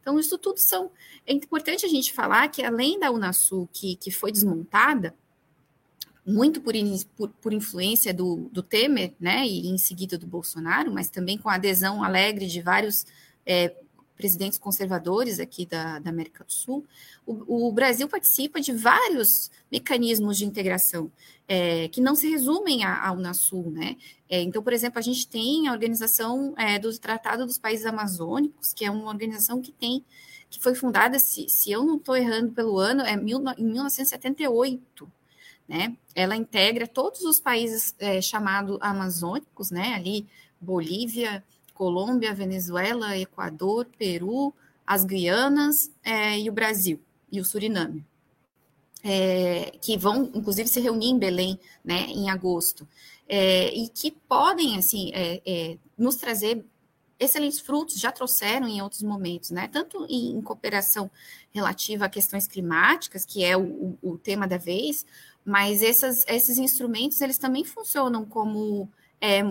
Então, 0.00 0.18
isso 0.18 0.38
tudo 0.38 0.58
são. 0.58 0.90
É 1.26 1.32
importante 1.32 1.84
a 1.84 1.88
gente 1.88 2.12
falar 2.12 2.48
que, 2.48 2.62
além 2.62 2.98
da 2.98 3.10
Unasul, 3.10 3.68
que, 3.72 3.96
que 3.96 4.10
foi 4.10 4.30
desmontada, 4.30 5.14
muito 6.24 6.60
por, 6.60 6.74
por, 7.16 7.28
por, 7.28 7.52
influência 7.52 8.14
do, 8.14 8.48
do, 8.52 8.62
Temer, 8.62 9.12
né, 9.18 9.46
e 9.46 9.68
em 9.68 9.76
seguida 9.76 10.16
do 10.16 10.26
Bolsonaro, 10.26 10.92
mas 10.92 11.10
também 11.10 11.36
com 11.36 11.48
a 11.48 11.54
adesão 11.54 12.02
alegre 12.02 12.46
de 12.46 12.60
vários 12.60 13.04
é, 13.44 13.74
presidentes 14.16 14.56
conservadores 14.56 15.40
aqui 15.40 15.66
da, 15.66 15.98
da 15.98 16.10
América 16.10 16.44
do 16.44 16.52
Sul, 16.52 16.86
o, 17.26 17.66
o, 17.66 17.72
Brasil 17.72 18.08
participa 18.08 18.60
de 18.60 18.72
vários 18.72 19.50
mecanismos 19.70 20.38
de 20.38 20.44
integração 20.44 21.10
é, 21.48 21.88
que 21.88 22.00
não 22.00 22.14
se 22.14 22.28
resumem 22.30 22.84
à 22.84 23.10
Unasul, 23.12 23.70
né? 23.70 23.96
É, 24.28 24.40
então, 24.40 24.62
por 24.62 24.72
exemplo, 24.72 24.98
a 24.98 25.02
gente 25.02 25.26
tem 25.26 25.66
a 25.66 25.72
organização 25.72 26.54
é, 26.56 26.78
do 26.78 26.96
Tratado 26.98 27.44
dos 27.44 27.58
Países 27.58 27.84
Amazônicos, 27.84 28.72
que 28.72 28.84
é 28.84 28.90
uma 28.90 29.08
organização 29.08 29.60
que 29.60 29.72
tem 29.72 30.04
que 30.48 30.60
foi 30.60 30.74
fundada, 30.74 31.18
se, 31.18 31.48
se 31.48 31.72
eu 31.72 31.82
não 31.82 31.96
estou 31.96 32.14
errando 32.14 32.52
pelo 32.52 32.78
ano, 32.78 33.00
é 33.00 33.16
mil, 33.16 33.42
em 33.56 33.64
1978 33.64 35.10
né? 35.72 35.96
Ela 36.14 36.36
integra 36.36 36.86
todos 36.86 37.22
os 37.22 37.40
países 37.40 37.94
é, 37.98 38.20
chamados 38.20 38.76
amazônicos, 38.82 39.70
né? 39.70 39.94
Ali 39.94 40.26
Bolívia, 40.60 41.42
Colômbia, 41.72 42.34
Venezuela, 42.34 43.16
Equador, 43.16 43.86
Peru, 43.98 44.52
as 44.86 45.02
Guianas 45.02 45.90
é, 46.04 46.38
e 46.38 46.50
o 46.50 46.52
Brasil 46.52 47.00
e 47.30 47.40
o 47.40 47.44
Suriname, 47.44 48.04
é, 49.02 49.72
que 49.80 49.96
vão 49.96 50.30
inclusive 50.34 50.68
se 50.68 50.78
reunir 50.78 51.08
em 51.08 51.18
Belém, 51.18 51.58
né? 51.82 52.02
Em 52.08 52.28
agosto 52.28 52.86
é, 53.26 53.74
e 53.74 53.88
que 53.88 54.10
podem 54.10 54.76
assim 54.76 55.10
é, 55.14 55.40
é, 55.46 55.78
nos 55.96 56.16
trazer 56.16 56.62
excelentes 57.18 57.60
frutos, 57.60 57.98
já 57.98 58.12
trouxeram 58.12 58.68
em 58.68 58.82
outros 58.82 59.02
momentos, 59.02 59.50
né? 59.50 59.68
Tanto 59.68 60.04
em, 60.08 60.38
cooperação 60.42 61.10
relativa 61.50 62.04
a 62.04 62.10
questões 62.10 62.46
climáticas, 62.48 63.24
que 63.24 63.44
é 63.44 63.56
o, 63.56 63.96
o 64.02 64.18
tema 64.18 64.46
da 64.46 64.58
vez, 64.58 65.06
mas 65.44 65.82
essas, 65.82 66.24
esses 66.28 66.58
instrumentos 66.58 67.20
eles 67.20 67.38
também 67.38 67.64
funcionam 67.64 68.24
como 68.24 68.88
é, 69.20 69.42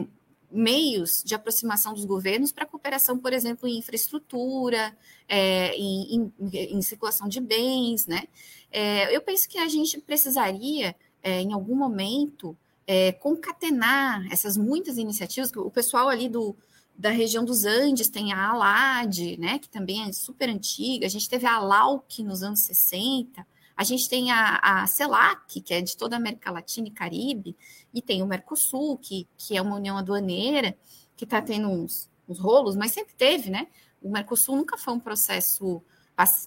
meios 0.52 1.24
de 1.24 1.34
aproximação 1.34 1.94
dos 1.94 2.06
governos 2.06 2.52
para 2.52 2.66
cooperação, 2.66 3.18
por 3.18 3.34
exemplo, 3.34 3.68
em 3.68 3.78
infraestrutura, 3.78 4.96
é, 5.28 5.74
em, 5.76 6.16
em, 6.16 6.34
em, 6.78 6.82
circulação 6.82 7.28
de 7.28 7.40
bens, 7.40 8.06
né? 8.06 8.24
É, 8.72 9.16
eu 9.16 9.22
penso 9.22 9.48
que 9.48 9.58
a 9.58 9.68
gente 9.68 10.00
precisaria, 10.00 10.96
é, 11.24 11.42
em 11.42 11.54
algum 11.54 11.76
momento, 11.76 12.56
é, 12.86 13.12
concatenar 13.14 14.26
essas 14.32 14.58
muitas 14.58 14.98
iniciativas. 14.98 15.52
O 15.56 15.72
pessoal 15.72 16.10
ali 16.10 16.28
do, 16.28 16.56
da 16.98 17.10
região 17.10 17.46
dos 17.46 17.64
Andes 17.64 18.10
tem 18.10 18.34
a 18.34 18.50
ALAD, 18.50 19.38
né? 19.38 19.60
Que 19.60 19.70
também 19.70 20.08
é 20.08 20.12
super 20.12 20.50
antiga. 20.50 21.06
A 21.06 21.10
gente 21.10 21.30
teve 21.30 21.46
a 21.46 21.56
ALAUC 21.56 22.24
nos 22.24 22.44
anos 22.44 22.62
60. 22.62 23.46
A 23.82 23.84
gente 23.84 24.08
tem 24.08 24.30
a, 24.30 24.60
a 24.62 24.86
CELAC, 24.86 25.60
que 25.60 25.74
é 25.74 25.82
de 25.82 25.98
toda 25.98 26.16
a 26.16 26.20
América 26.20 26.52
Latina 26.52 26.88
e 26.88 26.91
Caribe, 26.91 27.58
e 27.91 27.99
tem 27.99 28.22
o 28.22 28.28
Mercosul, 28.28 28.95
que, 28.95 29.28
que 29.36 29.58
é 29.58 29.62
uma 29.62 29.76
união 29.76 29.98
aduaneira, 29.98 30.78
que 31.18 31.24
está 31.24 31.41
tendo 31.41 31.68
uns, 31.68 32.08
uns 32.30 32.38
rolos, 32.38 32.76
mas 32.76 32.91
sempre 32.91 33.16
teve, 33.16 33.49
né? 33.49 33.66
O 33.99 34.12
Mercosul 34.12 34.56
nunca 34.56 34.78
foi 34.78 34.94
um 34.94 34.99
processo 34.99 35.82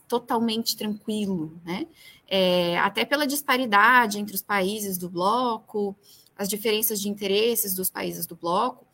totalmente 0.07 0.77
tranquilo, 0.77 1.61
né? 1.65 1.89
É, 2.29 2.79
até 2.79 3.05
pela 3.05 3.27
disparidade 3.27 4.21
entre 4.21 4.37
os 4.37 4.43
países 4.43 4.97
do 4.97 5.11
bloco, 5.11 5.97
as 6.39 6.49
diferenças 6.49 7.01
de 7.01 7.09
interesses 7.09 7.75
dos 7.75 7.91
países 7.91 8.27
do 8.27 8.37
bloco. 8.37 8.87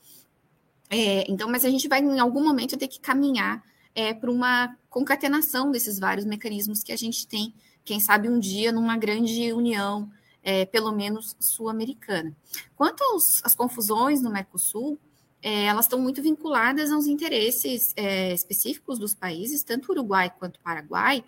É, 0.89 1.31
então, 1.31 1.47
mas 1.47 1.67
a 1.67 1.69
gente 1.69 1.87
vai 1.89 2.01
em 2.01 2.19
algum 2.19 2.43
momento 2.43 2.79
ter 2.79 2.89
que 2.89 3.01
caminhar 3.01 3.63
é, 3.95 4.15
para 4.15 4.31
uma 4.31 4.75
concatenação 4.89 5.71
desses 5.71 5.99
vários 5.99 6.25
mecanismos 6.25 6.83
que 6.83 6.91
a 6.91 6.97
gente 6.97 7.27
tem 7.27 7.53
quem 7.91 7.99
sabe 7.99 8.29
um 8.29 8.39
dia 8.39 8.71
numa 8.71 8.97
grande 8.97 9.53
união, 9.53 10.09
é, 10.45 10.65
pelo 10.65 10.93
menos 10.93 11.35
sul-americana. 11.41 12.33
Quanto 12.77 13.03
aos, 13.03 13.45
às 13.45 13.53
confusões 13.53 14.23
no 14.23 14.31
Mercosul, 14.31 14.97
é, 15.43 15.65
elas 15.65 15.87
estão 15.87 15.99
muito 16.01 16.23
vinculadas 16.23 16.93
aos 16.93 17.09
interesses 17.09 17.93
é, 17.97 18.33
específicos 18.33 18.97
dos 18.97 19.13
países, 19.13 19.65
tanto 19.65 19.91
Uruguai 19.91 20.33
quanto 20.39 20.61
Paraguai, 20.61 21.25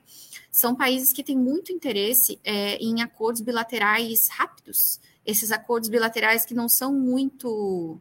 são 0.53 0.73
países 0.73 1.13
que 1.13 1.25
têm 1.25 1.37
muito 1.37 1.73
interesse 1.73 2.39
é, 2.45 2.77
em 2.77 3.03
acordos 3.03 3.43
bilaterais 3.43 4.29
rápidos, 4.29 5.01
esses 5.27 5.51
acordos 5.51 5.89
bilaterais 5.89 6.47
que 6.47 6.55
não 6.55 6.69
são 6.69 6.93
muito 6.95 7.99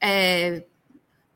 é, 0.00 0.64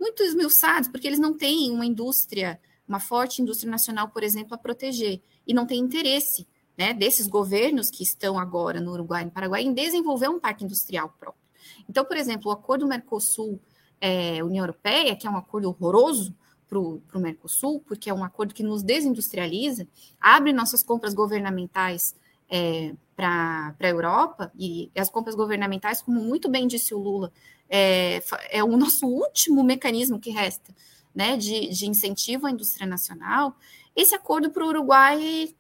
muito 0.01 0.21
esmiuçados, 0.25 0.89
porque 0.89 1.07
eles 1.07 1.21
não 1.21 1.33
têm 1.33 1.71
uma 1.71 1.87
indústria, 1.87 2.61
uma 2.89 2.99
forte 2.99 3.41
indústria 3.41 3.71
nacional, 3.71 4.09
por 4.09 4.25
exemplo, 4.25 4.53
a 4.53 4.59
proteger, 4.59 5.23
e 5.47 5.55
não 5.55 5.65
tem 5.65 5.79
interesse 5.79 6.45
né, 6.77 6.93
desses 6.93 7.27
governos 7.27 7.91
que 7.91 8.03
estão 8.03 8.39
agora 8.39 8.81
no 8.81 8.93
Uruguai 8.93 9.23
e 9.23 9.25
no 9.27 9.31
Paraguai 9.31 9.63
em 9.63 9.73
desenvolver 9.73 10.29
um 10.29 10.39
parque 10.39 10.65
industrial 10.65 11.15
próprio. 11.19 11.43
Então, 11.89 12.05
por 12.05 12.17
exemplo, 12.17 12.51
o 12.51 12.55
acordo 12.55 12.87
Mercosul-União 12.87 13.61
é, 14.01 14.39
Europeia, 14.39 15.17
que 15.17 15.27
é 15.27 15.31
um 15.31 15.37
acordo 15.37 15.69
horroroso 15.69 16.35
para 16.69 16.79
o 16.79 17.01
Mercosul, 17.15 17.81
porque 17.87 18.11
é 18.11 18.15
um 18.15 18.25
acordo 18.25 18.55
que 18.55 18.63
nos 18.63 18.83
desindustrializa, 18.83 19.87
abre 20.21 20.53
nossas 20.53 20.83
compras 20.83 21.15
governamentais 21.15 22.15
é, 22.51 22.93
para 23.15 23.75
a 23.81 23.89
Europa, 23.89 24.53
e 24.59 24.91
as 24.97 25.09
compras 25.09 25.35
governamentais, 25.35 26.03
como 26.03 26.21
muito 26.21 26.49
bem 26.49 26.67
disse 26.67 26.95
o 26.95 26.99
Lula, 26.99 27.33
é, 27.69 28.23
é 28.51 28.63
o 28.63 28.77
nosso 28.77 29.07
último 29.07 29.63
mecanismo 29.65 30.19
que 30.21 30.31
resta 30.31 30.75
né, 31.15 31.37
de, 31.37 31.69
de 31.69 31.87
incentivo 31.87 32.47
à 32.47 32.51
indústria 32.51 32.87
nacional. 32.87 33.57
Esse 33.95 34.15
acordo 34.15 34.51
para 34.51 34.65
o 34.65 34.69
Uruguai 34.69 35.55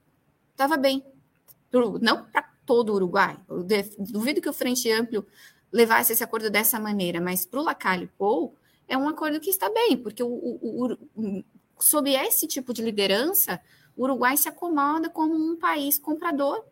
estava 0.56 0.76
bem. 0.76 1.04
Não 2.00 2.24
para 2.24 2.42
todo 2.64 2.90
o 2.90 2.94
Uruguai. 2.94 3.38
Eu 3.48 3.66
duvido 3.98 4.40
que 4.40 4.48
o 4.48 4.52
Frente 4.52 4.90
Amplo 4.90 5.26
levasse 5.70 6.12
esse 6.12 6.24
acordo 6.24 6.50
dessa 6.50 6.80
maneira, 6.80 7.20
mas 7.20 7.44
para 7.44 7.60
o 7.60 7.62
Lacalle 7.62 8.10
Pou 8.18 8.56
é 8.88 8.96
um 8.96 9.08
acordo 9.08 9.38
que 9.40 9.50
está 9.50 9.70
bem, 9.70 9.96
porque 9.96 10.22
o, 10.22 10.28
o, 10.28 10.96
o, 11.14 11.44
sob 11.78 12.10
esse 12.10 12.46
tipo 12.46 12.72
de 12.72 12.82
liderança, 12.82 13.60
o 13.96 14.04
Uruguai 14.04 14.36
se 14.36 14.48
acomoda 14.48 15.10
como 15.10 15.34
um 15.34 15.56
país 15.56 15.98
comprador 15.98 16.64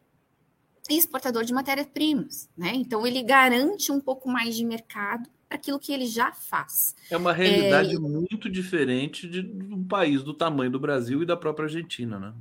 e 0.88 0.96
exportador 0.96 1.44
de 1.44 1.52
matérias-primas, 1.52 2.48
né? 2.56 2.72
Então 2.74 3.06
ele 3.06 3.22
garante 3.22 3.90
um 3.90 4.00
pouco 4.00 4.28
mais 4.28 4.54
de 4.54 4.64
mercado 4.64 5.28
para 5.48 5.56
aquilo 5.56 5.78
que 5.78 5.92
ele 5.92 6.06
já 6.06 6.32
faz. 6.32 6.94
É 7.10 7.16
uma 7.16 7.32
realidade 7.32 7.96
é... 7.96 7.98
muito 7.98 8.48
diferente 8.48 9.28
de 9.28 9.40
um 9.40 9.84
país 9.84 10.22
do 10.22 10.32
tamanho 10.32 10.70
do 10.70 10.80
Brasil 10.80 11.22
e 11.22 11.26
da 11.26 11.36
própria 11.36 11.64
Argentina, 11.64 12.18
né? 12.18 12.32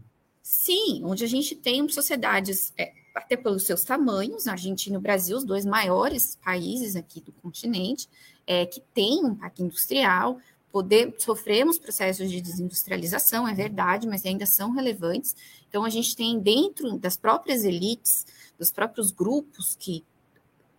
Sim, 0.43 1.01
onde 1.05 1.23
a 1.23 1.27
gente 1.27 1.55
tem 1.55 1.87
sociedades, 1.87 2.73
é, 2.77 2.91
até 3.15 3.37
pelos 3.37 3.63
seus 3.63 3.85
tamanhos, 3.85 4.45
Argentina 4.45 4.97
e 4.97 4.99
Brasil, 4.99 5.37
os 5.37 5.45
dois 5.45 5.65
maiores 5.65 6.37
países 6.43 6.97
aqui 6.97 7.21
do 7.21 7.31
continente, 7.31 8.09
é, 8.45 8.65
que 8.65 8.81
têm 8.93 9.23
um 9.23 9.35
parque 9.35 9.63
industrial, 9.63 10.37
poder, 10.69 11.15
sofremos 11.17 11.79
processos 11.79 12.29
de 12.29 12.41
desindustrialização, 12.41 13.47
é 13.47 13.53
verdade, 13.53 14.05
mas 14.05 14.25
ainda 14.25 14.45
são 14.45 14.71
relevantes. 14.71 15.33
Então, 15.69 15.85
a 15.85 15.89
gente 15.89 16.13
tem 16.13 16.37
dentro 16.37 16.97
das 16.97 17.15
próprias 17.15 17.63
elites, 17.63 18.25
dos 18.59 18.69
próprios 18.69 19.11
grupos 19.11 19.77
que 19.79 20.03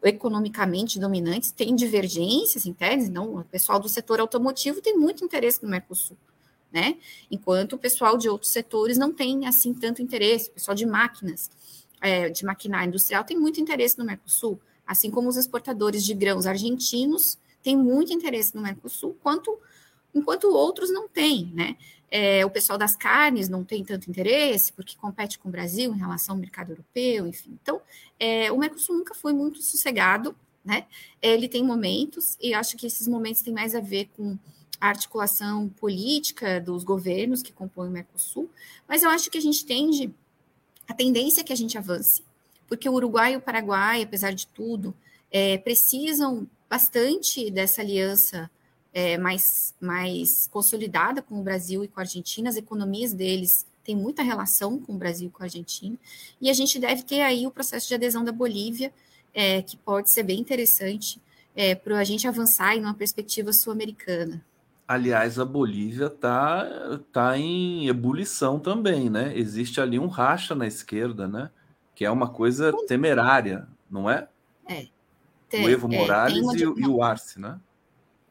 economicamente 0.02 1.00
dominantes, 1.00 1.50
tem 1.50 1.74
divergências 1.74 2.66
internas, 2.66 3.08
não, 3.08 3.36
o 3.36 3.44
pessoal 3.44 3.80
do 3.80 3.88
setor 3.88 4.20
automotivo 4.20 4.82
tem 4.82 4.94
muito 4.94 5.24
interesse 5.24 5.62
no 5.62 5.70
Mercosul 5.70 6.18
né? 6.74 6.96
Enquanto 7.30 7.74
o 7.74 7.78
pessoal 7.78 8.18
de 8.18 8.28
outros 8.28 8.50
setores 8.50 8.98
não 8.98 9.12
tem 9.12 9.46
assim 9.46 9.72
tanto 9.72 10.02
interesse, 10.02 10.50
o 10.50 10.54
pessoal 10.54 10.74
de 10.74 10.84
máquinas, 10.84 11.48
é, 12.00 12.28
de 12.28 12.44
maquinária 12.44 12.88
industrial 12.88 13.22
tem 13.22 13.38
muito 13.38 13.60
interesse 13.60 13.96
no 13.96 14.04
Mercosul, 14.04 14.60
assim 14.84 15.08
como 15.08 15.28
os 15.28 15.36
exportadores 15.36 16.04
de 16.04 16.12
grãos 16.12 16.46
argentinos 16.46 17.38
tem 17.62 17.76
muito 17.76 18.12
interesse 18.12 18.56
no 18.56 18.60
Mercosul, 18.60 19.16
quanto, 19.22 19.56
enquanto 20.12 20.48
outros 20.48 20.92
não 20.92 21.08
têm, 21.08 21.52
né? 21.54 21.76
É, 22.10 22.44
o 22.44 22.50
pessoal 22.50 22.76
das 22.76 22.96
carnes 22.96 23.48
não 23.48 23.64
tem 23.64 23.84
tanto 23.84 24.10
interesse, 24.10 24.72
porque 24.72 24.96
compete 24.96 25.38
com 25.38 25.48
o 25.48 25.52
Brasil 25.52 25.94
em 25.94 25.98
relação 25.98 26.34
ao 26.34 26.40
mercado 26.40 26.72
europeu, 26.72 27.26
enfim. 27.26 27.56
Então, 27.62 27.80
é, 28.18 28.50
o 28.50 28.58
Mercosul 28.58 28.96
nunca 28.96 29.14
foi 29.14 29.32
muito 29.32 29.62
sossegado, 29.62 30.36
né? 30.64 30.86
Ele 31.22 31.48
tem 31.48 31.62
momentos, 31.62 32.36
e 32.40 32.52
acho 32.52 32.76
que 32.76 32.86
esses 32.86 33.06
momentos 33.06 33.42
têm 33.42 33.54
mais 33.54 33.74
a 33.74 33.80
ver 33.80 34.10
com 34.16 34.36
a 34.80 34.88
articulação 34.88 35.68
política 35.68 36.60
dos 36.60 36.84
governos 36.84 37.42
que 37.42 37.52
compõem 37.52 37.88
o 37.88 37.92
Mercosul, 37.92 38.50
mas 38.88 39.02
eu 39.02 39.10
acho 39.10 39.30
que 39.30 39.38
a 39.38 39.40
gente 39.40 39.64
tende, 39.64 40.12
a 40.88 40.94
tendência 40.94 41.40
é 41.40 41.44
que 41.44 41.52
a 41.52 41.56
gente 41.56 41.78
avance, 41.78 42.22
porque 42.66 42.88
o 42.88 42.92
Uruguai 42.92 43.34
e 43.34 43.36
o 43.36 43.40
Paraguai, 43.40 44.02
apesar 44.02 44.32
de 44.32 44.46
tudo, 44.48 44.94
é, 45.30 45.58
precisam 45.58 46.46
bastante 46.68 47.50
dessa 47.50 47.80
aliança 47.80 48.50
é, 48.92 49.18
mais, 49.18 49.74
mais 49.80 50.46
consolidada 50.48 51.20
com 51.20 51.40
o 51.40 51.42
Brasil 51.42 51.84
e 51.84 51.88
com 51.88 52.00
a 52.00 52.02
Argentina, 52.02 52.48
as 52.48 52.56
economias 52.56 53.12
deles 53.12 53.66
têm 53.82 53.96
muita 53.96 54.22
relação 54.22 54.78
com 54.78 54.94
o 54.94 54.98
Brasil 54.98 55.28
e 55.28 55.30
com 55.30 55.42
a 55.42 55.46
Argentina, 55.46 55.96
e 56.40 56.48
a 56.48 56.52
gente 56.52 56.78
deve 56.78 57.02
ter 57.02 57.20
aí 57.20 57.46
o 57.46 57.50
processo 57.50 57.88
de 57.88 57.94
adesão 57.94 58.24
da 58.24 58.32
Bolívia, 58.32 58.92
é, 59.34 59.60
que 59.62 59.76
pode 59.76 60.10
ser 60.10 60.22
bem 60.22 60.40
interessante 60.40 61.20
é, 61.56 61.74
para 61.74 61.98
a 61.98 62.04
gente 62.04 62.26
avançar 62.26 62.76
em 62.76 62.80
uma 62.80 62.94
perspectiva 62.94 63.52
sul-americana. 63.52 64.44
Aliás, 64.86 65.38
a 65.38 65.44
Bolívia 65.44 66.06
está 66.06 67.00
tá 67.10 67.38
em 67.38 67.88
ebulição 67.88 68.60
também, 68.60 69.08
né? 69.08 69.36
Existe 69.36 69.80
ali 69.80 69.98
um 69.98 70.08
racha 70.08 70.54
na 70.54 70.66
esquerda, 70.66 71.26
né? 71.26 71.50
Que 71.94 72.04
é 72.04 72.10
uma 72.10 72.28
coisa 72.28 72.72
temerária, 72.86 73.66
não 73.90 74.10
é? 74.10 74.28
É. 74.66 74.86
Tem, 75.48 75.64
o 75.64 75.68
Evo 75.70 75.92
é, 75.92 75.96
Morales 75.96 76.42
uma... 76.42 76.56
e, 76.56 76.60
e, 76.60 76.86
o 76.86 77.02
Arce, 77.02 77.40
né? 77.40 77.58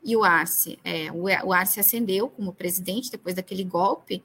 E 0.03 0.15
o 0.15 0.23
Arce, 0.23 0.77
é, 0.83 1.11
o 1.11 1.53
Arce 1.53 1.79
ascendeu 1.79 2.29
como 2.29 2.53
presidente 2.53 3.09
depois 3.09 3.33
daquele 3.33 3.63
golpe 3.63 4.21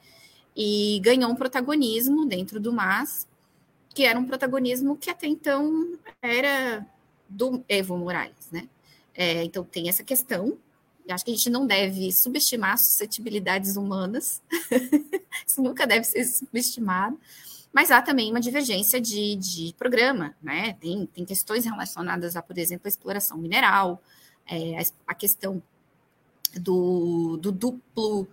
e 0.54 1.00
ganhou 1.02 1.30
um 1.30 1.36
protagonismo 1.36 2.26
dentro 2.26 2.58
do 2.58 2.72
MAS, 2.72 3.28
que 3.94 4.04
era 4.04 4.18
um 4.18 4.26
protagonismo 4.26 4.96
que 4.96 5.08
até 5.08 5.28
então 5.28 5.96
era 6.20 6.84
do 7.28 7.64
Evo 7.68 7.96
Morales, 7.96 8.50
né? 8.50 8.68
É, 9.14 9.44
então 9.44 9.64
tem 9.64 9.88
essa 9.88 10.02
questão 10.02 10.58
eu 11.08 11.14
acho 11.14 11.24
que 11.24 11.30
a 11.30 11.34
gente 11.34 11.48
não 11.48 11.66
deve 11.66 12.12
subestimar 12.12 12.76
suscetibilidades 12.78 13.76
humanas, 13.76 14.42
isso 15.46 15.62
nunca 15.62 15.86
deve 15.86 16.04
ser 16.04 16.22
subestimado, 16.24 17.18
mas 17.72 17.90
há 17.90 18.02
também 18.02 18.30
uma 18.30 18.40
divergência 18.40 19.00
de, 19.00 19.34
de 19.36 19.74
programa, 19.78 20.34
né? 20.42 20.74
Tem, 20.74 21.06
tem 21.06 21.24
questões 21.24 21.64
relacionadas 21.64 22.36
a, 22.36 22.42
por 22.42 22.58
exemplo, 22.58 22.86
a 22.86 22.88
exploração 22.88 23.38
mineral, 23.38 24.02
é, 24.46 24.82
a, 25.06 25.14
questão 25.14 25.62
do, 26.60 27.38
do 27.38 27.52
duplo, 27.52 28.28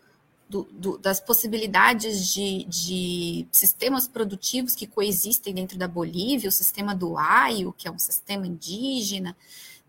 do, 0.50 0.64
do, 0.72 0.98
das 0.98 1.20
possibilidades 1.20 2.34
de, 2.34 2.66
de, 2.66 3.48
sistemas 3.52 4.08
produtivos 4.08 4.76
que 4.76 4.88
coexistem 4.88 5.54
dentro 5.54 5.78
da 5.78 5.88
Bolívia, 5.88 6.50
o 6.50 6.52
sistema 6.52 6.94
do 6.94 7.18
AIO, 7.18 7.74
que 7.74 7.88
é 7.88 7.92
um 7.92 8.00
sistema 8.00 8.46
indígena, 8.46 9.36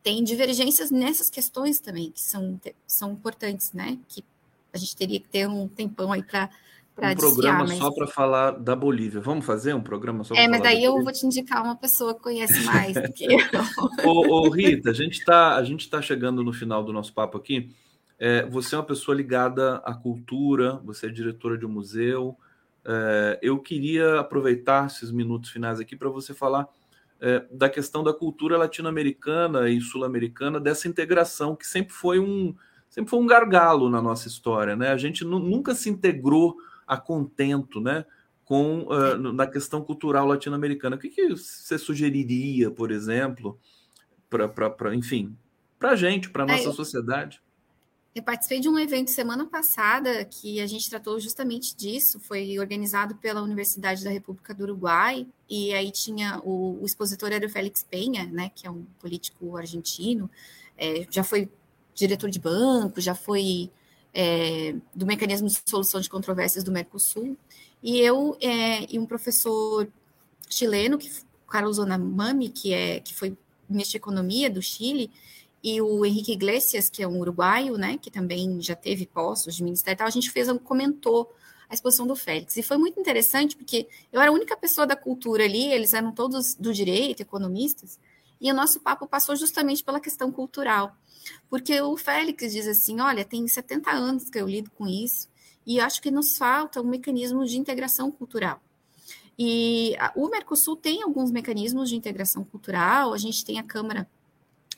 tem 0.06 0.22
divergências 0.22 0.92
nessas 0.92 1.28
questões 1.28 1.80
também, 1.80 2.12
que 2.12 2.22
são, 2.22 2.60
são 2.86 3.10
importantes, 3.10 3.72
né? 3.72 3.98
Que 4.06 4.24
a 4.72 4.78
gente 4.78 4.94
teria 4.94 5.18
que 5.18 5.26
ter 5.26 5.48
um 5.48 5.66
tempão 5.66 6.12
aí 6.12 6.22
para 6.22 6.48
um 6.96 7.16
programa 7.16 7.64
mas... 7.66 7.76
só 7.76 7.90
para 7.90 8.06
falar 8.06 8.52
da 8.52 8.76
Bolívia. 8.76 9.20
Vamos 9.20 9.44
fazer 9.44 9.74
um 9.74 9.80
programa 9.80 10.22
só 10.22 10.32
É, 10.36 10.46
mas 10.46 10.62
daí 10.62 10.84
eu 10.84 11.02
vou 11.02 11.12
te 11.12 11.26
indicar 11.26 11.60
uma 11.60 11.74
pessoa 11.74 12.14
que 12.14 12.20
conhece 12.20 12.62
mais 12.62 12.94
do 12.94 13.12
que 13.12 13.24
eu. 13.24 13.36
ô, 14.08 14.46
ô, 14.46 14.48
Rita, 14.48 14.90
a 14.90 14.94
gente 14.94 15.18
está 15.18 15.60
tá 15.90 16.00
chegando 16.00 16.44
no 16.44 16.52
final 16.52 16.84
do 16.84 16.92
nosso 16.92 17.12
papo 17.12 17.36
aqui. 17.36 17.74
É, 18.16 18.46
você 18.46 18.76
é 18.76 18.78
uma 18.78 18.84
pessoa 18.84 19.12
ligada 19.12 19.78
à 19.78 19.92
cultura, 19.92 20.80
você 20.84 21.06
é 21.06 21.10
diretora 21.10 21.58
de 21.58 21.66
um 21.66 21.70
museu. 21.70 22.38
É, 22.84 23.40
eu 23.42 23.58
queria 23.58 24.20
aproveitar 24.20 24.86
esses 24.86 25.10
minutos 25.10 25.50
finais 25.50 25.80
aqui 25.80 25.96
para 25.96 26.08
você 26.08 26.32
falar 26.32 26.68
é, 27.20 27.44
da 27.50 27.68
questão 27.68 28.02
da 28.04 28.12
cultura 28.12 28.58
latino-americana 28.58 29.68
e 29.70 29.80
sul-americana, 29.80 30.60
dessa 30.60 30.88
integração 30.88 31.56
que 31.56 31.66
sempre 31.66 31.92
foi 31.92 32.18
um 32.18 32.54
sempre 32.88 33.10
foi 33.10 33.18
um 33.18 33.26
gargalo 33.26 33.90
na 33.90 34.00
nossa 34.00 34.28
história, 34.28 34.76
né? 34.76 34.88
A 34.88 34.96
gente 34.96 35.24
nunca 35.24 35.74
se 35.74 35.90
integrou 35.90 36.56
a 36.86 36.96
contento, 36.96 37.80
né? 37.80 38.04
Com 38.44 38.82
uh, 38.82 39.16
na 39.32 39.46
questão 39.46 39.82
cultural 39.82 40.26
latino-americana. 40.26 40.96
O 40.96 40.98
que, 40.98 41.08
que 41.08 41.28
você 41.30 41.76
sugeriria, 41.76 42.70
por 42.70 42.90
exemplo, 42.90 43.58
para, 44.30 44.94
enfim, 44.94 45.36
para 45.78 45.90
a 45.90 45.96
gente, 45.96 46.30
para 46.30 46.44
a 46.44 46.46
nossa 46.46 46.68
é, 46.68 46.72
sociedade? 46.72 47.42
Eu 48.16 48.22
participei 48.22 48.60
de 48.60 48.66
um 48.66 48.78
evento 48.78 49.10
semana 49.10 49.44
passada 49.44 50.24
que 50.24 50.58
a 50.58 50.66
gente 50.66 50.88
tratou 50.88 51.20
justamente 51.20 51.76
disso. 51.76 52.18
Foi 52.18 52.58
organizado 52.58 53.14
pela 53.16 53.42
Universidade 53.42 54.02
da 54.02 54.08
República 54.08 54.54
do 54.54 54.62
Uruguai 54.62 55.26
e 55.46 55.74
aí 55.74 55.90
tinha 55.90 56.40
o, 56.42 56.80
o 56.80 56.86
expositor 56.86 57.30
era 57.30 57.44
o 57.44 57.50
Félix 57.50 57.84
Penha, 57.84 58.24
né, 58.24 58.50
que 58.54 58.66
é 58.66 58.70
um 58.70 58.86
político 58.98 59.54
argentino, 59.58 60.30
é, 60.78 61.06
já 61.10 61.22
foi 61.22 61.50
diretor 61.94 62.30
de 62.30 62.38
banco, 62.38 63.02
já 63.02 63.14
foi 63.14 63.70
é, 64.14 64.74
do 64.94 65.04
mecanismo 65.04 65.46
de 65.46 65.60
solução 65.66 66.00
de 66.00 66.08
controvérsias 66.08 66.64
do 66.64 66.72
Mercosul. 66.72 67.36
E 67.82 67.98
eu 67.98 68.34
é, 68.40 68.90
e 68.90 68.98
um 68.98 69.04
professor 69.04 69.86
chileno, 70.48 70.96
que 70.96 71.10
Carlos 71.46 71.78
Onamami, 71.78 72.48
que 72.48 72.72
é 72.72 72.98
que 72.98 73.14
foi 73.14 73.36
ministro 73.68 73.90
de 73.90 73.96
economia 73.98 74.48
do 74.48 74.62
Chile 74.62 75.10
e 75.66 75.80
o 75.80 76.06
Henrique 76.06 76.30
Iglesias, 76.30 76.88
que 76.88 77.02
é 77.02 77.08
um 77.08 77.18
uruguaio, 77.18 77.76
né, 77.76 77.98
que 77.98 78.08
também 78.08 78.62
já 78.62 78.76
teve 78.76 79.04
postos 79.04 79.56
de 79.56 79.64
ministério 79.64 79.96
e 79.96 79.98
tal, 79.98 80.06
a 80.06 80.10
gente 80.10 80.30
fez, 80.30 80.46
comentou 80.62 81.34
a 81.68 81.74
exposição 81.74 82.06
do 82.06 82.14
Félix. 82.14 82.56
E 82.56 82.62
foi 82.62 82.76
muito 82.76 83.00
interessante, 83.00 83.56
porque 83.56 83.88
eu 84.12 84.20
era 84.20 84.30
a 84.30 84.32
única 84.32 84.56
pessoa 84.56 84.86
da 84.86 84.94
cultura 84.94 85.42
ali, 85.42 85.64
eles 85.64 85.92
eram 85.92 86.12
todos 86.12 86.54
do 86.54 86.72
direito, 86.72 87.20
economistas, 87.20 87.98
e 88.40 88.48
o 88.48 88.54
nosso 88.54 88.78
papo 88.78 89.08
passou 89.08 89.34
justamente 89.34 89.82
pela 89.82 89.98
questão 89.98 90.30
cultural. 90.30 90.96
Porque 91.50 91.80
o 91.80 91.96
Félix 91.96 92.52
diz 92.52 92.68
assim: 92.68 93.00
olha, 93.00 93.24
tem 93.24 93.48
70 93.48 93.90
anos 93.90 94.30
que 94.30 94.38
eu 94.38 94.46
lido 94.46 94.70
com 94.70 94.86
isso, 94.86 95.28
e 95.66 95.80
acho 95.80 96.00
que 96.00 96.12
nos 96.12 96.38
falta 96.38 96.80
um 96.80 96.86
mecanismo 96.86 97.44
de 97.44 97.58
integração 97.58 98.12
cultural. 98.12 98.62
E 99.36 99.96
o 100.14 100.28
Mercosul 100.28 100.76
tem 100.76 101.02
alguns 101.02 101.32
mecanismos 101.32 101.88
de 101.88 101.96
integração 101.96 102.44
cultural, 102.44 103.12
a 103.12 103.18
gente 103.18 103.44
tem 103.44 103.58
a 103.58 103.64
Câmara 103.64 104.08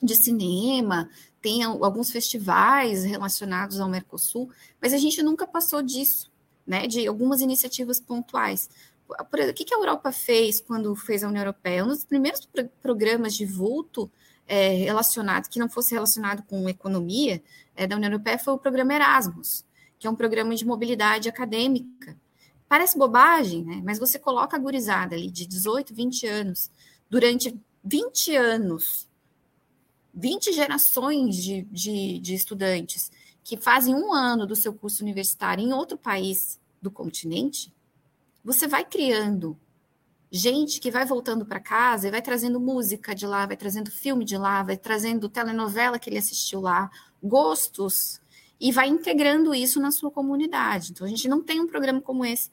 de 0.02 0.14
cinema, 0.14 1.08
tem 1.40 1.62
alguns 1.62 2.10
festivais 2.10 3.04
relacionados 3.04 3.80
ao 3.80 3.88
Mercosul, 3.88 4.50
mas 4.80 4.92
a 4.92 4.98
gente 4.98 5.22
nunca 5.22 5.46
passou 5.46 5.82
disso, 5.82 6.30
né? 6.66 6.86
De 6.86 7.06
algumas 7.06 7.40
iniciativas 7.40 8.00
pontuais. 8.00 8.68
O 9.08 9.54
que 9.54 9.74
a 9.74 9.78
Europa 9.78 10.12
fez 10.12 10.60
quando 10.60 10.94
fez 10.94 11.24
a 11.24 11.28
União 11.28 11.42
Europeia? 11.42 11.84
Um 11.84 11.88
dos 11.88 12.04
primeiros 12.04 12.46
programas 12.82 13.34
de 13.34 13.46
vulto 13.46 14.10
é, 14.46 14.68
relacionado, 14.74 15.48
que 15.48 15.58
não 15.58 15.68
fosse 15.68 15.94
relacionado 15.94 16.42
com 16.42 16.68
economia, 16.68 17.42
é, 17.74 17.86
da 17.86 17.96
União 17.96 18.10
Europeia 18.10 18.38
foi 18.38 18.54
o 18.54 18.58
programa 18.58 18.94
Erasmus, 18.94 19.64
que 19.98 20.06
é 20.06 20.10
um 20.10 20.14
programa 20.14 20.54
de 20.54 20.66
mobilidade 20.66 21.28
acadêmica. 21.28 22.16
Parece 22.68 22.98
bobagem, 22.98 23.64
né? 23.64 23.80
Mas 23.84 23.98
você 23.98 24.18
coloca 24.18 24.56
a 24.56 24.60
gurizada 24.60 25.16
ali 25.16 25.30
de 25.30 25.46
18, 25.46 25.94
20 25.94 26.26
anos, 26.26 26.70
durante 27.08 27.58
20 27.82 28.36
anos 28.36 29.07
20 30.18 30.52
gerações 30.52 31.36
de, 31.36 31.62
de, 31.70 32.18
de 32.18 32.34
estudantes 32.34 33.10
que 33.44 33.56
fazem 33.56 33.94
um 33.94 34.12
ano 34.12 34.46
do 34.46 34.56
seu 34.56 34.74
curso 34.74 35.02
universitário 35.02 35.64
em 35.64 35.72
outro 35.72 35.96
país 35.96 36.60
do 36.82 36.90
continente, 36.90 37.72
você 38.44 38.66
vai 38.66 38.84
criando 38.84 39.56
gente 40.30 40.80
que 40.80 40.90
vai 40.90 41.06
voltando 41.06 41.46
para 41.46 41.60
casa 41.60 42.08
e 42.08 42.10
vai 42.10 42.20
trazendo 42.20 42.58
música 42.58 43.14
de 43.14 43.26
lá, 43.26 43.46
vai 43.46 43.56
trazendo 43.56 43.90
filme 43.90 44.24
de 44.24 44.36
lá, 44.36 44.62
vai 44.62 44.76
trazendo 44.76 45.28
telenovela 45.28 45.98
que 45.98 46.10
ele 46.10 46.18
assistiu 46.18 46.60
lá, 46.60 46.90
gostos, 47.22 48.20
e 48.60 48.72
vai 48.72 48.88
integrando 48.88 49.54
isso 49.54 49.80
na 49.80 49.92
sua 49.92 50.10
comunidade. 50.10 50.90
Então, 50.90 51.06
a 51.06 51.10
gente 51.10 51.28
não 51.28 51.40
tem 51.40 51.60
um 51.60 51.66
programa 51.66 52.00
como 52.00 52.24
esse 52.24 52.50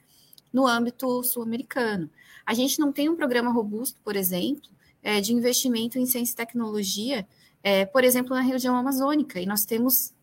no 0.54 0.68
âmbito 0.68 1.24
sul-americano. 1.24 2.10
A 2.46 2.54
gente 2.54 2.80
não 2.80 2.92
tem 2.92 3.10
um 3.10 3.16
programa 3.16 3.52
robusto, 3.52 4.00
por 4.04 4.16
exemplo, 4.16 4.70
é, 5.02 5.20
de 5.20 5.34
investimento 5.34 5.98
em 5.98 6.06
ciência 6.06 6.34
e 6.34 6.36
tecnologia 6.36 7.28
é, 7.66 7.84
por 7.84 8.04
exemplo, 8.04 8.36
na 8.36 8.42
região 8.42 8.76
amazônica, 8.76 9.42
e 9.42 9.46
nós 9.48 9.66
temos 9.66 10.14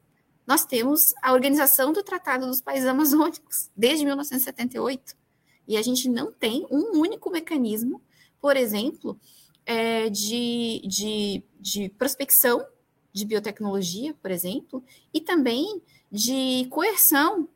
nós 0.46 0.64
temos 0.64 1.12
a 1.22 1.32
organização 1.32 1.92
do 1.92 2.02
Tratado 2.02 2.46
dos 2.46 2.60
Países 2.60 2.86
Amazônicos 2.86 3.68
desde 3.76 4.04
1978, 4.04 5.16
e 5.66 5.76
a 5.76 5.82
gente 5.82 6.08
não 6.08 6.30
tem 6.32 6.64
um 6.70 7.00
único 7.00 7.30
mecanismo, 7.30 8.00
por 8.40 8.56
exemplo, 8.56 9.18
é, 9.66 10.08
de, 10.08 10.82
de, 10.84 11.42
de 11.58 11.88
prospecção 11.90 12.64
de 13.12 13.24
biotecnologia, 13.24 14.14
por 14.14 14.30
exemplo, 14.30 14.84
e 15.12 15.20
também 15.20 15.82
de 16.10 16.66
coerção 16.70 17.48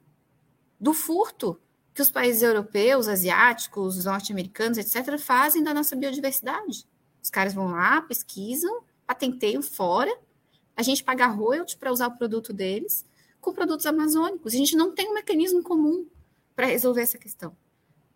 do 0.81 0.93
furto 0.93 1.61
que 1.95 2.03
os 2.03 2.11
países 2.11 2.43
europeus, 2.43 3.07
asiáticos, 3.07 4.05
norte-americanos, 4.05 4.79
etc., 4.79 5.17
fazem 5.19 5.63
da 5.63 5.73
nossa 5.73 5.95
biodiversidade. 5.95 6.87
Os 7.23 7.31
caras 7.31 7.55
vão 7.55 7.69
lá, 7.69 8.03
pesquisam, 8.03 8.85
patenteiam 9.07 9.63
fora, 9.63 10.15
a 10.77 10.83
gente 10.83 11.03
pagar 11.03 11.29
royalties 11.29 11.75
para 11.75 11.93
usar 11.93 12.09
o 12.09 12.17
produto 12.17 12.53
deles 12.53 13.05
com 13.41 13.53
produtos 13.53 13.87
amazônicos. 13.87 14.55
A 14.55 14.57
gente 14.57 14.77
não 14.77 14.93
tem 14.93 15.09
um 15.09 15.15
mecanismo 15.15 15.63
comum 15.63 16.07
para 16.55 16.67
resolver 16.67 17.03
essa 17.03 17.19
questão. 17.19 17.57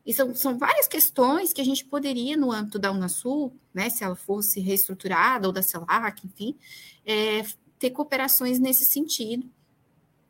E 0.04 0.12
são, 0.12 0.34
são 0.34 0.58
várias 0.58 0.88
questões 0.88 1.52
que 1.52 1.60
a 1.60 1.64
gente 1.64 1.84
poderia, 1.84 2.36
no 2.36 2.50
âmbito 2.50 2.78
da 2.78 2.90
Unasul, 2.90 3.54
né, 3.72 3.88
se 3.90 4.02
ela 4.02 4.16
fosse 4.16 4.58
reestruturada, 4.58 5.46
ou 5.46 5.52
da 5.52 5.62
CELAC, 5.62 6.26
enfim, 6.26 6.56
é, 7.04 7.44
ter 7.78 7.90
cooperações 7.90 8.58
nesse 8.58 8.84
sentido. 8.84 9.48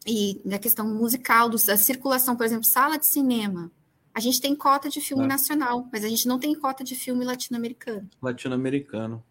E 0.07 0.41
na 0.45 0.59
questão 0.59 0.87
musical, 0.87 1.49
da 1.49 1.77
circulação, 1.77 2.37
por 2.37 2.45
exemplo, 2.45 2.65
sala 2.65 2.99
de 2.99 3.07
cinema. 3.07 3.71
A 4.13 4.19
gente 4.19 4.41
tem 4.41 4.57
cota 4.57 4.89
de 4.89 5.01
filme 5.01 5.25
é. 5.25 5.27
nacional, 5.27 5.89
mas 5.93 6.05
a 6.05 6.09
gente 6.09 6.27
não 6.27 6.39
tem 6.39 6.55
cota 6.55 6.83
de 6.83 6.95
filme 6.95 7.25
latino-americano. 7.25 8.09
Latino-americano. 8.21 9.23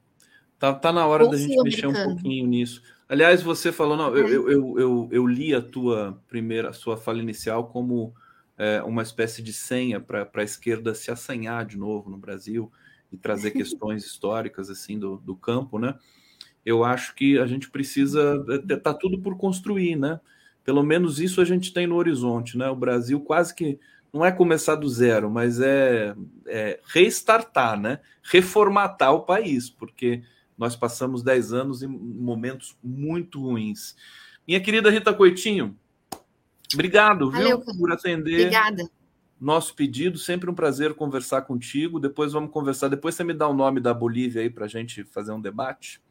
Tá, 0.59 0.73
tá 0.73 0.91
na 0.91 1.07
hora 1.07 1.23
Ou 1.23 1.31
da 1.31 1.37
gente 1.37 1.55
mexer 1.63 1.87
um 1.87 1.93
pouquinho 1.93 2.45
nisso. 2.45 2.83
Aliás, 3.07 3.41
você 3.41 3.71
falou, 3.71 3.95
não, 3.95 4.15
eu, 4.15 4.27
é. 4.27 4.29
eu, 4.29 4.51
eu, 4.51 4.79
eu, 4.79 5.09
eu 5.11 5.27
li 5.27 5.55
a 5.55 5.61
tua 5.61 6.21
primeira, 6.27 6.69
a 6.69 6.73
sua 6.73 6.97
fala 6.97 7.19
inicial 7.19 7.67
como 7.69 8.13
é, 8.57 8.83
uma 8.83 9.01
espécie 9.01 9.41
de 9.41 9.53
senha 9.53 10.01
para 10.01 10.29
a 10.31 10.43
esquerda 10.43 10.93
se 10.93 11.09
assanhar 11.09 11.65
de 11.65 11.77
novo 11.77 12.09
no 12.09 12.17
Brasil 12.17 12.69
e 13.11 13.17
trazer 13.17 13.51
questões 13.51 14.05
históricas 14.05 14.69
assim 14.69 14.99
do, 14.99 15.17
do 15.17 15.33
campo, 15.33 15.79
né? 15.79 15.95
Eu 16.65 16.83
acho 16.83 17.15
que 17.15 17.39
a 17.39 17.47
gente 17.47 17.69
precisa 17.71 18.45
é, 18.69 18.75
tá 18.75 18.93
tudo 18.93 19.17
por 19.17 19.37
construir, 19.37 19.95
né? 19.95 20.19
Pelo 20.63 20.83
menos 20.83 21.19
isso 21.19 21.39
a 21.39 21.45
gente 21.45 21.73
tem 21.73 21.87
no 21.87 21.95
horizonte, 21.95 22.57
né? 22.57 22.69
O 22.69 22.75
Brasil 22.75 23.19
quase 23.21 23.55
que 23.55 23.79
não 24.11 24.25
é 24.25 24.31
começar 24.31 24.75
do 24.75 24.89
zero, 24.89 25.29
mas 25.29 25.61
é, 25.61 26.13
é 26.45 26.79
restartar, 26.93 27.79
né? 27.79 27.99
Reformatar 28.21 29.13
o 29.13 29.21
país, 29.21 29.69
porque 29.69 30.21
nós 30.59 30.75
passamos 30.75 31.23
10 31.23 31.53
anos 31.53 31.81
em 31.81 31.87
momentos 31.87 32.77
muito 32.83 33.41
ruins. 33.41 33.95
Minha 34.47 34.59
querida 34.59 34.91
Rita 34.91 35.13
Coitinho, 35.13 35.75
Obrigado, 36.73 37.31
Valeu, 37.31 37.61
viu, 37.61 37.77
por 37.77 37.91
atender. 37.91 38.41
Obrigada. 38.41 38.89
Nosso 39.39 39.73
pedido, 39.73 40.17
sempre 40.17 40.49
um 40.49 40.53
prazer 40.53 40.93
conversar 40.93 41.41
contigo. 41.43 41.99
Depois 41.99 42.33
vamos 42.33 42.51
conversar. 42.51 42.89
Depois 42.89 43.15
você 43.15 43.23
me 43.23 43.33
dá 43.33 43.47
o 43.47 43.53
nome 43.53 43.79
da 43.79 43.93
Bolívia 43.93 44.41
aí 44.41 44.49
para 44.49 44.65
a 44.65 44.67
gente 44.67 45.03
fazer 45.05 45.31
um 45.31 45.41
debate 45.41 46.01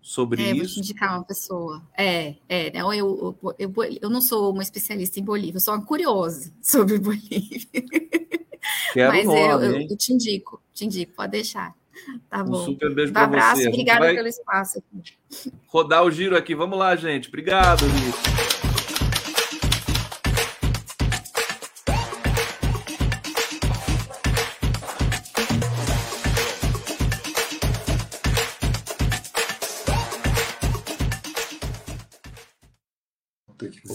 sobre 0.00 0.42
é, 0.42 0.52
isso. 0.52 0.58
Vou 0.58 0.66
te 0.66 0.78
indicar 0.80 1.16
uma 1.16 1.24
pessoa. 1.24 1.82
É, 1.96 2.34
é. 2.48 2.72
Não, 2.72 2.92
eu, 2.92 3.36
eu, 3.42 3.54
eu, 3.58 3.72
eu 4.02 4.10
não 4.10 4.20
sou 4.20 4.52
uma 4.52 4.62
especialista 4.62 5.20
em 5.20 5.24
Bolívia, 5.24 5.56
eu 5.56 5.60
sou 5.60 5.74
uma 5.74 5.84
curiosa 5.84 6.52
sobre 6.62 6.98
Bolívia. 6.98 7.84
Quero 8.92 9.12
Mas 9.12 9.26
nome, 9.26 9.40
eu, 9.40 9.60
eu, 9.60 9.80
eu, 9.82 9.96
te 9.96 10.12
indico, 10.12 10.62
te 10.72 10.84
indico, 10.86 11.12
pode 11.14 11.32
deixar. 11.32 11.77
Tá 12.28 12.44
bom. 12.44 12.62
Um 12.62 12.64
super 12.64 12.94
beijo 12.94 13.10
um 13.10 13.14
para 13.14 13.26
você. 13.26 13.36
abraço, 13.36 13.68
obrigada 13.68 14.06
pelo 14.06 14.28
espaço. 14.28 14.82
Rodar 15.66 16.04
o 16.04 16.10
giro 16.10 16.36
aqui. 16.36 16.54
Vamos 16.54 16.78
lá, 16.78 16.94
gente. 16.96 17.28
Obrigado, 17.28 17.84
Rita. 17.86 18.57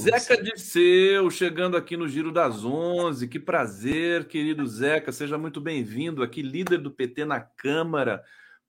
Zeca 0.03 0.43
Disseu, 0.43 1.29
chegando 1.29 1.77
aqui 1.77 1.95
no 1.95 2.09
Giro 2.09 2.29
das 2.29 2.65
Onze. 2.65 3.25
Que 3.25 3.39
prazer, 3.39 4.27
querido 4.27 4.67
Zeca. 4.67 5.13
Seja 5.13 5.37
muito 5.37 5.61
bem-vindo 5.61 6.21
aqui, 6.21 6.41
líder 6.41 6.79
do 6.79 6.91
PT 6.91 7.23
na 7.23 7.39
Câmara. 7.39 8.21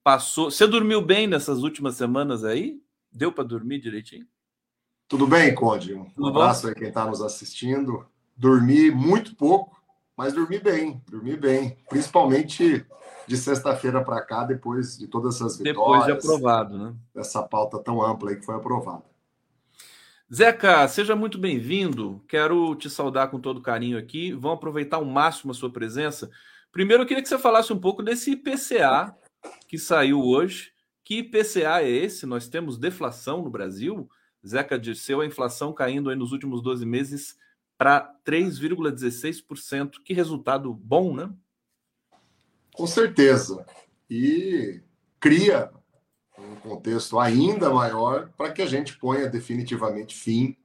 Passou. 0.05 0.49
Você 0.49 0.65
dormiu 0.65 1.03
bem 1.03 1.27
nessas 1.27 1.65
últimas 1.65 1.97
semanas 1.97 2.45
aí? 2.45 2.81
Deu 3.11 3.33
para 3.33 3.43
dormir 3.43 3.81
direitinho? 3.81 4.27
Tudo 5.09 5.27
bem, 5.27 5.53
Conde? 5.53 5.95
Um 5.95 6.05
Tudo 6.11 6.29
abraço 6.29 6.69
aí 6.69 6.75
quem 6.75 6.89
está 6.89 7.05
nos 7.05 7.21
assistindo. 7.21 8.07
Dormi 8.37 8.93
muito 8.93 9.35
pouco, 9.35 9.77
mas 10.17 10.33
dormi 10.33 10.61
bem, 10.61 11.03
dormi 11.11 11.37
bem. 11.37 11.79
Principalmente 11.89 12.87
de 13.27 13.37
sexta-feira 13.37 14.05
para 14.05 14.23
cá, 14.23 14.45
depois 14.45 14.97
de 14.97 15.09
todas 15.09 15.35
essas 15.35 15.59
vitórias. 15.59 15.75
Depois 15.75 16.05
de 16.05 16.13
aprovado, 16.13 16.79
né? 16.79 16.95
Essa 17.17 17.43
pauta 17.43 17.81
tão 17.81 18.01
ampla 18.01 18.31
aí 18.31 18.37
que 18.37 18.45
foi 18.45 18.55
aprovada. 18.55 19.03
Zeca, 20.33 20.89
seja 20.89 21.15
muito 21.15 21.37
bem-vindo. 21.37 22.25
Quero 22.27 22.75
te 22.77 22.89
saudar 22.89 23.29
com 23.29 23.39
todo 23.39 23.61
carinho 23.61 23.99
aqui. 23.99 24.33
Vamos 24.33 24.57
aproveitar 24.57 24.97
ao 24.97 25.05
máximo 25.05 25.53
a 25.53 25.55
sua 25.55 25.71
presença. 25.71 26.31
Primeiro, 26.73 27.03
eu 27.03 27.07
queria 27.07 27.23
que 27.23 27.29
você 27.29 27.39
falasse 27.39 27.73
um 27.73 27.79
pouco 27.79 28.03
desse 28.03 28.33
IPCA 28.33 29.15
que 29.69 29.79
saiu 29.79 30.21
hoje. 30.21 30.73
Que 31.05 31.19
IPCA 31.19 31.83
é 31.83 31.91
esse? 31.91 32.25
Nós 32.25 32.49
temos 32.49 32.79
deflação 32.79 33.43
no 33.43 33.51
Brasil. 33.51 34.09
Zeca 34.47 34.79
disse 34.79 35.13
a 35.13 35.27
inflação 35.27 35.75
caindo 35.75 36.09
aí 36.09 36.17
nos 36.17 36.33
últimos 36.33 36.63
12 36.63 36.87
meses 36.87 37.37
para 37.77 38.11
3,16%. 38.25 40.03
Que 40.03 40.15
resultado 40.15 40.73
bom, 40.73 41.15
né? 41.15 41.31
Com 42.73 42.87
certeza. 42.87 43.65
E 44.09 44.81
cria 45.21 45.71
um 46.39 46.57
contexto 46.57 47.19
ainda 47.19 47.71
maior 47.71 48.29
para 48.37 48.53
que 48.53 48.63
a 48.63 48.67
gente 48.67 48.97
ponha 48.99 49.29
definitivamente 49.29 50.15
fim 50.15 50.57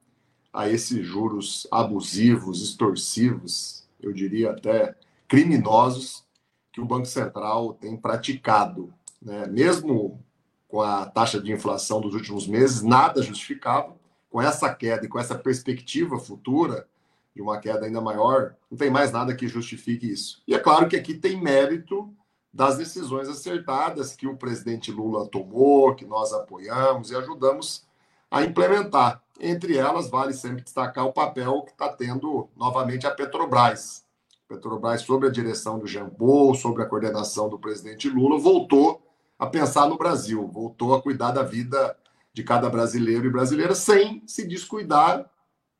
a 0.51 0.67
esses 0.67 1.05
juros 1.05 1.67
abusivos, 1.71 2.61
extorsivos, 2.61 3.87
eu 4.01 4.11
diria 4.11 4.51
até 4.51 4.95
criminosos, 5.27 6.25
que 6.71 6.81
o 6.81 6.85
Banco 6.85 7.05
Central 7.05 7.73
tem 7.73 7.95
praticado. 7.95 8.93
Né? 9.21 9.45
Mesmo 9.47 10.23
com 10.67 10.81
a 10.81 11.05
taxa 11.05 11.39
de 11.39 11.51
inflação 11.51 11.99
dos 12.01 12.13
últimos 12.13 12.47
meses, 12.47 12.81
nada 12.81 13.21
justificava. 13.21 13.97
Com 14.29 14.39
essa 14.39 14.73
queda 14.73 15.05
e 15.05 15.09
com 15.09 15.19
essa 15.19 15.35
perspectiva 15.35 16.19
futura 16.19 16.87
de 17.35 17.41
uma 17.41 17.59
queda 17.59 17.85
ainda 17.85 17.99
maior, 17.99 18.55
não 18.69 18.77
tem 18.77 18.89
mais 18.89 19.11
nada 19.11 19.35
que 19.35 19.47
justifique 19.47 20.11
isso. 20.11 20.43
E 20.47 20.53
é 20.53 20.59
claro 20.59 20.87
que 20.87 20.95
aqui 20.95 21.15
tem 21.15 21.39
mérito 21.41 22.13
das 22.53 22.77
decisões 22.77 23.29
acertadas 23.29 24.15
que 24.15 24.27
o 24.27 24.35
presidente 24.35 24.91
Lula 24.91 25.27
tomou, 25.27 25.95
que 25.95 26.05
nós 26.05 26.33
apoiamos 26.33 27.11
e 27.11 27.15
ajudamos 27.15 27.87
a 28.29 28.43
implementar. 28.43 29.23
Entre 29.39 29.77
elas, 29.77 30.09
vale 30.09 30.33
sempre 30.33 30.63
destacar 30.63 31.05
o 31.05 31.13
papel 31.13 31.61
que 31.61 31.71
está 31.71 31.89
tendo 31.89 32.49
novamente 32.55 33.07
a 33.07 33.11
Petrobras. 33.11 34.03
Petrobras, 34.47 35.01
sob 35.01 35.27
a 35.27 35.31
direção 35.31 35.79
do 35.79 35.87
Jean 35.87 36.09
Paul, 36.09 36.55
sob 36.55 36.81
a 36.81 36.85
coordenação 36.85 37.47
do 37.47 37.59
presidente 37.59 38.09
Lula, 38.09 38.39
voltou 38.39 39.01
a 39.37 39.45
pensar 39.45 39.87
no 39.87 39.97
Brasil, 39.97 40.47
voltou 40.47 40.93
a 40.93 41.01
cuidar 41.01 41.31
da 41.31 41.43
vida 41.43 41.95
de 42.33 42.43
cada 42.43 42.69
brasileiro 42.69 43.27
e 43.27 43.31
brasileira, 43.31 43.73
sem 43.73 44.23
se 44.25 44.45
descuidar 44.45 45.29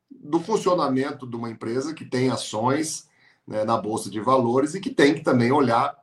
do 0.10 0.40
funcionamento 0.40 1.28
de 1.28 1.36
uma 1.36 1.50
empresa 1.50 1.94
que 1.94 2.06
tem 2.06 2.30
ações 2.30 3.10
né, 3.46 3.64
na 3.64 3.78
Bolsa 3.78 4.10
de 4.10 4.20
Valores 4.20 4.76
e 4.76 4.80
que 4.80 4.90
tem 4.90 5.14
que 5.14 5.22
também 5.22 5.52
olhar 5.52 5.99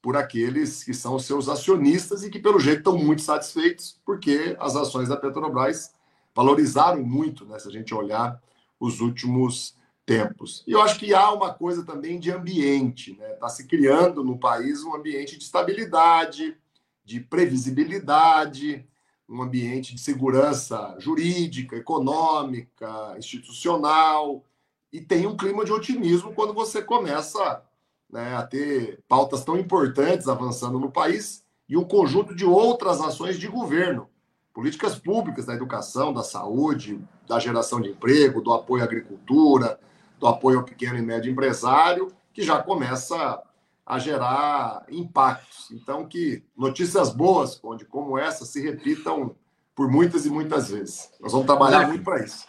por 0.00 0.16
aqueles 0.16 0.84
que 0.84 0.94
são 0.94 1.18
seus 1.18 1.48
acionistas 1.48 2.22
e 2.22 2.30
que, 2.30 2.38
pelo 2.38 2.60
jeito, 2.60 2.78
estão 2.78 2.96
muito 2.96 3.22
satisfeitos, 3.22 4.00
porque 4.04 4.56
as 4.60 4.76
ações 4.76 5.08
da 5.08 5.16
Petrobras 5.16 5.94
valorizaram 6.34 7.02
muito, 7.02 7.44
né, 7.44 7.58
se 7.58 7.68
a 7.68 7.72
gente 7.72 7.92
olhar 7.92 8.40
os 8.78 9.00
últimos 9.00 9.76
tempos. 10.06 10.64
E 10.66 10.72
eu 10.72 10.80
acho 10.80 10.98
que 10.98 11.12
há 11.12 11.30
uma 11.32 11.52
coisa 11.52 11.84
também 11.84 12.18
de 12.18 12.30
ambiente, 12.30 13.12
está 13.12 13.24
né? 13.26 13.34
Tá 13.34 13.48
se 13.48 13.66
criando 13.66 14.24
no 14.24 14.38
país 14.38 14.82
um 14.82 14.94
ambiente 14.94 15.36
de 15.36 15.44
estabilidade, 15.44 16.56
de 17.04 17.20
previsibilidade, 17.20 18.86
um 19.28 19.42
ambiente 19.42 19.94
de 19.94 20.00
segurança 20.00 20.96
jurídica, 20.98 21.76
econômica, 21.76 23.14
institucional, 23.18 24.44
e 24.90 25.00
tem 25.00 25.26
um 25.26 25.36
clima 25.36 25.64
de 25.64 25.72
otimismo 25.72 26.32
quando 26.32 26.54
você 26.54 26.80
começa 26.80 27.62
né, 28.10 28.36
a 28.36 28.42
ter 28.42 29.00
pautas 29.08 29.44
tão 29.44 29.58
importantes 29.58 30.28
avançando 30.28 30.78
no 30.78 30.90
país 30.90 31.44
e 31.68 31.76
um 31.76 31.84
conjunto 31.84 32.34
de 32.34 32.44
outras 32.44 33.00
ações 33.00 33.38
de 33.38 33.46
governo, 33.46 34.08
políticas 34.54 34.98
públicas 34.98 35.44
da 35.44 35.54
educação, 35.54 36.12
da 36.12 36.22
saúde, 36.22 37.00
da 37.28 37.38
geração 37.38 37.80
de 37.80 37.90
emprego, 37.90 38.40
do 38.40 38.52
apoio 38.52 38.82
à 38.82 38.86
agricultura, 38.86 39.78
do 40.18 40.26
apoio 40.26 40.58
ao 40.58 40.64
pequeno 40.64 40.98
e 40.98 41.02
médio 41.02 41.30
empresário, 41.30 42.10
que 42.32 42.42
já 42.42 42.62
começa 42.62 43.42
a 43.84 43.98
gerar 43.98 44.84
impactos. 44.90 45.70
Então, 45.70 46.06
que 46.06 46.42
notícias 46.56 47.10
boas, 47.10 47.60
onde 47.62 47.84
como 47.84 48.18
essa, 48.18 48.44
se 48.44 48.60
repitam 48.60 49.34
por 49.74 49.90
muitas 49.90 50.26
e 50.26 50.30
muitas 50.30 50.70
vezes. 50.70 51.10
Nós 51.20 51.32
vamos 51.32 51.46
trabalhar 51.46 51.86
muito 51.86 52.02
para 52.02 52.22
isso. 52.24 52.44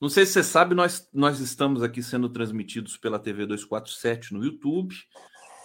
Não 0.00 0.10
sei 0.10 0.26
se 0.26 0.32
você 0.32 0.42
sabe, 0.42 0.74
nós, 0.74 1.08
nós 1.12 1.40
estamos 1.40 1.82
aqui 1.82 2.02
sendo 2.02 2.28
transmitidos 2.28 2.98
pela 2.98 3.18
TV 3.18 3.46
247 3.46 4.34
no 4.34 4.44
YouTube, 4.44 4.94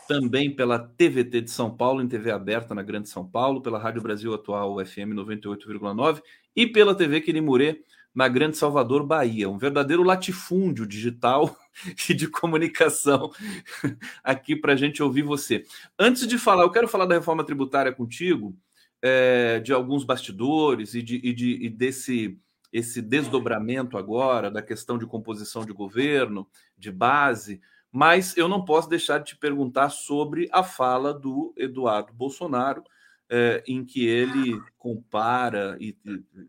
também 0.08 0.56
pela 0.56 0.80
TVT 0.80 1.41
de 1.41 1.52
São 1.52 1.76
Paulo, 1.76 2.02
em 2.02 2.08
TV 2.08 2.32
aberta 2.32 2.74
na 2.74 2.82
Grande 2.82 3.10
São 3.10 3.28
Paulo, 3.28 3.62
pela 3.62 3.78
Rádio 3.78 4.02
Brasil 4.02 4.34
Atual 4.34 4.78
FM 4.86 5.14
98,9 5.16 6.22
e 6.56 6.66
pela 6.66 6.95
TV 6.95 7.20
Quirimurê 7.20 7.84
na 8.16 8.30
Grande 8.30 8.56
Salvador, 8.58 9.06
Bahia. 9.06 9.49
Um 9.49 9.58
verdadeiro 9.58 10.02
latifúndio 10.02 10.86
digital 10.86 11.58
e 12.10 12.14
de 12.14 12.28
comunicação 12.28 13.32
aqui 14.24 14.56
para 14.56 14.74
a 14.74 14.78
gente 14.78 15.03
ouvir 15.03 15.24
você. 15.24 15.66
Antes 15.99 16.26
de 16.26 16.38
falar, 16.38 16.64
eu 16.64 16.72
quero 16.72 16.88
falar 16.88 17.06
da 17.06 17.16
reforma 17.16 17.44
tributária 17.44 17.91
contigo. 17.91 18.56
é, 19.02 19.60
de 19.60 19.74
alguns 19.74 20.03
bastidores 20.03 20.94
e, 20.94 21.02
de, 21.02 21.20
e, 21.24 21.34
de, 21.34 21.66
e 21.66 21.70
desse 21.70 22.40
esse 22.72 23.02
desdobramento 23.02 23.98
agora 23.98 24.49
da 24.49 24.61
questão 24.61 24.98
de 24.98 25.06
composição 25.06 25.65
de 25.65 25.73
governo, 25.73 26.48
de 26.77 26.91
base, 26.91 27.61
mas 27.91 28.38
eu 28.38 28.48
não 28.48 28.64
posso 28.64 28.88
deixar 28.88 29.18
de 29.18 29.26
te 29.26 29.38
perguntar 29.38 29.89
sobre 29.89 30.48
a 30.52 30.64
fala 30.64 31.14
do 31.14 31.53
Eduardo 31.57 32.14
Bolsonaro, 32.14 32.84
é, 33.30 33.64
em 33.68 33.84
que 33.84 34.06
ele 34.06 34.61
compara, 34.77 35.77
e, 35.80 35.98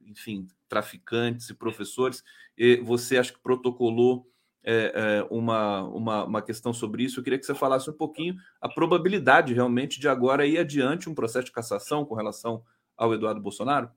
enfim, 0.06 0.46
traficantes 0.68 1.50
e 1.50 1.54
professores. 1.54 2.22
E 2.56 2.76
você 2.76 3.18
acho 3.18 3.34
que 3.34 3.40
protocolou 3.40 4.26
é, 4.64 4.92
é, 4.94 5.26
uma, 5.30 5.82
uma, 5.88 6.24
uma 6.24 6.42
questão 6.42 6.72
sobre 6.72 7.02
isso. 7.02 7.18
Eu 7.18 7.24
queria 7.24 7.38
que 7.38 7.46
você 7.46 7.54
falasse 7.54 7.90
um 7.90 7.94
pouquinho 7.94 8.36
a 8.60 8.68
probabilidade 8.68 9.52
realmente 9.52 9.98
de 9.98 10.08
agora 10.08 10.46
ir 10.46 10.58
adiante 10.58 11.08
um 11.08 11.14
processo 11.14 11.46
de 11.46 11.52
cassação 11.52 12.04
com 12.04 12.14
relação 12.14 12.62
ao 12.96 13.12
Eduardo 13.12 13.40
Bolsonaro. 13.40 13.90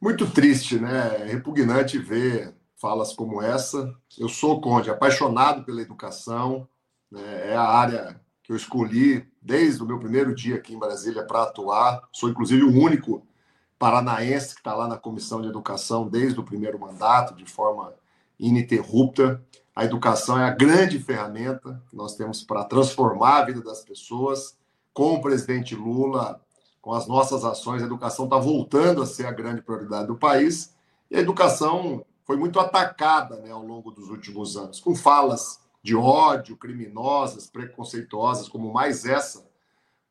Muito 0.00 0.30
triste, 0.30 0.78
né? 0.78 1.22
É 1.22 1.24
repugnante 1.24 1.98
ver 1.98 2.54
falas 2.76 3.12
como 3.12 3.42
essa. 3.42 3.92
Eu 4.16 4.28
sou, 4.28 4.60
Conde, 4.60 4.90
apaixonado 4.90 5.64
pela 5.64 5.82
educação, 5.82 6.68
né? 7.10 7.50
é 7.50 7.56
a 7.56 7.64
área 7.64 8.20
que 8.42 8.52
eu 8.52 8.56
escolhi 8.56 9.28
desde 9.42 9.82
o 9.82 9.86
meu 9.86 9.98
primeiro 9.98 10.32
dia 10.34 10.54
aqui 10.54 10.72
em 10.72 10.78
Brasília 10.78 11.24
para 11.24 11.42
atuar. 11.42 12.08
Sou, 12.12 12.30
inclusive, 12.30 12.62
o 12.62 12.80
único 12.80 13.26
paranaense 13.76 14.54
que 14.54 14.60
está 14.60 14.72
lá 14.74 14.86
na 14.86 14.96
Comissão 14.96 15.42
de 15.42 15.48
Educação 15.48 16.08
desde 16.08 16.38
o 16.38 16.44
primeiro 16.44 16.78
mandato, 16.78 17.34
de 17.34 17.44
forma 17.44 17.92
ininterrupta. 18.38 19.42
A 19.74 19.84
educação 19.84 20.38
é 20.38 20.44
a 20.44 20.54
grande 20.54 21.00
ferramenta 21.00 21.82
que 21.90 21.96
nós 21.96 22.14
temos 22.14 22.42
para 22.42 22.64
transformar 22.64 23.38
a 23.38 23.44
vida 23.46 23.62
das 23.62 23.82
pessoas. 23.82 24.56
Com 24.94 25.14
o 25.14 25.20
presidente 25.20 25.74
Lula, 25.74 26.40
com 26.80 26.92
as 26.92 27.06
nossas 27.06 27.44
ações, 27.44 27.82
a 27.82 27.86
educação 27.86 28.24
está 28.24 28.38
voltando 28.38 29.02
a 29.02 29.06
ser 29.06 29.26
a 29.26 29.32
grande 29.32 29.62
prioridade 29.62 30.06
do 30.06 30.16
país. 30.16 30.74
E 31.10 31.16
a 31.16 31.20
educação 31.20 32.04
foi 32.24 32.36
muito 32.36 32.60
atacada 32.60 33.36
né, 33.36 33.50
ao 33.50 33.64
longo 33.64 33.90
dos 33.90 34.08
últimos 34.08 34.56
anos, 34.56 34.80
com 34.80 34.94
falas 34.94 35.60
de 35.82 35.96
ódio, 35.96 36.56
criminosas, 36.56 37.46
preconceituosas, 37.46 38.48
como 38.48 38.72
mais 38.72 39.04
essa 39.04 39.46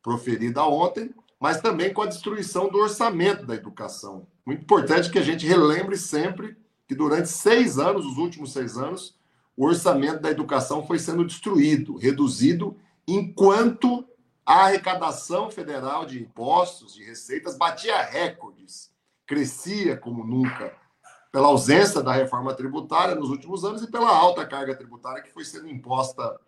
proferida 0.02 0.64
ontem, 0.64 1.14
mas 1.38 1.60
também 1.60 1.92
com 1.92 2.02
a 2.02 2.06
destruição 2.06 2.68
do 2.68 2.78
orçamento 2.78 3.46
da 3.46 3.54
educação. 3.54 4.26
Muito 4.44 4.62
importante 4.62 5.10
que 5.10 5.18
a 5.18 5.22
gente 5.22 5.46
relembre 5.46 5.96
sempre 5.96 6.56
que 6.86 6.94
durante 6.94 7.28
seis 7.28 7.78
anos, 7.78 8.06
os 8.06 8.16
últimos 8.16 8.52
seis 8.52 8.76
anos, 8.76 9.14
o 9.56 9.66
orçamento 9.66 10.22
da 10.22 10.30
educação 10.30 10.86
foi 10.86 10.98
sendo 10.98 11.24
destruído, 11.24 11.96
reduzido, 11.96 12.76
enquanto 13.06 14.04
a 14.48 14.64
arrecadação 14.64 15.50
federal 15.50 16.06
de 16.06 16.22
impostos, 16.22 16.94
de 16.94 17.04
receitas, 17.04 17.54
batia 17.54 18.00
recordes, 18.00 18.90
crescia 19.26 19.94
como 19.94 20.24
nunca 20.24 20.74
pela 21.30 21.48
ausência 21.48 22.02
da 22.02 22.12
reforma 22.12 22.54
tributária 22.54 23.14
nos 23.14 23.28
últimos 23.28 23.62
anos 23.62 23.82
e 23.82 23.90
pela 23.90 24.08
alta 24.08 24.46
carga 24.46 24.74
tributária 24.74 25.22
que 25.22 25.30
foi 25.30 25.44
sendo 25.44 25.68
imposta 25.68 26.40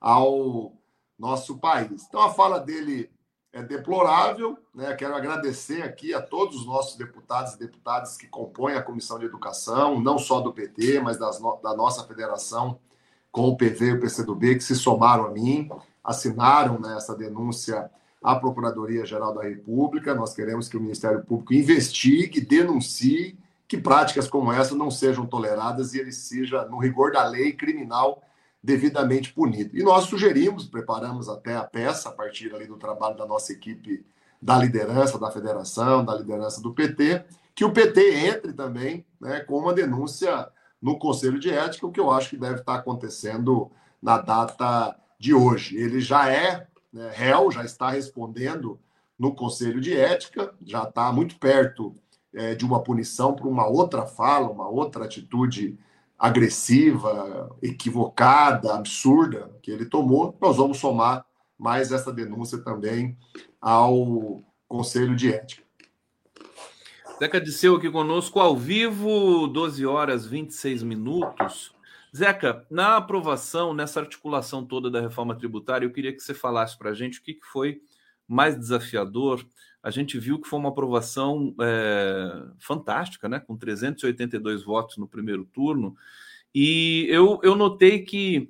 ao 0.00 0.72
nosso 1.16 1.56
país. 1.56 2.04
Então, 2.08 2.22
a 2.22 2.34
fala 2.34 2.58
dele 2.58 3.08
é 3.52 3.62
deplorável. 3.62 4.58
Né? 4.74 4.92
Quero 4.96 5.14
agradecer 5.14 5.82
aqui 5.82 6.12
a 6.12 6.20
todos 6.20 6.56
os 6.56 6.66
nossos 6.66 6.96
deputados 6.96 7.52
e 7.52 7.58
deputadas 7.60 8.16
que 8.16 8.26
compõem 8.26 8.74
a 8.74 8.82
Comissão 8.82 9.16
de 9.16 9.26
Educação, 9.26 10.00
não 10.00 10.18
só 10.18 10.40
do 10.40 10.52
PT, 10.52 10.98
mas 10.98 11.20
no... 11.20 11.60
da 11.62 11.72
nossa 11.76 12.02
federação, 12.02 12.80
com 13.30 13.46
o 13.46 13.56
PV 13.56 13.86
e 13.86 13.92
o 13.92 14.00
PCdoB, 14.00 14.56
que 14.56 14.64
se 14.64 14.74
somaram 14.74 15.26
a 15.26 15.30
mim, 15.30 15.70
assinaram 16.04 16.78
né, 16.78 16.96
essa 16.96 17.16
denúncia 17.16 17.90
à 18.22 18.36
Procuradoria-Geral 18.36 19.34
da 19.34 19.42
República. 19.42 20.14
Nós 20.14 20.34
queremos 20.34 20.68
que 20.68 20.76
o 20.76 20.80
Ministério 20.80 21.24
Público 21.24 21.54
investigue, 21.54 22.40
denuncie 22.40 23.38
que 23.66 23.78
práticas 23.78 24.28
como 24.28 24.52
essa 24.52 24.74
não 24.74 24.90
sejam 24.90 25.26
toleradas 25.26 25.94
e 25.94 25.98
ele 25.98 26.12
seja, 26.12 26.64
no 26.66 26.78
rigor 26.78 27.12
da 27.12 27.26
lei 27.26 27.52
criminal, 27.52 28.22
devidamente 28.62 29.32
punido. 29.32 29.76
E 29.76 29.82
nós 29.82 30.04
sugerimos, 30.04 30.66
preparamos 30.66 31.28
até 31.28 31.56
a 31.56 31.64
peça, 31.64 32.08
a 32.08 32.12
partir 32.12 32.54
ali 32.54 32.66
do 32.66 32.76
trabalho 32.76 33.16
da 33.16 33.26
nossa 33.26 33.52
equipe 33.52 34.04
da 34.40 34.58
liderança 34.58 35.18
da 35.18 35.30
federação, 35.30 36.04
da 36.04 36.14
liderança 36.14 36.60
do 36.60 36.74
PT, 36.74 37.24
que 37.54 37.64
o 37.64 37.72
PT 37.72 38.26
entre 38.26 38.52
também 38.52 39.06
né, 39.18 39.40
com 39.40 39.58
uma 39.58 39.72
denúncia 39.72 40.48
no 40.82 40.98
Conselho 40.98 41.38
de 41.38 41.50
Ética, 41.50 41.86
o 41.86 41.92
que 41.92 41.98
eu 42.00 42.10
acho 42.10 42.30
que 42.30 42.36
deve 42.36 42.60
estar 42.60 42.74
acontecendo 42.74 43.70
na 44.02 44.18
data 44.18 44.94
de 45.24 45.32
hoje. 45.32 45.78
Ele 45.78 46.02
já 46.02 46.30
é 46.30 46.66
né, 46.92 47.10
réu, 47.14 47.50
já 47.50 47.64
está 47.64 47.88
respondendo 47.88 48.78
no 49.18 49.34
Conselho 49.34 49.80
de 49.80 49.96
Ética, 49.96 50.52
já 50.62 50.82
está 50.82 51.10
muito 51.10 51.38
perto 51.38 51.94
é, 52.34 52.54
de 52.54 52.62
uma 52.62 52.82
punição 52.82 53.34
por 53.34 53.46
uma 53.46 53.66
outra 53.66 54.04
fala, 54.04 54.50
uma 54.50 54.68
outra 54.68 55.06
atitude 55.06 55.78
agressiva, 56.18 57.56
equivocada, 57.62 58.74
absurda 58.74 59.50
que 59.62 59.70
ele 59.70 59.86
tomou, 59.86 60.36
nós 60.38 60.58
vamos 60.58 60.76
somar 60.76 61.24
mais 61.58 61.90
essa 61.90 62.12
denúncia 62.12 62.58
também 62.58 63.16
ao 63.58 64.42
Conselho 64.68 65.16
de 65.16 65.32
Ética. 65.32 65.64
Zeca 67.18 67.40
Disseu 67.40 67.76
aqui 67.76 67.90
conosco 67.90 68.40
ao 68.40 68.54
vivo, 68.54 69.46
12 69.46 69.86
horas 69.86 70.26
26 70.26 70.82
minutos. 70.82 71.73
Zeca, 72.16 72.66
na 72.70 72.96
aprovação, 72.96 73.74
nessa 73.74 74.00
articulação 74.00 74.64
toda 74.64 74.90
da 74.90 75.00
reforma 75.00 75.36
tributária, 75.36 75.84
eu 75.84 75.92
queria 75.92 76.12
que 76.12 76.20
você 76.20 76.34
falasse 76.34 76.78
para 76.78 76.90
a 76.90 76.94
gente 76.94 77.18
o 77.18 77.22
que 77.22 77.38
foi 77.42 77.80
mais 78.28 78.58
desafiador 78.58 79.44
a 79.84 79.90
gente 79.90 80.18
viu 80.18 80.40
que 80.40 80.48
foi 80.48 80.58
uma 80.58 80.70
aprovação 80.70 81.54
é, 81.60 82.42
fantástica, 82.58 83.28
né? 83.28 83.38
com 83.38 83.54
382 83.54 84.64
votos 84.64 84.96
no 84.96 85.06
primeiro 85.06 85.44
turno. 85.44 85.94
E 86.54 87.06
eu, 87.10 87.38
eu 87.42 87.54
notei 87.54 87.98
que 87.98 88.48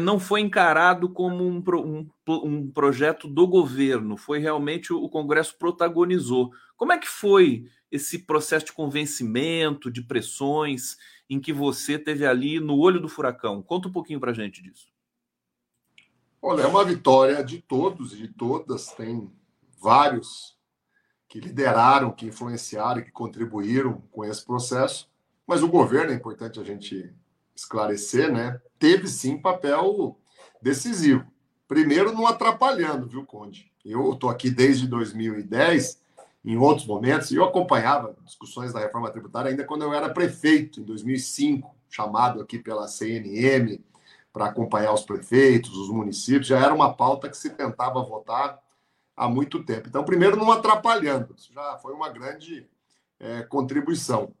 não 0.00 0.18
foi 0.18 0.40
encarado 0.40 1.10
como 1.10 1.46
um, 1.46 1.62
um, 1.68 2.10
um 2.26 2.70
projeto 2.70 3.28
do 3.28 3.46
governo, 3.46 4.16
foi 4.16 4.38
realmente 4.38 4.90
o 4.90 5.06
Congresso 5.06 5.54
protagonizou. 5.58 6.50
Como 6.78 6.92
é 6.92 6.98
que 6.98 7.08
foi 7.08 7.66
esse 7.92 8.20
processo 8.20 8.66
de 8.66 8.72
convencimento, 8.72 9.90
de 9.90 10.00
pressões, 10.02 10.96
em 11.28 11.40
que 11.40 11.52
você 11.52 11.98
teve 11.98 12.26
ali 12.26 12.60
no 12.60 12.78
olho 12.78 13.00
do 13.00 13.08
furacão? 13.08 13.62
Conta 13.62 13.88
um 13.88 13.92
pouquinho 13.92 14.20
para 14.20 14.32
gente 14.32 14.62
disso. 14.62 14.88
Olha, 16.40 16.62
é 16.62 16.66
uma 16.66 16.84
vitória 16.84 17.42
de 17.42 17.60
todos 17.62 18.12
e 18.12 18.16
de 18.16 18.28
todas. 18.28 18.88
Tem 18.92 19.32
vários 19.80 20.58
que 21.28 21.40
lideraram, 21.40 22.12
que 22.12 22.26
influenciaram, 22.26 23.02
que 23.02 23.10
contribuíram 23.10 24.02
com 24.10 24.24
esse 24.24 24.44
processo. 24.44 25.10
Mas 25.46 25.62
o 25.62 25.68
governo, 25.68 26.12
é 26.12 26.14
importante 26.14 26.60
a 26.60 26.64
gente 26.64 27.14
esclarecer, 27.56 28.32
né? 28.32 28.60
Teve 28.78 29.06
sim 29.08 29.38
papel 29.38 30.18
decisivo. 30.60 31.26
Primeiro, 31.66 32.12
não 32.12 32.26
atrapalhando, 32.26 33.08
viu, 33.08 33.24
Conde? 33.24 33.72
Eu 33.84 34.12
estou 34.12 34.30
aqui 34.30 34.50
desde 34.50 34.86
2010, 34.86 36.00
em 36.44 36.56
outros 36.56 36.86
momentos, 36.86 37.30
e 37.30 37.36
eu 37.36 37.44
acompanhava 37.44 38.14
discussões 38.22 38.72
da 38.72 38.80
reforma 38.80 39.10
tributária 39.10 39.50
ainda 39.50 39.64
quando 39.64 39.82
eu 39.82 39.94
era 39.94 40.10
prefeito, 40.10 40.80
em 40.80 40.84
2005, 40.84 41.74
chamado 41.88 42.40
aqui 42.42 42.58
pela 42.58 42.86
CNM 42.86 43.82
para 44.32 44.46
acompanhar 44.46 44.92
os 44.92 45.02
prefeitos, 45.02 45.76
os 45.76 45.88
municípios. 45.88 46.48
Já 46.48 46.58
era 46.58 46.74
uma 46.74 46.92
pauta 46.92 47.28
que 47.28 47.36
se 47.36 47.50
tentava 47.50 48.02
votar 48.02 48.58
há 49.16 49.28
muito 49.28 49.62
tempo. 49.64 49.88
Então, 49.88 50.04
primeiro, 50.04 50.36
não 50.36 50.52
atrapalhando, 50.52 51.34
isso 51.38 51.52
já 51.52 51.78
foi 51.78 51.94
uma 51.94 52.10
grande 52.10 52.68
é, 53.18 53.42
contribuição. 53.44 54.32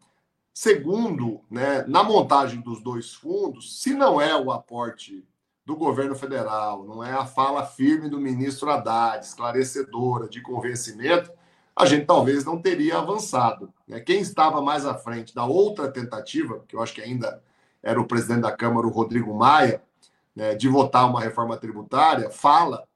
Segundo, 0.52 1.40
né, 1.50 1.84
na 1.88 2.02
montagem 2.02 2.60
dos 2.60 2.82
dois 2.82 3.14
fundos, 3.14 3.80
se 3.80 3.94
não 3.94 4.20
é 4.20 4.36
o 4.36 4.52
aporte 4.52 5.26
do 5.64 5.74
governo 5.74 6.14
federal, 6.14 6.84
não 6.84 7.02
é 7.02 7.12
a 7.12 7.24
fala 7.24 7.64
firme 7.64 8.08
do 8.08 8.20
ministro 8.20 8.70
Haddad, 8.70 9.24
esclarecedora, 9.24 10.28
de 10.28 10.42
convencimento, 10.42 11.32
a 11.76 11.86
gente 11.86 12.06
talvez 12.06 12.44
não 12.44 12.60
teria 12.60 12.98
avançado. 12.98 13.72
Né? 13.86 14.00
Quem 14.00 14.20
estava 14.20 14.62
mais 14.62 14.86
à 14.86 14.94
frente 14.94 15.34
da 15.34 15.44
outra 15.44 15.90
tentativa, 15.90 16.64
que 16.68 16.76
eu 16.76 16.82
acho 16.82 16.94
que 16.94 17.00
ainda 17.00 17.42
era 17.82 18.00
o 18.00 18.06
presidente 18.06 18.42
da 18.42 18.52
Câmara, 18.52 18.86
o 18.86 18.90
Rodrigo 18.90 19.34
Maia, 19.34 19.82
né, 20.34 20.54
de 20.54 20.68
votar 20.68 21.08
uma 21.08 21.20
reforma 21.20 21.56
tributária, 21.56 22.30
fala 22.30 22.86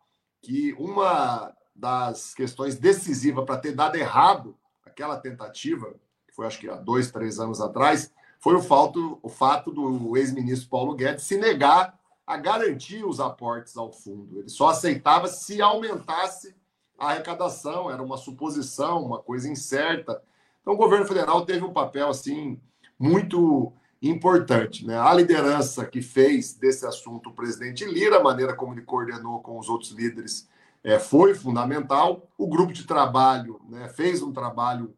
que 0.41 0.75
uma 0.79 1.53
das 1.75 2.35
questões 2.35 2.77
decisivas 2.77 3.45
para 3.45 3.59
ter 3.59 3.73
dado 3.73 3.97
errado 3.97 4.57
aquela 4.85 5.17
tentativa, 5.17 5.95
que 6.27 6.35
foi 6.35 6.47
acho 6.47 6.59
que 6.59 6.69
há 6.69 6.77
dois, 6.77 7.11
três 7.11 7.39
anos 7.39 7.61
atrás, 7.61 8.13
foi 8.41 8.55
o 8.55 8.63
fato, 8.63 9.19
o 9.23 9.29
fato 9.29 9.71
do 9.71 10.17
ex-ministro 10.17 10.69
Paulo 10.69 10.95
Guedes 10.95 11.25
se 11.25 11.37
negar 11.37 11.99
a 12.27 12.37
garantir 12.37 13.05
os 13.05 13.21
aportes 13.21 13.77
ao 13.77 13.93
fundo. 13.93 14.39
Ele 14.39 14.49
só 14.49 14.69
aceitava 14.69 15.29
se 15.29 15.61
aumentasse 15.61 16.55
a 16.99 17.11
arrecadação, 17.11 17.91
era 17.91 18.03
uma 18.03 18.17
suposição, 18.17 19.05
uma 19.05 19.19
coisa 19.19 19.49
incerta. 19.49 20.23
Então 20.61 20.75
o 20.75 20.77
governo 20.77 21.07
federal 21.07 21.47
teve 21.47 21.65
um 21.65 21.73
papel 21.73 22.09
assim 22.09 22.61
muito 22.99 23.73
importante, 24.03 24.87
né? 24.87 24.99
A 24.99 25.13
liderança 25.15 25.87
que 25.87 26.03
fez 26.03 26.55
desse 26.55 26.87
assunto 26.87 27.31
o 27.31 27.35
presidente 27.35 27.85
Lira, 27.85 28.19
a 28.19 28.23
maneira 28.23 28.55
como 28.55 28.75
ele 28.75 28.83
coordenou 28.83 29.41
com 29.41 29.59
os 29.59 29.69
outros 29.69 29.91
líderes 29.93 30.49
é, 30.83 30.99
foi 30.99 31.35
fundamental. 31.35 32.29
O 32.37 32.47
grupo 32.47 32.73
de 32.73 32.85
trabalho 32.85 33.61
né, 33.69 33.89
fez 33.89 34.23
um 34.23 34.33
trabalho 34.33 34.95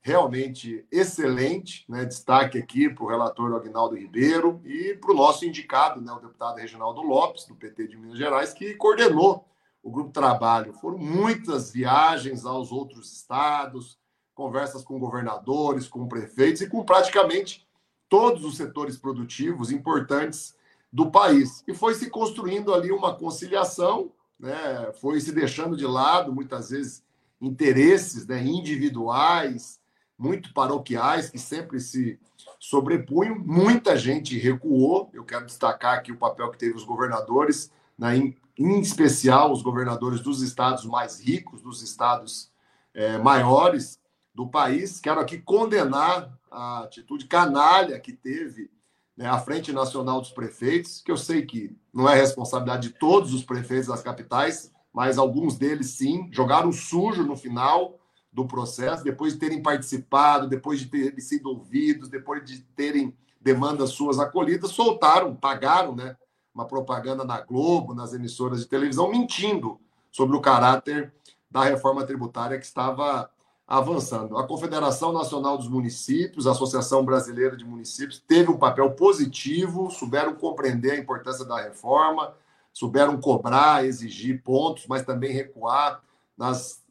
realmente 0.00 0.86
excelente. 0.90 1.84
Né? 1.88 2.04
Destaque 2.04 2.58
aqui 2.58 2.88
para 2.88 3.04
o 3.04 3.08
relator 3.08 3.54
Agnaldo 3.54 3.96
Ribeiro 3.96 4.60
e 4.64 4.94
para 4.94 5.12
o 5.12 5.16
nosso 5.16 5.44
indicado, 5.44 6.00
né, 6.00 6.10
o 6.12 6.20
deputado 6.20 6.56
Reginaldo 6.56 7.02
Lopes, 7.02 7.44
do 7.44 7.54
PT 7.54 7.88
de 7.88 7.96
Minas 7.96 8.18
Gerais, 8.18 8.52
que 8.52 8.74
coordenou 8.74 9.46
o 9.82 9.90
grupo 9.90 10.08
de 10.08 10.14
trabalho. 10.14 10.72
Foram 10.74 10.98
muitas 10.98 11.70
viagens 11.70 12.44
aos 12.44 12.70
outros 12.70 13.12
estados, 13.12 13.98
conversas 14.34 14.82
com 14.82 14.98
governadores, 14.98 15.88
com 15.88 16.08
prefeitos 16.08 16.62
e 16.62 16.68
com 16.68 16.84
praticamente 16.84 17.66
todos 18.08 18.44
os 18.44 18.56
setores 18.56 18.96
produtivos 18.96 19.70
importantes 19.70 20.56
do 20.92 21.10
país. 21.10 21.62
E 21.66 21.74
foi 21.74 21.94
se 21.94 22.10
construindo 22.10 22.74
ali 22.74 22.90
uma 22.90 23.14
conciliação, 23.14 24.10
né? 24.38 24.92
foi 25.00 25.20
se 25.20 25.32
deixando 25.32 25.76
de 25.76 25.86
lado, 25.86 26.32
muitas 26.32 26.70
vezes, 26.70 27.04
interesses 27.40 28.26
né, 28.26 28.42
individuais, 28.42 29.80
muito 30.18 30.52
paroquiais, 30.52 31.30
que 31.30 31.38
sempre 31.38 31.80
se 31.80 32.18
sobrepunham. 32.58 33.38
Muita 33.38 33.96
gente 33.96 34.38
recuou. 34.38 35.08
Eu 35.14 35.24
quero 35.24 35.46
destacar 35.46 35.94
aqui 35.94 36.12
o 36.12 36.18
papel 36.18 36.50
que 36.50 36.58
teve 36.58 36.74
os 36.74 36.84
governadores, 36.84 37.72
né, 37.98 38.34
em, 38.60 38.78
especial 38.80 39.50
os 39.50 39.62
governadores 39.62 40.20
dos 40.20 40.42
estados 40.42 40.84
mais 40.84 41.18
ricos, 41.18 41.62
dos 41.62 41.82
estados 41.82 42.52
é, 42.92 43.16
maiores 43.16 43.98
do 44.34 44.46
país. 44.46 45.00
Quero 45.00 45.18
aqui 45.18 45.38
condenar 45.38 46.38
a 46.50 46.80
atitude 46.80 47.26
canalha 47.26 47.98
que 47.98 48.12
teve 48.12 48.70
né, 49.16 49.26
a 49.26 49.38
Frente 49.38 49.72
Nacional 49.72 50.20
dos 50.20 50.30
Prefeitos, 50.30 51.00
que 51.00 51.10
eu 51.10 51.16
sei 51.16 51.46
que 51.46 51.74
não 51.92 52.06
é 52.06 52.14
responsabilidade 52.14 52.88
de 52.88 52.94
todos 52.94 53.32
os 53.32 53.42
prefeitos 53.42 53.88
das 53.88 54.02
capitais, 54.02 54.70
mas 54.92 55.16
alguns 55.16 55.56
deles 55.56 55.92
sim, 55.92 56.28
jogaram 56.30 56.70
sujo 56.70 57.22
no 57.24 57.36
final 57.36 57.98
do 58.30 58.46
processo, 58.46 59.02
depois 59.02 59.32
de 59.32 59.38
terem 59.38 59.62
participado, 59.62 60.46
depois 60.46 60.80
de 60.80 60.86
terem 60.86 61.18
sido 61.18 61.48
ouvidos, 61.48 62.10
depois 62.10 62.44
de 62.44 62.60
terem 62.76 63.16
demandas 63.40 63.90
suas 63.90 64.18
acolhidas, 64.18 64.72
soltaram, 64.72 65.34
pagaram 65.34 65.96
né, 65.96 66.14
uma 66.54 66.66
propaganda 66.66 67.24
na 67.24 67.40
Globo, 67.40 67.94
nas 67.94 68.12
emissoras 68.12 68.60
de 68.60 68.66
televisão, 68.66 69.10
mentindo 69.10 69.80
sobre 70.10 70.36
o 70.36 70.40
caráter 70.40 71.12
da 71.50 71.64
reforma 71.64 72.04
tributária 72.04 72.58
que 72.58 72.64
estava 72.64 73.30
avançando. 73.66 74.36
A 74.36 74.46
Confederação 74.46 75.12
Nacional 75.12 75.56
dos 75.56 75.68
Municípios, 75.68 76.46
a 76.46 76.50
Associação 76.50 77.04
Brasileira 77.04 77.56
de 77.56 77.64
Municípios, 77.64 78.22
teve 78.26 78.50
um 78.50 78.58
papel 78.58 78.90
positivo, 78.92 79.90
souberam 79.90 80.34
compreender 80.34 80.92
a 80.92 80.98
importância 80.98 81.44
da 81.44 81.60
reforma, 81.60 82.34
souberam 82.72 83.20
cobrar, 83.20 83.84
exigir 83.84 84.42
pontos, 84.42 84.86
mas 84.88 85.04
também 85.04 85.32
recuar 85.32 86.02
nas 86.36 86.82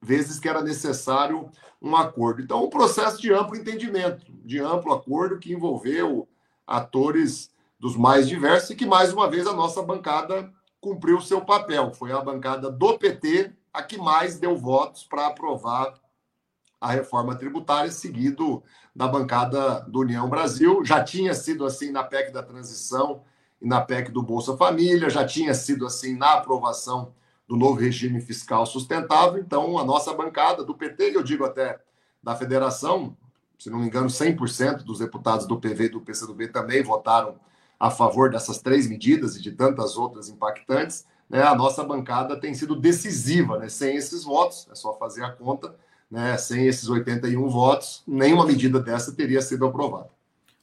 vezes 0.00 0.38
que 0.38 0.48
era 0.48 0.62
necessário 0.62 1.50
um 1.80 1.94
acordo. 1.94 2.40
Então, 2.40 2.64
um 2.64 2.70
processo 2.70 3.20
de 3.20 3.32
amplo 3.32 3.56
entendimento, 3.56 4.24
de 4.44 4.58
amplo 4.60 4.94
acordo 4.94 5.38
que 5.38 5.52
envolveu 5.52 6.26
atores 6.66 7.50
dos 7.78 7.96
mais 7.96 8.28
diversos 8.28 8.70
e 8.70 8.76
que, 8.76 8.86
mais 8.86 9.12
uma 9.12 9.28
vez, 9.28 9.46
a 9.46 9.52
nossa 9.52 9.82
bancada 9.82 10.52
cumpriu 10.80 11.18
o 11.18 11.22
seu 11.22 11.40
papel. 11.40 11.92
Foi 11.92 12.12
a 12.12 12.20
bancada 12.20 12.70
do 12.70 12.98
PT 12.98 13.52
a 13.72 13.82
que 13.82 13.98
mais 13.98 14.38
deu 14.38 14.56
votos 14.56 15.04
para 15.04 15.26
aprovar 15.26 15.94
a 16.80 16.90
reforma 16.90 17.34
tributária, 17.34 17.90
seguido 17.90 18.62
da 18.94 19.08
bancada 19.08 19.80
do 19.88 20.00
União 20.00 20.28
Brasil. 20.28 20.84
Já 20.84 21.02
tinha 21.02 21.34
sido 21.34 21.64
assim 21.64 21.90
na 21.90 22.04
PEC 22.04 22.30
da 22.30 22.42
transição 22.42 23.22
e 23.60 23.66
na 23.66 23.80
PEC 23.80 24.12
do 24.12 24.22
Bolsa 24.22 24.56
Família, 24.56 25.08
já 25.08 25.24
tinha 25.24 25.54
sido 25.54 25.86
assim 25.86 26.16
na 26.16 26.34
aprovação 26.34 27.14
do 27.48 27.56
novo 27.56 27.80
regime 27.80 28.20
fiscal 28.20 28.66
sustentável. 28.66 29.40
Então, 29.40 29.78
a 29.78 29.84
nossa 29.84 30.12
bancada 30.12 30.62
do 30.62 30.74
PT, 30.74 31.16
eu 31.16 31.22
digo 31.22 31.44
até 31.44 31.80
da 32.22 32.36
federação, 32.36 33.16
se 33.58 33.70
não 33.70 33.78
me 33.78 33.86
engano, 33.86 34.08
100% 34.08 34.82
dos 34.82 34.98
deputados 34.98 35.46
do 35.46 35.58
PV 35.58 35.84
e 35.84 35.88
do 35.88 36.00
PCdoB 36.00 36.48
também 36.48 36.82
votaram 36.82 37.36
a 37.84 37.90
favor 37.90 38.30
dessas 38.30 38.62
três 38.62 38.88
medidas 38.88 39.36
e 39.36 39.42
de 39.42 39.52
tantas 39.52 39.94
outras 39.98 40.30
impactantes. 40.30 41.06
Né? 41.28 41.42
A 41.42 41.54
nossa 41.54 41.84
bancada 41.84 42.34
tem 42.34 42.54
sido 42.54 42.74
decisiva, 42.74 43.58
né? 43.58 43.68
sem 43.68 43.94
esses 43.94 44.24
votos, 44.24 44.66
é 44.72 44.74
só 44.74 44.96
fazer 44.96 45.22
a 45.22 45.30
conta 45.30 45.76
né, 46.10 46.34
sem 46.38 46.66
esses 46.66 46.88
81 46.88 47.46
votos, 47.46 48.02
nenhuma 48.06 48.46
medida 48.46 48.80
dessa 48.80 49.14
teria 49.14 49.42
sido 49.42 49.66
aprovada. 49.66 50.08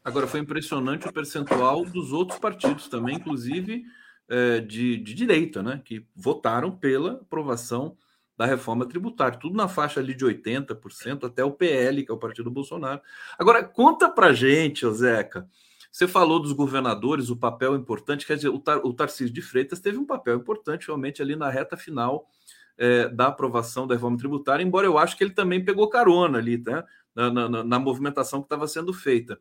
Agora, 0.04 0.26
foi 0.26 0.40
impressionante 0.40 1.08
o 1.08 1.14
percentual 1.14 1.86
dos 1.86 2.12
outros 2.12 2.40
partidos 2.40 2.88
também, 2.88 3.18
inclusive 3.18 3.86
é, 4.28 4.60
de, 4.60 4.98
de 4.98 5.14
direita, 5.14 5.62
né, 5.62 5.80
que 5.86 6.04
votaram 6.16 6.72
pela 6.72 7.14
aprovação 7.14 7.96
da 8.36 8.48
reforma 8.48 8.88
tributária, 8.88 9.38
tudo 9.38 9.56
na 9.56 9.68
faixa 9.68 10.00
ali 10.00 10.16
de 10.16 10.26
80%, 10.26 11.26
até 11.26 11.44
o 11.44 11.52
PL, 11.52 12.04
que 12.04 12.12
é 12.12 12.16
o 12.16 12.18
partido 12.18 12.46
do 12.46 12.52
Bolsonaro. 12.52 13.00
Agora, 13.38 13.64
conta 13.64 14.10
pra 14.10 14.34
gente, 14.34 14.92
Zeca, 14.92 15.48
você 15.92 16.08
falou 16.08 16.40
dos 16.40 16.54
governadores, 16.54 17.30
o 17.30 17.36
papel 17.36 17.76
importante, 17.76 18.26
quer 18.26 18.36
dizer, 18.36 18.50
o, 18.50 18.60
Tar 18.60 18.78
o 18.86 18.94
Tarcísio 18.94 19.34
de 19.34 19.42
Freitas 19.42 19.80
teve 19.80 19.98
um 19.98 20.06
papel 20.06 20.38
importante 20.38 20.88
realmente 20.88 21.22
ali 21.22 21.36
na 21.36 21.50
reta 21.50 21.76
final 21.76 22.30
é, 22.78 23.10
da 23.10 23.28
aprovação 23.28 23.86
da 23.86 23.96
reforma 23.96 24.18
tributária, 24.18 24.64
embora 24.64 24.88
eu 24.88 24.98
acho 24.98 25.18
que 25.18 25.24
ele 25.24 25.34
também 25.34 25.64
pegou 25.64 25.90
carona 25.90 26.38
ali, 26.38 26.58
tá? 26.58 26.86
na, 27.16 27.30
na, 27.30 27.64
na 27.64 27.80
movimentação 27.80 28.42
que 28.42 28.46
estava 28.46 28.68
sendo 28.68 28.94
feita. 28.94 29.40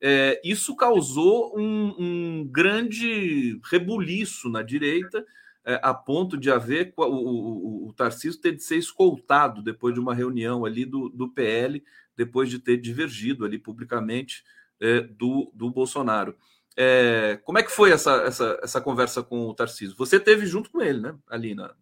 É, 0.00 0.40
isso 0.42 0.74
causou 0.74 1.58
um, 1.58 1.94
um, 1.98 2.48
grande 2.50 3.60
rebuliço 3.70 4.48
na 4.48 4.62
direita, 4.62 5.24
é, 5.64 5.78
a 5.82 5.92
ponto 5.92 6.38
de 6.38 6.50
haver 6.50 6.94
o, 6.96 7.04
o, 7.04 7.88
o 7.88 7.92
Tarcísio 7.92 8.40
ter 8.40 8.52
de 8.52 8.62
ser 8.62 8.76
escoltado 8.76 9.62
depois 9.62 9.92
de 9.92 10.00
uma 10.00 10.14
reunião 10.14 10.64
ali 10.64 10.86
do, 10.86 11.10
do 11.10 11.28
PL, 11.28 11.82
depois 12.16 12.48
de 12.48 12.58
ter 12.58 12.78
divergido 12.78 13.44
ali 13.44 13.58
publicamente 13.58 14.42
é, 14.80 15.00
do, 15.00 15.50
do 15.54 15.70
Bolsonaro. 15.70 16.34
É, 16.76 17.38
como 17.44 17.58
é 17.58 17.62
que 17.62 17.70
foi 17.70 17.92
essa, 17.92 18.12
essa, 18.22 18.58
essa 18.62 18.80
conversa 18.80 19.22
com 19.22 19.48
o 19.48 19.54
Tarcísio? 19.54 19.96
Você 19.96 20.18
teve 20.18 20.46
junto 20.46 20.70
com 20.70 20.80
ele, 20.80 21.00
né? 21.00 21.14
Ali 21.28 21.54
na, 21.54 21.74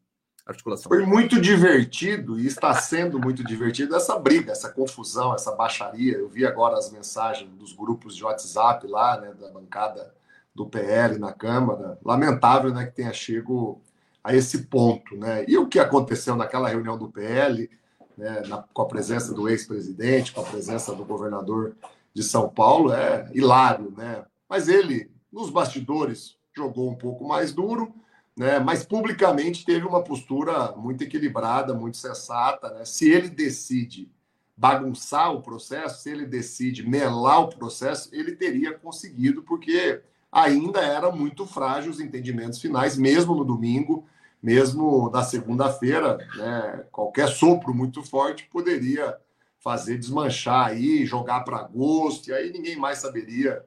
articulação. 0.49 0.89
Foi 0.89 1.05
muito 1.05 1.41
divertido 1.41 2.41
e 2.41 2.47
está 2.47 2.75
sendo 2.75 3.21
muito 3.21 3.45
divertido 3.45 3.95
essa 3.95 4.19
briga, 4.19 4.53
essa 4.53 4.71
confusão, 4.71 5.35
essa 5.35 5.55
baixaria. 5.55 6.15
Eu 6.15 6.29
vi 6.29 6.47
agora 6.47 6.79
as 6.79 6.91
mensagens 6.91 7.51
dos 7.51 7.73
grupos 7.73 8.17
de 8.17 8.25
WhatsApp 8.25 8.87
lá, 8.87 9.21
né, 9.21 9.35
da 9.39 9.49
bancada 9.51 10.15
do 10.55 10.67
PL 10.67 11.19
na 11.19 11.33
Câmara. 11.33 11.99
Lamentável, 12.03 12.73
né, 12.73 12.87
que 12.87 12.97
tenha 12.97 13.13
chego 13.13 13.81
a 14.25 14.35
esse 14.35 14.67
ponto, 14.67 15.17
né? 15.17 15.45
E 15.47 15.57
o 15.57 15.69
que 15.69 15.79
aconteceu 15.79 16.35
naquela 16.35 16.69
reunião 16.69 16.99
do 16.99 17.09
PL, 17.09 17.71
né, 18.17 18.43
na, 18.49 18.65
com 18.73 18.83
a 18.83 18.89
presença 18.89 19.33
do 19.33 19.49
ex-presidente, 19.49 20.33
com 20.33 20.41
a 20.41 20.45
presença 20.45 20.95
do 20.95 21.05
governador 21.05 21.77
de 22.21 22.25
São 22.25 22.49
Paulo, 22.49 22.93
é 22.93 23.31
hilário, 23.33 23.93
né? 23.97 24.25
Mas 24.49 24.69
ele, 24.69 25.11
nos 25.33 25.51
bastidores, 25.51 26.37
jogou 26.55 26.91
um 26.91 26.95
pouco 26.95 27.27
mais 27.27 27.53
duro 27.53 27.95
né? 28.39 28.61
mas 28.61 28.85
publicamente 28.85 29.65
teve 29.65 29.85
uma 29.85 30.03
postura 30.03 30.73
muito 30.77 31.03
equilibrada, 31.03 31.75
muito 31.75 31.97
sensata. 31.97 32.71
Né? 32.71 32.85
Se 32.85 33.11
ele 33.11 33.29
decide 33.29 34.09
bagunçar 34.57 35.33
o 35.35 35.43
processo, 35.43 36.03
se 36.03 36.11
ele 36.11 36.25
decide 36.25 36.89
melar 36.89 37.41
o 37.41 37.49
processo, 37.49 38.09
ele 38.13 38.37
teria 38.37 38.73
conseguido, 38.79 39.43
porque 39.43 40.01
ainda 40.31 40.81
eram 40.81 41.11
muito 41.11 41.45
frágeis 41.47 41.97
os 41.97 42.01
entendimentos 42.01 42.61
finais, 42.61 42.97
mesmo 42.97 43.35
no 43.35 43.45
domingo, 43.45 44.07
mesmo 44.41 45.11
na 45.11 45.25
segunda-feira, 45.25 46.19
né? 46.37 46.85
qualquer 46.93 47.27
sopro 47.29 47.75
muito 47.75 48.05
forte 48.05 48.49
poderia 48.53 49.17
fazer 49.59 49.99
desmanchar 49.99 50.69
aí, 50.69 51.05
jogar 51.05 51.41
para 51.41 51.59
agosto, 51.59 52.29
e 52.29 52.33
aí 52.33 52.53
ninguém 52.53 52.77
mais 52.77 52.99
saberia 52.99 53.65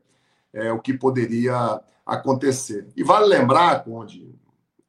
é, 0.54 0.72
o 0.72 0.80
que 0.80 0.94
poderia 0.94 1.82
acontecer. 2.06 2.88
E 2.96 3.04
vale 3.04 3.26
lembrar, 3.26 3.84
Conde, 3.84 4.34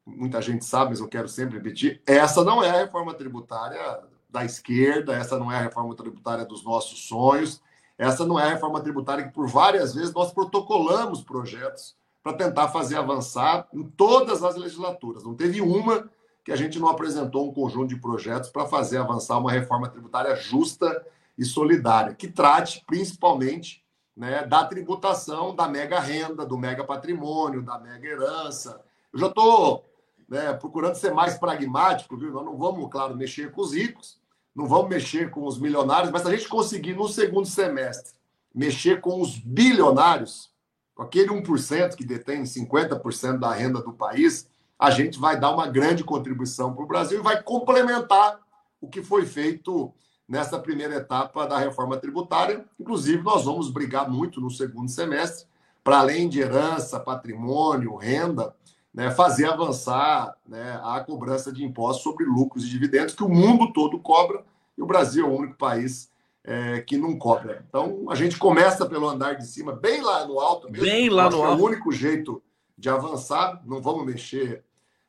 muita 0.07 0.41
gente 0.41 0.65
sabe, 0.65 0.91
mas 0.91 1.01
eu 1.01 1.09
quero 1.09 1.29
sempre 1.29 1.57
repetir, 1.57 2.03
essa 2.07 2.45
não 2.45 2.63
é 2.63 2.71
a 2.71 2.85
reforma 2.85 3.15
tributária 3.15 4.01
da 4.29 4.45
esquerda, 4.45 5.15
essa 5.15 5.39
não 5.39 5.53
é 5.53 5.57
a 5.57 5.63
reforma 5.63 5.95
tributária 5.95 6.45
dos 6.45 6.65
nossos 6.65 7.07
sonhos, 7.07 7.61
essa 7.99 8.25
não 8.25 8.39
é 8.39 8.45
a 8.45 8.51
reforma 8.51 8.81
tributária 8.81 9.25
que 9.25 9.33
por 9.33 9.47
várias 9.47 9.95
vezes 9.95 10.13
nós 10.13 10.33
protocolamos 10.33 11.23
projetos 11.23 11.95
para 12.23 12.33
tentar 12.33 12.69
fazer 12.69 12.97
avançar 12.97 13.69
em 13.73 13.83
todas 13.83 14.43
as 14.43 14.57
legislaturas. 14.57 15.25
Não 15.25 15.35
teve 15.35 15.61
uma 15.61 16.09
que 16.45 16.53
a 16.53 16.57
gente 16.57 16.79
não 16.79 16.89
apresentou 16.89 17.49
um 17.49 17.53
conjunto 17.53 17.89
de 17.89 18.01
projetos 18.01 18.51
para 18.51 18.67
fazer 18.67 18.99
avançar 18.99 19.39
uma 19.39 19.51
reforma 19.51 19.89
tributária 19.89 20.35
justa 20.37 21.05
e 21.39 21.45
solidária, 21.45 22.15
que 22.15 22.29
trate 22.29 22.85
principalmente 22.87 23.83
né, 24.17 24.45
da 24.45 24.65
tributação 24.65 25.55
da 25.55 25.69
mega 25.69 25.99
renda, 25.99 26.45
do 26.45 26.59
mega 26.59 26.85
patrimônio, 26.85 27.63
da 27.63 27.79
mega 27.79 28.07
herança. 28.07 28.81
Eu 29.13 29.19
já 29.19 29.27
estou 29.29 29.85
né, 30.29 30.53
procurando 30.55 30.97
ser 30.97 31.13
mais 31.13 31.39
pragmático, 31.39 32.17
viu? 32.17 32.33
Nós 32.33 32.45
não 32.45 32.57
vamos, 32.57 32.91
claro, 32.91 33.17
mexer 33.17 33.53
com 33.53 33.63
os 33.63 33.73
ricos, 33.73 34.21
não 34.55 34.67
vamos 34.67 34.89
mexer 34.91 35.31
com 35.31 35.47
os 35.47 35.59
milionários, 35.59 36.11
mas 36.11 36.23
se 36.23 36.29
a 36.29 36.37
gente 36.37 36.49
conseguir 36.49 36.95
no 36.95 37.09
segundo 37.09 37.47
semestre 37.47 38.15
mexer 38.55 39.01
com 39.01 39.21
os 39.21 39.39
bilionários, 39.39 40.53
com 40.95 41.03
aquele 41.03 41.31
1% 41.31 41.95
que 41.95 42.05
detém 42.05 42.43
50% 42.43 43.39
da 43.39 43.53
renda 43.53 43.81
do 43.81 43.95
país, 43.95 44.47
a 44.83 44.91
gente 44.91 45.17
vai 45.17 45.39
dar 45.39 45.53
uma 45.53 45.69
grande 45.69 46.03
contribuição 46.03 46.75
para 46.75 46.83
o 46.83 46.89
Brasil 46.89 47.21
e 47.21 47.23
vai 47.23 47.41
complementar 47.41 48.41
o 48.81 48.89
que 48.89 49.01
foi 49.01 49.25
feito 49.25 49.95
nessa 50.29 50.59
primeira 50.59 50.97
etapa 50.97 51.47
da 51.47 51.57
reforma 51.57 51.97
tributária. 51.97 52.65
Inclusive, 52.81 53.23
nós 53.23 53.45
vamos 53.45 53.71
brigar 53.71 54.11
muito 54.11 54.41
no 54.41 54.51
segundo 54.51 54.91
semestre, 54.91 55.47
para 55.85 56.01
além 56.01 56.29
de 56.29 56.41
herança, 56.41 56.99
patrimônio, 56.99 57.95
renda, 57.95 58.57
né, 58.93 59.09
fazer 59.13 59.47
avançar 59.47 60.37
né, 60.45 60.81
a 60.83 60.99
cobrança 60.99 61.53
de 61.53 61.65
impostos 61.65 62.03
sobre 62.03 62.25
lucros 62.25 62.65
e 62.65 62.69
dividendos, 62.69 63.15
que 63.15 63.23
o 63.23 63.29
mundo 63.29 63.73
todo 63.73 64.01
cobra, 64.01 64.45
e 64.77 64.83
o 64.83 64.87
Brasil 64.87 65.25
é 65.25 65.29
o 65.29 65.39
único 65.39 65.55
país 65.55 66.11
é, 66.43 66.81
que 66.81 66.97
não 66.97 67.17
cobra. 67.17 67.65
Então, 67.69 68.07
a 68.11 68.17
gente 68.17 68.37
começa 68.37 68.85
pelo 68.85 69.09
andar 69.09 69.35
de 69.35 69.47
cima, 69.47 69.73
bem 69.73 70.01
lá 70.01 70.27
no 70.27 70.41
alto 70.41 70.69
mesmo. 70.69 70.85
Bem 70.85 71.09
lá 71.09 71.31
no 71.31 71.41
alto. 71.41 71.61
É 71.61 71.63
o 71.63 71.67
único 71.67 71.93
jeito 71.93 72.43
de 72.77 72.89
avançar. 72.89 73.63
Não 73.65 73.81
vamos 73.81 74.05
mexer 74.05 74.65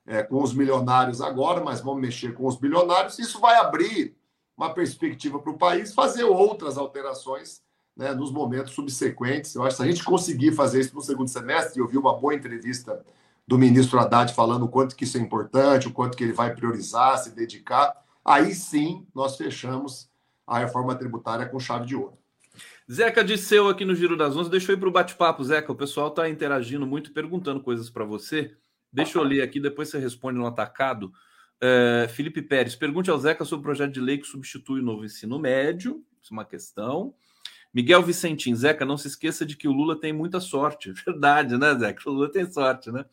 é, 0.05 0.21
com 0.23 0.41
os 0.41 0.53
milionários 0.53 1.21
agora, 1.21 1.63
mas 1.63 1.81
vamos 1.81 2.01
mexer 2.01 2.33
com 2.33 2.45
os 2.45 2.55
bilionários. 2.55 3.19
Isso 3.19 3.39
vai 3.39 3.55
abrir 3.55 4.15
uma 4.57 4.73
perspectiva 4.73 5.39
para 5.39 5.51
o 5.51 5.57
país 5.57 5.93
fazer 5.93 6.23
outras 6.23 6.77
alterações 6.77 7.61
né, 7.95 8.13
nos 8.13 8.31
momentos 8.31 8.73
subsequentes. 8.73 9.55
Eu 9.55 9.63
acho 9.63 9.77
que 9.77 9.83
se 9.83 9.87
a 9.87 9.91
gente 9.91 10.03
conseguir 10.03 10.51
fazer 10.51 10.81
isso 10.81 10.95
no 10.95 11.01
segundo 11.01 11.29
semestre, 11.29 11.79
eu 11.79 11.87
vi 11.87 11.97
uma 11.97 12.17
boa 12.17 12.33
entrevista 12.33 13.03
do 13.47 13.57
ministro 13.57 13.99
Haddad 13.99 14.33
falando 14.33 14.63
o 14.63 14.69
quanto 14.69 14.95
que 14.95 15.03
isso 15.03 15.17
é 15.17 15.21
importante, 15.21 15.87
o 15.87 15.91
quanto 15.91 16.17
que 16.17 16.23
ele 16.23 16.33
vai 16.33 16.53
priorizar, 16.55 17.17
se 17.17 17.31
dedicar, 17.31 17.93
aí 18.23 18.53
sim 18.53 19.05
nós 19.13 19.35
fechamos 19.35 20.09
a 20.47 20.59
reforma 20.59 20.95
tributária 20.95 21.45
com 21.45 21.59
chave 21.59 21.85
de 21.85 21.95
ouro. 21.95 22.17
Zeca 22.91 23.23
Disseu 23.23 23.69
aqui 23.69 23.85
no 23.85 23.95
Giro 23.95 24.17
das 24.17 24.35
Onze. 24.35 24.49
Deixa 24.49 24.71
eu 24.71 24.75
ir 24.75 24.79
para 24.79 24.89
o 24.89 24.91
bate-papo, 24.91 25.43
Zeca. 25.43 25.71
O 25.71 25.75
pessoal 25.75 26.09
está 26.09 26.29
interagindo 26.29 26.85
muito, 26.85 27.13
perguntando 27.13 27.61
coisas 27.61 27.89
para 27.89 28.03
você. 28.03 28.55
Deixa 28.93 29.17
eu 29.17 29.23
ler 29.23 29.41
aqui, 29.41 29.59
depois 29.59 29.89
você 29.89 29.97
responde 29.97 30.37
no 30.37 30.45
atacado. 30.45 31.11
Uh, 31.57 32.07
Felipe 32.09 32.41
Pérez, 32.41 32.75
pergunte 32.75 33.09
ao 33.09 33.17
Zeca 33.17 33.43
sobre 33.43 33.61
o 33.61 33.63
projeto 33.63 33.91
de 33.91 33.99
lei 33.99 34.17
que 34.17 34.27
substitui 34.27 34.81
o 34.81 34.83
novo 34.83 35.03
ensino 35.03 35.39
médio. 35.39 36.03
Isso 36.21 36.31
é 36.31 36.35
uma 36.35 36.45
questão. 36.45 37.13
Miguel 37.73 38.03
Vicentim, 38.03 38.53
Zeca, 38.53 38.85
não 38.85 38.97
se 38.97 39.07
esqueça 39.07 39.45
de 39.45 39.57
que 39.57 39.67
o 39.67 39.71
Lula 39.71 39.99
tem 39.99 40.13
muita 40.13 40.39
sorte. 40.39 40.91
Verdade, 41.05 41.57
né, 41.57 41.73
Zeca? 41.75 42.07
O 42.07 42.13
Lula 42.13 42.31
tem 42.31 42.49
sorte, 42.51 42.91
né? 42.91 43.03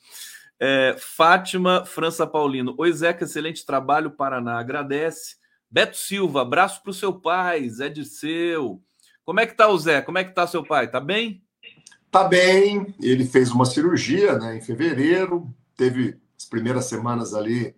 É, 0.59 0.95
Fátima 0.99 1.87
França 1.87 2.27
Paulino. 2.27 2.75
Oi, 2.77 2.93
Zeca, 2.93 3.25
excelente 3.25 3.65
trabalho, 3.65 4.11
Paraná. 4.11 4.59
Agradece. 4.59 5.37
Beto 5.71 5.97
Silva, 5.97 6.43
abraço 6.43 6.83
para 6.83 6.91
o 6.91 6.95
seu 6.95 7.13
pai, 7.13 7.69
Zé 7.69 7.89
Disseu. 7.89 8.83
Como 9.25 9.39
é 9.39 9.47
que 9.47 9.55
tá 9.55 9.69
o 9.69 9.79
Zé? 9.79 10.03
Como 10.03 10.19
é 10.19 10.25
que 10.25 10.35
tá 10.35 10.45
seu 10.47 10.65
pai? 10.65 10.91
Tá 10.91 10.99
bem? 10.99 11.45
Tá 12.11 12.25
bem. 12.25 12.93
Ele 13.01 13.25
fez 13.25 13.53
uma 13.53 13.65
cirurgia 13.65 14.37
né, 14.37 14.57
em 14.57 14.61
fevereiro, 14.61 15.49
teve 15.81 16.19
as 16.39 16.45
primeiras 16.45 16.85
semanas 16.85 17.33
ali 17.33 17.75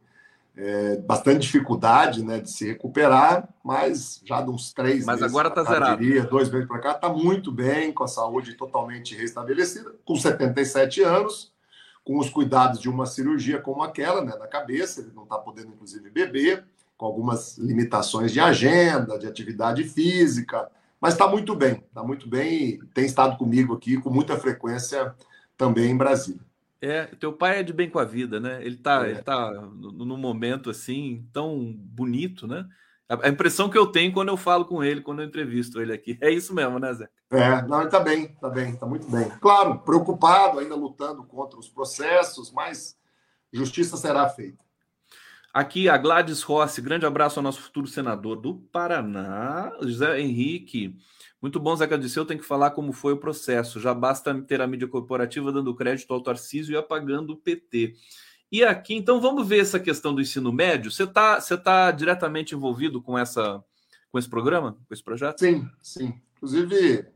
é, 0.57 0.97
bastante 0.97 1.43
dificuldade 1.43 2.25
né, 2.25 2.41
de 2.41 2.51
se 2.51 2.67
recuperar, 2.67 3.49
mas 3.65 4.21
já 4.25 4.43
de 4.43 4.51
uns 4.51 4.73
três 4.73 5.07
mas 5.07 5.21
meses. 5.21 5.21
Mas 5.21 5.31
agora 5.31 5.49
está 5.49 5.63
zerado. 5.63 6.03
Diria, 6.03 6.25
dois 6.25 6.51
meses 6.51 6.67
para 6.67 6.81
cá, 6.81 6.91
está 6.91 7.09
muito 7.09 7.53
bem, 7.53 7.93
com 7.93 8.03
a 8.03 8.09
saúde 8.09 8.55
totalmente 8.55 9.15
restabelecida, 9.15 9.95
com 10.05 10.17
77 10.17 11.01
anos, 11.03 11.53
com 12.05 12.19
os 12.19 12.29
cuidados 12.29 12.81
de 12.81 12.91
uma 12.91 13.07
cirurgia 13.07 13.61
como 13.61 13.85
aquela, 13.85 14.21
né, 14.21 14.35
na 14.37 14.49
cabeça, 14.49 15.01
ele 15.01 15.13
não 15.15 15.23
está 15.23 15.39
podendo, 15.39 15.69
inclusive, 15.69 16.11
beber, 16.11 16.65
com 16.97 17.07
algumas 17.07 17.57
limitações 17.57 18.33
de 18.33 18.41
agenda, 18.41 19.17
de 19.17 19.29
atividade 19.29 19.85
física, 19.85 20.69
mas 21.01 21.15
está 21.15 21.29
muito 21.29 21.55
bem, 21.55 21.85
está 21.89 22.03
muito 22.03 22.29
bem 22.29 22.65
e 22.65 22.79
tem 22.93 23.07
estado 23.07 23.37
comigo 23.37 23.75
aqui 23.75 23.97
com 23.97 24.11
muita 24.11 24.37
frequência 24.37 25.15
também 25.57 25.93
em 25.93 25.97
Brasília. 25.97 26.52
É, 26.83 27.05
teu 27.05 27.33
pai 27.33 27.61
é 27.61 27.63
de 27.63 27.73
bem 27.73 27.89
com 27.89 28.01
a 28.01 28.05
vida, 28.05 28.41
né? 28.41 28.59
Ele 28.61 28.75
está 28.75 29.07
é. 29.07 29.11
ele 29.11 29.23
tá 29.23 29.53
num 29.53 30.17
momento 30.17 30.69
assim 30.69 31.29
tão 31.33 31.73
bonito, 31.73 32.49
né? 32.49 32.67
A 33.09 33.29
impressão 33.29 33.69
que 33.69 33.79
eu 33.79 33.87
tenho 33.87 34.13
quando 34.13 34.31
eu 34.31 34.37
falo 34.37 34.65
com 34.65 34.83
ele, 34.83 35.01
quando 35.01 35.21
eu 35.21 35.27
entrevisto 35.27 35.81
ele 35.81 35.93
aqui. 35.93 36.19
É 36.21 36.31
isso 36.31 36.53
mesmo, 36.53 36.79
né, 36.79 36.93
Zé? 36.95 37.09
É, 37.31 37.63
não, 37.63 37.79
ele 37.79 37.87
está 37.87 38.01
bem, 38.01 38.25
está 38.25 38.49
bem, 38.49 38.71
está 38.71 38.87
muito 38.87 39.09
bem. 39.09 39.29
Claro, 39.41 39.79
preocupado, 39.81 40.59
ainda 40.59 40.75
lutando 40.75 41.23
contra 41.23 41.59
os 41.59 41.69
processos, 41.69 42.51
mas 42.51 42.97
justiça 43.53 43.97
será 43.97 44.29
feita. 44.29 44.65
Aqui 45.53 45.89
a 45.89 45.99
Gladys 45.99 46.43
Rossi, 46.43 46.81
grande 46.81 47.05
abraço 47.05 47.39
ao 47.39 47.43
nosso 47.43 47.61
futuro 47.61 47.87
senador 47.87 48.37
do 48.37 48.55
Paraná, 48.73 49.73
José 49.83 50.19
Henrique. 50.19 50.97
Muito 51.43 51.59
bom, 51.59 51.75
Zeca 51.75 51.99
Disseu, 51.99 52.25
tem 52.25 52.39
que 52.39 52.45
falar 52.45 52.71
como 52.71 52.93
foi 52.93 53.15
o 53.15 53.17
processo. 53.17 53.81
Já 53.81 53.93
basta 53.93 54.33
ter 54.43 54.61
a 54.61 54.67
mídia 54.67 54.87
corporativa 54.87 55.51
dando 55.51 55.75
crédito 55.75 56.15
ao 56.15 56.23
Tarcísio 56.23 56.73
e 56.73 56.77
apagando 56.77 57.33
o 57.33 57.37
PT. 57.37 57.97
E 58.51 58.63
aqui, 58.63 58.95
então, 58.95 59.21
vamos 59.21 59.49
ver 59.49 59.61
essa 59.61 59.81
questão 59.81 60.15
do 60.15 60.21
ensino 60.21 60.53
médio. 60.53 60.89
Você 60.89 61.03
está 61.03 61.41
você 61.41 61.57
tá 61.59 61.91
diretamente 61.91 62.55
envolvido 62.55 63.03
com, 63.03 63.19
essa, 63.19 63.61
com 64.13 64.19
esse 64.21 64.29
programa, 64.29 64.79
com 64.87 64.95
esse 64.95 65.03
projeto? 65.03 65.41
Sim, 65.41 65.69
sim. 65.83 66.15
Inclusive, 66.37 67.07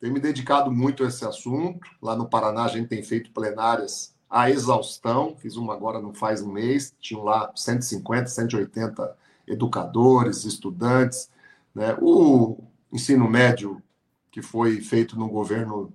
tenho 0.00 0.14
me 0.14 0.20
dedicado 0.20 0.72
muito 0.72 1.04
a 1.04 1.08
esse 1.08 1.26
assunto. 1.26 1.86
Lá 2.00 2.16
no 2.16 2.26
Paraná, 2.26 2.64
a 2.64 2.68
gente 2.68 2.88
tem 2.88 3.02
feito 3.02 3.30
plenárias 3.32 4.14
a 4.30 4.50
exaustão, 4.50 5.36
fiz 5.36 5.56
uma 5.56 5.74
agora 5.74 6.00
não 6.00 6.14
faz 6.14 6.42
um 6.42 6.52
mês, 6.52 6.94
tinham 7.00 7.24
lá 7.24 7.50
150, 7.54 8.26
180 8.28 9.16
educadores, 9.46 10.44
estudantes. 10.44 11.30
Né? 11.74 11.96
O 12.00 12.62
ensino 12.92 13.28
médio 13.28 13.82
que 14.30 14.42
foi 14.42 14.80
feito 14.80 15.18
no 15.18 15.28
governo 15.28 15.92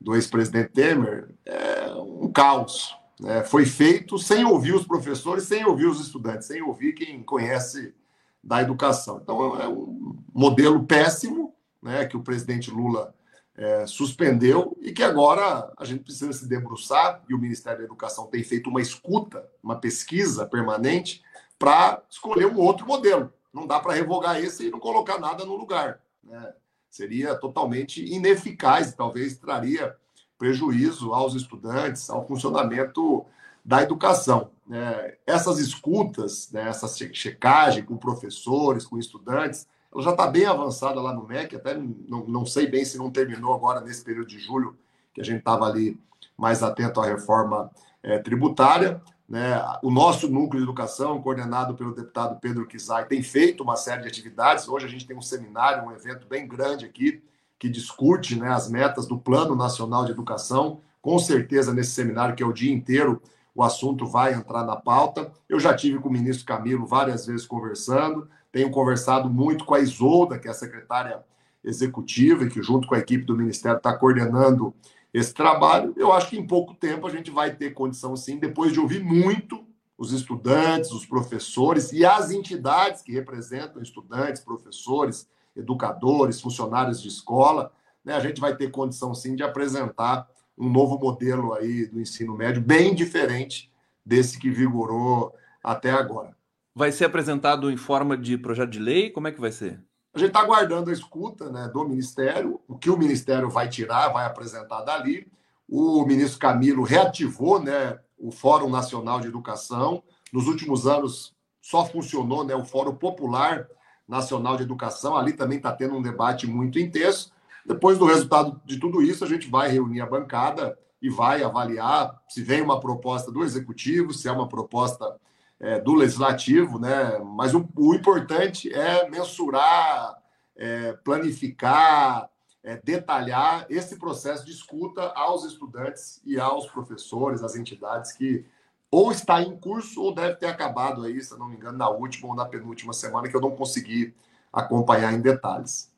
do 0.00 0.14
ex-presidente 0.14 0.72
Temer 0.72 1.28
é 1.44 1.92
um 1.94 2.30
caos. 2.30 2.96
Né? 3.20 3.42
Foi 3.44 3.64
feito 3.64 4.18
sem 4.18 4.44
ouvir 4.44 4.74
os 4.74 4.86
professores, 4.86 5.44
sem 5.44 5.64
ouvir 5.64 5.86
os 5.86 6.00
estudantes, 6.00 6.46
sem 6.46 6.62
ouvir 6.62 6.92
quem 6.92 7.22
conhece 7.22 7.94
da 8.42 8.62
educação. 8.62 9.20
Então, 9.22 9.60
é 9.60 9.68
um 9.68 10.16
modelo 10.32 10.84
péssimo 10.84 11.54
né, 11.82 12.06
que 12.06 12.16
o 12.16 12.22
presidente 12.22 12.70
Lula 12.70 13.14
é, 13.56 13.86
suspendeu 13.86 14.76
e 14.80 14.92
que 14.92 15.02
agora 15.02 15.72
a 15.76 15.84
gente 15.84 16.04
precisa 16.04 16.32
se 16.32 16.46
debruçar, 16.46 17.22
e 17.28 17.34
o 17.34 17.38
Ministério 17.38 17.78
da 17.78 17.84
Educação 17.84 18.26
tem 18.26 18.44
feito 18.44 18.68
uma 18.68 18.82
escuta, 18.82 19.48
uma 19.62 19.80
pesquisa 19.80 20.46
permanente, 20.46 21.22
para 21.58 22.02
escolher 22.10 22.46
um 22.46 22.58
outro 22.58 22.86
modelo. 22.86 23.32
Não 23.52 23.66
dá 23.66 23.80
para 23.80 23.94
revogar 23.94 24.38
esse 24.38 24.66
e 24.66 24.70
não 24.70 24.78
colocar 24.78 25.18
nada 25.18 25.44
no 25.44 25.56
lugar. 25.56 26.00
Né? 26.26 26.52
Seria 26.90 27.34
totalmente 27.34 28.04
ineficaz 28.04 28.94
talvez 28.94 29.36
traria 29.38 29.96
prejuízo 30.38 31.12
aos 31.12 31.34
estudantes, 31.34 32.10
ao 32.10 32.26
funcionamento 32.26 33.24
da 33.64 33.82
educação. 33.82 34.50
É, 34.70 35.18
essas 35.26 35.58
escutas, 35.58 36.50
né, 36.52 36.68
essa 36.68 36.86
checagem 36.88 37.84
com 37.84 37.96
professores, 37.96 38.84
com 38.84 38.98
estudantes, 38.98 39.66
ela 39.92 40.02
já 40.02 40.10
está 40.10 40.26
bem 40.26 40.44
avançada 40.44 41.00
lá 41.00 41.12
no 41.12 41.26
MEC, 41.26 41.56
até 41.56 41.74
não, 41.74 42.26
não 42.26 42.44
sei 42.44 42.66
bem 42.66 42.84
se 42.84 42.98
não 42.98 43.10
terminou 43.10 43.54
agora 43.54 43.80
nesse 43.80 44.04
período 44.04 44.28
de 44.28 44.38
julho, 44.38 44.76
que 45.14 45.20
a 45.20 45.24
gente 45.24 45.38
estava 45.38 45.64
ali 45.64 45.98
mais 46.36 46.62
atento 46.62 47.00
à 47.00 47.06
reforma 47.06 47.70
é, 48.02 48.18
tributária. 48.18 49.00
Né? 49.28 49.60
O 49.82 49.90
nosso 49.90 50.28
núcleo 50.28 50.62
de 50.62 50.68
educação, 50.68 51.20
coordenado 51.20 51.74
pelo 51.74 51.94
deputado 51.94 52.38
Pedro 52.40 52.66
Kizai, 52.66 53.06
tem 53.06 53.22
feito 53.22 53.62
uma 53.62 53.76
série 53.76 54.02
de 54.02 54.08
atividades. 54.08 54.68
Hoje 54.68 54.86
a 54.86 54.88
gente 54.88 55.06
tem 55.06 55.16
um 55.16 55.22
seminário, 55.22 55.84
um 55.84 55.92
evento 55.92 56.26
bem 56.26 56.46
grande 56.46 56.84
aqui, 56.84 57.22
que 57.58 57.68
discute 57.68 58.38
né, 58.38 58.48
as 58.48 58.70
metas 58.70 59.06
do 59.06 59.18
Plano 59.18 59.56
Nacional 59.56 60.04
de 60.04 60.12
Educação. 60.12 60.80
Com 61.02 61.18
certeza, 61.18 61.74
nesse 61.74 61.90
seminário, 61.90 62.36
que 62.36 62.42
é 62.42 62.46
o 62.46 62.52
dia 62.52 62.72
inteiro, 62.72 63.20
o 63.54 63.62
assunto 63.62 64.06
vai 64.06 64.34
entrar 64.34 64.64
na 64.64 64.76
pauta. 64.76 65.32
Eu 65.48 65.58
já 65.58 65.74
tive 65.74 65.98
com 65.98 66.08
o 66.08 66.12
ministro 66.12 66.44
Camilo 66.44 66.86
várias 66.86 67.26
vezes 67.26 67.46
conversando. 67.46 68.28
Tenho 68.52 68.70
conversado 68.70 69.28
muito 69.28 69.64
com 69.64 69.74
a 69.74 69.80
Isolda, 69.80 70.38
que 70.38 70.46
é 70.46 70.50
a 70.50 70.54
secretária 70.54 71.24
executiva 71.64 72.44
e 72.44 72.50
que, 72.50 72.62
junto 72.62 72.86
com 72.86 72.94
a 72.94 72.98
equipe 72.98 73.24
do 73.24 73.36
Ministério, 73.36 73.78
está 73.78 73.96
coordenando 73.96 74.72
esse 75.18 75.32
trabalho. 75.32 75.94
Eu 75.96 76.12
acho 76.12 76.28
que 76.28 76.38
em 76.38 76.46
pouco 76.46 76.74
tempo 76.74 77.06
a 77.06 77.10
gente 77.10 77.30
vai 77.30 77.54
ter 77.54 77.72
condição, 77.72 78.14
sim, 78.14 78.38
depois 78.38 78.70
de 78.70 78.78
ouvir 78.78 79.02
muito 79.02 79.64
os 79.96 80.12
estudantes, 80.12 80.92
os 80.92 81.06
professores 81.06 81.90
e 81.90 82.04
as 82.04 82.30
entidades 82.30 83.00
que 83.00 83.12
representam 83.12 83.80
estudantes, 83.80 84.42
professores, 84.42 85.26
educadores, 85.56 86.38
funcionários 86.38 87.00
de 87.00 87.08
escola, 87.08 87.72
né, 88.04 88.14
a 88.14 88.20
gente 88.20 88.38
vai 88.42 88.54
ter 88.54 88.70
condição, 88.70 89.14
sim, 89.14 89.34
de 89.34 89.42
apresentar 89.42 90.28
um 90.56 90.68
novo 90.68 90.98
modelo 90.98 91.54
aí 91.54 91.86
do 91.86 91.98
ensino 91.98 92.36
médio, 92.36 92.60
bem 92.60 92.94
diferente 92.94 93.72
desse 94.04 94.38
que 94.38 94.50
vigorou 94.50 95.34
até 95.64 95.92
agora. 95.92 96.36
Vai 96.74 96.92
ser 96.92 97.06
apresentado 97.06 97.70
em 97.70 97.76
forma 97.78 98.18
de 98.18 98.36
projeto 98.36 98.70
de 98.70 98.78
lei? 98.78 99.08
Como 99.08 99.28
é 99.28 99.32
que 99.32 99.40
vai 99.40 99.50
ser? 99.50 99.80
A 100.16 100.18
gente 100.18 100.28
está 100.28 100.40
aguardando 100.40 100.88
a 100.88 100.94
escuta 100.94 101.50
né, 101.50 101.68
do 101.68 101.86
Ministério, 101.86 102.58
o 102.66 102.78
que 102.78 102.88
o 102.88 102.96
Ministério 102.96 103.50
vai 103.50 103.68
tirar, 103.68 104.08
vai 104.08 104.24
apresentar 104.24 104.80
dali. 104.80 105.30
O 105.68 106.06
ministro 106.06 106.38
Camilo 106.38 106.84
reativou 106.84 107.60
né, 107.60 107.98
o 108.16 108.30
Fórum 108.30 108.70
Nacional 108.70 109.20
de 109.20 109.28
Educação. 109.28 110.02
Nos 110.32 110.46
últimos 110.46 110.86
anos 110.86 111.36
só 111.60 111.84
funcionou 111.84 112.44
né, 112.44 112.56
o 112.56 112.64
Fórum 112.64 112.94
Popular 112.94 113.68
Nacional 114.08 114.56
de 114.56 114.62
Educação. 114.62 115.18
Ali 115.18 115.34
também 115.34 115.58
está 115.58 115.70
tendo 115.70 115.94
um 115.94 116.00
debate 116.00 116.46
muito 116.46 116.78
intenso. 116.78 117.30
Depois 117.66 117.98
do 117.98 118.06
resultado 118.06 118.58
de 118.64 118.80
tudo 118.80 119.02
isso, 119.02 119.22
a 119.22 119.28
gente 119.28 119.50
vai 119.50 119.68
reunir 119.68 120.00
a 120.00 120.06
bancada 120.06 120.78
e 121.02 121.10
vai 121.10 121.42
avaliar 121.42 122.18
se 122.26 122.42
vem 122.42 122.62
uma 122.62 122.80
proposta 122.80 123.30
do 123.30 123.44
executivo, 123.44 124.14
se 124.14 124.26
é 124.26 124.32
uma 124.32 124.48
proposta 124.48 125.14
é, 125.58 125.80
do 125.80 125.94
legislativo, 125.94 126.78
né? 126.78 127.18
Mas 127.18 127.54
o, 127.54 127.68
o 127.76 127.94
importante 127.94 128.72
é 128.72 129.08
mensurar, 129.08 130.16
é, 130.56 130.92
planificar, 131.04 132.28
é, 132.62 132.80
detalhar 132.82 133.66
esse 133.70 133.96
processo 133.96 134.44
de 134.44 134.52
escuta 134.52 135.12
aos 135.14 135.44
estudantes 135.44 136.20
e 136.24 136.38
aos 136.38 136.66
professores, 136.66 137.42
às 137.42 137.54
entidades 137.54 138.12
que 138.12 138.44
ou 138.90 139.10
está 139.10 139.42
em 139.42 139.56
curso 139.56 140.02
ou 140.02 140.14
deve 140.14 140.36
ter 140.36 140.46
acabado 140.46 141.02
aí, 141.02 141.20
se 141.20 141.36
não 141.38 141.48
me 141.48 141.56
engano, 141.56 141.76
na 141.76 141.88
última 141.88 142.28
ou 142.28 142.34
na 142.34 142.44
penúltima 142.44 142.92
semana, 142.92 143.28
que 143.28 143.36
eu 143.36 143.40
não 143.40 143.50
consegui 143.50 144.14
acompanhar 144.52 145.12
em 145.12 145.20
detalhes. 145.20 145.92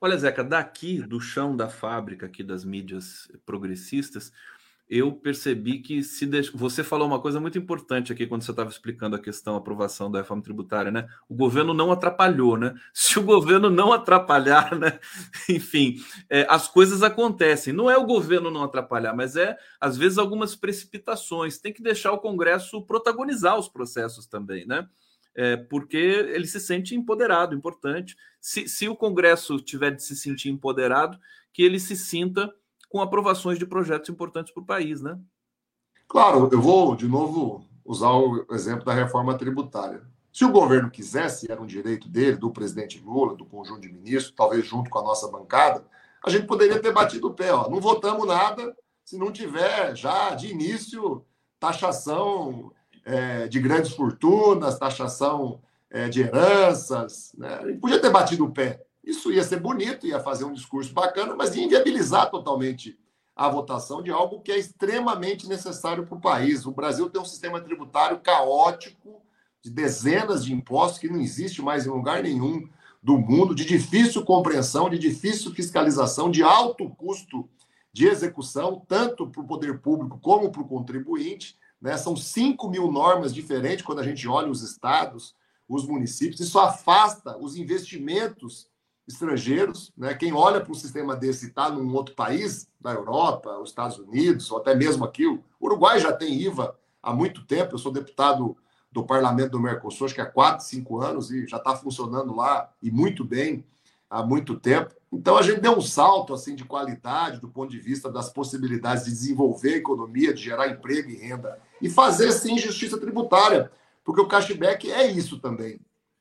Olha, 0.00 0.16
Zeca, 0.16 0.44
daqui 0.44 1.02
do 1.02 1.20
chão 1.20 1.56
da 1.56 1.68
fábrica 1.68 2.26
aqui 2.26 2.42
das 2.42 2.64
mídias 2.64 3.30
progressistas, 3.44 4.32
eu 4.88 5.12
percebi 5.12 5.80
que 5.80 6.02
se 6.02 6.24
deix... 6.24 6.48
você 6.48 6.82
falou 6.82 7.06
uma 7.06 7.20
coisa 7.20 7.38
muito 7.38 7.58
importante 7.58 8.10
aqui 8.10 8.26
quando 8.26 8.42
você 8.42 8.52
estava 8.52 8.70
explicando 8.70 9.16
a 9.16 9.18
questão 9.18 9.52
da 9.52 9.58
aprovação 9.58 10.10
da 10.10 10.20
reforma 10.20 10.42
tributária, 10.42 10.90
né? 10.90 11.06
O 11.28 11.34
governo 11.34 11.74
não 11.74 11.92
atrapalhou, 11.92 12.56
né? 12.56 12.74
Se 12.94 13.18
o 13.18 13.22
governo 13.22 13.68
não 13.68 13.92
atrapalhar, 13.92 14.74
né? 14.74 14.98
Enfim, 15.48 15.96
é, 16.30 16.46
as 16.48 16.68
coisas 16.68 17.02
acontecem. 17.02 17.72
Não 17.72 17.90
é 17.90 17.98
o 17.98 18.06
governo 18.06 18.50
não 18.50 18.64
atrapalhar, 18.64 19.14
mas 19.14 19.36
é 19.36 19.58
às 19.78 19.98
vezes 19.98 20.16
algumas 20.16 20.56
precipitações. 20.56 21.58
Tem 21.58 21.72
que 21.72 21.82
deixar 21.82 22.12
o 22.12 22.18
Congresso 22.18 22.80
protagonizar 22.86 23.58
os 23.58 23.68
processos 23.68 24.26
também, 24.26 24.66
né? 24.66 24.88
É, 25.34 25.56
porque 25.56 25.96
ele 25.96 26.46
se 26.46 26.58
sente 26.58 26.94
empoderado, 26.94 27.54
importante. 27.54 28.16
Se, 28.40 28.66
se 28.66 28.88
o 28.88 28.96
Congresso 28.96 29.60
tiver 29.60 29.90
de 29.90 30.02
se 30.02 30.16
sentir 30.16 30.48
empoderado, 30.48 31.18
que 31.52 31.62
ele 31.62 31.78
se 31.78 31.94
sinta 31.94 32.52
com 32.88 33.00
aprovações 33.00 33.58
de 33.58 33.66
projetos 33.66 34.08
importantes 34.08 34.52
para 34.52 34.62
o 34.62 34.66
país, 34.66 35.00
né? 35.02 35.18
Claro, 36.08 36.48
eu 36.50 36.60
vou 36.60 36.96
de 36.96 37.06
novo 37.06 37.64
usar 37.84 38.10
o 38.12 38.46
exemplo 38.50 38.84
da 38.84 38.94
reforma 38.94 39.36
tributária. 39.36 40.02
Se 40.32 40.44
o 40.44 40.52
governo 40.52 40.90
quisesse, 40.90 41.50
era 41.50 41.60
um 41.60 41.66
direito 41.66 42.08
dele, 42.08 42.36
do 42.36 42.50
presidente 42.50 43.00
Lula, 43.00 43.34
do 43.34 43.44
conjunto 43.44 43.80
de 43.80 43.92
ministros, 43.92 44.34
talvez 44.36 44.66
junto 44.66 44.88
com 44.88 44.98
a 44.98 45.02
nossa 45.02 45.28
bancada, 45.28 45.84
a 46.24 46.30
gente 46.30 46.46
poderia 46.46 46.80
ter 46.80 46.92
batido 46.92 47.28
o 47.28 47.34
pé. 47.34 47.52
Ó. 47.52 47.68
Não 47.68 47.80
votamos 47.80 48.26
nada 48.26 48.76
se 49.04 49.18
não 49.18 49.32
tiver 49.32 49.96
já 49.96 50.34
de 50.34 50.48
início 50.48 51.24
taxação 51.58 52.72
é, 53.04 53.48
de 53.48 53.58
grandes 53.58 53.92
fortunas, 53.92 54.78
taxação 54.78 55.60
é, 55.90 56.08
de 56.08 56.20
heranças. 56.20 57.32
Né? 57.36 57.48
A 57.54 57.66
gente 57.66 57.80
podia 57.80 58.00
ter 58.00 58.10
batido 58.10 58.44
o 58.44 58.52
pé. 58.52 58.84
Isso 59.08 59.32
ia 59.32 59.42
ser 59.42 59.58
bonito, 59.58 60.06
ia 60.06 60.20
fazer 60.20 60.44
um 60.44 60.52
discurso 60.52 60.92
bacana, 60.92 61.34
mas 61.34 61.56
ia 61.56 61.64
inviabilizar 61.64 62.30
totalmente 62.30 62.98
a 63.34 63.48
votação 63.48 64.02
de 64.02 64.10
algo 64.10 64.42
que 64.42 64.52
é 64.52 64.58
extremamente 64.58 65.48
necessário 65.48 66.04
para 66.04 66.14
o 66.14 66.20
país. 66.20 66.66
O 66.66 66.72
Brasil 66.72 67.08
tem 67.08 67.18
um 67.18 67.24
sistema 67.24 67.58
tributário 67.58 68.18
caótico, 68.18 69.22
de 69.62 69.70
dezenas 69.70 70.44
de 70.44 70.52
impostos 70.52 70.98
que 70.98 71.08
não 71.08 71.18
existe 71.18 71.62
mais 71.62 71.86
em 71.86 71.88
lugar 71.88 72.22
nenhum 72.22 72.68
do 73.02 73.16
mundo, 73.16 73.54
de 73.54 73.64
difícil 73.64 74.26
compreensão, 74.26 74.90
de 74.90 74.98
difícil 74.98 75.54
fiscalização, 75.54 76.30
de 76.30 76.42
alto 76.42 76.90
custo 76.90 77.48
de 77.90 78.06
execução, 78.06 78.84
tanto 78.86 79.26
para 79.26 79.40
o 79.40 79.46
poder 79.46 79.78
público 79.78 80.18
como 80.20 80.52
para 80.52 80.60
o 80.60 80.68
contribuinte. 80.68 81.56
Né? 81.80 81.96
São 81.96 82.14
5 82.14 82.68
mil 82.68 82.92
normas 82.92 83.32
diferentes 83.32 83.86
quando 83.86 84.00
a 84.00 84.04
gente 84.04 84.28
olha 84.28 84.50
os 84.50 84.62
estados, 84.62 85.34
os 85.66 85.86
municípios. 85.86 86.40
Isso 86.40 86.58
afasta 86.58 87.38
os 87.38 87.56
investimentos 87.56 88.67
estrangeiros, 89.08 89.90
né? 89.96 90.14
Quem 90.14 90.32
olha 90.32 90.60
para 90.60 90.70
um 90.70 90.74
sistema 90.74 91.16
desse 91.16 91.46
está 91.46 91.70
num 91.70 91.92
outro 91.94 92.14
país, 92.14 92.68
da 92.80 92.92
Europa, 92.92 93.58
os 93.58 93.70
Estados 93.70 93.98
Unidos, 93.98 94.50
ou 94.50 94.58
até 94.58 94.74
mesmo 94.74 95.04
aqui, 95.04 95.26
o 95.26 95.42
Uruguai 95.60 95.98
já 95.98 96.12
tem 96.12 96.40
IVA 96.40 96.78
há 97.02 97.12
muito 97.12 97.44
tempo. 97.44 97.74
Eu 97.74 97.78
sou 97.78 97.90
deputado 97.90 98.56
do 98.92 99.04
Parlamento 99.04 99.52
do 99.52 99.60
Mercosul, 99.60 100.06
acho 100.06 100.14
que 100.14 100.20
há 100.20 100.26
quatro, 100.26 100.64
cinco 100.64 101.00
anos, 101.00 101.30
e 101.30 101.46
já 101.46 101.56
está 101.56 101.74
funcionando 101.74 102.34
lá 102.34 102.70
e 102.82 102.90
muito 102.90 103.24
bem 103.24 103.64
há 104.08 104.22
muito 104.22 104.58
tempo. 104.58 104.94
Então 105.12 105.36
a 105.36 105.42
gente 105.42 105.60
deu 105.60 105.72
um 105.72 105.80
salto 105.80 106.32
assim 106.32 106.54
de 106.54 106.64
qualidade 106.64 107.40
do 107.40 107.48
ponto 107.48 107.70
de 107.70 107.78
vista 107.78 108.10
das 108.10 108.30
possibilidades 108.30 109.04
de 109.04 109.10
desenvolver 109.10 109.74
a 109.74 109.78
economia, 109.78 110.32
de 110.32 110.42
gerar 110.42 110.68
emprego 110.68 111.10
e 111.10 111.16
renda 111.16 111.58
e 111.80 111.90
fazer 111.90 112.30
sim 112.32 112.58
justiça 112.58 112.98
tributária, 112.98 113.70
porque 114.04 114.20
o 114.20 114.28
cashback 114.28 114.90
é 114.90 115.06
isso 115.06 115.38
também. 115.38 115.80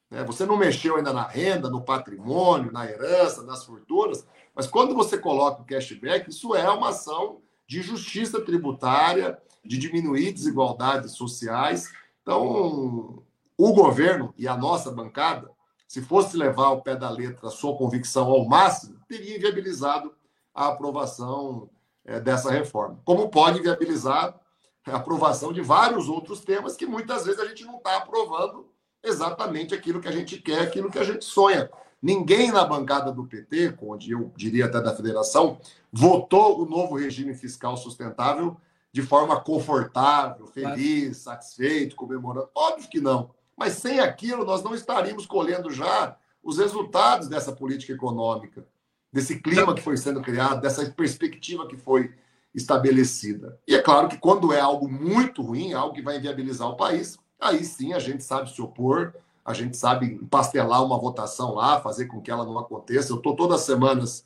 Né? 0.10 0.24
Você 0.24 0.46
não 0.46 0.58
mexeu 0.58 0.96
ainda 0.96 1.14
na 1.14 1.28
renda, 1.28 1.70
no 1.70 1.84
patrimônio, 1.84 2.72
na 2.72 2.90
herança, 2.90 3.44
nas 3.44 3.64
fortunas, 3.66 4.26
mas 4.56 4.68
quando 4.68 4.96
você 4.96 5.18
coloca 5.18 5.62
o 5.62 5.66
cashback, 5.66 6.30
isso 6.30 6.56
é 6.56 6.70
uma 6.70 6.90
ação 6.90 7.42
de 7.68 7.82
justiça 7.82 8.42
tributária, 8.42 9.38
de 9.64 9.78
diminuir 9.78 10.32
desigualdades 10.32 11.12
sociais. 11.12 11.92
Então, 12.22 13.22
o 13.58 13.74
governo 13.74 14.34
e 14.38 14.48
a 14.48 14.56
nossa 14.56 14.92
bancada, 14.92 15.52
se 15.88 16.02
fosse 16.02 16.38
levar 16.38 16.68
ao 16.68 16.82
pé 16.82 16.96
da 16.96 17.10
letra 17.10 17.48
a 17.48 17.52
sua 17.52 17.78
convicção 17.78 18.28
ao 18.30 18.46
máximo, 18.46 19.00
teria 19.08 19.36
inviabilizado 19.36 20.14
a 20.54 20.68
aprovação 20.68 21.70
é, 22.06 22.20
dessa 22.20 22.50
reforma. 22.50 23.00
Como 23.06 23.30
pode 23.30 23.62
viabilizar 23.62 24.40
a 24.86 24.96
aprovação 24.96 25.52
de 25.52 25.62
vários 25.62 26.08
outros 26.08 26.40
temas 26.42 26.76
que 26.76 26.86
muitas 26.86 27.26
vezes 27.26 27.40
a 27.40 27.46
gente 27.46 27.66
não 27.66 27.78
está 27.78 27.98
aprovando 27.98 28.72
exatamente 29.04 29.74
aquilo 29.74 30.02
que 30.02 30.08
a 30.08 30.12
gente 30.12 30.40
quer, 30.40 30.62
aquilo 30.62 30.92
que 30.92 31.00
a 31.00 31.04
gente 31.04 31.26
sonha. 31.26 31.70
Ninguém 32.02 32.52
na 32.52 32.64
bancada 32.64 33.12
do 33.12 33.26
PT, 33.26 33.76
onde 33.82 34.12
eu 34.12 34.32
diria 34.36 34.66
até 34.66 34.80
da 34.82 34.96
federação, 34.96 35.60
votou 35.92 36.62
o 36.62 36.66
novo 36.66 36.96
regime 36.96 37.34
fiscal 37.34 37.76
sustentável 37.76 38.58
de 38.92 39.02
forma 39.02 39.40
confortável, 39.40 40.48
feliz, 40.48 41.18
satisfeito, 41.18 41.96
comemorando. 41.96 42.50
Óbvio 42.56 42.90
que 42.90 43.00
não. 43.00 43.32
Mas 43.56 43.74
sem 43.74 44.00
aquilo, 44.00 44.46
nós 44.46 44.64
não 44.64 44.76
estaríamos 44.76 45.26
colhendo 45.26 45.72
já 45.72 46.16
os 46.44 46.58
resultados 46.58 47.28
dessa 47.28 47.52
política 47.52 47.94
econômica, 47.94 48.66
desse 49.12 49.40
clima 49.40 49.74
que 49.74 49.82
foi 49.82 49.98
sendo 49.98 50.22
criado, 50.22 50.62
dessa 50.62 50.86
perspectiva 50.92 51.68
que 51.68 51.76
foi 51.76 52.14
estabelecida. 52.54 53.60
E 53.68 53.76
é 53.76 53.82
claro 53.82 54.08
que 54.08 54.18
quando 54.18 54.54
é 54.54 54.60
algo 54.60 54.88
muito 54.88 55.42
ruim, 55.42 55.74
algo 55.74 55.94
que 55.94 56.02
vai 56.02 56.18
inviabilizar 56.18 56.70
o 56.70 56.78
país, 56.78 57.18
aí 57.40 57.64
sim 57.64 57.94
a 57.94 58.00
gente 58.00 58.24
sabe 58.24 58.54
se 58.54 58.62
opor, 58.62 59.14
a 59.44 59.54
gente 59.54 59.78
sabe 59.78 60.20
pastelar 60.30 60.84
uma 60.84 60.98
votação 60.98 61.54
lá, 61.54 61.80
fazer 61.80 62.08
com 62.08 62.22
que 62.22 62.30
ela 62.30 62.46
não 62.46 62.60
aconteça. 62.60 63.12
Eu 63.12 63.18
estou 63.18 63.36
todas 63.36 63.62
as 63.62 63.66
semanas 63.66 64.26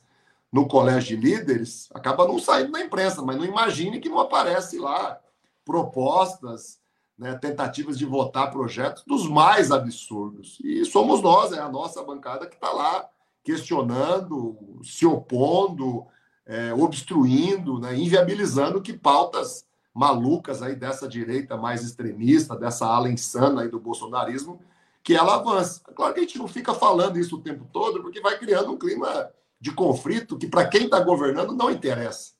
no 0.52 0.68
colégio 0.68 1.18
de 1.18 1.26
líderes, 1.26 1.90
acaba 1.94 2.28
não 2.28 2.40
saindo 2.40 2.72
na 2.72 2.82
imprensa, 2.82 3.22
mas 3.22 3.38
não 3.38 3.46
imagine 3.46 4.00
que 4.00 4.10
não 4.10 4.20
aparece 4.20 4.80
lá 4.80 5.20
propostas, 5.64 6.80
né, 7.18 7.36
tentativas 7.36 7.98
de 7.98 8.06
votar 8.06 8.52
projetos 8.52 9.04
dos 9.06 9.28
mais 9.28 9.72
absurdos. 9.72 10.58
E 10.64 10.84
somos 10.86 11.22
nós, 11.22 11.52
é 11.52 11.60
a 11.60 11.70
nossa 11.70 12.04
bancada 12.04 12.48
que 12.48 12.56
está 12.56 12.72
lá 12.72 13.08
questionando, 13.44 14.80
se 14.84 15.06
opondo, 15.06 16.06
é, 16.46 16.74
obstruindo, 16.74 17.80
né, 17.80 17.96
inviabilizando 17.96 18.82
que 18.82 18.94
pautas 18.94 19.66
malucas 19.94 20.62
aí 20.62 20.76
dessa 20.76 21.08
direita 21.08 21.58
mais 21.58 21.84
extremista, 21.84 22.56
dessa 22.56 22.86
ala 22.86 23.10
insana 23.10 23.62
aí 23.62 23.70
do 23.70 23.80
bolsonarismo, 23.80 24.62
que 25.04 25.14
ela 25.14 25.36
avança. 25.36 25.82
Claro 25.96 26.14
que 26.14 26.20
a 26.20 26.24
gente 26.24 26.38
não 26.38 26.48
fica 26.48 26.74
falando 26.74 27.20
isso 27.20 27.36
o 27.36 27.42
tempo 27.42 27.68
todo, 27.72 28.02
porque 28.02 28.22
vai 28.22 28.38
criando 28.38 28.72
um 28.72 28.78
clima 28.78 29.32
de 29.60 29.72
conflito 29.72 30.38
que, 30.38 30.48
para 30.48 30.68
quem 30.68 30.86
está 30.86 31.00
governando, 31.00 31.54
não 31.54 31.70
interessa. 31.70 32.34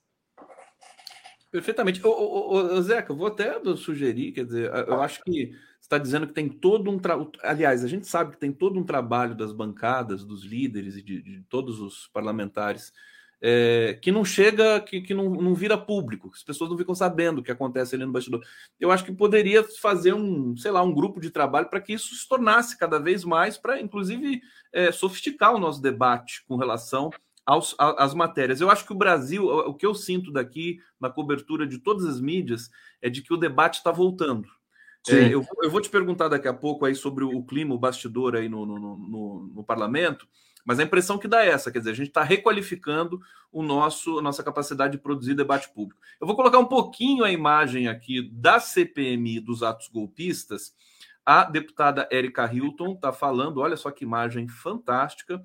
Perfeitamente. 1.50 2.04
Ô, 2.04 2.10
ô, 2.10 2.54
ô, 2.54 2.82
Zeca, 2.82 3.12
vou 3.12 3.26
até 3.26 3.60
sugerir, 3.76 4.32
quer 4.32 4.44
dizer, 4.46 4.72
eu 4.88 5.02
acho 5.02 5.22
que 5.22 5.52
está 5.80 5.98
dizendo 5.98 6.26
que 6.26 6.32
tem 6.32 6.48
todo 6.48 6.90
um 6.90 6.98
trabalho. 6.98 7.30
Aliás, 7.42 7.84
a 7.84 7.88
gente 7.88 8.06
sabe 8.06 8.32
que 8.32 8.38
tem 8.38 8.50
todo 8.50 8.78
um 8.78 8.84
trabalho 8.84 9.34
das 9.34 9.52
bancadas, 9.52 10.24
dos 10.24 10.44
líderes 10.44 10.96
e 10.96 11.02
de, 11.02 11.20
de 11.20 11.42
todos 11.50 11.80
os 11.80 12.08
parlamentares 12.08 12.92
é, 13.44 13.98
que 14.00 14.12
não 14.12 14.24
chega, 14.24 14.80
que, 14.80 15.00
que 15.00 15.12
não, 15.12 15.28
não 15.30 15.52
vira 15.52 15.76
público, 15.76 16.30
as 16.32 16.44
pessoas 16.44 16.70
não 16.70 16.78
ficam 16.78 16.94
sabendo 16.94 17.38
o 17.38 17.42
que 17.42 17.50
acontece 17.50 17.96
ali 17.96 18.06
no 18.06 18.12
bastidor. 18.12 18.40
Eu 18.78 18.92
acho 18.92 19.04
que 19.04 19.12
poderia 19.12 19.64
fazer 19.64 20.14
um, 20.14 20.56
sei 20.56 20.70
lá, 20.70 20.80
um 20.80 20.94
grupo 20.94 21.20
de 21.20 21.28
trabalho 21.28 21.68
para 21.68 21.80
que 21.80 21.92
isso 21.92 22.14
se 22.14 22.28
tornasse 22.28 22.78
cada 22.78 23.00
vez 23.00 23.24
mais, 23.24 23.58
para 23.58 23.80
inclusive 23.80 24.40
é, 24.72 24.92
sofisticar 24.92 25.52
o 25.52 25.58
nosso 25.58 25.82
debate 25.82 26.44
com 26.46 26.54
relação 26.54 27.10
aos, 27.44 27.74
às 27.78 28.14
matérias. 28.14 28.60
Eu 28.60 28.70
acho 28.70 28.86
que 28.86 28.92
o 28.92 28.98
Brasil, 28.98 29.44
o 29.44 29.74
que 29.74 29.84
eu 29.84 29.94
sinto 29.94 30.30
daqui 30.30 30.78
na 31.00 31.10
cobertura 31.10 31.66
de 31.66 31.78
todas 31.78 32.04
as 32.04 32.20
mídias, 32.20 32.70
é 33.02 33.10
de 33.10 33.22
que 33.22 33.34
o 33.34 33.36
debate 33.36 33.78
está 33.78 33.90
voltando. 33.90 34.48
É, 35.08 35.34
eu, 35.34 35.44
eu, 35.60 35.68
vou 35.68 35.80
te 35.80 35.90
perguntar 35.90 36.28
daqui 36.28 36.46
a 36.46 36.54
pouco 36.54 36.84
aí 36.84 36.94
sobre 36.94 37.24
o 37.24 37.42
clima, 37.42 37.74
o 37.74 37.78
bastidor 37.78 38.36
aí 38.36 38.48
no, 38.48 38.64
no, 38.64 38.78
no, 38.78 39.50
no 39.52 39.64
parlamento. 39.64 40.28
Mas 40.64 40.78
a 40.78 40.82
impressão 40.82 41.18
que 41.18 41.26
dá 41.26 41.44
é 41.44 41.48
essa, 41.48 41.70
quer 41.70 41.80
dizer, 41.80 41.90
a 41.90 41.94
gente 41.94 42.08
está 42.08 42.22
requalificando 42.22 43.20
o 43.50 43.62
nosso, 43.62 44.18
a 44.18 44.22
nossa 44.22 44.42
capacidade 44.42 44.92
de 44.92 45.02
produzir 45.02 45.34
debate 45.34 45.68
público. 45.72 46.00
Eu 46.20 46.26
vou 46.26 46.36
colocar 46.36 46.58
um 46.58 46.66
pouquinho 46.66 47.24
a 47.24 47.30
imagem 47.30 47.88
aqui 47.88 48.30
da 48.32 48.60
CPMI 48.60 49.40
dos 49.40 49.62
atos 49.62 49.88
golpistas. 49.88 50.74
A 51.24 51.44
deputada 51.44 52.08
Érica 52.10 52.50
Hilton 52.52 52.92
está 52.92 53.12
falando, 53.12 53.60
olha 53.60 53.76
só 53.76 53.90
que 53.90 54.04
imagem 54.04 54.48
fantástica. 54.48 55.44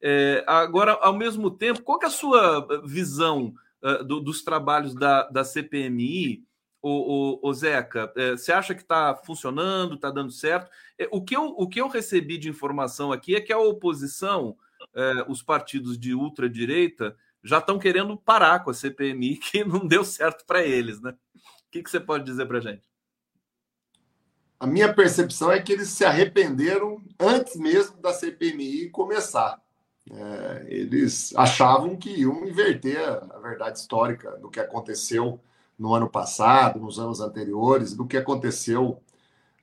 É, 0.00 0.44
agora, 0.46 0.92
ao 1.00 1.16
mesmo 1.16 1.50
tempo, 1.50 1.82
qual 1.82 1.98
é 2.02 2.06
a 2.06 2.10
sua 2.10 2.82
visão 2.84 3.54
uh, 3.82 4.04
do, 4.04 4.20
dos 4.20 4.42
trabalhos 4.42 4.94
da, 4.94 5.22
da 5.28 5.42
CPMI, 5.44 6.44
o, 6.86 7.40
o, 7.42 7.48
o 7.50 7.52
Zeca, 7.52 8.12
é, 8.14 8.30
você 8.32 8.52
acha 8.52 8.72
que 8.72 8.82
está 8.82 9.16
funcionando, 9.16 9.96
está 9.96 10.08
dando 10.08 10.30
certo? 10.30 10.70
É, 10.96 11.08
o, 11.10 11.20
que 11.20 11.36
eu, 11.36 11.46
o 11.46 11.68
que 11.68 11.80
eu 11.80 11.88
recebi 11.88 12.38
de 12.38 12.48
informação 12.48 13.10
aqui 13.10 13.34
é 13.34 13.40
que 13.40 13.52
a 13.52 13.58
oposição, 13.58 14.56
é, 14.94 15.26
os 15.28 15.42
partidos 15.42 15.98
de 15.98 16.14
ultradireita, 16.14 17.16
já 17.42 17.58
estão 17.58 17.76
querendo 17.76 18.16
parar 18.16 18.60
com 18.60 18.70
a 18.70 18.74
CPMI, 18.74 19.36
que 19.42 19.64
não 19.64 19.84
deu 19.84 20.04
certo 20.04 20.46
para 20.46 20.62
eles, 20.62 21.00
né? 21.00 21.10
O 21.34 21.70
que, 21.72 21.82
que 21.82 21.90
você 21.90 21.98
pode 21.98 22.24
dizer 22.24 22.46
para 22.46 22.58
a 22.58 22.60
gente? 22.60 22.88
A 24.60 24.66
minha 24.66 24.94
percepção 24.94 25.50
é 25.50 25.60
que 25.60 25.72
eles 25.72 25.88
se 25.88 26.04
arrependeram 26.04 27.02
antes 27.18 27.56
mesmo 27.56 28.00
da 28.00 28.12
CPMI 28.12 28.90
começar. 28.90 29.60
É, 30.08 30.66
eles 30.68 31.34
achavam 31.34 31.96
que 31.96 32.10
iam 32.10 32.46
inverter 32.46 32.96
a 33.00 33.40
verdade 33.40 33.80
histórica 33.80 34.30
do 34.38 34.48
que 34.48 34.60
aconteceu 34.60 35.40
no 35.78 35.94
ano 35.94 36.08
passado, 36.08 36.80
nos 36.80 36.98
anos 36.98 37.20
anteriores, 37.20 37.94
do 37.94 38.06
que 38.06 38.16
aconteceu 38.16 39.00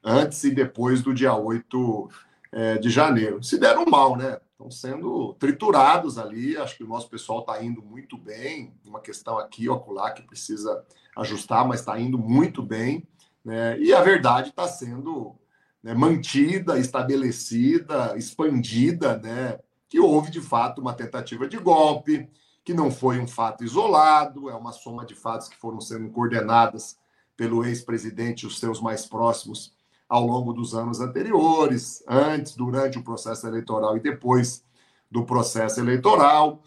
antes 0.03 0.43
e 0.43 0.51
depois 0.51 1.01
do 1.01 1.13
dia 1.13 1.35
8 1.35 2.09
é, 2.51 2.77
de 2.77 2.89
janeiro. 2.89 3.43
Se 3.43 3.57
deram 3.57 3.85
mal, 3.85 4.15
né? 4.15 4.39
Estão 4.51 4.69
sendo 4.69 5.33
triturados 5.35 6.17
ali. 6.17 6.55
Acho 6.57 6.77
que 6.77 6.83
o 6.83 6.87
nosso 6.87 7.09
pessoal 7.09 7.39
está 7.39 7.63
indo 7.63 7.81
muito 7.81 8.17
bem. 8.17 8.73
Uma 8.85 8.99
questão 8.99 9.37
aqui, 9.37 9.67
ocular, 9.67 10.13
que 10.13 10.21
precisa 10.21 10.83
ajustar, 11.17 11.67
mas 11.67 11.79
está 11.79 11.99
indo 11.99 12.17
muito 12.17 12.61
bem. 12.61 13.07
Né? 13.43 13.79
E 13.79 13.93
a 13.93 14.01
verdade 14.01 14.49
está 14.49 14.67
sendo 14.67 15.35
né, 15.81 15.93
mantida, 15.93 16.77
estabelecida, 16.79 18.15
expandida, 18.17 19.17
né? 19.17 19.59
que 19.89 19.99
houve 19.99 20.31
de 20.31 20.41
fato 20.41 20.79
uma 20.79 20.93
tentativa 20.93 21.47
de 21.47 21.57
golpe, 21.57 22.29
que 22.63 22.73
não 22.73 22.89
foi 22.89 23.19
um 23.19 23.27
fato 23.27 23.63
isolado, 23.63 24.49
é 24.49 24.55
uma 24.55 24.71
soma 24.71 25.05
de 25.05 25.15
fatos 25.15 25.47
que 25.47 25.57
foram 25.57 25.81
sendo 25.81 26.09
coordenadas 26.09 26.97
pelo 27.35 27.65
ex-presidente 27.65 28.43
e 28.43 28.47
os 28.47 28.59
seus 28.59 28.79
mais 28.79 29.05
próximos 29.05 29.73
ao 30.07 30.25
longo 30.25 30.53
dos 30.53 30.75
anos 30.75 30.99
anteriores, 31.01 32.03
antes, 32.07 32.55
durante 32.55 32.97
o 32.97 33.03
processo 33.03 33.47
eleitoral 33.47 33.97
e 33.97 33.99
depois 33.99 34.63
do 35.09 35.25
processo 35.25 35.79
eleitoral. 35.79 36.61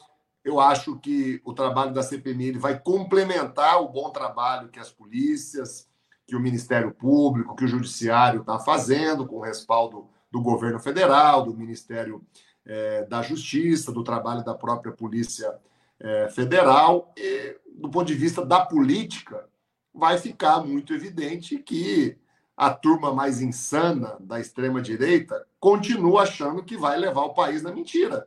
Eu 0.45 0.61
acho 0.61 0.99
que 0.99 1.41
o 1.45 1.53
trabalho 1.53 1.95
da 1.95 2.03
CPMI 2.03 2.53
vai 2.53 2.79
complementar 2.79 3.81
o 3.81 3.89
bom 3.89 4.11
trabalho 4.11 4.69
que 4.69 4.79
as 4.79 4.91
polícias, 4.91 5.89
que 6.27 6.37
o 6.37 6.41
Ministério 6.41 6.93
Público, 6.93 7.55
que 7.55 7.65
o 7.65 7.69
Judiciário 7.69 8.41
está 8.41 8.59
fazendo, 8.59 9.27
com 9.27 9.37
o 9.37 9.45
respaldo 9.45 10.09
do 10.31 10.43
governo 10.43 10.81
federal, 10.81 11.45
do 11.45 11.57
Ministério 11.57 12.25
é, 12.65 13.05
da 13.05 13.23
Justiça, 13.23 13.93
do 13.93 14.03
trabalho 14.03 14.45
da 14.45 14.55
própria 14.55 14.93
Polícia 14.93 15.57
é, 16.01 16.29
Federal. 16.29 17.13
E, 17.17 17.57
do 17.75 17.91
ponto 17.91 18.07
de 18.07 18.15
vista 18.15 18.45
da 18.45 18.65
política, 18.65 19.49
vai 19.95 20.19
ficar 20.19 20.61
muito 20.61 20.95
evidente 20.95 21.59
que 21.59 22.17
a 22.57 22.71
turma 22.71 23.13
mais 23.13 23.41
insana 23.41 24.17
da 24.21 24.41
extrema-direita 24.41 25.47
continua 25.61 26.23
achando 26.23 26.63
que 26.63 26.77
vai 26.77 26.97
levar 26.99 27.23
o 27.23 27.35
país 27.35 27.63
na 27.63 27.73
mentira, 27.73 28.27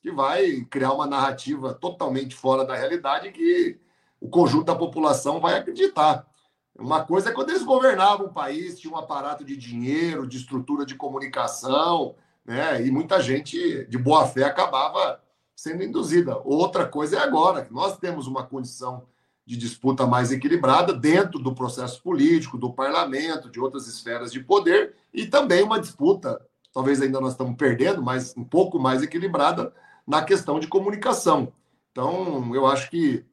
que 0.00 0.10
vai 0.10 0.62
criar 0.68 0.92
uma 0.92 1.06
narrativa 1.06 1.74
totalmente 1.74 2.34
fora 2.34 2.64
da 2.64 2.74
realidade 2.74 3.30
que 3.30 3.78
o 4.20 4.28
conjunto 4.28 4.64
da 4.64 4.74
população 4.74 5.40
vai 5.40 5.56
acreditar. 5.56 6.26
Uma 6.76 7.04
coisa 7.04 7.30
é 7.30 7.32
quando 7.32 7.50
eles 7.50 7.64
governavam 7.64 8.26
o 8.26 8.32
país, 8.32 8.78
tinha 8.78 8.92
um 8.92 8.96
aparato 8.96 9.44
de 9.44 9.56
dinheiro, 9.56 10.26
de 10.26 10.36
estrutura 10.36 10.84
de 10.84 10.94
comunicação, 10.94 12.14
né? 12.44 12.84
E 12.84 12.90
muita 12.90 13.20
gente 13.20 13.84
de 13.86 13.98
boa 13.98 14.26
fé 14.26 14.44
acabava 14.44 15.20
sendo 15.58 15.82
induzida. 15.82 16.40
Outra 16.44 16.86
coisa 16.86 17.16
é 17.16 17.18
agora, 17.20 17.64
que 17.64 17.72
nós 17.72 17.98
temos 17.98 18.28
uma 18.28 18.46
condição 18.46 19.08
de 19.44 19.56
disputa 19.56 20.06
mais 20.06 20.30
equilibrada 20.30 20.92
dentro 20.92 21.40
do 21.40 21.52
processo 21.52 22.00
político, 22.00 22.56
do 22.56 22.72
parlamento, 22.72 23.50
de 23.50 23.58
outras 23.58 23.88
esferas 23.88 24.30
de 24.30 24.38
poder, 24.38 24.94
e 25.12 25.26
também 25.26 25.64
uma 25.64 25.80
disputa, 25.80 26.40
talvez 26.72 27.02
ainda 27.02 27.20
nós 27.20 27.32
estamos 27.32 27.56
perdendo, 27.56 28.00
mas 28.00 28.36
um 28.36 28.44
pouco 28.44 28.78
mais 28.78 29.02
equilibrada 29.02 29.74
na 30.06 30.22
questão 30.22 30.60
de 30.60 30.68
comunicação. 30.68 31.52
Então, 31.90 32.54
eu 32.54 32.64
acho 32.64 32.88
que 32.88 33.26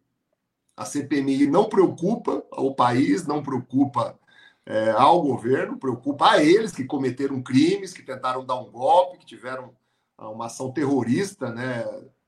a 0.76 0.84
CPMI 0.84 1.46
não 1.46 1.70
preocupa 1.70 2.44
o 2.54 2.74
país, 2.74 3.28
não 3.28 3.44
preocupa 3.44 4.18
é, 4.66 4.90
ao 4.90 5.22
governo, 5.22 5.78
preocupa 5.78 6.32
a 6.32 6.44
eles 6.44 6.72
que 6.72 6.86
cometeram 6.86 7.40
crimes, 7.44 7.94
que 7.94 8.02
tentaram 8.02 8.44
dar 8.44 8.60
um 8.60 8.72
golpe, 8.72 9.20
que 9.20 9.28
tiveram 9.28 9.76
ah, 10.18 10.30
uma 10.30 10.48
ação 10.48 10.72
terrorista, 10.72 11.52
né, 11.52 11.86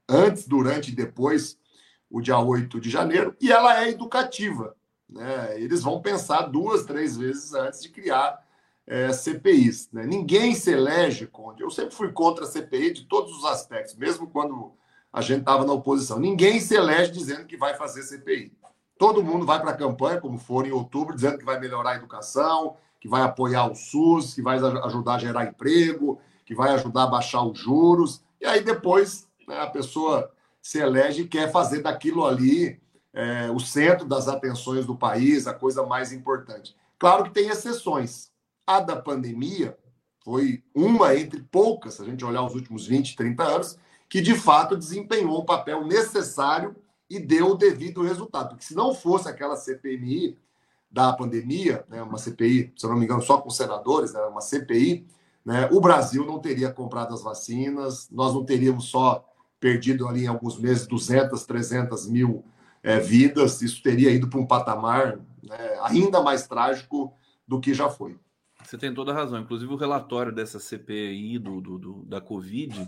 antes, 0.08 0.48
durante 0.48 0.92
e 0.92 0.96
depois 0.96 1.58
o 2.10 2.22
dia 2.22 2.40
8 2.40 2.80
de 2.80 2.90
janeiro, 2.90 3.36
e 3.40 3.52
ela 3.52 3.84
é 3.84 3.90
educativa. 3.90 4.76
Né? 5.10 5.60
Eles 5.62 5.82
vão 5.82 6.02
pensar 6.02 6.44
duas, 6.44 6.86
três 6.86 7.18
vezes 7.18 7.54
antes 7.54 7.82
de 7.82 7.90
criar 7.90 8.42
é, 8.86 9.12
CPIs. 9.12 9.90
Né? 9.92 10.06
Ninguém 10.06 10.56
se 10.56 10.72
elege, 10.72 11.28
Conde. 11.28 11.62
Eu 11.62 11.70
sempre 11.70 11.96
fui 11.96 12.12
contra 12.12 12.46
a 12.46 12.48
CPI 12.48 12.94
de 12.94 13.06
todos 13.06 13.38
os 13.38 13.46
aspectos, 13.46 13.96
mesmo 13.96 14.28
quando 14.28 14.72
a 15.12 15.22
gente 15.22 15.42
estava 15.42 15.66
na 15.66 15.74
oposição. 15.74 16.20
Ninguém 16.20 16.60
se 16.60 16.76
elege 16.76 17.12
dizendo 17.12 17.46
que 17.46 17.58
vai 17.58 17.76
fazer 17.76 18.04
CPI. 18.04 18.54
Todo 18.98 19.24
mundo 19.24 19.46
vai 19.46 19.60
para 19.60 19.72
a 19.72 19.78
campanha, 19.78 20.20
como 20.20 20.38
for 20.38 20.66
em 20.66 20.72
outubro, 20.72 21.14
dizendo 21.14 21.38
que 21.38 21.46
vai 21.46 21.60
melhorar 21.60 21.92
a 21.92 21.96
educação, 21.96 22.76
que 23.00 23.08
vai 23.08 23.22
apoiar 23.22 23.70
o 23.70 23.76
SUS, 23.76 24.34
que 24.34 24.42
vai 24.42 24.58
ajudar 24.58 25.16
a 25.16 25.20
gerar 25.20 25.46
emprego, 25.46 26.20
que 26.46 26.56
vai 26.56 26.72
ajudar 26.72 27.04
a 27.04 27.08
baixar 27.08 27.44
os 27.44 27.58
juros. 27.60 28.24
E 28.42 28.46
aí 28.46 28.64
depois 28.64 29.27
a 29.48 29.68
pessoa 29.68 30.32
se 30.62 30.80
elege 30.80 31.22
e 31.22 31.28
quer 31.28 31.52
fazer 31.52 31.82
daquilo 31.82 32.26
ali 32.26 32.82
é, 33.14 33.50
o 33.50 33.60
centro 33.60 34.06
das 34.06 34.28
atenções 34.28 34.86
do 34.86 34.96
país, 34.96 35.48
a 35.48 35.54
coisa 35.54 35.86
mais 35.86 36.12
importante. 36.12 36.76
Claro 37.00 37.26
que 37.26 37.32
tem 37.32 37.50
exceções. 37.50 38.32
A 38.66 38.80
da 38.80 38.96
pandemia 38.96 39.78
foi 40.24 40.64
uma 40.76 41.16
entre 41.16 41.42
poucas, 41.42 41.96
se 41.96 42.02
a 42.02 42.06
gente 42.06 42.26
olhar 42.26 42.44
os 42.44 42.54
últimos 42.54 42.86
20, 42.86 43.16
30 43.16 43.44
anos, 43.44 43.80
que 44.10 44.22
de 44.22 44.36
fato 44.36 44.76
desempenhou 44.76 45.42
um 45.42 45.46
papel 45.46 45.86
necessário 45.86 46.76
e 47.10 47.20
deu 47.20 47.52
o 47.52 47.56
devido 47.56 48.04
resultado. 48.04 48.50
Porque 48.50 48.66
se 48.66 48.76
não 48.76 48.94
fosse 48.94 49.30
aquela 49.30 49.56
CPMI 49.56 50.38
da 50.92 51.14
pandemia, 51.14 51.86
né, 51.88 52.02
uma 52.02 52.18
CPI, 52.18 52.74
se 52.76 52.86
eu 52.86 52.90
não 52.90 52.98
me 52.98 53.06
engano, 53.06 53.22
só 53.22 53.38
com 53.38 53.50
senadores, 53.50 54.14
né, 54.14 54.22
uma 54.22 54.42
CPI, 54.42 55.08
né, 55.46 55.70
o 55.72 55.80
Brasil 55.80 56.26
não 56.26 56.40
teria 56.40 56.72
comprado 56.72 57.14
as 57.14 57.22
vacinas, 57.22 58.10
nós 58.12 58.34
não 58.34 58.44
teríamos 58.44 58.86
só 58.86 59.26
perdido 59.60 60.08
ali 60.08 60.24
em 60.24 60.28
alguns 60.28 60.60
meses 60.60 60.86
200, 60.88 61.46
300 61.46 62.08
mil 62.08 62.46
é, 62.84 63.00
vidas, 63.00 63.62
isso 63.62 63.82
teria 63.82 64.12
ido 64.12 64.28
para 64.28 64.40
um 64.40 64.46
patamar 64.46 65.20
né, 65.44 65.80
ainda 65.84 66.22
mais 66.22 66.48
trágico 66.48 67.14
do 67.48 67.60
que 67.60 67.74
já 67.74 67.90
foi. 67.90 68.18
Você 68.64 68.78
tem 68.78 68.94
toda 68.94 69.12
a 69.12 69.16
razão. 69.16 69.40
Inclusive, 69.40 69.72
o 69.72 69.78
relatório 69.78 70.32
dessa 70.32 70.60
CPI 70.60 71.40
do, 71.40 71.62
do, 71.62 71.78
do, 71.78 71.94
da 72.06 72.20
Covid 72.20 72.88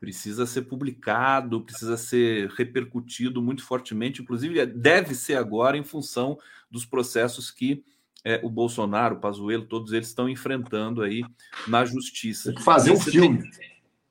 precisa 0.00 0.46
ser 0.46 0.62
publicado, 0.62 1.60
precisa 1.60 1.96
ser 1.96 2.48
repercutido 2.50 3.42
muito 3.42 3.62
fortemente. 3.62 4.22
Inclusive, 4.22 4.64
deve 4.64 5.14
ser 5.14 5.34
agora 5.34 5.76
em 5.76 5.84
função 5.84 6.38
dos 6.70 6.86
processos 6.86 7.50
que 7.50 7.84
é, 8.24 8.40
o 8.42 8.48
Bolsonaro, 8.48 9.16
o 9.16 9.20
Pazuello, 9.20 9.64
todos 9.66 9.92
eles 9.92 10.08
estão 10.08 10.28
enfrentando 10.28 11.02
aí 11.02 11.24
na 11.66 11.84
justiça. 11.84 12.52
Fazer 12.60 12.90
um 12.90 13.00
filme. 13.00 13.50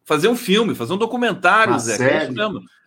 Fazer 0.07 0.29
um 0.29 0.37
filme, 0.37 0.73
fazer 0.73 0.93
um 0.93 0.97
documentário, 0.97 1.73
Uma 1.73 1.79
Zé. 1.79 1.95
É 1.95 1.97
série. 1.97 2.35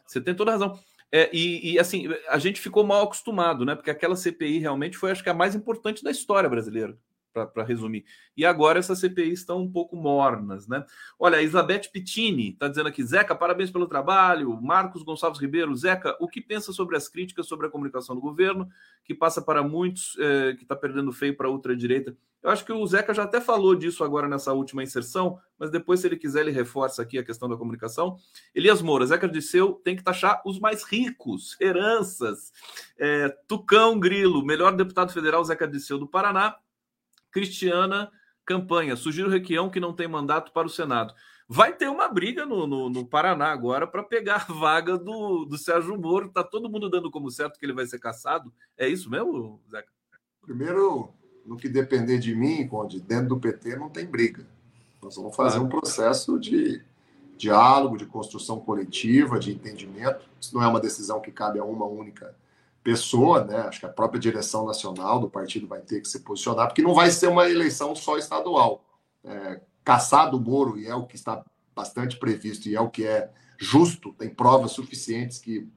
Você 0.07 0.23
tem 0.23 0.35
toda 0.35 0.53
a 0.53 0.55
razão. 0.55 0.79
É, 1.13 1.29
e, 1.33 1.73
e, 1.73 1.79
assim, 1.79 2.09
a 2.29 2.39
gente 2.39 2.61
ficou 2.61 2.83
mal 2.83 3.03
acostumado, 3.03 3.63
né? 3.65 3.75
Porque 3.75 3.91
aquela 3.91 4.17
CPI 4.17 4.59
realmente 4.59 4.97
foi, 4.97 5.11
acho 5.11 5.23
que, 5.23 5.29
a 5.29 5.35
mais 5.35 5.55
importante 5.55 6.03
da 6.03 6.11
história 6.11 6.49
brasileira 6.49 6.97
para 7.33 7.65
resumir. 7.65 8.05
E 8.37 8.45
agora 8.45 8.79
essas 8.79 8.99
CPIs 8.99 9.41
estão 9.41 9.63
um 9.63 9.71
pouco 9.71 9.97
mornas, 9.97 10.67
né? 10.67 10.85
Olha, 11.19 11.39
a 11.39 11.43
Isabeth 11.43 11.91
Pittini 11.93 12.51
está 12.51 12.69
dizendo 12.69 12.89
aqui, 12.89 13.03
Zeca, 13.05 13.35
parabéns 13.35 13.71
pelo 13.71 13.87
trabalho. 13.87 14.61
Marcos 14.61 15.03
Gonçalves 15.03 15.41
Ribeiro, 15.41 15.75
Zeca, 15.75 16.17
o 16.21 16.29
que 16.29 16.41
pensa 16.41 16.73
sobre 16.73 16.97
as 16.97 17.09
críticas 17.09 17.47
sobre 17.47 17.67
a 17.67 17.71
comunicação 17.71 18.15
do 18.15 18.21
governo, 18.21 18.69
que 19.05 19.15
passa 19.15 19.41
para 19.41 19.63
muitos, 19.63 20.17
é, 20.19 20.55
que 20.55 20.63
está 20.63 20.77
perdendo 20.77 21.13
feio 21.13 21.37
para 21.37 21.49
a 21.49 21.51
ultradireita? 21.51 22.17
Eu 22.43 22.49
acho 22.49 22.65
que 22.65 22.73
o 22.73 22.87
Zeca 22.87 23.13
já 23.13 23.25
até 23.25 23.39
falou 23.39 23.75
disso 23.75 24.03
agora 24.03 24.27
nessa 24.27 24.53
última 24.55 24.83
inserção, 24.83 25.39
mas 25.59 25.71
depois, 25.71 26.01
se 26.01 26.07
ele 26.07 26.17
quiser, 26.17 26.41
ele 26.41 26.51
reforça 26.51 27.03
aqui 27.03 27.19
a 27.19 27.25
questão 27.25 27.49
da 27.49 27.57
comunicação. 27.57 28.17
Elias 28.55 28.81
Moura, 28.81 29.05
Zeca 29.05 29.29
Disseu 29.29 29.75
tem 29.85 29.95
que 29.95 30.03
taxar 30.03 30.41
os 30.47 30.59
mais 30.59 30.83
ricos, 30.83 31.55
heranças. 31.61 32.51
É, 32.99 33.29
Tucão 33.47 34.01
Grilo, 34.01 34.45
melhor 34.45 34.75
deputado 34.75 35.13
federal, 35.13 35.45
Zeca 35.45 35.69
Disseu 35.69 35.99
do 35.99 36.09
Paraná 36.09 36.57
Cristiana 37.31 38.11
Campanha. 38.45 38.97
Sugiro 38.97 39.29
o 39.29 39.31
Requião 39.31 39.71
que 39.71 39.81
não 39.81 39.93
tem 39.93 40.09
mandato 40.09 40.53
para 40.53 40.67
o 40.67 40.71
Senado. 40.71 41.15
Vai 41.49 41.73
ter 41.73 41.89
uma 41.89 42.09
briga 42.09 42.47
no, 42.47 42.67
no, 42.67 42.89
no 42.89 43.05
Paraná 43.05 43.51
agora 43.51 43.87
para 43.87 44.03
pegar 44.03 44.47
a 44.49 44.53
vaga 44.53 44.97
do, 44.97 45.45
do 45.45 45.59
Sérgio 45.59 45.99
Moro. 45.99 46.27
Está 46.27 46.45
todo 46.45 46.71
mundo 46.71 46.89
dando 46.89 47.11
como 47.11 47.31
certo 47.31 47.59
que 47.59 47.67
ele 47.67 47.73
vai 47.73 47.87
ser 47.87 47.99
caçado. 47.99 48.53
É 48.77 48.89
isso 48.89 49.11
mesmo, 49.11 49.61
Zeca? 49.69 49.89
Primeiro, 50.41 51.13
no 51.45 51.57
que 51.57 51.69
depender 51.69 52.19
de 52.19 52.35
mim, 52.35 52.67
Conde, 52.69 53.01
dentro 53.01 53.31
do 53.31 53.41
PT 53.41 53.77
não 53.77 53.89
tem 53.89 54.07
briga. 54.07 54.47
Nós 55.03 55.17
vamos 55.17 55.35
fazer 55.35 55.59
um 55.59 55.69
processo 55.69 56.39
de 56.39 56.83
diálogo, 57.37 57.97
de 57.97 58.07
construção 58.07 58.61
coletiva, 58.61 59.39
de 59.39 59.51
entendimento. 59.51 60.29
Isso 60.41 60.55
não 60.55 60.63
é 60.63 60.69
uma 60.69 60.79
decisão 60.79 61.21
que 61.21 61.33
cabe 61.33 61.59
a 61.59 61.65
uma 61.65 61.87
única 61.87 62.35
pessoa, 62.83 63.45
né? 63.45 63.59
Acho 63.59 63.81
que 63.81 63.87
a 63.87 63.91
própria 63.91 64.21
direção 64.21 64.67
nacional 64.67 65.21
do 65.21 65.29
partido 65.29 65.67
vai 65.67 65.81
ter 65.81 66.01
que 66.01 66.09
se 66.09 66.21
posicionar, 66.21 66.69
porque 66.69 66.83
não 66.83 66.95
vai 66.95 67.11
ser 67.11 67.29
uma 67.29 67.49
eleição 67.49 67.95
só 67.95 68.17
estadual. 68.17 68.85
É, 69.25 69.61
caçar 69.85 70.31
do 70.31 70.41
Moro, 70.41 70.79
e 70.79 70.87
é 70.87 70.95
o 70.95 71.07
que 71.07 71.17
está 71.17 71.45
bastante 71.75 72.19
previsto, 72.19 72.69
e 72.69 72.77
é 72.77 72.81
o 72.81 72.91
que 72.91 73.07
é 73.07 73.31
justo, 73.59 74.13
tem 74.15 74.31
provas 74.31 74.73
suficientes 74.73 75.39
que 75.39 75.69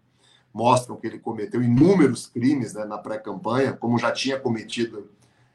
mostram 0.54 0.96
que 0.96 1.08
ele 1.08 1.20
cometeu 1.20 1.62
inúmeros 1.62 2.28
crimes 2.28 2.74
né, 2.74 2.86
na 2.86 2.98
pré-campanha, 2.98 3.74
como 3.74 3.98
já 3.98 4.12
tinha 4.12 4.40
cometido 4.40 5.12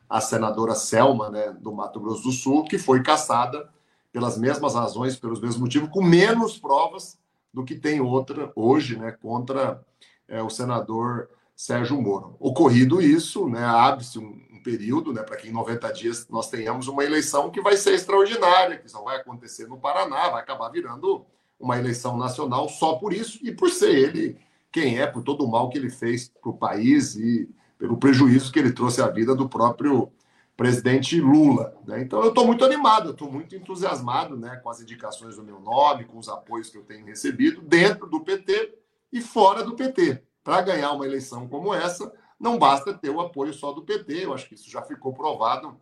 a 0.09 0.21
senadora 0.21 0.75
Selma, 0.75 1.31
né, 1.31 1.57
do 1.59 1.73
Mato 1.73 2.01
Grosso 2.01 2.25
do 2.25 2.33
Sul, 2.33 2.65
que 2.65 2.79
foi 2.79 3.03
caçada 3.03 3.71
pelas 4.13 4.37
mesmas 4.37 4.75
razões, 4.75 5.17
pelos 5.17 5.41
mesmos 5.41 5.61
motivos, 5.61 5.89
com 5.91 6.03
menos 6.03 6.59
provas 6.59 7.19
do 7.53 7.65
que 7.65 7.75
tem 7.75 8.01
outra 8.01 8.51
hoje, 8.57 8.97
né, 8.99 9.13
contra 9.13 9.81
é, 10.27 10.43
o 10.43 10.51
senador 10.51 11.31
Sérgio 11.59 12.01
Moro. 12.01 12.37
Ocorrido 12.39 13.03
isso, 13.03 13.49
né, 13.49 13.65
abre-se 13.65 14.17
um, 14.17 14.41
um, 14.53 14.63
período, 14.63 15.13
né, 15.13 15.25
para 15.25 15.37
que 15.37 15.49
em 15.49 15.53
90 15.53 15.93
dias 15.93 16.29
nós 16.29 16.49
tenhamos 16.49 16.87
uma 16.87 17.03
eleição 17.03 17.51
que 17.51 17.61
vai 17.61 17.77
ser 17.77 17.95
extraordinária, 17.95 18.79
que 18.79 18.89
só 18.89 19.03
vai 19.03 19.17
acontecer 19.17 19.67
no 19.67 19.77
Paraná, 19.77 20.29
vai 20.29 20.41
acabar 20.41 20.69
virando 20.69 21.27
uma 21.59 21.77
eleição 21.77 22.17
nacional 22.17 22.69
só 22.69 22.95
por 22.95 23.13
isso 23.13 23.41
e 23.43 23.51
por 23.51 23.71
ser 23.71 23.91
ele 23.91 24.39
quem 24.71 25.01
é, 25.01 25.07
por 25.09 25.25
todo 25.25 25.45
o 25.45 25.51
mal 25.51 25.69
que 25.69 25.77
ele 25.77 25.91
fez 25.91 26.29
para 26.29 26.49
o 26.49 26.57
país 26.57 27.17
e 27.17 27.51
pelo 27.77 27.97
prejuízo 27.97 28.53
que 28.53 28.59
ele 28.61 28.71
trouxe 28.71 29.03
à 29.03 29.09
vida 29.09 29.35
do 29.35 29.49
próprio 29.49 30.13
presidente 30.57 31.21
Lula. 31.21 31.77
Né? 31.85 32.03
Então 32.03 32.23
eu 32.23 32.29
estou 32.29 32.47
muito 32.47 32.65
animado, 32.65 33.11
estou 33.11 33.33
muito 33.33 33.57
entusiasmado 33.57 34.37
né, 34.37 34.61
com 34.63 34.71
as 34.71 34.81
indicações 34.81 35.35
do 35.35 35.43
meu 35.43 35.59
nome, 35.59 36.05
com 36.05 36.19
os 36.19 36.29
apoios 36.29 36.71
que 36.71 36.79
eu 36.79 36.85
tenho 36.85 37.05
recebido 37.05 37.61
dentro 37.61 38.07
do 38.07 38.21
PT 38.21 38.79
e 39.13 39.21
fora 39.21 39.65
do 39.65 39.75
PT. 39.75 40.23
Para 40.49 40.63
ganhar 40.63 40.93
uma 40.93 41.05
eleição 41.05 41.47
como 41.47 41.75
essa, 41.75 42.11
não 42.41 42.59
basta 42.59 42.95
ter 42.95 43.11
o 43.11 43.21
apoio 43.21 43.53
só 43.53 43.71
do 43.71 43.83
PT, 43.83 44.25
eu 44.25 44.33
acho 44.33 44.49
que 44.49 44.55
isso 44.55 44.71
já 44.71 44.81
ficou 44.81 45.13
provado 45.13 45.77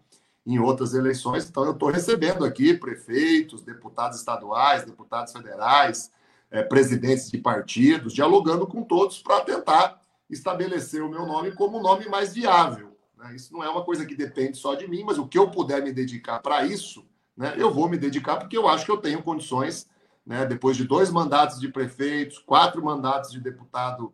em 0.44 0.58
outras 0.58 0.92
eleições. 0.92 1.48
Então 1.48 1.64
eu 1.64 1.70
estou 1.70 1.88
recebendo 1.88 2.44
aqui 2.44 2.74
prefeitos, 2.74 3.62
deputados 3.62 4.18
estaduais, 4.18 4.84
deputados 4.84 5.32
federais, 5.32 6.10
é, 6.50 6.64
presidentes 6.64 7.30
de 7.30 7.38
partidos, 7.38 8.12
dialogando 8.12 8.66
com 8.66 8.82
todos 8.82 9.22
para 9.22 9.42
tentar 9.42 10.02
estabelecer 10.28 11.00
o 11.00 11.08
meu 11.08 11.24
nome 11.24 11.52
como 11.52 11.78
o 11.78 11.82
nome 11.82 12.08
mais 12.08 12.34
viável. 12.34 12.96
Né? 13.16 13.36
Isso 13.36 13.52
não 13.52 13.62
é 13.62 13.70
uma 13.70 13.84
coisa 13.84 14.04
que 14.04 14.16
depende 14.16 14.56
só 14.58 14.74
de 14.74 14.88
mim, 14.88 15.04
mas 15.04 15.16
o 15.16 15.28
que 15.28 15.38
eu 15.38 15.48
puder 15.48 15.80
me 15.80 15.92
dedicar 15.92 16.40
para 16.40 16.66
isso, 16.66 17.06
né, 17.36 17.54
eu 17.56 17.72
vou 17.72 17.88
me 17.88 17.96
dedicar 17.96 18.34
porque 18.34 18.58
eu 18.58 18.66
acho 18.66 18.84
que 18.84 18.90
eu 18.90 18.98
tenho 18.98 19.22
condições, 19.22 19.86
né, 20.26 20.44
depois 20.44 20.76
de 20.76 20.82
dois 20.82 21.08
mandatos 21.08 21.60
de 21.60 21.68
prefeitos, 21.68 22.40
quatro 22.40 22.84
mandatos 22.84 23.30
de 23.30 23.38
deputado 23.38 24.12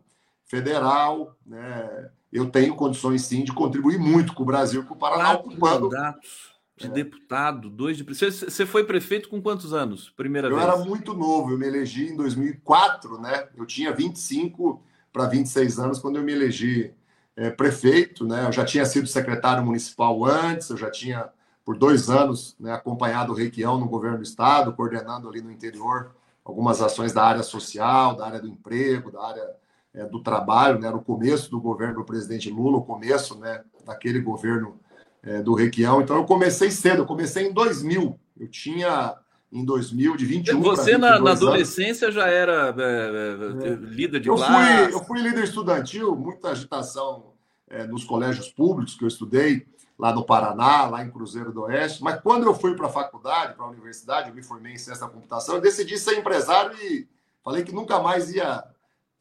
federal, 0.53 1.35
né, 1.43 2.11
eu 2.31 2.47
tenho 2.47 2.75
condições 2.75 3.23
sim 3.23 3.43
de 3.43 3.51
contribuir 3.51 3.97
muito 3.97 4.35
com 4.35 4.43
o 4.43 4.45
Brasil, 4.45 4.83
com 4.83 4.93
o 4.93 4.97
Paraná 4.97 5.31
quatro 5.31 5.47
ocupando. 5.49 5.89
Mandatos 5.89 6.53
de 6.75 6.87
é. 6.87 6.89
deputado, 6.89 7.69
dois 7.69 7.97
de 7.97 8.03
prefeito. 8.03 8.49
Você 8.49 8.65
foi 8.65 8.83
prefeito 8.83 9.29
com 9.29 9.41
quantos 9.41 9.73
anos? 9.73 10.11
Primeira 10.11 10.47
eu 10.47 10.55
vez? 10.55 10.67
Eu 10.67 10.73
era 10.73 10.85
muito 10.85 11.13
novo, 11.13 11.51
eu 11.51 11.57
me 11.57 11.65
elegi 11.67 12.07
em 12.09 12.15
2004, 12.15 13.19
né? 13.19 13.47
Eu 13.55 13.65
tinha 13.65 13.91
25 13.91 14.81
para 15.11 15.27
26 15.27 15.79
anos 15.79 15.99
quando 15.99 16.17
eu 16.17 16.23
me 16.23 16.33
elegi 16.33 16.93
é, 17.35 17.49
prefeito, 17.49 18.25
né? 18.25 18.47
Eu 18.47 18.51
já 18.51 18.65
tinha 18.65 18.85
sido 18.85 19.07
secretário 19.07 19.63
municipal 19.63 20.23
antes, 20.25 20.69
eu 20.69 20.77
já 20.77 20.89
tinha 20.89 21.29
por 21.63 21.77
dois 21.77 22.09
anos 22.09 22.55
né, 22.59 22.73
acompanhado 22.73 23.31
o 23.31 23.35
Requião 23.35 23.79
no 23.79 23.87
governo 23.87 24.17
do 24.17 24.23
estado, 24.23 24.73
coordenando 24.73 25.29
ali 25.29 25.41
no 25.41 25.51
interior 25.51 26.11
algumas 26.43 26.81
ações 26.81 27.13
da 27.13 27.23
área 27.23 27.43
social, 27.43 28.15
da 28.15 28.25
área 28.25 28.41
do 28.41 28.47
emprego, 28.47 29.11
da 29.11 29.23
área 29.23 29.62
é, 29.93 30.05
do 30.05 30.21
trabalho, 30.21 30.79
né? 30.79 30.87
Era 30.87 30.97
o 30.97 31.03
começo 31.03 31.49
do 31.51 31.61
governo 31.61 31.95
do 31.95 32.03
presidente 32.03 32.49
Lula, 32.49 32.77
o 32.77 32.83
começo, 32.83 33.37
né? 33.39 33.63
Daquele 33.85 34.19
governo 34.19 34.79
é, 35.21 35.41
do 35.41 35.53
Requião. 35.53 36.01
Então 36.01 36.17
eu 36.17 36.25
comecei 36.25 36.71
cedo, 36.71 37.03
eu 37.03 37.05
comecei 37.05 37.47
em 37.47 37.53
2000. 37.53 38.19
Eu 38.39 38.47
tinha 38.47 39.15
em 39.51 39.63
2000 39.63 40.17
de 40.17 40.25
21 40.25 40.61
Você 40.61 40.97
na, 40.97 41.19
na, 41.19 41.31
adolescência 41.31 42.11
já 42.11 42.27
era 42.27 42.73
é, 42.75 43.67
é, 43.67 43.69
é, 43.69 43.75
líder 43.75 44.19
de 44.19 44.27
eu 44.27 44.35
classe? 44.35 44.85
Fui, 44.85 44.93
eu 44.93 45.03
fui 45.03 45.21
líder 45.21 45.43
estudantil, 45.43 46.15
muita 46.15 46.49
agitação 46.49 47.33
é, 47.69 47.85
nos 47.85 48.03
colégios 48.03 48.49
públicos 48.49 48.95
que 48.95 49.03
eu 49.03 49.07
estudei 49.07 49.67
lá 49.97 50.11
no 50.11 50.25
Paraná, 50.25 50.87
lá 50.87 51.03
em 51.03 51.11
Cruzeiro 51.11 51.51
do 51.51 51.61
Oeste. 51.61 52.03
Mas 52.03 52.19
quando 52.19 52.47
eu 52.47 52.55
fui 52.55 52.75
para 52.75 52.87
a 52.87 52.89
faculdade, 52.89 53.53
para 53.53 53.65
a 53.65 53.69
universidade, 53.69 54.29
eu 54.29 54.35
me 54.35 54.41
formei 54.41 54.73
em 54.73 54.77
ciência 54.77 55.05
da 55.05 55.11
computação, 55.11 55.55
eu 55.55 55.61
decidi 55.61 55.99
ser 55.99 56.17
empresário 56.17 56.75
e 56.81 57.07
falei 57.43 57.63
que 57.63 57.71
nunca 57.71 57.99
mais 57.99 58.33
ia 58.33 58.63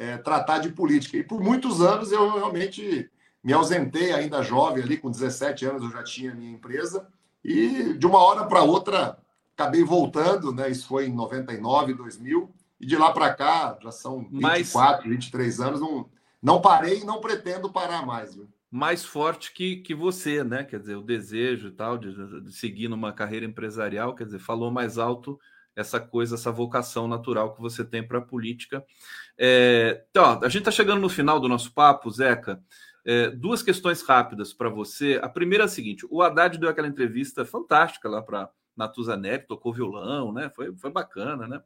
é, 0.02 0.18
tratar 0.18 0.58
de 0.58 0.70
política. 0.70 1.16
E 1.16 1.22
por 1.22 1.40
muitos 1.40 1.80
anos 1.80 2.10
eu 2.10 2.32
realmente 2.32 3.08
me 3.42 3.52
ausentei 3.52 4.12
ainda 4.12 4.42
jovem 4.42 4.82
ali, 4.82 4.96
com 4.96 5.10
17 5.10 5.64
anos 5.64 5.82
eu 5.82 5.90
já 5.90 6.02
tinha 6.02 6.34
minha 6.34 6.52
empresa, 6.52 7.06
e 7.44 7.94
de 7.94 8.06
uma 8.06 8.18
hora 8.18 8.44
para 8.46 8.62
outra 8.62 9.18
acabei 9.56 9.84
voltando, 9.84 10.52
né? 10.52 10.70
Isso 10.70 10.88
foi 10.88 11.06
em 11.06 11.14
99, 11.14 11.94
2000, 11.94 12.50
e 12.80 12.86
de 12.86 12.96
lá 12.96 13.12
para 13.12 13.32
cá 13.32 13.78
já 13.80 13.92
são 13.92 14.28
24, 14.30 15.08
Mas... 15.08 15.16
23 15.16 15.60
anos, 15.60 15.80
não, 15.80 16.08
não 16.42 16.60
parei 16.60 17.00
e 17.00 17.04
não 17.04 17.20
pretendo 17.20 17.70
parar 17.70 18.04
mais. 18.04 18.34
Viu? 18.34 18.48
Mais 18.70 19.04
forte 19.04 19.52
que, 19.52 19.76
que 19.76 19.94
você, 19.94 20.42
né? 20.42 20.64
Quer 20.64 20.80
dizer, 20.80 20.96
o 20.96 21.02
desejo 21.02 21.68
e 21.68 21.72
tal 21.72 21.96
de, 21.96 22.42
de 22.42 22.52
seguir 22.52 22.88
numa 22.88 23.12
carreira 23.12 23.46
empresarial, 23.46 24.14
quer 24.14 24.24
dizer, 24.24 24.40
falou 24.40 24.70
mais 24.70 24.98
alto 24.98 25.38
essa 25.76 25.98
coisa, 25.98 26.34
essa 26.34 26.50
vocação 26.50 27.08
natural 27.08 27.54
que 27.54 27.60
você 27.60 27.84
tem 27.84 28.06
para 28.06 28.18
a 28.18 28.22
política. 28.22 28.84
É, 29.38 30.04
então, 30.10 30.40
a 30.42 30.48
gente 30.48 30.60
está 30.60 30.70
chegando 30.70 31.00
no 31.00 31.08
final 31.08 31.40
do 31.40 31.48
nosso 31.48 31.72
papo, 31.72 32.10
Zeca. 32.10 32.62
É, 33.04 33.30
duas 33.30 33.62
questões 33.62 34.02
rápidas 34.02 34.52
para 34.52 34.68
você. 34.68 35.18
A 35.22 35.28
primeira 35.28 35.64
é 35.64 35.66
a 35.66 35.68
seguinte: 35.68 36.06
o 36.08 36.22
Haddad 36.22 36.58
deu 36.58 36.68
aquela 36.68 36.88
entrevista 36.88 37.44
fantástica 37.44 38.08
lá 38.08 38.22
para 38.22 38.48
Natuzaneri, 38.76 39.46
tocou 39.46 39.72
violão, 39.72 40.32
né? 40.32 40.50
Foi, 40.54 40.74
foi 40.76 40.90
bacana, 40.90 41.46
né? 41.48 41.60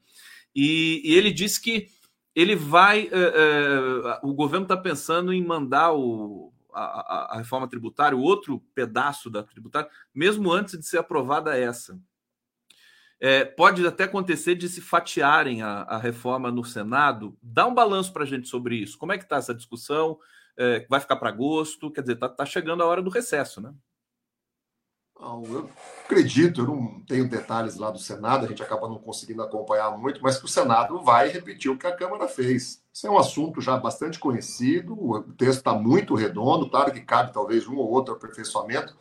E, 0.54 1.02
e 1.04 1.14
ele 1.14 1.30
disse 1.30 1.60
que 1.60 1.88
ele 2.34 2.56
vai. 2.56 3.08
É, 3.10 3.10
é, 3.12 4.20
o 4.22 4.32
governo 4.34 4.64
está 4.64 4.76
pensando 4.76 5.32
em 5.32 5.44
mandar 5.44 5.92
o, 5.92 6.52
a, 6.72 7.34
a, 7.34 7.38
reforma 7.38 7.68
tributária, 7.68 8.16
o 8.16 8.22
outro 8.22 8.60
pedaço 8.74 9.30
da 9.30 9.42
tributária, 9.42 9.90
mesmo 10.14 10.52
antes 10.52 10.78
de 10.78 10.86
ser 10.86 10.98
aprovada 10.98 11.56
essa. 11.56 11.98
É, 13.20 13.44
pode 13.44 13.86
até 13.86 14.04
acontecer 14.04 14.54
de 14.54 14.68
se 14.68 14.80
fatiarem 14.80 15.62
a, 15.62 15.82
a 15.82 15.98
reforma 15.98 16.50
no 16.50 16.64
Senado. 16.64 17.36
Dá 17.42 17.66
um 17.66 17.74
balanço 17.74 18.12
para 18.12 18.24
a 18.24 18.26
gente 18.26 18.48
sobre 18.48 18.76
isso. 18.76 18.98
Como 18.98 19.12
é 19.12 19.18
que 19.18 19.24
está 19.24 19.36
essa 19.36 19.54
discussão? 19.54 20.18
é, 20.56 20.86
vai 20.88 21.00
ficar 21.00 21.16
para 21.16 21.28
agosto, 21.28 21.90
quer 21.90 22.00
dizer, 22.00 22.16
tá, 22.16 22.28
tá, 22.28 22.46
chegando 22.46 22.82
a 22.82 22.86
hora 22.86 23.02
do 23.02 23.10
recesso, 23.10 23.60
né? 23.60 23.72
Não, 25.18 25.42
eu 25.46 25.70
acredito, 26.04 26.60
eu 26.60 26.66
não 26.66 27.00
tenho 27.00 27.28
detalhes 27.28 27.76
lá 27.76 27.90
do 27.90 27.98
Senado, 27.98 28.44
a 28.44 28.48
gente 28.48 28.62
acaba 28.62 28.86
não 28.86 28.98
conseguindo 28.98 29.42
acompanhar 29.42 29.96
muito, 29.96 30.20
mas 30.22 30.38
que 30.38 30.44
o 30.44 30.48
Senado 30.48 31.02
vai 31.02 31.28
repetir 31.28 31.70
o 31.70 31.78
que 31.78 31.86
a 31.86 31.96
Câmara 31.96 32.28
fez. 32.28 32.82
Isso 32.92 33.06
é 33.06 33.10
um 33.10 33.16
assunto 33.16 33.60
já 33.62 33.78
bastante 33.78 34.18
conhecido, 34.18 34.92
o 34.92 35.22
texto 35.32 35.58
está 35.58 35.72
muito 35.72 36.14
redondo, 36.14 36.68
claro 36.68 36.92
que 36.92 37.00
cabe 37.00 37.32
talvez 37.32 37.66
um 37.66 37.76
ou 37.76 37.90
outro 37.90 38.14
aperfeiçoamento, 38.14 38.94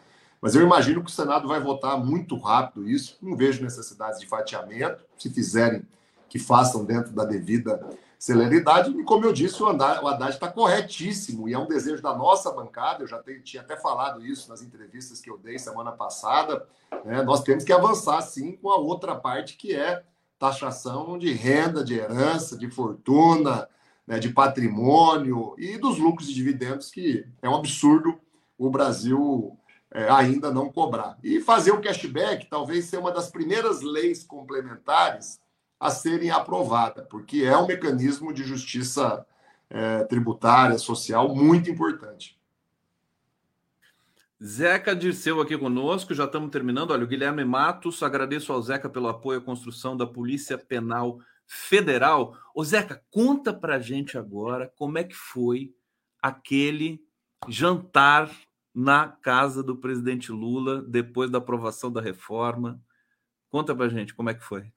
mas 0.45 0.53
eu 0.53 0.61
imagino 0.61 1.03
que 1.03 1.09
o 1.09 1.11
Senado 1.11 1.47
vai 1.47 1.59
votar 1.59 1.97
muito 1.97 2.37
rápido 2.37 2.87
isso, 2.87 3.17
não 3.19 3.35
vejo 3.35 3.63
necessidades 3.63 4.19
de 4.19 4.27
fatiamento, 4.27 5.03
se 5.17 5.27
fizerem, 5.27 5.81
que 6.29 6.37
façam 6.37 6.85
dentro 6.85 7.11
da 7.13 7.25
devida 7.25 7.83
celeridade. 8.19 8.91
E 8.91 9.03
como 9.03 9.25
eu 9.25 9.33
disse, 9.33 9.63
o 9.63 9.65
Haddad 9.65 10.29
está 10.29 10.47
corretíssimo 10.47 11.49
e 11.49 11.53
é 11.55 11.57
um 11.57 11.65
desejo 11.65 11.99
da 11.99 12.15
nossa 12.15 12.51
bancada. 12.51 13.01
Eu 13.01 13.07
já 13.07 13.17
tenho, 13.17 13.41
tinha 13.41 13.63
até 13.63 13.75
falado 13.75 14.23
isso 14.23 14.47
nas 14.47 14.61
entrevistas 14.61 15.19
que 15.19 15.31
eu 15.31 15.39
dei 15.39 15.57
semana 15.57 15.91
passada. 15.91 16.63
Né? 17.03 17.23
Nós 17.23 17.41
temos 17.41 17.63
que 17.63 17.73
avançar 17.73 18.21
sim 18.21 18.51
com 18.51 18.69
a 18.69 18.77
outra 18.77 19.15
parte 19.15 19.57
que 19.57 19.73
é 19.73 20.03
taxação 20.37 21.17
de 21.17 21.33
renda, 21.33 21.83
de 21.83 21.95
herança, 21.95 22.55
de 22.55 22.69
fortuna, 22.69 23.67
né? 24.05 24.19
de 24.19 24.29
patrimônio 24.29 25.55
e 25.57 25.75
dos 25.79 25.97
lucros 25.97 26.29
e 26.29 26.35
dividendos, 26.35 26.91
que 26.91 27.25
é 27.41 27.49
um 27.49 27.55
absurdo 27.55 28.19
o 28.59 28.69
Brasil 28.69 29.57
é, 29.95 30.09
ainda 30.09 30.51
não 30.51 30.69
cobrar. 30.69 31.17
E 31.23 31.39
fazer 31.39 31.71
o 31.71 31.79
cashback 31.79 32.47
talvez 32.49 32.85
seja 32.85 33.01
uma 33.01 33.13
das 33.13 33.29
primeiras 33.29 33.81
leis 33.81 34.23
complementares 34.23 35.39
a 35.79 35.89
serem 35.89 36.29
aprovadas, 36.29 37.07
porque 37.09 37.43
é 37.43 37.57
um 37.57 37.65
mecanismo 37.65 38.33
de 38.33 38.43
justiça 38.43 39.25
é, 39.69 40.03
tributária, 40.03 40.77
social 40.77 41.33
muito 41.33 41.71
importante. 41.71 42.37
Zeca 44.43 44.93
Dirceu 44.93 45.39
aqui 45.39 45.57
conosco, 45.57 46.13
já 46.13 46.25
estamos 46.25 46.51
terminando. 46.51 46.91
Olha, 46.91 47.05
o 47.05 47.07
Guilherme 47.07 47.45
Matos, 47.45 48.03
agradeço 48.03 48.51
ao 48.51 48.61
Zeca 48.61 48.89
pelo 48.89 49.07
apoio 49.07 49.39
à 49.39 49.41
construção 49.41 49.95
da 49.95 50.05
Polícia 50.05 50.57
Penal 50.57 51.19
Federal. 51.47 52.37
Ô 52.53 52.65
Zeca, 52.65 53.01
conta 53.09 53.53
pra 53.53 53.79
gente 53.79 54.17
agora 54.17 54.71
como 54.75 54.97
é 54.97 55.05
que 55.05 55.15
foi 55.15 55.73
aquele 56.21 57.01
jantar 57.47 58.29
na 58.75 59.07
casa 59.07 59.63
do 59.63 59.77
presidente 59.77 60.33
Lula 60.33 60.81
depois 60.81 61.31
da 61.31 61.37
aprovação 61.37 61.89
da 61.89 62.01
reforma. 62.01 62.81
Conta 63.49 63.73
pra 63.73 63.87
gente 63.87 64.13
como 64.13 64.29
é 64.29 64.33
que 64.33 64.43
foi. 64.43 64.69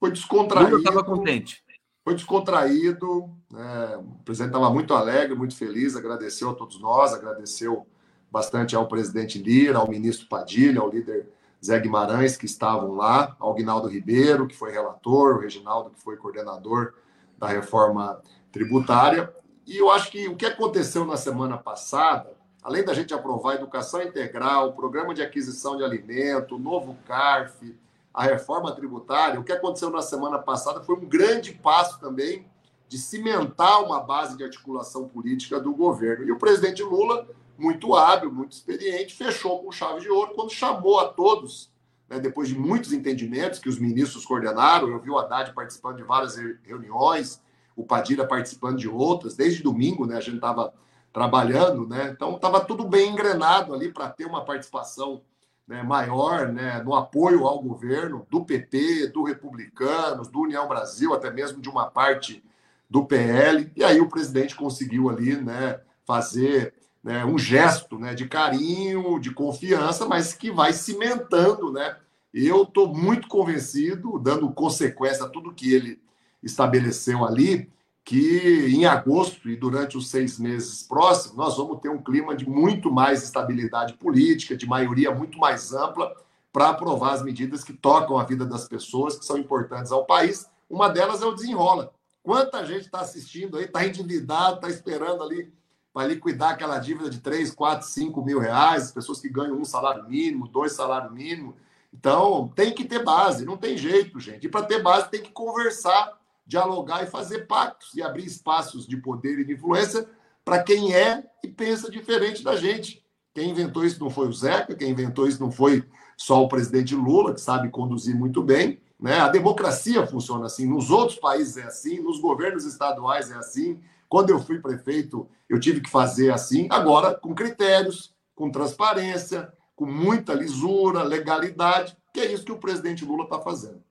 Foi 0.00 0.10
descontraído. 0.10 0.78
Estava 0.78 1.04
contente. 1.04 1.62
foi 2.02 2.14
descontraído, 2.14 3.30
né? 3.50 3.96
o 3.96 4.22
presidente 4.24 4.54
estava 4.54 4.72
muito 4.72 4.94
alegre, 4.94 5.36
muito 5.36 5.54
feliz, 5.54 5.96
agradeceu 5.96 6.48
a 6.48 6.54
todos 6.54 6.80
nós, 6.80 7.12
agradeceu 7.12 7.86
bastante 8.30 8.74
ao 8.74 8.88
presidente 8.88 9.38
Lira, 9.38 9.78
ao 9.78 9.88
ministro 9.88 10.26
Padilha, 10.28 10.80
ao 10.80 10.90
líder 10.90 11.28
Zé 11.64 11.78
Guimarães, 11.78 12.36
que 12.36 12.46
estavam 12.46 12.94
lá, 12.94 13.36
ao 13.38 13.54
Guinaldo 13.54 13.88
Ribeiro, 13.88 14.46
que 14.46 14.56
foi 14.56 14.72
relator, 14.72 15.36
o 15.36 15.40
Reginaldo, 15.40 15.90
que 15.90 16.00
foi 16.00 16.16
coordenador 16.16 16.94
da 17.36 17.48
reforma 17.48 18.22
tributária. 18.52 19.32
E 19.66 19.76
eu 19.78 19.90
acho 19.90 20.10
que 20.10 20.28
o 20.28 20.36
que 20.36 20.46
aconteceu 20.46 21.04
na 21.04 21.16
semana 21.16 21.58
passada, 21.58 22.35
além 22.66 22.84
da 22.84 22.92
gente 22.92 23.14
aprovar 23.14 23.54
educação 23.54 24.02
integral, 24.02 24.70
o 24.70 24.72
programa 24.72 25.14
de 25.14 25.22
aquisição 25.22 25.76
de 25.76 25.84
alimento, 25.84 26.56
o 26.56 26.58
novo 26.58 26.96
CARF, 27.06 27.78
a 28.12 28.24
reforma 28.24 28.74
tributária, 28.74 29.38
o 29.38 29.44
que 29.44 29.52
aconteceu 29.52 29.88
na 29.88 30.02
semana 30.02 30.36
passada 30.36 30.82
foi 30.82 30.96
um 30.96 31.06
grande 31.06 31.52
passo 31.52 32.00
também 32.00 32.44
de 32.88 32.98
cimentar 32.98 33.84
uma 33.84 34.00
base 34.00 34.36
de 34.36 34.42
articulação 34.42 35.06
política 35.06 35.60
do 35.60 35.72
governo. 35.72 36.24
E 36.24 36.32
o 36.32 36.38
presidente 36.38 36.82
Lula, 36.82 37.28
muito 37.56 37.94
hábil, 37.94 38.32
muito 38.32 38.54
experiente, 38.54 39.14
fechou 39.14 39.62
com 39.62 39.70
chave 39.70 40.00
de 40.00 40.10
ouro 40.10 40.32
quando 40.34 40.50
chamou 40.50 40.98
a 40.98 41.06
todos, 41.06 41.70
né, 42.08 42.18
depois 42.18 42.48
de 42.48 42.58
muitos 42.58 42.92
entendimentos 42.92 43.60
que 43.60 43.68
os 43.68 43.78
ministros 43.78 44.26
coordenaram. 44.26 44.88
Eu 44.88 44.98
vi 44.98 45.08
o 45.08 45.16
Haddad 45.16 45.54
participando 45.54 45.98
de 45.98 46.02
várias 46.02 46.34
reuniões, 46.64 47.40
o 47.76 47.84
Padilha 47.84 48.26
participando 48.26 48.76
de 48.76 48.88
outras, 48.88 49.36
desde 49.36 49.62
domingo, 49.62 50.04
né, 50.04 50.16
a 50.16 50.20
gente 50.20 50.34
estava 50.34 50.74
trabalhando, 51.16 51.88
né, 51.88 52.10
então 52.14 52.36
estava 52.36 52.60
tudo 52.60 52.84
bem 52.86 53.10
engrenado 53.10 53.72
ali 53.72 53.90
para 53.90 54.06
ter 54.10 54.26
uma 54.26 54.44
participação 54.44 55.22
né, 55.66 55.82
maior 55.82 56.52
né, 56.52 56.82
no 56.84 56.94
apoio 56.94 57.46
ao 57.46 57.58
governo 57.58 58.26
do 58.30 58.44
PT, 58.44 59.06
do 59.06 59.22
Republicanos, 59.22 60.28
do 60.28 60.40
União 60.40 60.68
Brasil, 60.68 61.14
até 61.14 61.30
mesmo 61.30 61.58
de 61.58 61.70
uma 61.70 61.86
parte 61.86 62.44
do 62.88 63.06
PL. 63.06 63.72
E 63.74 63.82
aí 63.82 63.98
o 63.98 64.10
presidente 64.10 64.54
conseguiu 64.54 65.08
ali 65.08 65.34
né, 65.36 65.80
fazer 66.04 66.74
né, 67.02 67.24
um 67.24 67.38
gesto 67.38 67.98
né, 67.98 68.14
de 68.14 68.28
carinho, 68.28 69.18
de 69.18 69.30
confiança, 69.30 70.04
mas 70.04 70.34
que 70.34 70.50
vai 70.50 70.74
cimentando. 70.74 71.72
Né? 71.72 71.96
Eu 72.34 72.64
estou 72.64 72.94
muito 72.94 73.26
convencido, 73.26 74.18
dando 74.18 74.50
consequência 74.50 75.24
a 75.24 75.30
tudo 75.30 75.54
que 75.54 75.72
ele 75.72 75.98
estabeleceu 76.42 77.24
ali, 77.24 77.72
que 78.06 78.68
em 78.68 78.86
agosto 78.86 79.50
e 79.50 79.56
durante 79.56 79.98
os 79.98 80.08
seis 80.08 80.38
meses 80.38 80.80
próximos, 80.84 81.36
nós 81.36 81.56
vamos 81.56 81.80
ter 81.80 81.88
um 81.88 82.00
clima 82.00 82.36
de 82.36 82.48
muito 82.48 82.88
mais 82.88 83.24
estabilidade 83.24 83.94
política, 83.94 84.56
de 84.56 84.64
maioria 84.64 85.12
muito 85.12 85.36
mais 85.38 85.72
ampla, 85.72 86.14
para 86.52 86.68
aprovar 86.68 87.14
as 87.14 87.22
medidas 87.24 87.64
que 87.64 87.72
tocam 87.72 88.16
a 88.16 88.22
vida 88.22 88.46
das 88.46 88.68
pessoas, 88.68 89.18
que 89.18 89.24
são 89.24 89.36
importantes 89.36 89.90
ao 89.90 90.06
país. 90.06 90.48
Uma 90.70 90.88
delas 90.88 91.20
é 91.20 91.26
o 91.26 91.34
desenrola. 91.34 91.92
Quanta 92.22 92.64
gente 92.64 92.82
está 92.82 93.00
assistindo 93.00 93.56
aí, 93.56 93.64
está 93.64 93.84
endividado, 93.84 94.54
está 94.54 94.68
esperando 94.68 95.24
ali 95.24 95.52
para 95.92 96.06
liquidar 96.06 96.50
aquela 96.50 96.78
dívida 96.78 97.10
de 97.10 97.18
3, 97.18 97.52
4, 97.52 97.88
5 97.88 98.24
mil 98.24 98.38
reais, 98.38 98.84
as 98.84 98.92
pessoas 98.92 99.20
que 99.20 99.28
ganham 99.28 99.58
um 99.58 99.64
salário 99.64 100.08
mínimo, 100.08 100.46
dois 100.46 100.74
salários 100.74 101.12
mínimos. 101.12 101.56
Então, 101.92 102.52
tem 102.54 102.72
que 102.72 102.84
ter 102.84 103.02
base, 103.02 103.44
não 103.44 103.56
tem 103.56 103.76
jeito, 103.76 104.20
gente. 104.20 104.46
E 104.46 104.48
para 104.48 104.64
ter 104.64 104.80
base, 104.80 105.10
tem 105.10 105.22
que 105.22 105.32
conversar 105.32 106.16
dialogar 106.46 107.02
e 107.02 107.06
fazer 107.06 107.46
pactos 107.46 107.94
e 107.94 108.02
abrir 108.02 108.24
espaços 108.24 108.86
de 108.86 108.96
poder 108.96 109.38
e 109.40 109.44
de 109.44 109.54
influência 109.54 110.08
para 110.44 110.62
quem 110.62 110.94
é 110.94 111.24
e 111.42 111.48
pensa 111.48 111.90
diferente 111.90 112.44
da 112.44 112.56
gente. 112.56 113.04
Quem 113.34 113.50
inventou 113.50 113.84
isso 113.84 114.00
não 114.00 114.08
foi 114.08 114.28
o 114.28 114.32
Zeca, 114.32 114.74
quem 114.74 114.90
inventou 114.90 115.26
isso 115.26 115.42
não 115.42 115.50
foi 115.50 115.84
só 116.16 116.42
o 116.42 116.48
presidente 116.48 116.94
Lula, 116.94 117.34
que 117.34 117.40
sabe 117.40 117.68
conduzir 117.68 118.14
muito 118.14 118.42
bem. 118.42 118.80
Né? 118.98 119.18
A 119.18 119.28
democracia 119.28 120.06
funciona 120.06 120.46
assim, 120.46 120.66
nos 120.66 120.90
outros 120.90 121.18
países 121.18 121.56
é 121.56 121.64
assim, 121.64 122.00
nos 122.00 122.20
governos 122.20 122.64
estaduais 122.64 123.30
é 123.30 123.34
assim. 123.34 123.80
Quando 124.08 124.30
eu 124.30 124.40
fui 124.40 124.60
prefeito, 124.60 125.28
eu 125.48 125.60
tive 125.60 125.80
que 125.80 125.90
fazer 125.90 126.32
assim. 126.32 126.66
Agora, 126.70 127.14
com 127.14 127.34
critérios, 127.34 128.14
com 128.34 128.50
transparência, 128.50 129.52
com 129.74 129.84
muita 129.84 130.32
lisura, 130.32 131.02
legalidade, 131.02 131.96
que 132.14 132.20
é 132.20 132.32
isso 132.32 132.44
que 132.44 132.52
o 132.52 132.58
presidente 132.58 133.04
Lula 133.04 133.24
está 133.24 133.38
fazendo. 133.40 133.82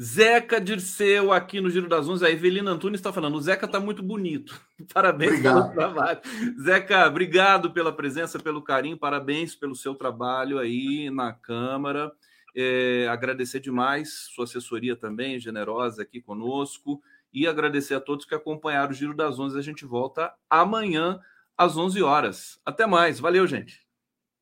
Zeca 0.00 0.58
Dirceu 0.58 1.30
aqui 1.30 1.60
no 1.60 1.68
Giro 1.68 1.86
das 1.86 2.08
Onze. 2.08 2.24
A 2.24 2.30
Evelina 2.30 2.70
Antunes 2.70 3.00
está 3.00 3.12
falando: 3.12 3.34
o 3.34 3.40
Zeca 3.40 3.66
está 3.66 3.78
muito 3.78 4.02
bonito. 4.02 4.58
Parabéns 4.94 5.32
obrigado. 5.32 5.62
pelo 5.62 5.74
trabalho. 5.74 6.20
Zeca, 6.62 7.06
obrigado 7.06 7.70
pela 7.70 7.92
presença, 7.92 8.38
pelo 8.38 8.62
carinho, 8.62 8.96
parabéns 8.96 9.54
pelo 9.54 9.74
seu 9.74 9.94
trabalho 9.94 10.58
aí 10.58 11.10
na 11.10 11.34
Câmara. 11.34 12.10
É, 12.56 13.06
agradecer 13.08 13.60
demais 13.60 14.28
sua 14.34 14.44
assessoria 14.44 14.96
também, 14.96 15.38
generosa 15.38 16.02
aqui 16.02 16.20
conosco. 16.20 17.02
E 17.32 17.46
agradecer 17.46 17.94
a 17.94 18.00
todos 18.00 18.24
que 18.24 18.34
acompanharam 18.34 18.90
o 18.90 18.94
Giro 18.94 19.14
das 19.14 19.38
Onze. 19.38 19.58
A 19.58 19.62
gente 19.62 19.84
volta 19.84 20.32
amanhã 20.48 21.20
às 21.56 21.76
11 21.76 22.02
horas. 22.02 22.58
Até 22.64 22.86
mais. 22.86 23.20
Valeu, 23.20 23.46
gente. 23.46 23.86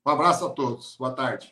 Um 0.07 0.11
abraço 0.11 0.47
a 0.47 0.51
todos. 0.51 0.97
Boa 0.97 1.13
tarde. 1.13 1.51